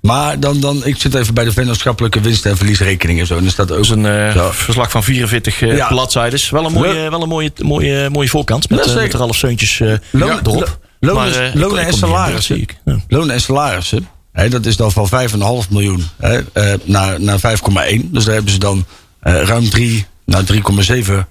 Maar 0.00 0.40
dan, 0.40 0.60
dan, 0.60 0.84
ik 0.84 0.96
zit 1.00 1.14
even 1.14 1.34
bij 1.34 1.44
de 1.44 1.52
vennootschappelijke 1.52 2.20
winst- 2.20 2.46
en 2.46 2.56
verliesrekening 2.56 3.20
en 3.20 3.26
zo. 3.26 3.36
En 3.36 3.44
er 3.44 3.50
staat 3.50 3.70
ook 3.70 3.76
Dat 3.76 3.84
is 3.84 3.90
een 3.90 4.06
eh, 4.06 4.50
verslag 4.50 4.90
van 4.90 5.02
44 5.04 5.62
eh 5.62 5.76
Ja. 5.76 5.86
bladzijden. 5.88 6.40
Wel 6.50 6.64
een 6.66 6.72
mooie, 6.72 6.92
Le- 6.92 7.10
wel 7.10 7.22
een 7.22 7.28
mooie, 7.28 7.52
mooie, 7.62 8.10
mooie 8.10 8.28
voorkant. 8.28 8.68
Met, 8.70 8.78
eh, 8.86 8.92
zeker. 8.92 9.26
met 9.26 9.34
Seuntjes 9.34 9.80
eh 9.80 9.92
Loon- 10.10 10.30
erop. 10.42 10.78
lo- 11.00 11.12
lonen- 11.12 11.78
eh, 11.78 11.86
en 11.86 11.92
salarissen. 11.92 12.60
ik. 12.60 12.76
Ja. 12.84 12.96
Lonen 13.08 13.34
en 13.34 13.40
salarissen. 13.40 14.08
Hè, 14.32 14.48
dat 14.48 14.66
is 14.66 14.76
dan 14.76 14.92
van 14.92 15.08
5,5 15.08 15.70
miljoen 15.70 16.04
hè, 16.18 16.40
eh, 16.52 16.74
naar, 16.84 17.20
naar 17.20 17.38
5,1. 17.38 18.08
Dus 18.12 18.24
daar 18.24 18.34
hebben 18.34 18.52
ze 18.52 18.58
dan 18.58 18.84
eh, 19.20 19.42
ruim 19.42 19.70
3 19.70 20.06
naar 20.24 20.44
3,7 20.44 21.28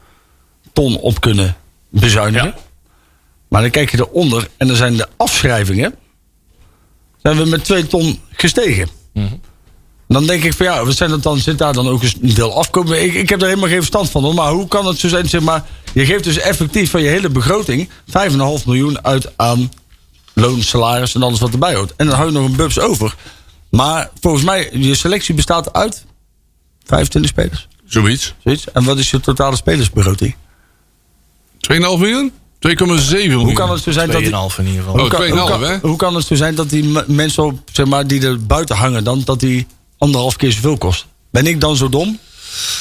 ton 0.74 0.98
op 0.98 1.22
kunnen 1.22 1.56
bezuinigen. 1.90 2.48
Ja. 2.48 2.56
Maar 3.50 3.62
dan 3.62 3.70
kijk 3.70 3.92
je 3.92 3.98
eronder 3.98 4.48
en 4.58 4.68
dan 4.68 4.76
zijn 4.76 4.96
de 4.98 5.08
afschrijvingen. 5.18 5.96
Zijn 7.22 7.38
we 7.38 7.46
met 7.46 7.64
2 7.64 7.88
ton 7.88 8.20
gestegen. 8.32 8.90
Mhm. 9.14 9.36
Dan 10.08 10.26
denk 10.26 10.44
ik 10.44 10.54
van 10.54 10.66
ja, 10.66 10.86
wat 10.86 10.96
zijn 10.96 11.10
dat 11.10 11.24
dan? 11.24 11.40
Zit 11.40 11.58
daar 11.58 11.74
dan 11.74 11.88
ook 11.88 12.04
een 12.04 12.34
deel 12.34 12.58
afkomen? 12.58 13.04
Ik, 13.04 13.14
ik 13.14 13.30
heb 13.30 13.40
daar 13.40 13.50
helemaal 13.50 13.70
geen 13.70 13.78
verstand 13.78 14.10
van 14.10 14.24
hoor. 14.24 14.34
Maar 14.34 14.52
hoe 14.52 14.68
kan 14.68 14.86
het 14.86 14.98
zo 14.98 15.08
zijn? 15.08 15.30
Zeg 15.30 15.42
maar, 15.42 15.66
je 15.94 16.06
geeft 16.06 16.24
dus 16.24 16.38
effectief 16.38 16.90
van 16.90 17.02
je 17.02 17.10
hele 17.10 17.30
begroting 17.30 17.90
5,5 17.90 18.66
miljoen 18.66 19.06
uit 19.06 19.32
aan 19.36 19.72
loon, 20.34 20.62
salaris 20.62 21.16
en 21.16 21.24
alles 21.24 21.40
wat 21.40 21.52
erbij 21.52 21.76
hoort. 21.76 21.94
En 21.96 22.06
dan 22.06 22.16
hou 22.16 22.28
je 22.28 22.34
nog 22.34 22.46
een 22.46 22.56
bubs 22.56 22.80
over. 22.80 23.16
Maar 23.70 24.10
volgens 24.22 24.44
mij, 24.44 24.70
je 24.74 24.96
selectie 24.96 25.36
bestaat 25.36 25.74
uit 25.74 26.06
25 26.84 27.32
spelers. 27.32 27.68
Zoiets. 27.86 28.34
2,5 28.34 28.36
Zoiets. 28.44 28.72
En 28.72 28.84
wat 28.84 28.98
is 28.98 29.10
je 29.10 29.20
totale 29.20 29.56
spelersbegroting? 29.56 30.36
miljoen? 32.00 32.32
2,7 32.68 32.78
miljoen. 33.12 33.44
Hoe 33.44 33.54
kan 33.54 33.72
het 33.72 33.84
zo 33.84 33.92
zijn 33.92 34.12
dat 34.12 34.20
die, 34.20 34.32
2,5 34.32 34.58
in 34.58 34.66
ieder 34.66 34.84
geval. 34.84 34.94
Oh, 34.94 35.00
hoe, 35.00 35.10
kan, 35.10 35.22
2,5 35.22 35.30
hoe, 35.30 35.50
kan, 35.50 35.64
hè? 35.64 35.78
hoe 35.78 35.96
kan 35.96 36.16
het 36.16 36.26
zo 36.26 36.36
zijn 36.36 36.56
dat 36.56 36.70
die 36.70 37.04
mensen 37.08 37.44
op, 37.44 37.60
zeg 37.72 37.86
maar, 37.86 38.08
die 38.08 38.22
er 38.22 38.46
buiten 38.46 38.76
hangen 38.76 39.04
dan, 39.04 39.22
dat 39.26 39.40
die 39.40 39.68
anderhalf 39.98 40.36
keer 40.36 40.52
zoveel 40.52 40.78
kost? 40.78 41.06
Ben 41.32 41.48
ik 41.48 41.62
dan 41.62 41.76
zo 41.76 41.90
dom? 41.90 42.20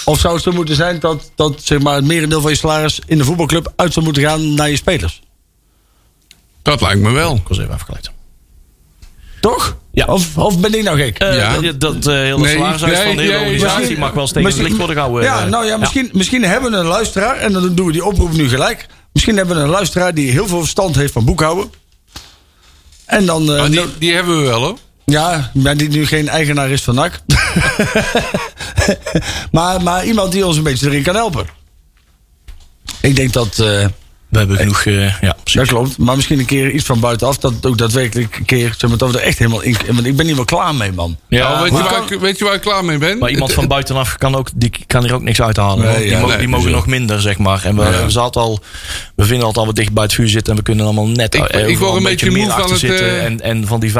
Of 0.05 0.19
zou 0.19 0.35
het 0.35 0.43
zo 0.43 0.53
moeten 0.53 0.75
zijn 0.75 1.01
dat, 1.01 1.31
dat 1.35 1.61
zeg 1.63 1.79
maar, 1.79 1.95
het 1.95 2.05
merendeel 2.05 2.41
van 2.41 2.51
je 2.51 2.57
salaris 2.57 3.01
in 3.07 3.19
de 3.19 3.25
voetbalclub 3.25 3.73
uit 3.77 3.93
zou 3.93 4.05
moeten 4.05 4.23
gaan 4.23 4.55
naar 4.55 4.71
je 4.71 4.77
spelers? 4.77 5.21
Dat 6.63 6.81
lijkt 6.81 7.01
me 7.01 7.11
wel. 7.11 7.35
Ik 7.35 7.49
was 7.49 7.59
even 7.59 7.75
afgeleid. 7.75 8.11
Toch? 9.41 9.77
Ja. 9.93 10.05
Of, 10.05 10.39
of 10.39 10.61
ben 10.61 10.75
ik 10.75 10.83
nou 10.83 10.99
gek? 10.99 11.19
Eh, 11.19 11.37
Ja. 11.37 11.61
Dat, 11.61 11.81
dat 11.81 12.07
eh, 12.07 12.15
hele 12.15 12.39
Nee, 12.39 12.59
nee, 12.59 12.79
van 12.79 12.89
de 12.91 12.97
hele 12.97 13.15
nee, 13.15 13.39
organisatie 13.39 13.99
mag 13.99 14.13
wel 14.13 14.23
eens 14.23 14.33
tegen 14.33 14.51
het 14.51 14.59
licht 14.59 14.77
worden 14.77 14.97
gehouden. 14.97 15.23
Ja, 15.25 15.43
eh. 15.43 15.51
nou 15.51 15.67
ja, 15.67 15.77
misschien, 15.77 16.11
misschien 16.13 16.45
hebben 16.45 16.71
we 16.71 16.77
een 16.77 16.87
luisteraar, 16.87 17.37
en 17.37 17.53
dan 17.53 17.75
doen 17.75 17.87
we 17.87 17.93
die 17.93 18.05
oproep 18.05 18.33
nu 18.33 18.49
gelijk. 18.49 18.87
Misschien 19.19 19.37
hebben 19.37 19.57
we 19.57 19.63
een 19.63 19.69
luisteraar 19.69 20.15
die 20.15 20.31
heel 20.31 20.47
veel 20.47 20.59
verstand 20.59 20.95
heeft 20.95 21.13
van 21.13 21.25
boekhouden. 21.25 21.73
En 23.05 23.27
dan, 23.27 23.53
eh, 23.53 23.65
die, 23.65 23.85
die 23.99 24.15
hebben 24.15 24.41
we 24.41 24.47
wel 24.47 24.61
hoor. 24.61 24.79
ja, 25.05 25.51
maar 25.55 25.77
die 25.77 25.89
nu 25.89 26.07
geen 26.07 26.29
eigenaar 26.29 26.71
is 26.71 26.83
van 26.83 26.95
NAC. 26.95 27.21
maar, 29.53 29.83
maar 29.83 30.05
iemand 30.05 30.33
die 30.33 30.47
ons 30.47 30.57
een 30.57 30.63
beetje 30.63 30.87
erin 30.87 31.03
kan 31.03 31.15
helpen. 31.15 31.47
Ik 33.01 33.17
denk 33.17 33.33
dat, 33.33 33.59
eh, 33.59 33.87
We 34.29 34.39
hebben 34.39 34.57
genoeg. 34.57 34.85
eh, 34.85 35.21
ja, 35.21 35.37
precies. 35.43 35.55
dat 35.61 35.67
klopt. 35.69 35.99
Maar 35.99 36.15
misschien 36.17 36.39
een 36.39 36.45
keer 36.45 36.71
iets 36.71 36.85
van 36.85 37.01
buitenaf. 37.01 37.39
Dat 37.39 37.53
het 37.53 37.67
ook 37.67 37.79
daadwerkelijk 37.79 38.37
een 38.37 38.45
keer, 38.45 38.75
zeg 38.79 38.91
maar, 38.91 38.99
dat 38.99 39.11
we 39.11 39.19
er 39.19 39.25
echt 39.25 39.39
helemaal 39.39 39.61
in... 39.61 39.77
Want 39.87 40.07
ik 40.07 40.17
ben 40.17 40.27
hier 40.27 40.35
wel 40.35 40.45
klaar 40.45 40.75
mee, 40.75 40.93
man. 40.93 41.17
Ja, 41.29 41.49
Nou, 41.49 41.63
weet, 41.63 41.73
je 41.73 41.83
waar 41.83 41.93
kan- 41.93 42.13
ik, 42.13 42.21
weet 42.21 42.39
je 42.39 42.45
waar 42.45 42.55
ik 42.55 42.61
klaar 42.61 42.85
mee 42.85 42.99
ben? 42.99 43.19
Maar 43.19 43.31
iemand 43.31 43.53
van 43.53 43.69
buitenaf 43.77 44.17
kan, 44.17 44.35
ook, 44.35 44.49
die 44.55 44.71
kan 44.87 45.03
hier 45.03 45.15
ook 45.15 45.23
niks 45.23 45.41
uithalen. 45.43 45.85
Nee, 45.87 45.97
die 45.99 46.07
ja, 46.11 46.15
mogen, 46.15 46.29
nee, 46.29 46.39
die 46.39 46.49
mogen 46.49 46.71
nog 46.71 46.87
minder, 46.87 47.21
zeg 47.21 47.39
maar. 47.39 47.65
En 47.65 47.77
we, 47.77 47.83
Ja. 47.83 48.05
we, 48.05 48.11
zaten 48.11 48.41
al, 48.41 48.61
we 49.17 49.25
vinden 49.25 49.41
altijd 49.47 49.57
al 49.59 49.67
wat 49.67 49.77
dicht 49.77 49.93
bij 49.93 50.03
het 50.03 50.13
vuur 50.13 50.29
zitten. 50.29 50.53
En 50.53 50.59
we 50.59 50.65
kunnen 50.65 50.85
allemaal 50.85 51.07
net 51.09 51.35
Ik- 51.35 51.41
ik 51.45 51.55
overal 51.69 51.77
word 51.79 51.97
een 51.97 52.03
beetje 52.03 52.31
meer 52.31 52.43
moe 52.43 52.51
van 52.51 52.57
achter 52.61 52.71
het, 52.71 52.81
zitten. 52.81 53.07
eh, 53.11 53.25
En, 53.25 53.41
en 53.41 53.67
van 53.67 53.81
die 53.81 53.91
25% 53.91 53.95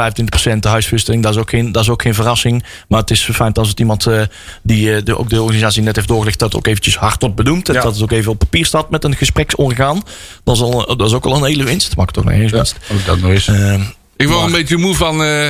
de 0.59 0.67
huisvesting, 0.69 1.23
dat 1.23 1.33
is, 1.33 1.39
ook 1.39 1.49
geen, 1.49 1.71
dat 1.71 1.83
is 1.83 1.89
ook 1.89 2.01
geen 2.01 2.13
verrassing. 2.13 2.63
Maar 2.87 2.99
het 2.99 3.11
is 3.11 3.29
fijn 3.33 3.53
als 3.53 3.69
het 3.69 3.79
iemand 3.79 4.05
eh, 4.07 4.21
die 4.63 5.03
de, 5.03 5.17
ook 5.17 5.29
de 5.29 5.41
organisatie 5.41 5.81
net 5.81 5.95
heeft 5.95 6.07
doorgelegd... 6.07 6.39
dat 6.39 6.55
ook 6.55 6.67
eventjes 6.67 6.95
hardop 6.97 7.35
benoemt. 7.35 7.67
En 7.69 7.75
Ja. 7.75 7.81
dat 7.81 7.93
het 7.93 8.03
ook 8.03 8.11
even 8.11 8.31
op 8.31 8.39
papier 8.39 8.65
staat 8.65 8.89
met 8.89 9.03
een 9.03 9.15
gespreksorgaan. 9.15 10.03
Dat 10.43 10.55
is, 10.55 10.61
al, 10.61 10.97
dat 10.97 11.07
is 11.07 11.13
ook 11.13 11.25
al 11.25 11.35
een 11.35 11.43
hele 11.43 11.63
winst. 11.63 11.93
Ik 11.97 12.11
toch 12.11 12.23
nog 12.23 12.33
eens 12.33 12.51
winst. 12.51 12.75
Ook 12.91 13.05
dat 13.05 13.19
nog 13.19 13.31
eens. 13.31 13.47
Ehm, 13.47 13.81
Ik 14.17 14.27
word 14.27 14.45
een 14.45 14.51
beetje 14.51 14.77
moe 14.77 14.95
van... 14.95 15.23
eh, 15.23 15.47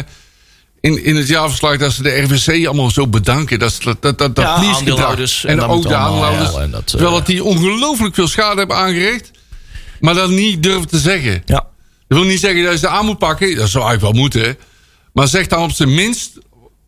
in, 0.81 1.03
in 1.03 1.15
het 1.15 1.27
jaarverslag 1.27 1.77
dat 1.77 1.91
ze 1.93 2.03
de 2.03 2.21
RVC 2.21 2.65
allemaal 2.67 2.91
zo 2.91 3.07
bedanken. 3.07 3.59
Dat, 3.59 3.77
dat, 3.83 4.01
dat, 4.01 4.17
dat, 4.17 4.37
Ja, 4.37 4.45
aandeelhouders. 4.55 5.45
En 5.45 5.59
En, 5.59 5.65
ook 5.65 5.87
de 5.87 5.95
aandeelhouders. 5.95 6.51
ja, 6.51 6.67
dat, 6.67 6.79
eh, 6.79 6.85
terwijl 6.85 7.11
dat 7.11 7.25
die 7.25 7.43
ongelooflijk 7.43 8.15
veel 8.15 8.27
schade 8.27 8.57
hebben 8.57 8.77
aangericht. 8.77 9.31
Maar 9.99 10.13
dat 10.13 10.29
niet 10.29 10.63
durven 10.63 10.87
te 10.87 10.99
zeggen. 10.99 11.41
ja. 11.45 11.67
Dat 12.07 12.17
wil 12.17 12.27
niet 12.27 12.39
zeggen 12.39 12.63
dat 12.63 12.71
je 12.71 12.77
ze 12.79 12.87
aan 12.87 13.05
moet 13.05 13.17
pakken. 13.17 13.55
Dat 13.55 13.69
zou 13.69 13.83
eigenlijk 13.85 14.13
wel 14.13 14.21
moeten. 14.23 14.57
Maar 15.13 15.27
zeg 15.27 15.47
dan 15.47 15.63
op 15.63 15.71
zijn 15.71 15.93
minst... 15.95 16.31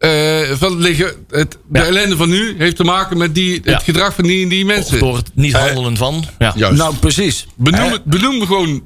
eh, 0.02 0.52
van 0.58 0.78
liggen, 0.78 1.14
het, 1.30 1.58
de 1.68 1.80
Ja. 1.80 1.86
ellende 1.86 2.16
van 2.18 2.30
nu 2.30 2.56
heeft 2.58 2.76
te 2.76 2.84
maken 2.84 3.18
met 3.18 3.36
die, 3.36 3.54
het 3.56 3.66
Ja. 3.66 3.80
gedrag 3.80 4.16
van 4.16 4.24
die 4.24 4.44
en 4.44 4.50
die 4.50 4.64
Of 4.64 4.74
mensen. 4.76 5.00
door 5.00 5.16
het 5.16 5.30
niet 5.34 5.54
handelen 5.54 5.98
van. 5.98 6.26
Ja. 6.40 6.54
Juist. 6.56 6.78
Nou, 6.78 6.96
precies. 6.96 7.48
benoem, 7.56 7.80
Hè? 7.86 7.92
het, 7.92 8.04
benoem 8.04 8.46
gewoon 8.46 8.84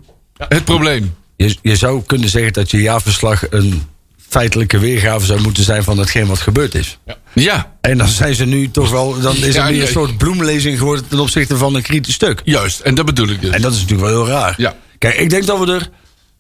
het 0.48 0.66
probleem. 0.66 1.16
Je, 1.38 1.56
je 1.62 1.76
zou 1.76 2.02
kunnen 2.06 2.30
zeggen 2.30 2.54
dat 2.54 2.72
je 2.72 2.82
jaarverslag 2.82 3.44
een 3.52 3.84
feitelijke 4.30 4.80
weergave 4.80 5.26
zou 5.26 5.42
moeten 5.42 5.64
zijn 5.64 5.84
van 5.84 5.98
hetgeen 5.98 6.28
wat 6.28 6.40
gebeurd 6.40 6.76
is. 6.76 6.98
Ja, 7.34 7.76
En 7.82 7.98
dan 7.98 8.08
zijn 8.08 8.36
ze 8.36 8.46
nu 8.46 8.72
toch 8.72 8.90
wel, 8.92 9.20
dan 9.22 9.36
is 9.36 9.54
Ja, 9.56 9.66
er 9.66 9.70
meer 9.72 9.80
ja. 9.80 9.86
een 9.86 9.92
soort 9.92 10.18
bloemlezing 10.18 10.78
geworden 10.78 11.08
ten 11.08 11.20
opzichte 11.20 11.58
van 11.58 11.76
een 11.76 11.82
kritisch 11.82 12.14
stuk. 12.14 12.42
juist. 12.44 12.80
En 12.80 12.96
dat 12.96 13.06
bedoel 13.06 13.28
ik 13.30 13.42
dus. 13.42 13.50
En 13.54 13.62
dat 13.62 13.74
is 13.74 13.80
natuurlijk 13.82 14.10
wel 14.10 14.24
heel 14.26 14.34
raar. 14.34 14.54
Ja. 14.58 14.76
Kijk, 14.98 15.16
ik 15.16 15.30
denk 15.30 15.46
dat 15.46 15.60
we 15.60 15.74
er. 15.74 15.90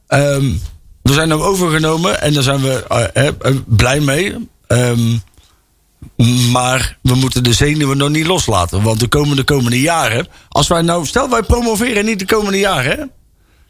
ehm 0.07 0.45
we 1.01 1.13
zijn 1.13 1.29
hem 1.29 1.41
overgenomen 1.41 2.21
en 2.21 2.33
daar 2.33 2.43
zijn 2.43 2.61
we 2.61 2.83
eh, 3.13 3.27
eh, 3.27 3.55
blij 3.67 3.99
mee. 3.99 4.35
Ehm, 4.67 5.17
maar 6.51 6.97
we 7.01 7.15
moeten 7.15 7.43
de 7.43 7.53
zenuwen 7.53 7.97
nog 7.97 8.09
niet 8.09 8.25
loslaten. 8.25 8.81
Want 8.81 8.99
de 8.99 9.07
komende, 9.07 9.43
komende 9.43 9.81
jaren. 9.81 10.27
Als 10.49 10.67
wij 10.67 10.81
nou. 10.81 11.05
Stel 11.05 11.29
wij 11.29 11.43
promoveren 11.43 12.05
niet 12.05 12.19
de 12.19 12.25
komende 12.25 12.59
jaren. 12.59 13.11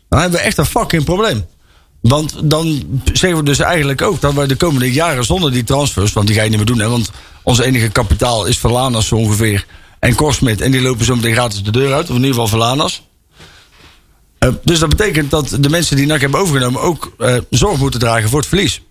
Dan 0.09 0.19
hebben 0.19 0.39
we 0.39 0.45
echt 0.45 0.57
een 0.57 0.65
fucking 0.65 1.03
probleem. 1.03 1.45
Want 2.01 2.35
dan 2.43 2.83
zeggen 3.13 3.39
we 3.39 3.43
dus 3.43 3.59
eigenlijk 3.59 4.01
ook 4.01 4.21
dat 4.21 4.33
wij 4.33 4.47
de 4.47 4.55
komende 4.55 4.91
jaren 4.91 5.25
zonder 5.25 5.51
die 5.51 5.63
transfers. 5.63 6.13
Want 6.13 6.27
die 6.27 6.35
ga 6.35 6.41
je 6.41 6.49
niet 6.49 6.57
meer 6.57 6.67
doen. 6.67 6.79
Hè, 6.79 6.89
want 6.89 7.11
ons 7.43 7.59
enige 7.59 7.89
kapitaal 7.89 8.45
is 8.45 8.57
Verlanas 8.57 9.07
zo 9.07 9.15
ongeveer. 9.15 9.65
En 9.99 10.15
Korsmit. 10.15 10.61
En 10.61 10.71
die 10.71 10.81
lopen 10.81 11.05
zo 11.05 11.15
meteen 11.15 11.33
gratis 11.33 11.63
de 11.63 11.71
deur 11.71 11.93
uit. 11.93 12.03
Of 12.03 12.09
in 12.09 12.15
ieder 12.15 12.29
geval 12.29 12.47
Verlanas. 12.47 13.03
Eh, 14.37 14.49
dus 14.63 14.79
dat 14.79 14.89
betekent 14.89 15.31
dat 15.31 15.57
de 15.59 15.69
mensen 15.69 15.95
die 15.95 16.05
NAC 16.05 16.21
hebben 16.21 16.39
overgenomen 16.39 16.81
ook 16.81 17.13
eh, 17.17 17.37
zorg 17.49 17.79
moeten 17.79 17.99
dragen 17.99 18.29
voor 18.29 18.39
het 18.39 18.47
verlies. 18.47 18.81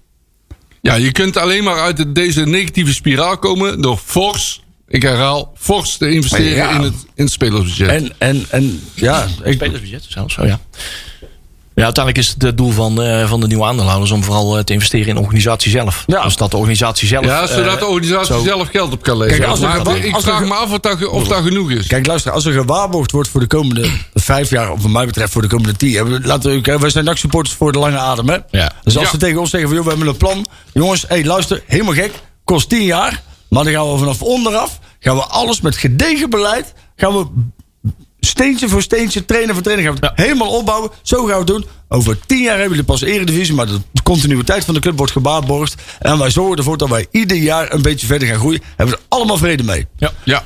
Ja, 0.84 0.94
je 0.94 1.12
kunt 1.12 1.36
alleen 1.36 1.64
maar 1.64 1.80
uit 1.80 1.96
de- 1.96 2.12
deze 2.12 2.46
negatieve 2.46 2.92
spiraal 2.94 3.38
komen 3.38 3.80
door 3.80 4.00
fors, 4.04 4.62
ik 4.88 5.02
herhaal, 5.02 5.52
fors 5.58 5.96
te 5.96 6.10
investeren 6.10 6.54
Ja. 6.56 6.70
in, 6.74 6.80
het, 6.80 6.94
in 7.14 7.24
het 7.24 7.32
spelersbudget. 7.32 7.88
En, 7.88 8.12
en, 8.18 8.44
en 8.50 8.82
ja, 8.94 9.28
ik, 9.44 9.52
Spelersbudget 9.54 10.04
zelfs, 10.08 10.38
oh 10.38 10.46
ja. 10.46 10.60
Ja, 11.74 11.84
uiteindelijk 11.84 12.24
is 12.26 12.32
het 12.32 12.42
het 12.42 12.56
doel 12.56 12.70
van, 12.70 13.02
eh, 13.02 13.28
van 13.28 13.40
de 13.40 13.46
nieuwe 13.46 13.64
aandeelhouders 13.64 14.10
om 14.10 14.24
vooral 14.24 14.58
eh, 14.58 14.64
te 14.64 14.72
investeren 14.72 15.08
in 15.08 15.14
de 15.14 15.20
organisatie 15.20 15.70
zelf. 15.70 16.02
Ja. 16.06 16.22
Dus 16.22 16.36
dat 16.36 16.50
de 16.50 16.56
organisatie 16.56 17.08
zelf. 17.08 17.24
ja, 17.24 17.46
zodat 17.46 17.72
eh, 17.74 17.78
de 17.78 17.86
organisatie 17.86 18.34
zo- 18.34 18.42
zelf 18.42 18.68
geld 18.68 18.92
op 18.92 19.02
kan 19.02 19.16
leveren. 19.16 19.38
Kijk, 19.38 19.50
als 19.50 19.60
er- 19.60 19.68
maar 19.68 19.78
als- 19.88 19.98
ik 19.98 20.14
als 20.14 20.24
er- 20.24 20.30
vraag 20.36 20.44
me 20.48 20.54
af 20.54 20.72
of 20.72 20.78
dat, 20.78 21.06
of 21.08 21.28
dat 21.28 21.42
genoeg 21.42 21.70
is. 21.70 21.86
kijk, 21.86 22.06
luister, 22.06 22.32
als 22.32 22.44
er 22.44 22.52
gewaarborgd 22.52 23.10
wordt 23.10 23.28
voor 23.28 23.40
de 23.40 23.46
komende 23.46 23.90
vijf 24.14 24.50
jaar, 24.50 24.70
of 24.72 24.82
wat 24.82 24.90
mij 24.90 25.06
betreft 25.06 25.32
voor 25.32 25.42
de 25.42 25.48
komende 25.48 25.76
tien 25.76 25.88
jaar. 25.90 26.04
Laten 26.06 26.62
we, 26.62 26.78
wij 26.78 26.90
zijn 26.90 27.04
NAC-supporters 27.04 27.56
voor 27.56 27.72
de 27.72 27.78
lange 27.78 27.98
adem, 27.98 28.28
hè? 28.28 28.36
Ja. 28.50 28.72
Dus 28.84 28.94
als 28.96 29.04
Ja. 29.04 29.10
ze 29.10 29.16
tegen 29.16 29.40
ons 29.40 29.50
zeggen 29.50 29.68
van, 29.68 29.76
joh, 29.78 29.86
we 29.86 29.92
hebben 29.92 30.08
een 30.12 30.16
plan. 30.18 30.46
Jongens, 30.72 31.04
hey, 31.08 31.24
luister, 31.24 31.62
helemaal 31.66 31.94
gek, 31.94 32.12
kost 32.44 32.68
tien 32.68 32.82
jaar. 32.84 33.22
Maar 33.48 33.64
dan 33.64 33.72
gaan 33.72 33.92
we 33.92 33.98
vanaf 33.98 34.22
onderaf, 34.22 34.78
gaan 35.00 35.16
we 35.16 35.22
alles 35.24 35.60
met 35.60 35.76
gedegen 35.76 36.30
beleid, 36.30 36.72
gaan 36.96 37.12
we 37.12 37.26
steentje 38.24 38.68
voor 38.68 38.82
steentje, 38.82 39.24
trainer 39.24 39.54
voor 39.54 39.62
trainer, 39.62 39.84
gaan 39.84 39.94
we 40.00 40.06
het 40.06 40.26
helemaal 40.26 40.50
opbouwen. 40.50 40.90
Zo 41.02 41.18
gaan 41.18 41.26
we 41.26 41.34
het 41.34 41.46
doen. 41.46 41.64
Over 41.88 42.18
tien 42.26 42.42
jaar 42.42 42.58
hebben 42.58 42.70
jullie 42.70 42.84
pas 42.84 43.02
eredivisie, 43.02 43.54
maar 43.54 43.66
de 43.66 44.02
continuïteit 44.02 44.64
van 44.64 44.74
de 44.74 44.80
club 44.80 44.96
wordt 44.96 45.12
gebaatborgd. 45.12 45.74
En 45.98 46.18
wij 46.18 46.30
zorgen 46.30 46.56
ervoor 46.56 46.76
dat 46.76 46.88
wij 46.88 47.06
ieder 47.10 47.36
jaar 47.36 47.72
een 47.72 47.82
beetje 47.82 48.06
verder 48.06 48.28
gaan 48.28 48.38
groeien. 48.38 48.62
Hebben 48.76 48.94
we 48.94 49.00
er 49.00 49.06
allemaal 49.08 49.36
vrede 49.36 49.62
mee. 49.62 49.86
Ja. 49.96 50.12
Ja, 50.24 50.44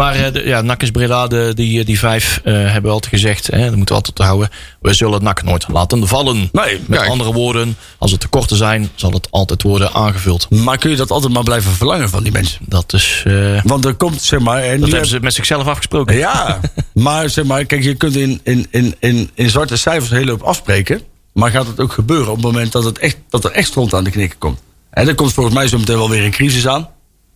Maar 0.00 0.14
eh, 0.14 0.32
de, 0.32 0.46
ja, 0.46 0.60
NAC 0.60 0.82
is 0.82 0.90
Breda, 0.90 1.26
de, 1.26 1.52
die, 1.54 1.84
die 1.84 1.98
vijf 1.98 2.40
eh, 2.44 2.52
hebben 2.54 2.82
we 2.82 2.88
altijd 2.90 3.12
gezegd. 3.14 3.46
Hè, 3.46 3.64
dat 3.64 3.76
moeten 3.76 3.94
we 3.96 4.02
altijd 4.02 4.18
houden. 4.28 4.48
We 4.80 4.94
zullen 4.94 5.14
het 5.14 5.22
NAC 5.22 5.42
nooit 5.42 5.68
laten 5.68 6.08
vallen. 6.08 6.48
Nee, 6.52 6.80
Met 6.86 6.98
kijk. 6.98 7.10
andere 7.10 7.32
woorden, 7.32 7.76
als 7.98 8.12
er 8.12 8.18
tekorten 8.18 8.56
zijn, 8.56 8.90
zal 8.94 9.10
het 9.12 9.30
altijd 9.30 9.62
worden 9.62 9.92
aangevuld. 9.92 10.50
Maar 10.50 10.78
kun 10.78 10.90
je 10.90 10.96
dat 10.96 11.10
altijd 11.10 11.32
maar 11.32 11.42
blijven 11.42 11.72
verlangen 11.72 12.08
van 12.08 12.22
die 12.22 12.32
mensen? 12.32 12.60
Dat 12.68 12.92
is. 12.92 13.22
eh, 13.26 13.62
Want 13.64 13.84
er 13.84 13.94
komt, 13.94 14.22
zeg 14.22 14.40
maar. 14.40 14.62
En 14.62 14.80
dat 14.80 14.90
hebben 14.90 15.08
ze 15.08 15.20
met 15.20 15.34
zichzelf 15.34 15.66
afgesproken. 15.66 16.16
Ja, 16.16 16.60
maar 16.92 17.30
zeg 17.30 17.44
maar, 17.44 17.64
kijk, 17.64 17.82
je 17.82 17.94
kunt 17.94 18.16
in, 18.16 18.40
in, 18.42 18.66
in, 18.70 18.94
in, 18.98 19.30
in 19.34 19.50
zwarte 19.50 19.76
cijfers 19.76 20.10
een 20.10 20.16
hele 20.16 20.30
hoop 20.30 20.42
afspreken. 20.42 21.00
Maar 21.32 21.50
gaat 21.50 21.66
het 21.66 21.80
ook 21.80 21.92
gebeuren 21.92 22.28
op 22.28 22.36
het 22.36 22.44
moment 22.44 22.72
dat, 22.72 22.84
het 22.84 22.98
echt, 22.98 23.16
dat 23.28 23.44
er 23.44 23.50
echt 23.50 23.68
stront 23.68 23.94
aan 23.94 24.04
de 24.04 24.10
knikken 24.10 24.38
komt? 24.38 24.60
En 24.90 25.08
er 25.08 25.14
komt 25.14 25.32
volgens 25.32 25.54
mij 25.54 25.68
zo 25.68 25.78
meteen 25.78 25.96
wel 25.96 26.10
weer 26.10 26.24
een 26.24 26.30
crisis 26.30 26.66
aan. 26.66 26.88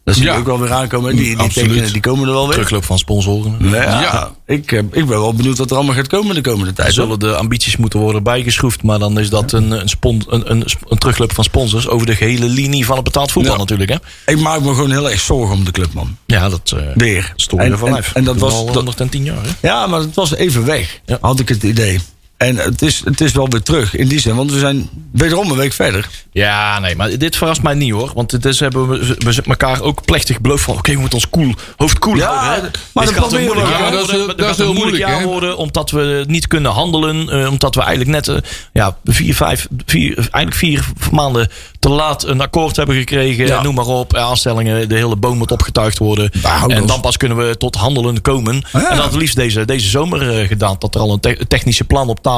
Dat 0.05 0.15
zie 0.15 0.25
je 0.25 0.31
Ja. 0.31 0.37
ook 0.39 0.47
wel 0.47 0.61
weer 0.61 0.73
aankomen. 0.73 1.17
Die, 1.17 1.37
die 1.37 1.49
tekenen 1.49 1.93
die 1.93 2.01
komen 2.01 2.27
er 2.29 2.33
wel 2.35 2.45
weer. 2.45 2.53
Terugloop 2.55 2.85
van 2.85 2.99
sponsoren. 2.99 3.57
Ja, 3.61 3.83
Ja. 4.01 4.31
Ik, 4.47 4.73
eh, 4.73 4.79
ik 4.79 4.91
ben 5.07 5.09
wel 5.09 5.35
benieuwd 5.35 5.59
wat 5.59 5.71
er 5.71 5.77
allemaal 5.77 5.95
gaat 5.95 6.07
komen 6.07 6.35
de 6.35 6.41
komende 6.41 6.67
Er 6.69 6.75
tijd. 6.75 6.95
zullen 6.95 7.19
de 7.19 7.37
ambities 7.37 7.77
moeten 7.77 7.99
worden 8.01 8.23
bijgeschroefd. 8.23 8.83
Maar 8.83 8.99
dan 8.99 9.19
is 9.19 9.31
dat 9.31 9.53
een, 9.53 9.71
een, 9.71 9.89
spon, 9.89 10.23
een, 10.29 10.51
een, 10.51 10.65
een 10.89 10.99
terugloop 10.99 11.33
van 11.35 11.45
sponsors 11.45 11.89
over 11.89 12.07
de 12.07 12.15
gehele 12.15 12.47
linie 12.47 12.85
van 12.87 12.95
het 12.95 13.05
betaald 13.05 13.33
voetbal 13.33 13.57
natuurlijk. 13.57 13.91
Hè? 13.91 13.97
Ik 14.33 14.41
maak 14.41 14.61
me 14.61 14.75
gewoon 14.75 14.91
heel 14.91 15.11
erg 15.11 15.21
zorgen 15.21 15.55
om 15.57 15.65
de 15.65 15.71
club, 15.71 15.93
man. 15.93 16.17
Ja, 16.27 16.49
dat 16.49 16.73
uh, 16.77 16.81
Weer. 16.95 17.33
stoor 17.37 17.63
je 17.65 17.77
van 17.77 17.87
en- 17.89 17.93
lijf. 17.93 18.15
en 18.15 18.25
dat 18.25 18.37
was- 18.39 18.53
al 18.53 18.65
dat- 18.67 18.75
110 18.75 19.25
jaar. 19.25 19.43
Hè? 19.43 19.69
Ja, 19.69 19.87
maar 19.87 20.01
het 20.01 20.15
was 20.15 20.35
even 20.35 20.65
weg, 20.65 21.01
Ja. 21.05 21.19
had 21.21 21.41
ik 21.41 21.49
het 21.49 21.63
idee. 21.63 21.99
En 22.37 22.57
het 22.57 22.83
is, 22.83 23.03
het 23.05 23.21
is 23.21 23.33
wel 23.33 23.49
weer 23.49 23.63
terug 23.63 23.97
in 23.97 24.09
die 24.09 24.21
zin, 24.21 24.35
want 24.37 24.53
we 24.53 24.59
zijn 24.59 24.89
wederom 25.13 25.51
een 25.51 25.57
week 25.57 25.73
verder. 25.73 26.09
Ja, 26.33 26.79
nee, 26.79 26.97
maar 26.97 27.19
dit 27.19 27.37
verrast 27.37 27.63
mij 27.63 27.75
niet 27.75 27.93
hoor. 27.93 28.11
Want 28.15 28.31
dit 28.31 28.45
is, 28.45 28.61
hebben 28.61 28.89
we, 28.89 29.15
we 29.19 29.43
elkaar 29.47 29.81
ook 29.81 30.05
plechtig 30.05 30.41
beloofd 30.41 30.65
van... 30.65 30.77
oké, 30.77 30.93
we 30.93 30.99
moeten 30.99 31.19
ons 31.19 31.31
cool, 31.31 31.55
hoofd 31.77 31.99
koel 31.99 32.17
Ja, 32.17 32.35
houden. 32.35 32.65
hè. 32.65 32.79
maar 32.93 33.05
Dit 33.07 33.15
dat 33.15 33.25
gaat 33.25 33.33
een 33.33 33.45
moeilijk 33.45 33.69
jaar 33.69 33.81
Ja, 33.83 33.91
dat 33.91 34.09
is 34.11 34.17
worden. 34.17 34.37
dat 34.37 34.51
is 34.51 34.57
heel 34.57 34.67
moeilijk 34.73 34.91
moeilijk, 34.91 35.11
jaar 35.11 35.21
hè? 35.21 35.27
worden... 35.27 35.57
omdat 35.57 35.91
we 35.91 36.25
niet 36.29 36.47
kunnen 36.47 36.71
handelen. 36.73 37.29
eh, 37.29 37.51
omdat 37.51 37.75
we 37.75 37.81
eigenlijk 37.81 38.11
net 38.11 38.29
eh, 38.29 38.51
ja, 38.73 38.97
vier, 39.05 39.35
vijf, 39.35 39.69
vier, 39.87 40.15
eigenlijk 40.17 40.55
vier 40.55 40.85
maanden 41.13 41.49
te 41.79 41.89
laat 41.89 42.25
een 42.25 42.41
akkoord 42.41 42.77
hebben 42.77 42.97
gekregen. 42.97 43.47
Ja. 43.47 43.63
Noem 43.63 43.75
maar 43.75 43.87
op. 43.87 44.17
Aanstellingen, 44.17 44.89
de 44.89 44.95
hele 44.95 45.17
boom 45.17 45.37
moet 45.39 45.51
opgetuigd 45.51 45.99
worden. 45.99 46.31
Nou, 46.43 46.73
en 46.75 46.87
dan 46.87 47.01
pas 47.01 47.17
kunnen 47.17 47.39
we 47.49 47.57
tot 47.57 47.75
handelen 47.75 48.21
komen. 48.21 48.55
Ja. 48.73 48.91
En 48.91 48.97
dat 48.97 49.05
had 49.05 49.15
liefst 49.15 49.37
deze, 49.37 49.65
deze 49.65 49.89
zomer 49.89 50.39
eh, 50.41 50.49
gedaan. 50.49 50.77
Dat 50.79 50.95
er 50.95 51.01
al 51.01 51.13
een 51.13 51.21
te- 51.21 51.45
technische 51.49 51.85
plan 51.85 52.09
op 52.09 52.17
tafel... 52.23 52.33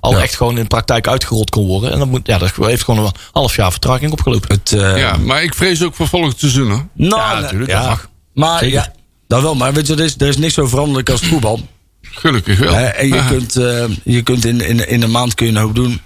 al 0.00 0.18
echt 0.18 0.36
gewoon 0.36 0.56
in 0.56 0.62
de 0.62 0.68
praktijk 0.68 1.08
uitgerold 1.08 1.50
kon 1.50 1.66
worden. 1.66 1.92
En 1.92 1.98
dat, 1.98 2.08
moet, 2.08 2.26
ja, 2.26 2.38
dat 2.38 2.52
heeft 2.56 2.84
gewoon 2.84 3.04
een 3.06 3.12
half 3.32 3.56
jaar 3.56 3.70
vertraging 3.70 4.12
opgelopen. 4.12 4.54
Het, 4.54 4.72
eh, 4.72 4.98
ja, 4.98 5.16
maar 5.16 5.42
ik 5.42 5.54
vrees 5.54 5.82
ook 5.84 5.94
voor 5.94 6.08
volgend 6.08 6.38
seizoen. 6.38 6.68
Nou, 6.94 7.20
Ja, 7.20 7.40
natuurlijk, 7.40 7.70
ja. 7.70 7.88
dat. 7.88 8.08
Maar 8.34 8.58
Zeker. 8.58 8.74
ja, 8.76 8.92
dat 9.26 9.42
wel. 9.42 9.54
Maar 9.54 9.72
weet 9.72 9.86
je, 9.86 9.92
er 9.94 10.00
is, 10.04 10.14
er 10.18 10.28
is 10.28 10.36
niks 10.36 10.54
zo 10.54 10.66
veranderlijk 10.66 11.10
als 11.10 11.20
voetbal. 11.20 11.60
Gelukkig 12.02 12.58
wel. 12.58 12.74
Hè, 12.74 12.84
en 12.86 13.08
je 13.08 13.14
Ja. 13.14 13.26
kunt, 13.28 13.56
eh, 13.56 13.84
je 14.04 14.22
kunt 14.22 14.44
in, 14.44 14.60
in, 14.60 14.88
in 14.88 15.02
een 15.02 15.10
maand 15.10 15.34
kun 15.34 15.46
je 15.46 15.52
een 15.52 15.58
hoop 15.58 15.74
doen. 15.74 16.00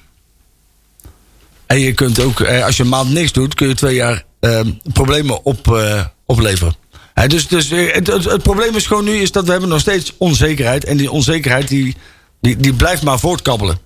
En 1.66 1.78
je 1.80 1.92
kunt 1.92 2.20
ook, 2.20 2.40
eh, 2.40 2.64
als 2.64 2.76
je 2.76 2.82
een 2.82 2.88
maand 2.88 3.10
niks 3.10 3.32
doet, 3.32 3.54
kun 3.54 3.68
je 3.68 3.74
twee 3.74 3.94
jaar 3.94 4.24
problemen 4.92 5.44
op, 5.44 5.72
eh, 5.76 6.04
opleveren. 6.26 6.74
Hè, 7.14 7.26
dus 7.26 7.48
dus 7.48 7.70
het, 7.70 8.06
het, 8.06 8.24
het 8.24 8.42
probleem 8.42 8.76
is 8.76 8.86
gewoon 8.86 9.04
nu 9.04 9.12
is 9.16 9.32
dat 9.32 9.44
we 9.44 9.50
hebben 9.50 9.68
nog 9.68 9.80
steeds 9.80 10.12
onzekerheid. 10.18 10.84
En 10.84 10.96
die 10.96 11.10
onzekerheid 11.10 11.68
die, 11.68 11.96
die, 12.44 12.56
die 12.56 12.72
blijft 12.74 13.02
maar 13.02 13.18
voortkabbelen. 13.18 13.78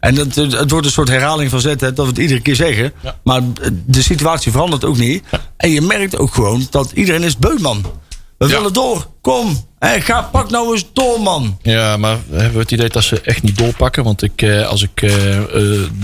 En 0.00 0.16
het, 0.16 0.34
het 0.34 0.70
wordt 0.70 0.86
een 0.86 0.92
soort 0.92 1.08
herhaling 1.08 1.50
van 1.50 1.60
zetten, 1.60 1.94
dat 1.94 2.04
we 2.04 2.10
het 2.10 2.20
iedere 2.20 2.40
keer 2.40 2.56
zeggen. 2.56 2.92
Ja. 3.02 3.16
Maar 3.24 3.40
de 3.86 4.02
situatie 4.02 4.52
verandert 4.52 4.84
ook 4.84 4.96
niet. 4.96 5.24
En 5.56 5.70
je 5.70 5.80
merkt 5.80 6.18
ook 6.18 6.34
gewoon 6.34 6.66
dat 6.70 6.90
iedereen 6.94 7.22
is 7.22 7.36
beu, 7.36 7.58
man. 7.60 7.84
We 8.38 8.46
Ja. 8.48 8.52
willen 8.56 8.72
door. 8.72 9.06
Kom. 9.20 9.64
Ga, 9.80 10.22
pak 10.22 10.50
nou 10.50 10.72
eens 10.72 10.86
door, 10.92 11.20
man. 11.20 11.58
Ja, 11.62 11.96
maar 11.96 12.18
hebben 12.30 12.52
we 12.52 12.58
het 12.58 12.70
idee 12.72 12.88
dat 12.88 13.02
ze 13.02 13.20
echt 13.20 13.42
niet 13.42 13.58
doorpakken? 13.58 14.04
Want 14.04 14.22
ik, 14.22 14.42
eh, 14.42 14.66
als 14.68 14.82
ik 14.82 15.02
eh, 15.02 15.36
eh, 15.36 15.44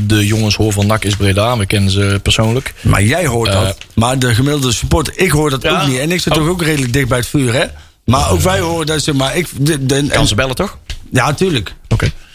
de 0.07 0.27
jongens 0.27 0.57
hoor 0.57 0.73
van 0.73 0.87
NAC 0.87 1.05
is 1.05 1.17
Breda, 1.17 1.57
we 1.57 1.67
kennen 1.67 1.91
ze 1.91 2.21
persoonlijk. 2.23 2.75
Maar 2.81 3.03
jij 3.03 3.27
hoort 3.27 3.53
dat. 3.53 3.77
Maar 3.95 4.19
de 4.19 4.35
gemiddelde 4.35 4.73
supporter, 4.73 5.13
ik 5.19 5.31
hoor 5.31 5.51
dat 5.51 5.67
ook 5.67 5.87
niet. 5.87 5.99
En 5.99 6.11
ik 6.13 6.21
zit 6.21 6.33
Oh. 6.33 6.39
toch 6.39 6.49
ook 6.49 6.63
redelijk 6.63 6.93
dicht 6.93 7.09
bij 7.09 7.19
het 7.19 7.27
vuur, 7.27 7.53
hè? 7.53 7.65
Maar 8.05 8.31
ook 8.31 8.41
wij 8.41 8.61
horen 8.61 8.87
dat 8.87 9.03
ze. 9.03 9.15
Maar 9.15 9.37
ik. 9.37 9.49
De, 9.59 9.87
de- 9.87 10.07
Kan 10.07 10.27
ze 10.27 10.35
bellen 10.35 10.55
toch? 10.55 10.79
ja, 11.11 11.35
tuurlijk. 11.35 11.75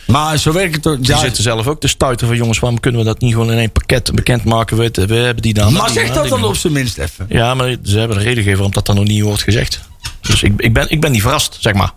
Maar 0.08 0.38
zo 0.38 0.52
werkt 0.52 0.74
het 0.74 0.84
toch. 0.84 0.98
Die 0.98 1.08
Ja, 1.08 1.20
zitten 1.20 1.44
zelf 1.44 1.68
ook 1.68 1.80
te 1.80 1.88
stuiten 1.88 2.28
van 2.28 2.36
jongens, 2.36 2.60
waarom 2.60 2.80
kunnen 2.80 3.00
we 3.02 3.06
dat 3.08 3.20
niet 3.22 3.32
gewoon 3.34 3.52
in 3.52 3.58
één 3.58 3.72
pakket 3.72 4.12
bekendmaken? 4.16 4.78
We, 4.78 4.92
we 5.08 5.16
hebben 5.16 5.44
die 5.44 5.54
naam. 5.54 5.74
maar 5.74 5.90
zeg 5.90 6.14
dat 6.14 6.28
dan 6.28 6.44
op 6.44 6.56
zijn 6.56 6.74
minst 6.74 6.98
even. 6.98 7.26
Ja, 7.30 7.54
maar 7.54 7.76
ze 7.84 7.98
hebben 8.00 8.18
een 8.18 8.24
reden 8.24 8.36
gegeven 8.38 8.54
waarom 8.56 8.74
dat 8.74 8.86
dan 8.86 8.96
nog 8.96 9.06
niet 9.06 9.22
wordt 9.22 9.42
gezegd. 9.44 9.80
Dus 10.22 10.44
ik, 10.44 10.54
ik, 10.58 10.74
ben, 10.74 10.90
ik 10.90 11.02
ben 11.02 11.12
niet 11.12 11.22
verrast, 11.22 11.58
zeg 11.60 11.74
maar. 11.74 11.92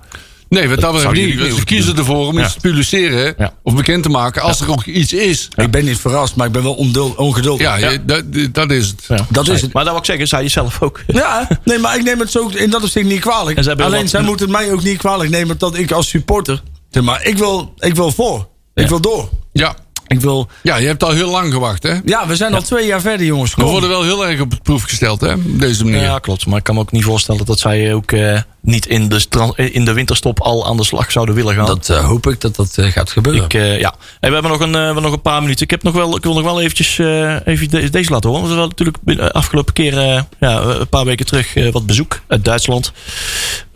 Nee, 0.49 0.69
wat 0.69 0.81
dat 0.81 1.13
niet. 1.13 1.41
niet 1.41 1.55
Ze 1.55 1.65
kiezen 1.65 1.87
doen. 1.97 1.99
ervoor 1.99 2.27
om 2.27 2.39
Ja. 2.39 2.45
iets 2.45 2.53
te 2.55 2.61
publiceren 2.61 3.35
Ja. 3.39 3.53
of 3.63 3.75
bekend 3.75 4.03
te 4.03 4.09
maken 4.09 4.43
als 4.43 4.61
er 4.61 4.71
ook 4.71 4.85
iets 4.85 5.13
is. 5.13 5.49
Ik 5.57 5.71
ben 5.71 5.85
niet 5.85 5.99
verrast, 5.99 6.35
maar 6.37 6.47
ik 6.47 6.53
ben 6.53 6.63
wel 6.63 6.75
ondul- 6.75 7.15
ongeduldig. 7.17 7.81
Ja, 7.81 7.97
dat, 8.07 8.25
dat 8.53 8.71
is 8.71 8.87
het. 8.89 9.05
Ja, 9.09 9.27
Dat 9.31 9.49
is 9.49 9.61
het. 9.63 9.73
Maar 9.73 9.83
dat 9.83 9.93
wil 9.93 10.01
ik 10.01 10.07
zeggen, 10.07 10.29
zei 10.29 10.43
je 10.43 10.49
zelf 10.49 10.83
ook. 10.83 11.01
Ja, 11.23 11.49
nee, 11.65 11.79
maar 11.79 11.97
ik 11.97 12.03
neem 12.03 12.19
het 12.21 12.31
zo 12.31 12.49
in 12.49 12.71
dat 12.71 12.83
opzicht 12.83 13.07
niet 13.07 13.21
kwalijk. 13.21 13.63
Ze 13.63 13.77
Alleen 13.77 14.01
wat- 14.01 14.11
zij 14.11 14.23
moeten 14.23 14.47
het 14.49 14.57
mij 14.57 14.73
ook 14.73 14.83
niet 14.83 14.99
kwalijk 14.99 15.31
nemen 15.31 15.59
dat 15.59 15.77
ik 15.79 15.91
als 15.93 16.09
supporter 16.09 16.63
Zeg 16.91 17.03
maar, 17.03 17.25
ik 17.27 17.39
wil, 17.39 17.75
ik 17.79 17.95
wil 17.95 18.13
voor. 18.13 18.49
Ik 18.75 18.89
wil 18.89 19.01
door. 19.01 19.29
Ja. 19.53 19.75
Ik 20.07 20.21
wil... 20.21 20.49
ja, 20.63 20.77
je 20.77 20.87
hebt 20.87 21.05
al 21.05 21.11
heel 21.11 21.31
lang 21.31 21.53
gewacht, 21.53 21.83
hè? 21.83 21.95
Ja, 22.05 22.27
we 22.27 22.37
zijn 22.37 22.55
al 22.55 22.63
twee 22.63 22.87
jaar 22.87 23.01
verder, 23.01 23.27
jongens. 23.27 23.55
We 23.55 23.63
worden 23.63 23.89
wel 23.89 24.03
heel 24.03 24.27
erg 24.27 24.41
op 24.41 24.51
het 24.51 24.63
proef 24.63 24.83
gesteld, 24.83 25.21
hè? 25.21 25.33
Op 25.33 25.61
deze 25.61 25.85
manier. 25.85 26.01
Ja, 26.03 26.19
klopt. 26.19 26.47
Maar 26.47 26.59
ik 26.59 26.65
kan 26.65 26.75
me 26.75 26.81
ook 26.81 26.93
niet 26.93 27.05
voorstellen 27.05 27.45
dat 27.47 27.59
zij 27.59 27.95
ook 27.95 28.13
eh, 28.13 28.41
niet 28.61 28.87
in 28.87 29.09
de, 29.09 29.53
in 29.73 29.85
de 29.85 29.93
winterstop 29.93 30.41
al 30.41 30.67
aan 30.67 30.77
de 30.77 30.85
slag 30.85 31.11
zouden 31.13 31.35
willen 31.35 31.55
gaan. 31.55 31.67
Dat 31.67 31.89
eh, 31.89 32.05
hoop 32.07 32.27
ik 32.27 32.41
dat 32.41 32.57
dat 32.57 32.79
eh, 32.79 32.87
gaat 32.87 33.11
gebeuren. 33.11 33.45
Ik, 33.45 33.53
ja. 33.53 33.95
Hey, 34.21 34.29
we 34.29 34.35
hebben 34.35 34.51
nog 34.51 34.61
een, 34.61 34.73
we 34.73 34.79
hebben 34.79 35.03
nog 35.03 35.13
een 35.13 35.23
paar 35.23 35.41
minuten. 35.43 35.65
Ik, 35.65 35.71
heb 35.71 35.83
nog 35.83 35.95
wel, 35.95 36.17
ik 36.17 36.23
wil 36.23 36.35
nog 36.35 36.43
wel 36.43 36.61
eventjes 36.61 36.99
even 37.45 37.71
de- 37.71 37.91
deze 37.91 38.11
laten 38.11 38.31
horen. 38.31 38.49
We 38.49 38.55
hadden 38.55 38.77
natuurlijk 38.79 39.33
afgelopen 39.35 39.73
keer, 39.73 39.95
ja, 40.41 40.61
een 40.61 40.89
paar 40.89 41.05
weken 41.05 41.27
terug, 41.27 41.55
wat 41.73 41.87
bezoek 41.87 42.21
uit 42.29 42.45
Duitsland. 42.45 42.93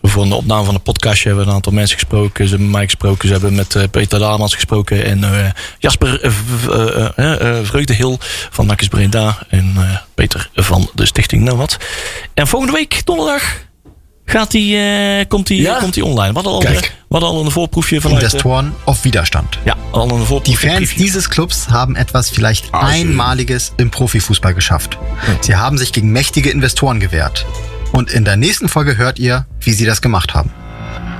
Voor 0.06 0.28
de 0.28 0.34
opname 0.34 0.64
van 0.64 0.74
een 0.74 0.82
podcastje 0.82 1.26
hebben 1.26 1.44
we 1.44 1.50
een 1.50 1.56
aantal 1.56 1.72
mensen 1.72 1.98
gesproken. 1.98 2.44
Ze 2.44 2.50
hebben 2.50 2.70
mij 2.70 2.84
gesproken. 2.84 3.26
Ze 3.28 3.32
hebben 3.32 3.54
met 3.54 3.74
eh, 3.74 3.82
Peter 3.90 4.18
Daamans 4.18 4.54
gesproken. 4.54 5.04
En 5.04 5.24
eh, 5.24 5.50
Jasper 5.78 6.20
Vreugdehil 7.62 8.18
van 8.50 8.66
Nakkes 8.66 8.88
Breda. 8.88 9.38
En 9.48 9.74
Peter 10.14 10.50
van 10.54 10.90
de 10.94 11.06
Stichting 11.06 11.42
Nou 11.42 11.56
Wat. 11.56 11.76
En 12.34 12.46
volgende 12.46 12.74
week, 12.74 13.00
donderdag, 13.04 13.42
gaat 14.24 14.50
die, 14.50 14.78
komt 15.26 15.46
die, 15.46 15.60
Ja? 15.60 15.78
komt 15.78 15.94
die 15.94 16.04
online. 16.04 16.28
We 16.28 16.34
hadden 16.34 16.52
al, 16.52 16.58
Kijk. 16.58 16.80
we 17.08 17.16
hadden 17.16 17.28
al 17.28 17.44
een 17.44 17.50
voorproefje 17.50 18.00
vanuit... 18.00 18.22
eh, 18.22 18.26
Investoren 18.26 18.74
auf 18.84 19.02
Widerstand. 19.02 19.58
ja, 19.64 19.76
al 19.90 20.10
een 20.10 20.16
Die 20.16 20.26
voorproefje. 20.26 20.68
Fans 20.70 20.94
dieses 20.94 21.28
Clubs 21.28 21.66
haben 21.68 21.96
etwas 21.96 22.30
vielleicht 22.30 22.70
Einmaliges 22.70 23.72
im 23.76 23.90
Profifußball 23.90 24.54
geschafft. 24.54 24.96
Sie 25.40 25.54
haben 25.54 25.78
sich 25.78 25.92
gegen 25.92 26.12
mächtige 26.12 26.50
Investoren 26.50 26.98
gewehrt. 27.00 27.46
Und 27.94 28.10
in 28.10 28.24
der 28.24 28.36
nächsten 28.36 28.68
Folge 28.68 28.96
hört 28.96 29.20
ihr, 29.20 29.46
wie 29.60 29.72
sie 29.72 29.86
das 29.86 30.02
gemacht 30.02 30.34
haben. 30.34 30.50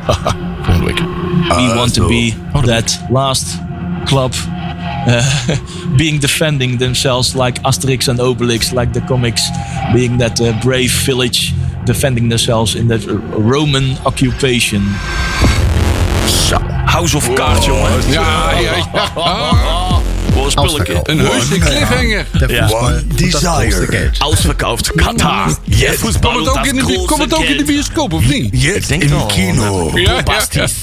we 0.06 1.74
want 1.74 1.94
to 1.94 2.08
be 2.08 2.34
that 2.66 2.98
last 3.10 3.60
club 4.06 4.34
uh, 5.06 5.22
being 5.96 6.18
defending 6.18 6.78
themselves 6.78 7.34
like 7.34 7.60
Asterix 7.62 8.08
and 8.08 8.18
Obelix, 8.20 8.72
like 8.72 8.92
the 8.92 9.00
comics, 9.02 9.48
being 9.92 10.18
that 10.18 10.40
uh, 10.40 10.52
brave 10.62 10.90
village 10.90 11.54
defending 11.84 12.28
themselves 12.28 12.74
in 12.74 12.88
that 12.88 13.06
uh, 13.06 13.14
Roman 13.38 13.96
occupation. 14.04 14.82
House 16.86 17.14
of 17.14 17.24
Cards, 17.34 17.66
jongen. 17.66 18.02
Ja, 18.10 18.52
ja, 18.60 18.76
ja. 18.92 20.02
Een 20.44 20.50
spulletje. 20.50 20.94
Ausverkauft. 20.94 21.08
Een 21.08 21.18
heuse 21.18 21.58
cliffhanger. 21.58 22.26
Ja. 22.48 22.68
Das 22.68 23.06
Desire. 23.16 24.10
Ausverkauft. 24.18 24.92
Qatar. 24.94 25.56
Ja, 25.76 25.92
voetbal. 25.92 26.32
Komt 26.32 26.46
het 26.46 26.56
ook 26.58 26.64
in 26.66 26.76
de, 26.76 27.36
ook 27.36 27.44
in 27.44 27.56
de 27.56 27.64
bioscoop, 27.64 28.12
of 28.12 28.28
niet? 28.28 28.62
Jetzt 28.62 28.88
denk 28.88 29.02
im 29.02 29.08
wel. 29.10 29.26
Kino. 29.26 29.90
Ja, 29.94 30.00
ja, 30.00 30.10
ja. 30.10 30.22
Bombastisch. 30.22 30.74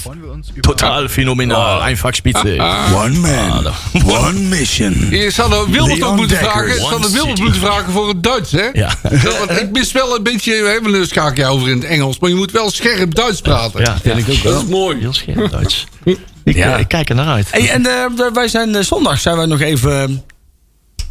Total 0.60 1.08
phänomenal. 1.08 1.80
Einfach 1.82 2.14
spitze. 2.14 2.56
One 2.94 3.18
man, 3.18 3.66
one 4.06 4.38
mission. 4.38 5.06
Je 5.10 5.30
zou 5.30 5.52
er 5.52 5.70
Wilbert 5.70 6.02
ook 6.02 6.16
moeten 6.16 6.36
vragen. 6.36 6.68
Je 6.68 6.74
zou 6.74 6.94
One 6.94 7.10
Wilbert 7.10 7.38
moeten 7.40 7.60
vragen 7.60 7.92
voor 7.92 8.08
het 8.08 8.22
Duits, 8.22 8.52
hè? 8.52 8.68
Ja. 8.72 8.94
Want 9.38 9.60
ik 9.60 9.68
mis 9.72 9.92
wel 9.92 10.16
een 10.16 10.22
beetje... 10.22 10.62
We 10.62 10.68
hebben 10.68 10.94
een 10.94 11.06
schaakje 11.06 11.46
over 11.46 11.68
in 11.68 11.74
het 11.76 11.84
Engels. 11.84 12.18
Maar 12.18 12.30
je 12.30 12.36
moet 12.36 12.50
wel 12.50 12.70
scherp 12.70 13.14
Duits 13.14 13.40
praten. 13.40 13.80
Ja, 13.80 13.98
vind 14.02 14.18
ik 14.18 14.28
ook 14.34 14.42
Dat 14.42 14.62
is 14.62 14.68
mooi. 14.68 14.98
Heel 14.98 15.12
scherp 15.12 15.50
Duits. 15.50 15.86
Ik, 16.04 16.18
Ja. 16.56 16.74
eh, 16.74 16.80
ik 16.80 16.88
kijk 16.88 17.08
er 17.08 17.14
naar 17.14 17.26
uit. 17.26 17.46
Hey, 17.50 17.70
en 17.70 17.86
eh, 17.86 18.30
wij 18.32 18.48
zijn 18.48 18.74
eh, 18.74 18.82
zondag 18.82 19.20
zijn 19.20 19.36
wij 19.36 19.46
nog 19.46 19.60
even 19.60 20.24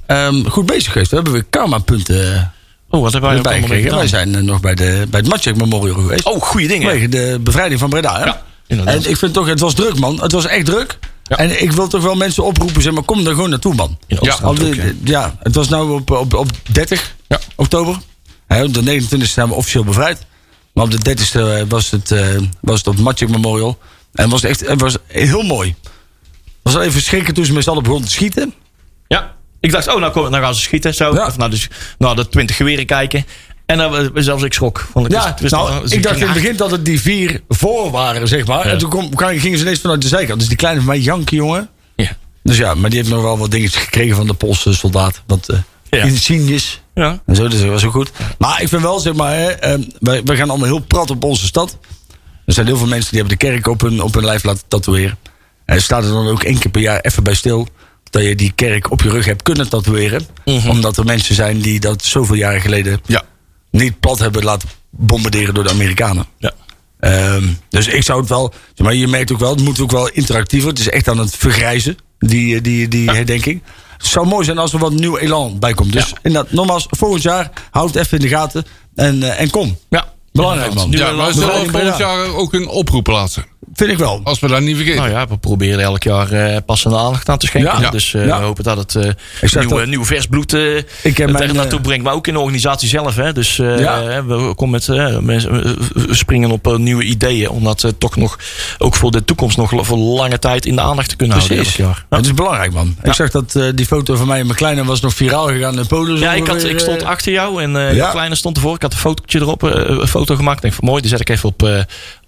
ehm, 0.05 0.43
goed 0.43 0.65
bezig 0.65 0.91
geweest. 0.91 1.09
We 1.09 1.15
hebben 1.15 1.33
weer 1.33 1.45
karma-punten 1.49 2.51
Oh, 2.91 3.01
wat 3.01 3.11
hebben 3.11 3.29
wij 3.29 3.37
erbij 3.37 3.59
mee 3.59 3.61
gekregen. 3.61 3.95
Wij 3.97 4.07
zijn 4.07 4.35
eh, 4.35 4.41
nog 4.41 4.59
bij, 4.59 4.75
de, 4.75 5.07
bij 5.09 5.19
het 5.19 5.29
Matchek 5.29 5.55
Memorial 5.55 5.95
geweest. 5.95 6.23
Oh, 6.25 6.41
goede 6.41 6.67
dingen. 6.67 6.83
Vanwege 6.83 7.09
de 7.09 7.39
bevrijding 7.41 7.79
van 7.79 7.89
Breda. 7.89 8.17
Hè? 8.19 8.25
Ja, 8.25 8.41
inderdaad. 8.67 8.95
En 9.03 9.09
ik 9.09 9.17
vind 9.17 9.33
toch, 9.33 9.47
het 9.47 9.59
was 9.59 9.73
druk 9.73 9.99
man. 9.99 10.21
Het 10.21 10.31
was 10.31 10.45
echt 10.45 10.65
druk. 10.65 10.99
Ja. 11.23 11.37
En 11.37 11.61
ik 11.61 11.71
wil 11.71 11.87
toch 11.87 12.03
wel 12.03 12.15
mensen 12.15 12.43
oproepen, 12.43 12.81
zeg 12.81 12.93
maar, 12.93 13.03
kom 13.03 13.19
er 13.27 13.33
gewoon 13.33 13.49
naartoe 13.49 13.75
man. 13.75 13.97
In 14.07 14.17
Ja, 14.21 14.37
ook, 14.43 14.57
hè. 14.57 14.93
ja, 15.03 15.35
het 15.39 15.55
was 15.55 15.69
nou 15.69 15.91
op, 15.91 16.11
op, 16.11 16.33
op 16.33 16.47
30 16.71 17.15
Ja. 17.27 17.39
oktober. 17.55 17.97
Hè, 18.47 18.63
op 18.63 18.73
de 18.73 19.01
29e 19.01 19.23
zijn 19.23 19.47
we 19.47 19.53
officieel 19.53 19.83
bevrijd. 19.83 20.25
Maar 20.73 20.83
op 20.83 20.91
de 20.91 21.15
30e 21.15 21.67
was 21.67 21.91
het, 21.91 22.11
eh, 22.11 22.27
was 22.61 22.83
het 22.83 22.87
op 22.87 23.29
Memorial. 23.29 23.77
En 24.13 24.23
het 24.23 24.31
was 24.31 24.43
echt 24.43 24.67
het 24.67 24.81
was 24.81 24.97
heel 25.07 25.41
mooi. 25.41 25.75
Het 26.63 26.73
was 26.73 26.83
even 26.83 27.01
schrikken 27.01 27.33
toen 27.33 27.45
ze 27.45 27.53
met 27.53 27.63
z'n 27.63 27.69
allen 27.69 27.83
begonnen 27.83 28.07
te 28.07 28.13
schieten. 28.13 28.53
Ja. 29.07 29.35
Ik 29.61 29.71
dacht, 29.71 29.87
oh, 29.87 29.99
nou, 29.99 30.11
kom, 30.11 30.29
nou 30.29 30.43
gaan 30.43 30.55
ze 30.55 30.61
schieten. 30.61 30.93
Zo. 30.93 31.13
Ja. 31.13 31.25
Of 31.25 31.37
nou, 31.37 31.49
dus, 31.49 31.67
nou, 31.97 32.15
de 32.15 32.27
20 32.29 32.55
geweren 32.55 32.85
kijken. 32.85 33.25
En 33.65 33.77
dan 33.77 33.95
eh, 33.95 34.05
zelfs 34.13 34.43
ik 34.43 34.53
schrok. 34.53 34.87
Want 34.93 35.05
ik 35.05 35.11
Ja, 35.11 35.23
wist- 35.25 35.39
wist 35.39 35.53
nou, 35.53 35.81
dus 35.81 35.91
ik 35.91 36.03
dacht 36.03 36.15
in 36.19 36.23
het 36.25 36.33
begin 36.33 36.55
dat 36.55 36.71
het 36.71 36.85
die 36.85 37.01
vier 37.01 37.41
voor 37.49 37.91
waren, 37.91 38.27
zeg 38.27 38.45
maar. 38.47 38.65
Ja. 38.65 38.71
En 38.71 38.77
toen 38.77 38.89
kom, 38.89 39.17
gingen 39.17 39.57
ze 39.57 39.63
ineens 39.63 39.79
vanuit 39.79 40.01
de 40.01 40.07
zijkant. 40.07 40.39
Dus 40.39 40.47
die 40.47 40.57
kleine 40.57 40.79
van 40.81 40.89
mij, 40.89 40.99
Janke, 40.99 41.35
jongen. 41.35 41.69
Ja. 41.95 42.09
Dus 42.43 42.57
ja, 42.57 42.73
maar 42.73 42.89
die 42.89 42.99
heeft 42.99 43.11
nog 43.11 43.21
wel 43.21 43.37
wat 43.37 43.51
dingetjes 43.51 43.83
gekregen 43.83 44.15
van 44.15 44.27
de 44.27 44.33
Poolse 44.33 44.73
soldaat. 44.73 45.21
Wat 45.27 45.47
uh, 45.51 45.57
Ja. 45.89 46.03
insignes. 46.03 46.81
Ja. 46.93 47.21
En 47.25 47.35
zo, 47.35 47.47
dus 47.47 47.59
dat 47.59 47.69
was 47.69 47.83
ook 47.85 47.91
goed. 47.91 48.11
Maar 48.37 48.61
ik 48.61 48.67
vind 48.67 48.81
wel, 48.81 48.99
zeg 48.99 49.13
maar, 49.13 49.35
hè, 49.35 49.47
ehm, 49.49 49.81
wij, 49.99 50.23
wij 50.23 50.35
gaan 50.35 50.49
allemaal 50.49 50.67
heel 50.67 50.79
prat 50.79 51.09
op 51.09 51.23
onze 51.23 51.45
stad. 51.45 51.77
Er 52.45 52.53
zijn 52.53 52.65
heel 52.65 52.77
veel 52.77 52.87
mensen 52.87 53.09
die 53.11 53.19
hebben 53.19 53.37
de 53.39 53.45
kerk 53.47 53.67
op 53.67 53.81
hun, 53.81 54.01
op 54.01 54.13
hun 54.13 54.25
lijf 54.25 54.43
laten 54.43 54.63
tatoeëren. 54.67 55.17
En 55.65 55.81
staat 55.81 56.03
er 56.03 56.09
dan 56.11 56.27
ook 56.27 56.43
één 56.43 56.59
keer 56.59 56.71
per 56.71 56.81
jaar 56.81 56.99
even 56.99 57.23
bij 57.23 57.33
stil. 57.33 57.67
Dat 58.11 58.23
je 58.23 58.35
die 58.35 58.51
kerk 58.55 58.91
op 58.91 59.01
je 59.01 59.09
rug 59.09 59.25
hebt 59.25 59.43
kunnen 59.43 59.69
tatoeëren. 59.69 60.27
Omdat 60.67 60.97
er 60.97 61.05
mensen 61.05 61.35
zijn 61.35 61.59
die 61.61 61.79
dat 61.79 62.03
zoveel 62.05 62.35
jaren 62.35 62.61
geleden 62.61 63.01
Ja. 63.05 63.23
niet 63.71 63.99
plat 63.99 64.19
hebben 64.19 64.43
laten 64.43 64.69
bombarderen 64.89 65.53
door 65.53 65.63
de 65.63 65.69
Amerikanen. 65.69 66.25
Ja. 66.37 66.51
Ehm, 66.99 67.43
dus 67.69 67.87
ik 67.87 68.03
zou 68.03 68.19
het 68.19 68.29
wel. 68.29 68.53
Maar 68.77 68.93
je 68.95 69.07
merkt 69.07 69.31
ook 69.31 69.39
wel, 69.39 69.49
het 69.49 69.63
moet 69.63 69.79
ook 69.79 69.91
wel 69.91 70.07
interactiever. 70.09 70.69
Het 70.69 70.79
is 70.79 70.89
echt 70.89 71.07
aan 71.07 71.17
het 71.17 71.35
vergrijzen, 71.35 71.97
die, 72.19 72.61
die, 72.61 72.87
die 72.87 73.09
herdenking. 73.11 73.61
Het 73.97 74.05
zou 74.07 74.27
mooi 74.27 74.45
zijn 74.45 74.57
als 74.57 74.73
er 74.73 74.79
wat 74.79 74.91
nieuw 74.93 75.17
elan 75.17 75.59
bij 75.59 75.73
komt. 75.73 75.93
Dus 75.93 76.13
inderdaad, 76.21 76.51
nogmaals, 76.51 76.87
volgend 76.89 77.21
jaar 77.23 77.51
houd 77.71 77.93
het 77.93 78.05
even 78.05 78.17
in 78.17 78.23
de 78.23 78.29
gaten 78.35 78.65
en, 78.95 79.23
eh, 79.23 79.39
en 79.41 79.49
kom. 79.49 79.77
Ja. 79.89 80.13
Belangrijk 80.31 80.73
man. 80.73 80.89
Nu- 80.89 80.97
Ja, 80.97 81.11
maar 81.11 81.27
we 81.27 81.33
zullen 81.33 81.69
volgend 81.69 81.97
jaar 81.97 82.25
ook 82.33 82.53
een 82.53 82.67
oproep 82.67 83.03
plaatsen. 83.03 83.45
Vind 83.73 83.91
ik 83.91 83.97
wel. 83.97 84.21
Als 84.23 84.39
we 84.39 84.47
dat 84.47 84.61
niet 84.61 84.75
vergeten. 84.75 84.99
Nou 85.01 85.11
ja, 85.11 85.27
we 85.27 85.37
proberen 85.37 85.79
elk 85.79 86.03
jaar 86.03 86.31
eh, 86.31 86.57
passende 86.65 86.97
aandacht 86.97 87.29
aan 87.29 87.37
te 87.37 87.45
schenken. 87.45 87.81
Ja. 87.81 87.89
Dus 87.89 88.13
eh, 88.13 88.25
Ja. 88.25 88.39
we 88.39 88.45
hopen 88.45 88.63
dat 88.63 88.77
het 88.77 88.95
eh, 88.95 89.09
zeg 89.41 89.65
nieuw, 89.67 89.77
dat- 89.77 89.87
nieuw 89.87 90.05
vers 90.05 90.27
bloed 90.27 90.53
eh 90.53 90.77
Ik 90.77 90.83
heb 91.03 91.17
het 91.17 91.31
mijn, 91.31 91.49
er 91.49 91.55
naartoe 91.55 91.77
eh, 91.79 91.85
brengt. 91.85 92.03
Maar 92.03 92.13
ook 92.13 92.27
in 92.27 92.33
de 92.33 92.39
organisatie 92.39 92.89
zelf. 92.89 93.15
Hè. 93.15 93.33
Dus 93.33 93.59
eh, 93.59 93.79
Ja. 93.79 94.25
we, 94.25 94.53
komen 94.55 94.69
met, 94.69 94.87
eh, 94.89 95.17
mensen, 95.17 95.51
we- 95.51 95.75
we 96.07 96.13
springen 96.15 96.51
op 96.51 96.67
eh, 96.67 96.75
nieuwe 96.75 97.03
ideeën. 97.03 97.49
Om 97.49 97.63
dat 97.63 97.83
eh, 97.83 97.91
toch 97.97 98.15
nog, 98.15 98.37
ook 98.77 98.95
voor 98.95 99.11
de 99.11 99.25
toekomst 99.25 99.57
nog 99.57 99.71
voor 99.75 99.97
lange 99.97 100.39
tijd 100.39 100.65
in 100.65 100.75
de 100.75 100.81
aandacht 100.81 101.09
te 101.09 101.15
kunnen 101.15 101.37
Precies. 101.37 101.55
houden. 101.57 101.85
Elk 101.85 101.95
jaar. 101.95 102.05
Ja. 102.09 102.17
Het 102.17 102.25
is 102.25 102.33
belangrijk 102.33 102.73
man. 102.73 102.95
Ik 103.03 103.13
zag 103.13 103.29
dat 103.31 103.55
eh, 103.55 103.63
die 103.75 103.85
foto 103.85 104.15
van 104.15 104.27
mij 104.27 104.39
en 104.39 104.45
mijn 104.45 104.57
kleine 104.57 104.83
was 104.83 105.01
nog 105.01 105.13
viraal 105.13 105.47
gegaan 105.47 105.77
in 105.79 105.87
Polen. 105.87 106.19
Ja, 106.19 106.33
ik, 106.33 106.47
had, 106.47 106.61
weer, 106.61 106.71
ik 106.71 106.79
stond 106.79 107.01
eh, 107.01 107.07
achter 107.07 107.31
jou 107.31 107.63
en 107.63 107.75
eh 107.75 107.95
ja. 107.95 108.05
de 108.05 108.11
kleine 108.11 108.35
stond 108.35 108.55
ervoor. 108.55 108.75
Ik 108.75 108.81
had 108.81 108.93
een 108.93 108.99
fotootje 108.99 109.39
erop, 109.39 109.63
eh, 109.63 109.71
een 109.99 110.07
foto 110.07 110.35
gemaakt. 110.35 110.55
Ik 110.57 110.61
denk 110.61 110.73
van 110.73 110.85
mooi, 110.85 111.01
die 111.01 111.09
zet 111.09 111.19
ik 111.19 111.29
even 111.29 111.49
op, 111.49 111.63
eh, 111.63 111.79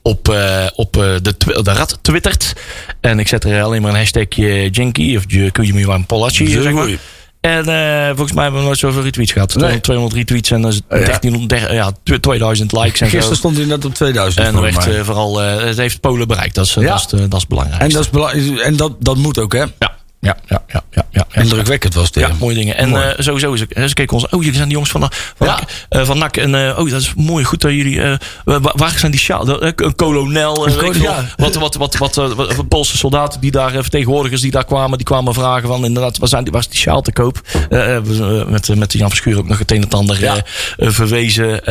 op, 0.04 0.30
eh, 0.30 0.66
op 0.76 0.98
eh, 0.98 1.04
de, 1.22 1.36
de 1.38 1.72
rat 1.74 1.98
twittert. 2.02 2.54
En 3.02 3.20
ik 3.20 3.28
zet 3.28 3.44
er 3.44 3.64
alleen 3.64 3.82
maar 3.82 3.92
een 3.92 3.98
hashtagje 3.98 4.70
Jinky 4.70 5.18
of 5.18 6.06
Pollachi, 6.06 6.48
Zo 6.48 6.62
zeg 6.62 6.74
maar. 6.74 6.90
En 7.42 7.68
eh, 7.68 8.06
volgens 8.08 8.32
mij 8.34 8.44
hebben 8.44 8.62
we 8.62 8.68
nooit 8.68 8.80
zoveel 8.80 9.02
retweets 9.04 9.32
gehad. 9.32 9.56
Nee. 9.56 9.82
200 9.82 10.18
retweets 10.18 10.52
en 10.52 10.62
dan 10.62 10.72
is 10.72 10.76
het 10.76 11.00
Ja. 11.00 11.06
1300, 11.06 11.72
ja, 11.72 11.92
2000 12.20 12.72
likes 12.72 13.02
en 13.02 13.08
Gisteren 13.10 13.28
zo. 13.28 13.34
stond 13.34 13.58
hij 13.58 13.66
net 13.66 13.86
op 13.86 13.94
2000. 13.94 14.46
En 14.48 14.64
echt 14.66 14.88
vooral, 15.06 15.38
het 15.40 15.78
heeft 15.78 16.00
Polen 16.00 16.28
bereikt. 16.28 16.56
Dat 16.56 16.66
is, 16.66 16.74
Ja. 16.74 16.82
dat 16.82 17.14
is, 17.14 17.20
dat 17.30 17.40
is 17.40 17.48
belangrijk. 17.48 17.82
en 17.82 17.90
dat, 17.90 18.02
is 18.02 18.10
bela- 18.10 18.32
en 18.64 18.76
dat, 18.76 18.96
dat 19.00 19.18
moet 19.18 19.40
ook, 19.40 19.54
hè? 19.54 19.64
ja, 19.80 19.96
ja, 20.24 20.38
ja, 20.48 20.64
ja, 20.68 20.84
ja, 20.92 21.06
ja. 21.12 21.26
Indrukwekkend 21.42 21.94
was 21.94 22.06
het. 22.06 22.16
Ja, 22.16 22.30
mooie 22.40 22.56
dingen. 22.56 22.78
En 22.78 22.90
Mooi. 22.90 23.04
eh, 23.04 23.14
sowieso, 23.18 23.56
ze, 23.56 23.68
ze 23.88 23.94
keken 23.94 24.14
ons. 24.14 24.26
Oh, 24.30 24.40
jullie 24.40 24.54
zijn 24.56 24.68
de 24.68 24.74
jongens 24.74 24.92
van, 24.92 25.12
van, 25.38 25.48
Ja. 25.48 25.60
Eh, 25.90 26.06
van 26.06 26.18
NAC. 26.18 26.38
En 26.38 26.56
eh, 26.56 26.80
oh, 26.80 26.90
dat 26.90 27.02
is 27.02 27.14
mooi. 27.16 27.44
Goed 27.44 27.62
dat 27.62 27.72
jullie. 27.72 28.02
wa- 28.44 28.74
waar 28.76 28.98
zijn 28.98 29.12
die 29.12 29.20
sjaal? 29.20 29.64
Een 29.64 29.96
kolonel. 29.96 30.68
Een 30.68 30.86
ik 30.86 31.02
ja. 31.02 31.26
Wat, 31.36 31.56
wat, 31.56 31.76
wat, 31.76 31.98
wat, 31.98 32.16
wat, 32.16 32.68
Poolse 32.68 32.98
soldaten 32.98 33.40
die 33.42 33.52
daar, 33.52 33.72
vertegenwoordigers 33.72 34.42
die 34.42 34.52
daar 34.52 34.66
kwamen, 34.66 34.98
die 34.98 35.08
kwamen 35.08 35.34
vragen 35.34 35.68
van 35.68 35.86
inderdaad, 35.86 36.18
waar, 36.18 36.30
zijn 36.30 36.44
die, 36.44 36.52
waar 36.54 36.62
is 36.62 36.68
die 36.68 36.80
sjaal 36.80 37.02
te 37.02 37.12
koop? 37.14 37.42
Met, 38.48 38.76
met 38.76 38.94
Jan 38.94 39.10
Verschuur 39.10 39.38
ook 39.38 39.48
nog 39.48 39.60
het 39.60 39.72
een 39.72 39.78
en 39.78 39.84
het 39.84 39.94
ander 39.94 40.20
Ja. 40.22 40.36
verwezen. 40.78 41.62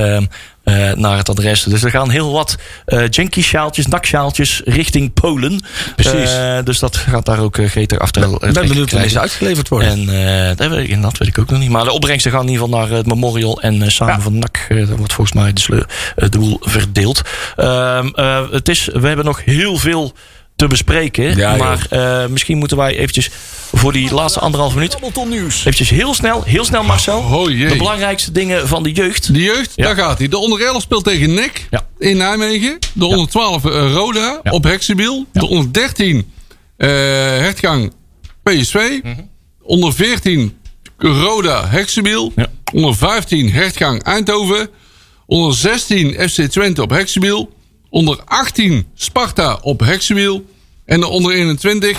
Eh, 0.65 0.93
naar 0.93 1.17
het 1.17 1.29
adres. 1.29 1.63
Dus 1.63 1.83
er 1.83 1.91
gaan 1.91 2.11
heel 2.11 2.33
wat 2.33 2.57
uh, 2.87 3.09
janky 3.09 3.43
sjaaltjes, 3.43 3.87
naksjaaltjes 3.87 4.63
richting 4.65 5.13
Polen. 5.13 5.65
Precies. 5.97 6.33
Eh, 6.33 6.59
dus 6.65 6.79
dat 6.79 6.97
gaat 6.97 7.27
daar 7.27 7.41
ook 7.41 7.57
uh, 7.57 7.69
gretig 7.69 7.99
achter. 7.99 8.23
Ik 8.23 8.53
ben 8.53 8.69
benieuwd 8.69 8.91
wanneer 8.91 9.11
ze 9.11 9.21
uitgeleverd 9.21 9.69
worden. 9.69 9.89
En 9.89 10.57
dat, 10.57 10.69
weet 10.69 10.91
ik, 10.91 11.03
dat 11.03 11.19
weet 11.19 11.29
ik 11.29 11.39
ook 11.39 11.51
nog 11.51 11.59
niet. 11.59 11.71
Maar 11.71 11.85
de 11.85 11.93
opbrengsten 11.93 12.31
gaan 12.31 12.43
in 12.43 12.49
ieder 12.49 12.65
geval 12.65 12.81
naar 12.81 12.91
het 12.91 13.07
memorial. 13.07 13.61
En 13.61 13.93
samen 13.93 14.15
Ja. 14.15 14.21
van 14.21 14.39
NAC 14.39 14.67
dat 14.69 14.99
wordt 14.99 15.13
volgens 15.13 15.37
mij 15.37 15.53
de 16.29 16.39
boel 16.39 16.57
verdeeld. 16.61 17.23
Ehm, 17.57 18.07
eh, 18.07 18.51
het 18.51 18.69
is, 18.69 18.89
we 18.93 19.07
hebben 19.07 19.25
nog 19.25 19.45
heel 19.45 19.77
veel 19.77 20.13
te 20.63 20.69
bespreken. 20.69 21.37
Ja, 21.37 21.57
maar 21.57 21.87
eh, 21.91 22.27
misschien 22.27 22.59
moeten 22.59 22.77
wij 22.77 22.97
eventjes 22.97 23.31
voor 23.73 23.93
die 23.93 24.15
laatste 24.15 24.41
anderhalf 24.41 24.75
minuut... 24.75 24.97
Eventjes 25.61 25.91
heel 25.91 26.15
snel, 26.15 26.43
heel 26.43 26.65
snel 26.65 26.83
Marcel. 26.83 27.19
Oh, 27.19 27.51
jee. 27.51 27.69
de 27.69 27.77
belangrijkste 27.77 28.33
dingen 28.33 28.69
van 28.69 28.83
de 28.83 28.93
jeugd. 28.93 29.35
De 29.35 29.43
jeugd, 29.43 29.73
Ja. 29.77 29.85
daar 29.85 29.97
gaat 29.97 30.19
hij. 30.19 30.29
De 30.29 30.39
onder 30.39 30.61
11 30.67 30.83
speelt 30.83 31.05
tegen 31.05 31.35
NEC 31.35 31.67
Ja. 31.71 31.87
in 31.99 32.17
Nijmegen. 32.17 32.79
De 32.93 33.05
onder 33.07 33.29
12 33.29 33.65
eh, 33.65 33.93
Roda 33.93 34.41
Ja. 34.43 34.51
op 34.51 34.65
Heksenbiel. 34.65 35.27
De 35.33 35.47
onder 35.49 35.73
13 35.73 36.33
eh 36.77 36.89
Hertgang 36.89 37.93
PSV. 38.43 39.01
Mhm. 39.03 39.15
Onder 39.63 39.93
14 39.93 40.57
Roda 40.99 41.69
Heksenbiel. 41.69 42.33
Ja. 42.37 42.47
Onder 42.73 42.97
15 42.97 43.53
Hertgang 43.53 44.03
Eindhoven. 44.03 44.69
Onder 45.27 45.55
16 45.55 46.13
FC 46.29 46.43
Twente 46.43 46.83
op 46.83 46.91
Heksenbiel. 46.91 47.53
Onder 47.93 48.18
18 48.24 48.86
Sparta 48.95 49.59
op 49.62 49.80
Heksenbiel. 49.80 50.45
En 50.84 51.01
de 51.01 51.07
onder 51.07 51.32
21 51.32 51.99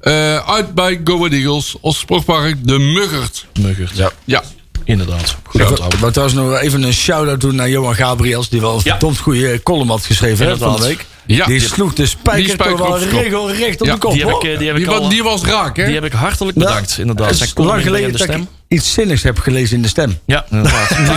eh, 0.00 0.48
uit 0.48 0.74
bij 0.74 1.00
Go 1.04 1.16
Ahead 1.16 1.32
Eagles 1.32 1.76
als 1.80 1.98
sportpark 1.98 2.66
De 2.66 2.78
Muggert. 2.78 3.46
Muggert. 3.60 3.96
Ja, 3.96 4.12
Ja. 4.24 4.42
inderdaad. 4.84 5.36
Goed 5.44 5.60
Ik 5.60 5.66
trouwens 6.12 6.32
nog 6.34 6.58
even 6.60 6.82
een 6.82 6.92
shout-out 6.92 7.40
doen 7.40 7.54
naar 7.54 7.68
Johan 7.68 7.94
Gabriels. 7.94 8.48
Die 8.48 8.60
wel 8.60 8.70
een 8.74 8.80
Ja. 8.84 8.90
verdomd 8.90 9.18
goede 9.18 9.62
column 9.62 9.88
had 9.90 10.04
geschreven 10.04 10.46
hè, 10.46 10.56
van 10.56 10.76
de 10.76 10.82
week. 10.82 11.06
Ja. 11.26 11.46
die 11.46 11.60
sloeg 11.60 11.88
de 11.90 11.96
die 11.96 12.06
spijker 12.06 12.48
spijker 12.50 12.76
toch 12.76 12.86
wel 12.86 12.96
op 12.96 13.02
de 13.02 13.08
kop. 13.08 13.20
regelrecht 13.20 13.80
op 13.80 13.86
Ja, 13.86 13.92
de 13.92 13.98
kop. 13.98 14.12
Die 14.12 14.26
heb 14.26 14.34
ik, 14.36 14.42
eh, 14.44 14.58
die 14.58 14.66
heb 14.68 14.76
ik 14.76 14.86
al... 14.86 15.08
die 15.08 15.22
was 15.22 15.42
raak, 15.42 15.76
hè? 15.76 15.84
Die 15.84 15.94
heb 15.94 16.04
ik 16.04 16.12
hartelijk 16.12 16.58
Ja, 16.58 16.64
bedankt, 16.64 16.98
inderdaad. 16.98 17.28
Het 17.28 17.36
Zij 17.36 17.46
is 17.46 17.52
kon 17.52 17.66
lang 17.66 17.82
geleden 17.82 18.06
in 18.06 18.12
de 18.12 18.18
dat 18.18 18.26
ik 18.26 18.32
stem. 18.34 18.48
Iets 18.70 18.92
zinnigs 18.92 19.22
heb 19.22 19.38
gelezen 19.38 19.76
in 19.76 19.82
de 19.82 19.88
stem. 19.88 20.18
Ja, 20.26 20.44
inderdaad. 20.50 20.90
nee, 20.98 21.08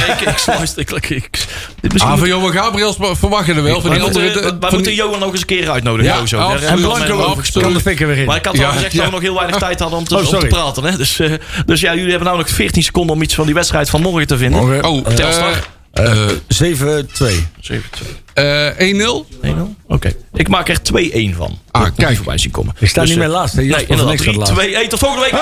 ik, 0.75 0.91
ik, 0.91 1.09
ik, 1.09 1.45
Ah, 1.97 2.17
van 2.17 2.27
Johan 2.27 2.51
Gabriels 2.51 2.95
verwacht 2.99 3.45
je 3.45 3.53
er 3.53 3.63
wel. 3.63 3.81
Van 3.81 3.91
die 3.91 3.99
moeten, 3.99 4.83
de- 4.83 4.95
Johan 4.95 5.19
nog 5.19 5.31
eens 5.31 5.39
een 5.39 5.45
keer 5.45 5.69
uitnodigen. 5.71 6.13
Ja, 6.13 6.39
En 6.55 6.75
we 6.75 6.81
Blanco. 6.81 7.37
Kan 7.61 7.73
de 7.73 7.79
fikker 7.79 8.07
weer 8.07 8.17
in. 8.17 8.25
Maar 8.25 8.37
ik 8.37 8.45
had 8.45 8.53
al 8.53 8.59
Ja, 8.61 8.71
gezegd 8.71 8.91
ja. 8.91 8.97
dat 8.97 9.05
we 9.07 9.11
nog 9.13 9.21
heel 9.21 9.33
weinig 9.35 9.55
tijd 9.57 9.79
hadden 9.79 9.99
om 9.99 10.05
te, 10.05 10.15
Oh, 10.17 10.33
om 10.33 10.39
te 10.39 10.47
praten. 10.47 10.83
Hè? 10.83 10.97
Dus, 10.97 11.19
eh, 11.19 11.31
dus 11.65 11.79
ja, 11.81 11.93
jullie 11.93 12.09
hebben 12.09 12.27
nou 12.27 12.37
nog 12.39 12.49
14 12.49 12.83
seconden 12.83 13.15
om 13.15 13.21
iets 13.21 13.35
van 13.35 13.45
die 13.45 13.53
wedstrijd 13.55 13.89
van 13.89 14.01
morgen 14.01 14.27
te 14.27 14.37
vinden. 14.37 14.59
Morgen. 14.59 14.83
Oh, 14.83 15.07
Eh, 15.07 15.13
Telstar. 15.13 15.67
eh, 15.93 16.27
7-2. 16.47 17.47
7-2. 17.59 18.07
eh, 18.33 18.67
1-0. 18.77 19.25
1-0? 19.41 19.75
Oké. 19.87 20.13
Ik 20.33 20.47
maak 20.47 20.69
er 20.69 20.81
2-1 20.81 21.35
van. 21.35 21.59
Ah, 21.71 21.87
kijk. 21.97 22.15
voorbij 22.15 22.37
zien 22.37 22.51
komen. 22.51 22.75
Ik 22.79 22.89
sta 22.89 23.01
Dus, 23.01 23.09
niet 23.09 23.19
eh, 23.19 23.25
meer 23.25 23.33
laatst. 23.33 23.55
hè. 23.55 23.61
Nee, 23.61 23.69
inderdaad. 23.69 24.05
Niks 24.05 24.21
gaat 24.21 24.33
3, 24.33 24.37
laatst. 24.37 24.53
2, 24.53 24.75
1. 24.75 24.89
Tot 24.89 24.99
volgende 24.99 25.23
week. 25.31 25.41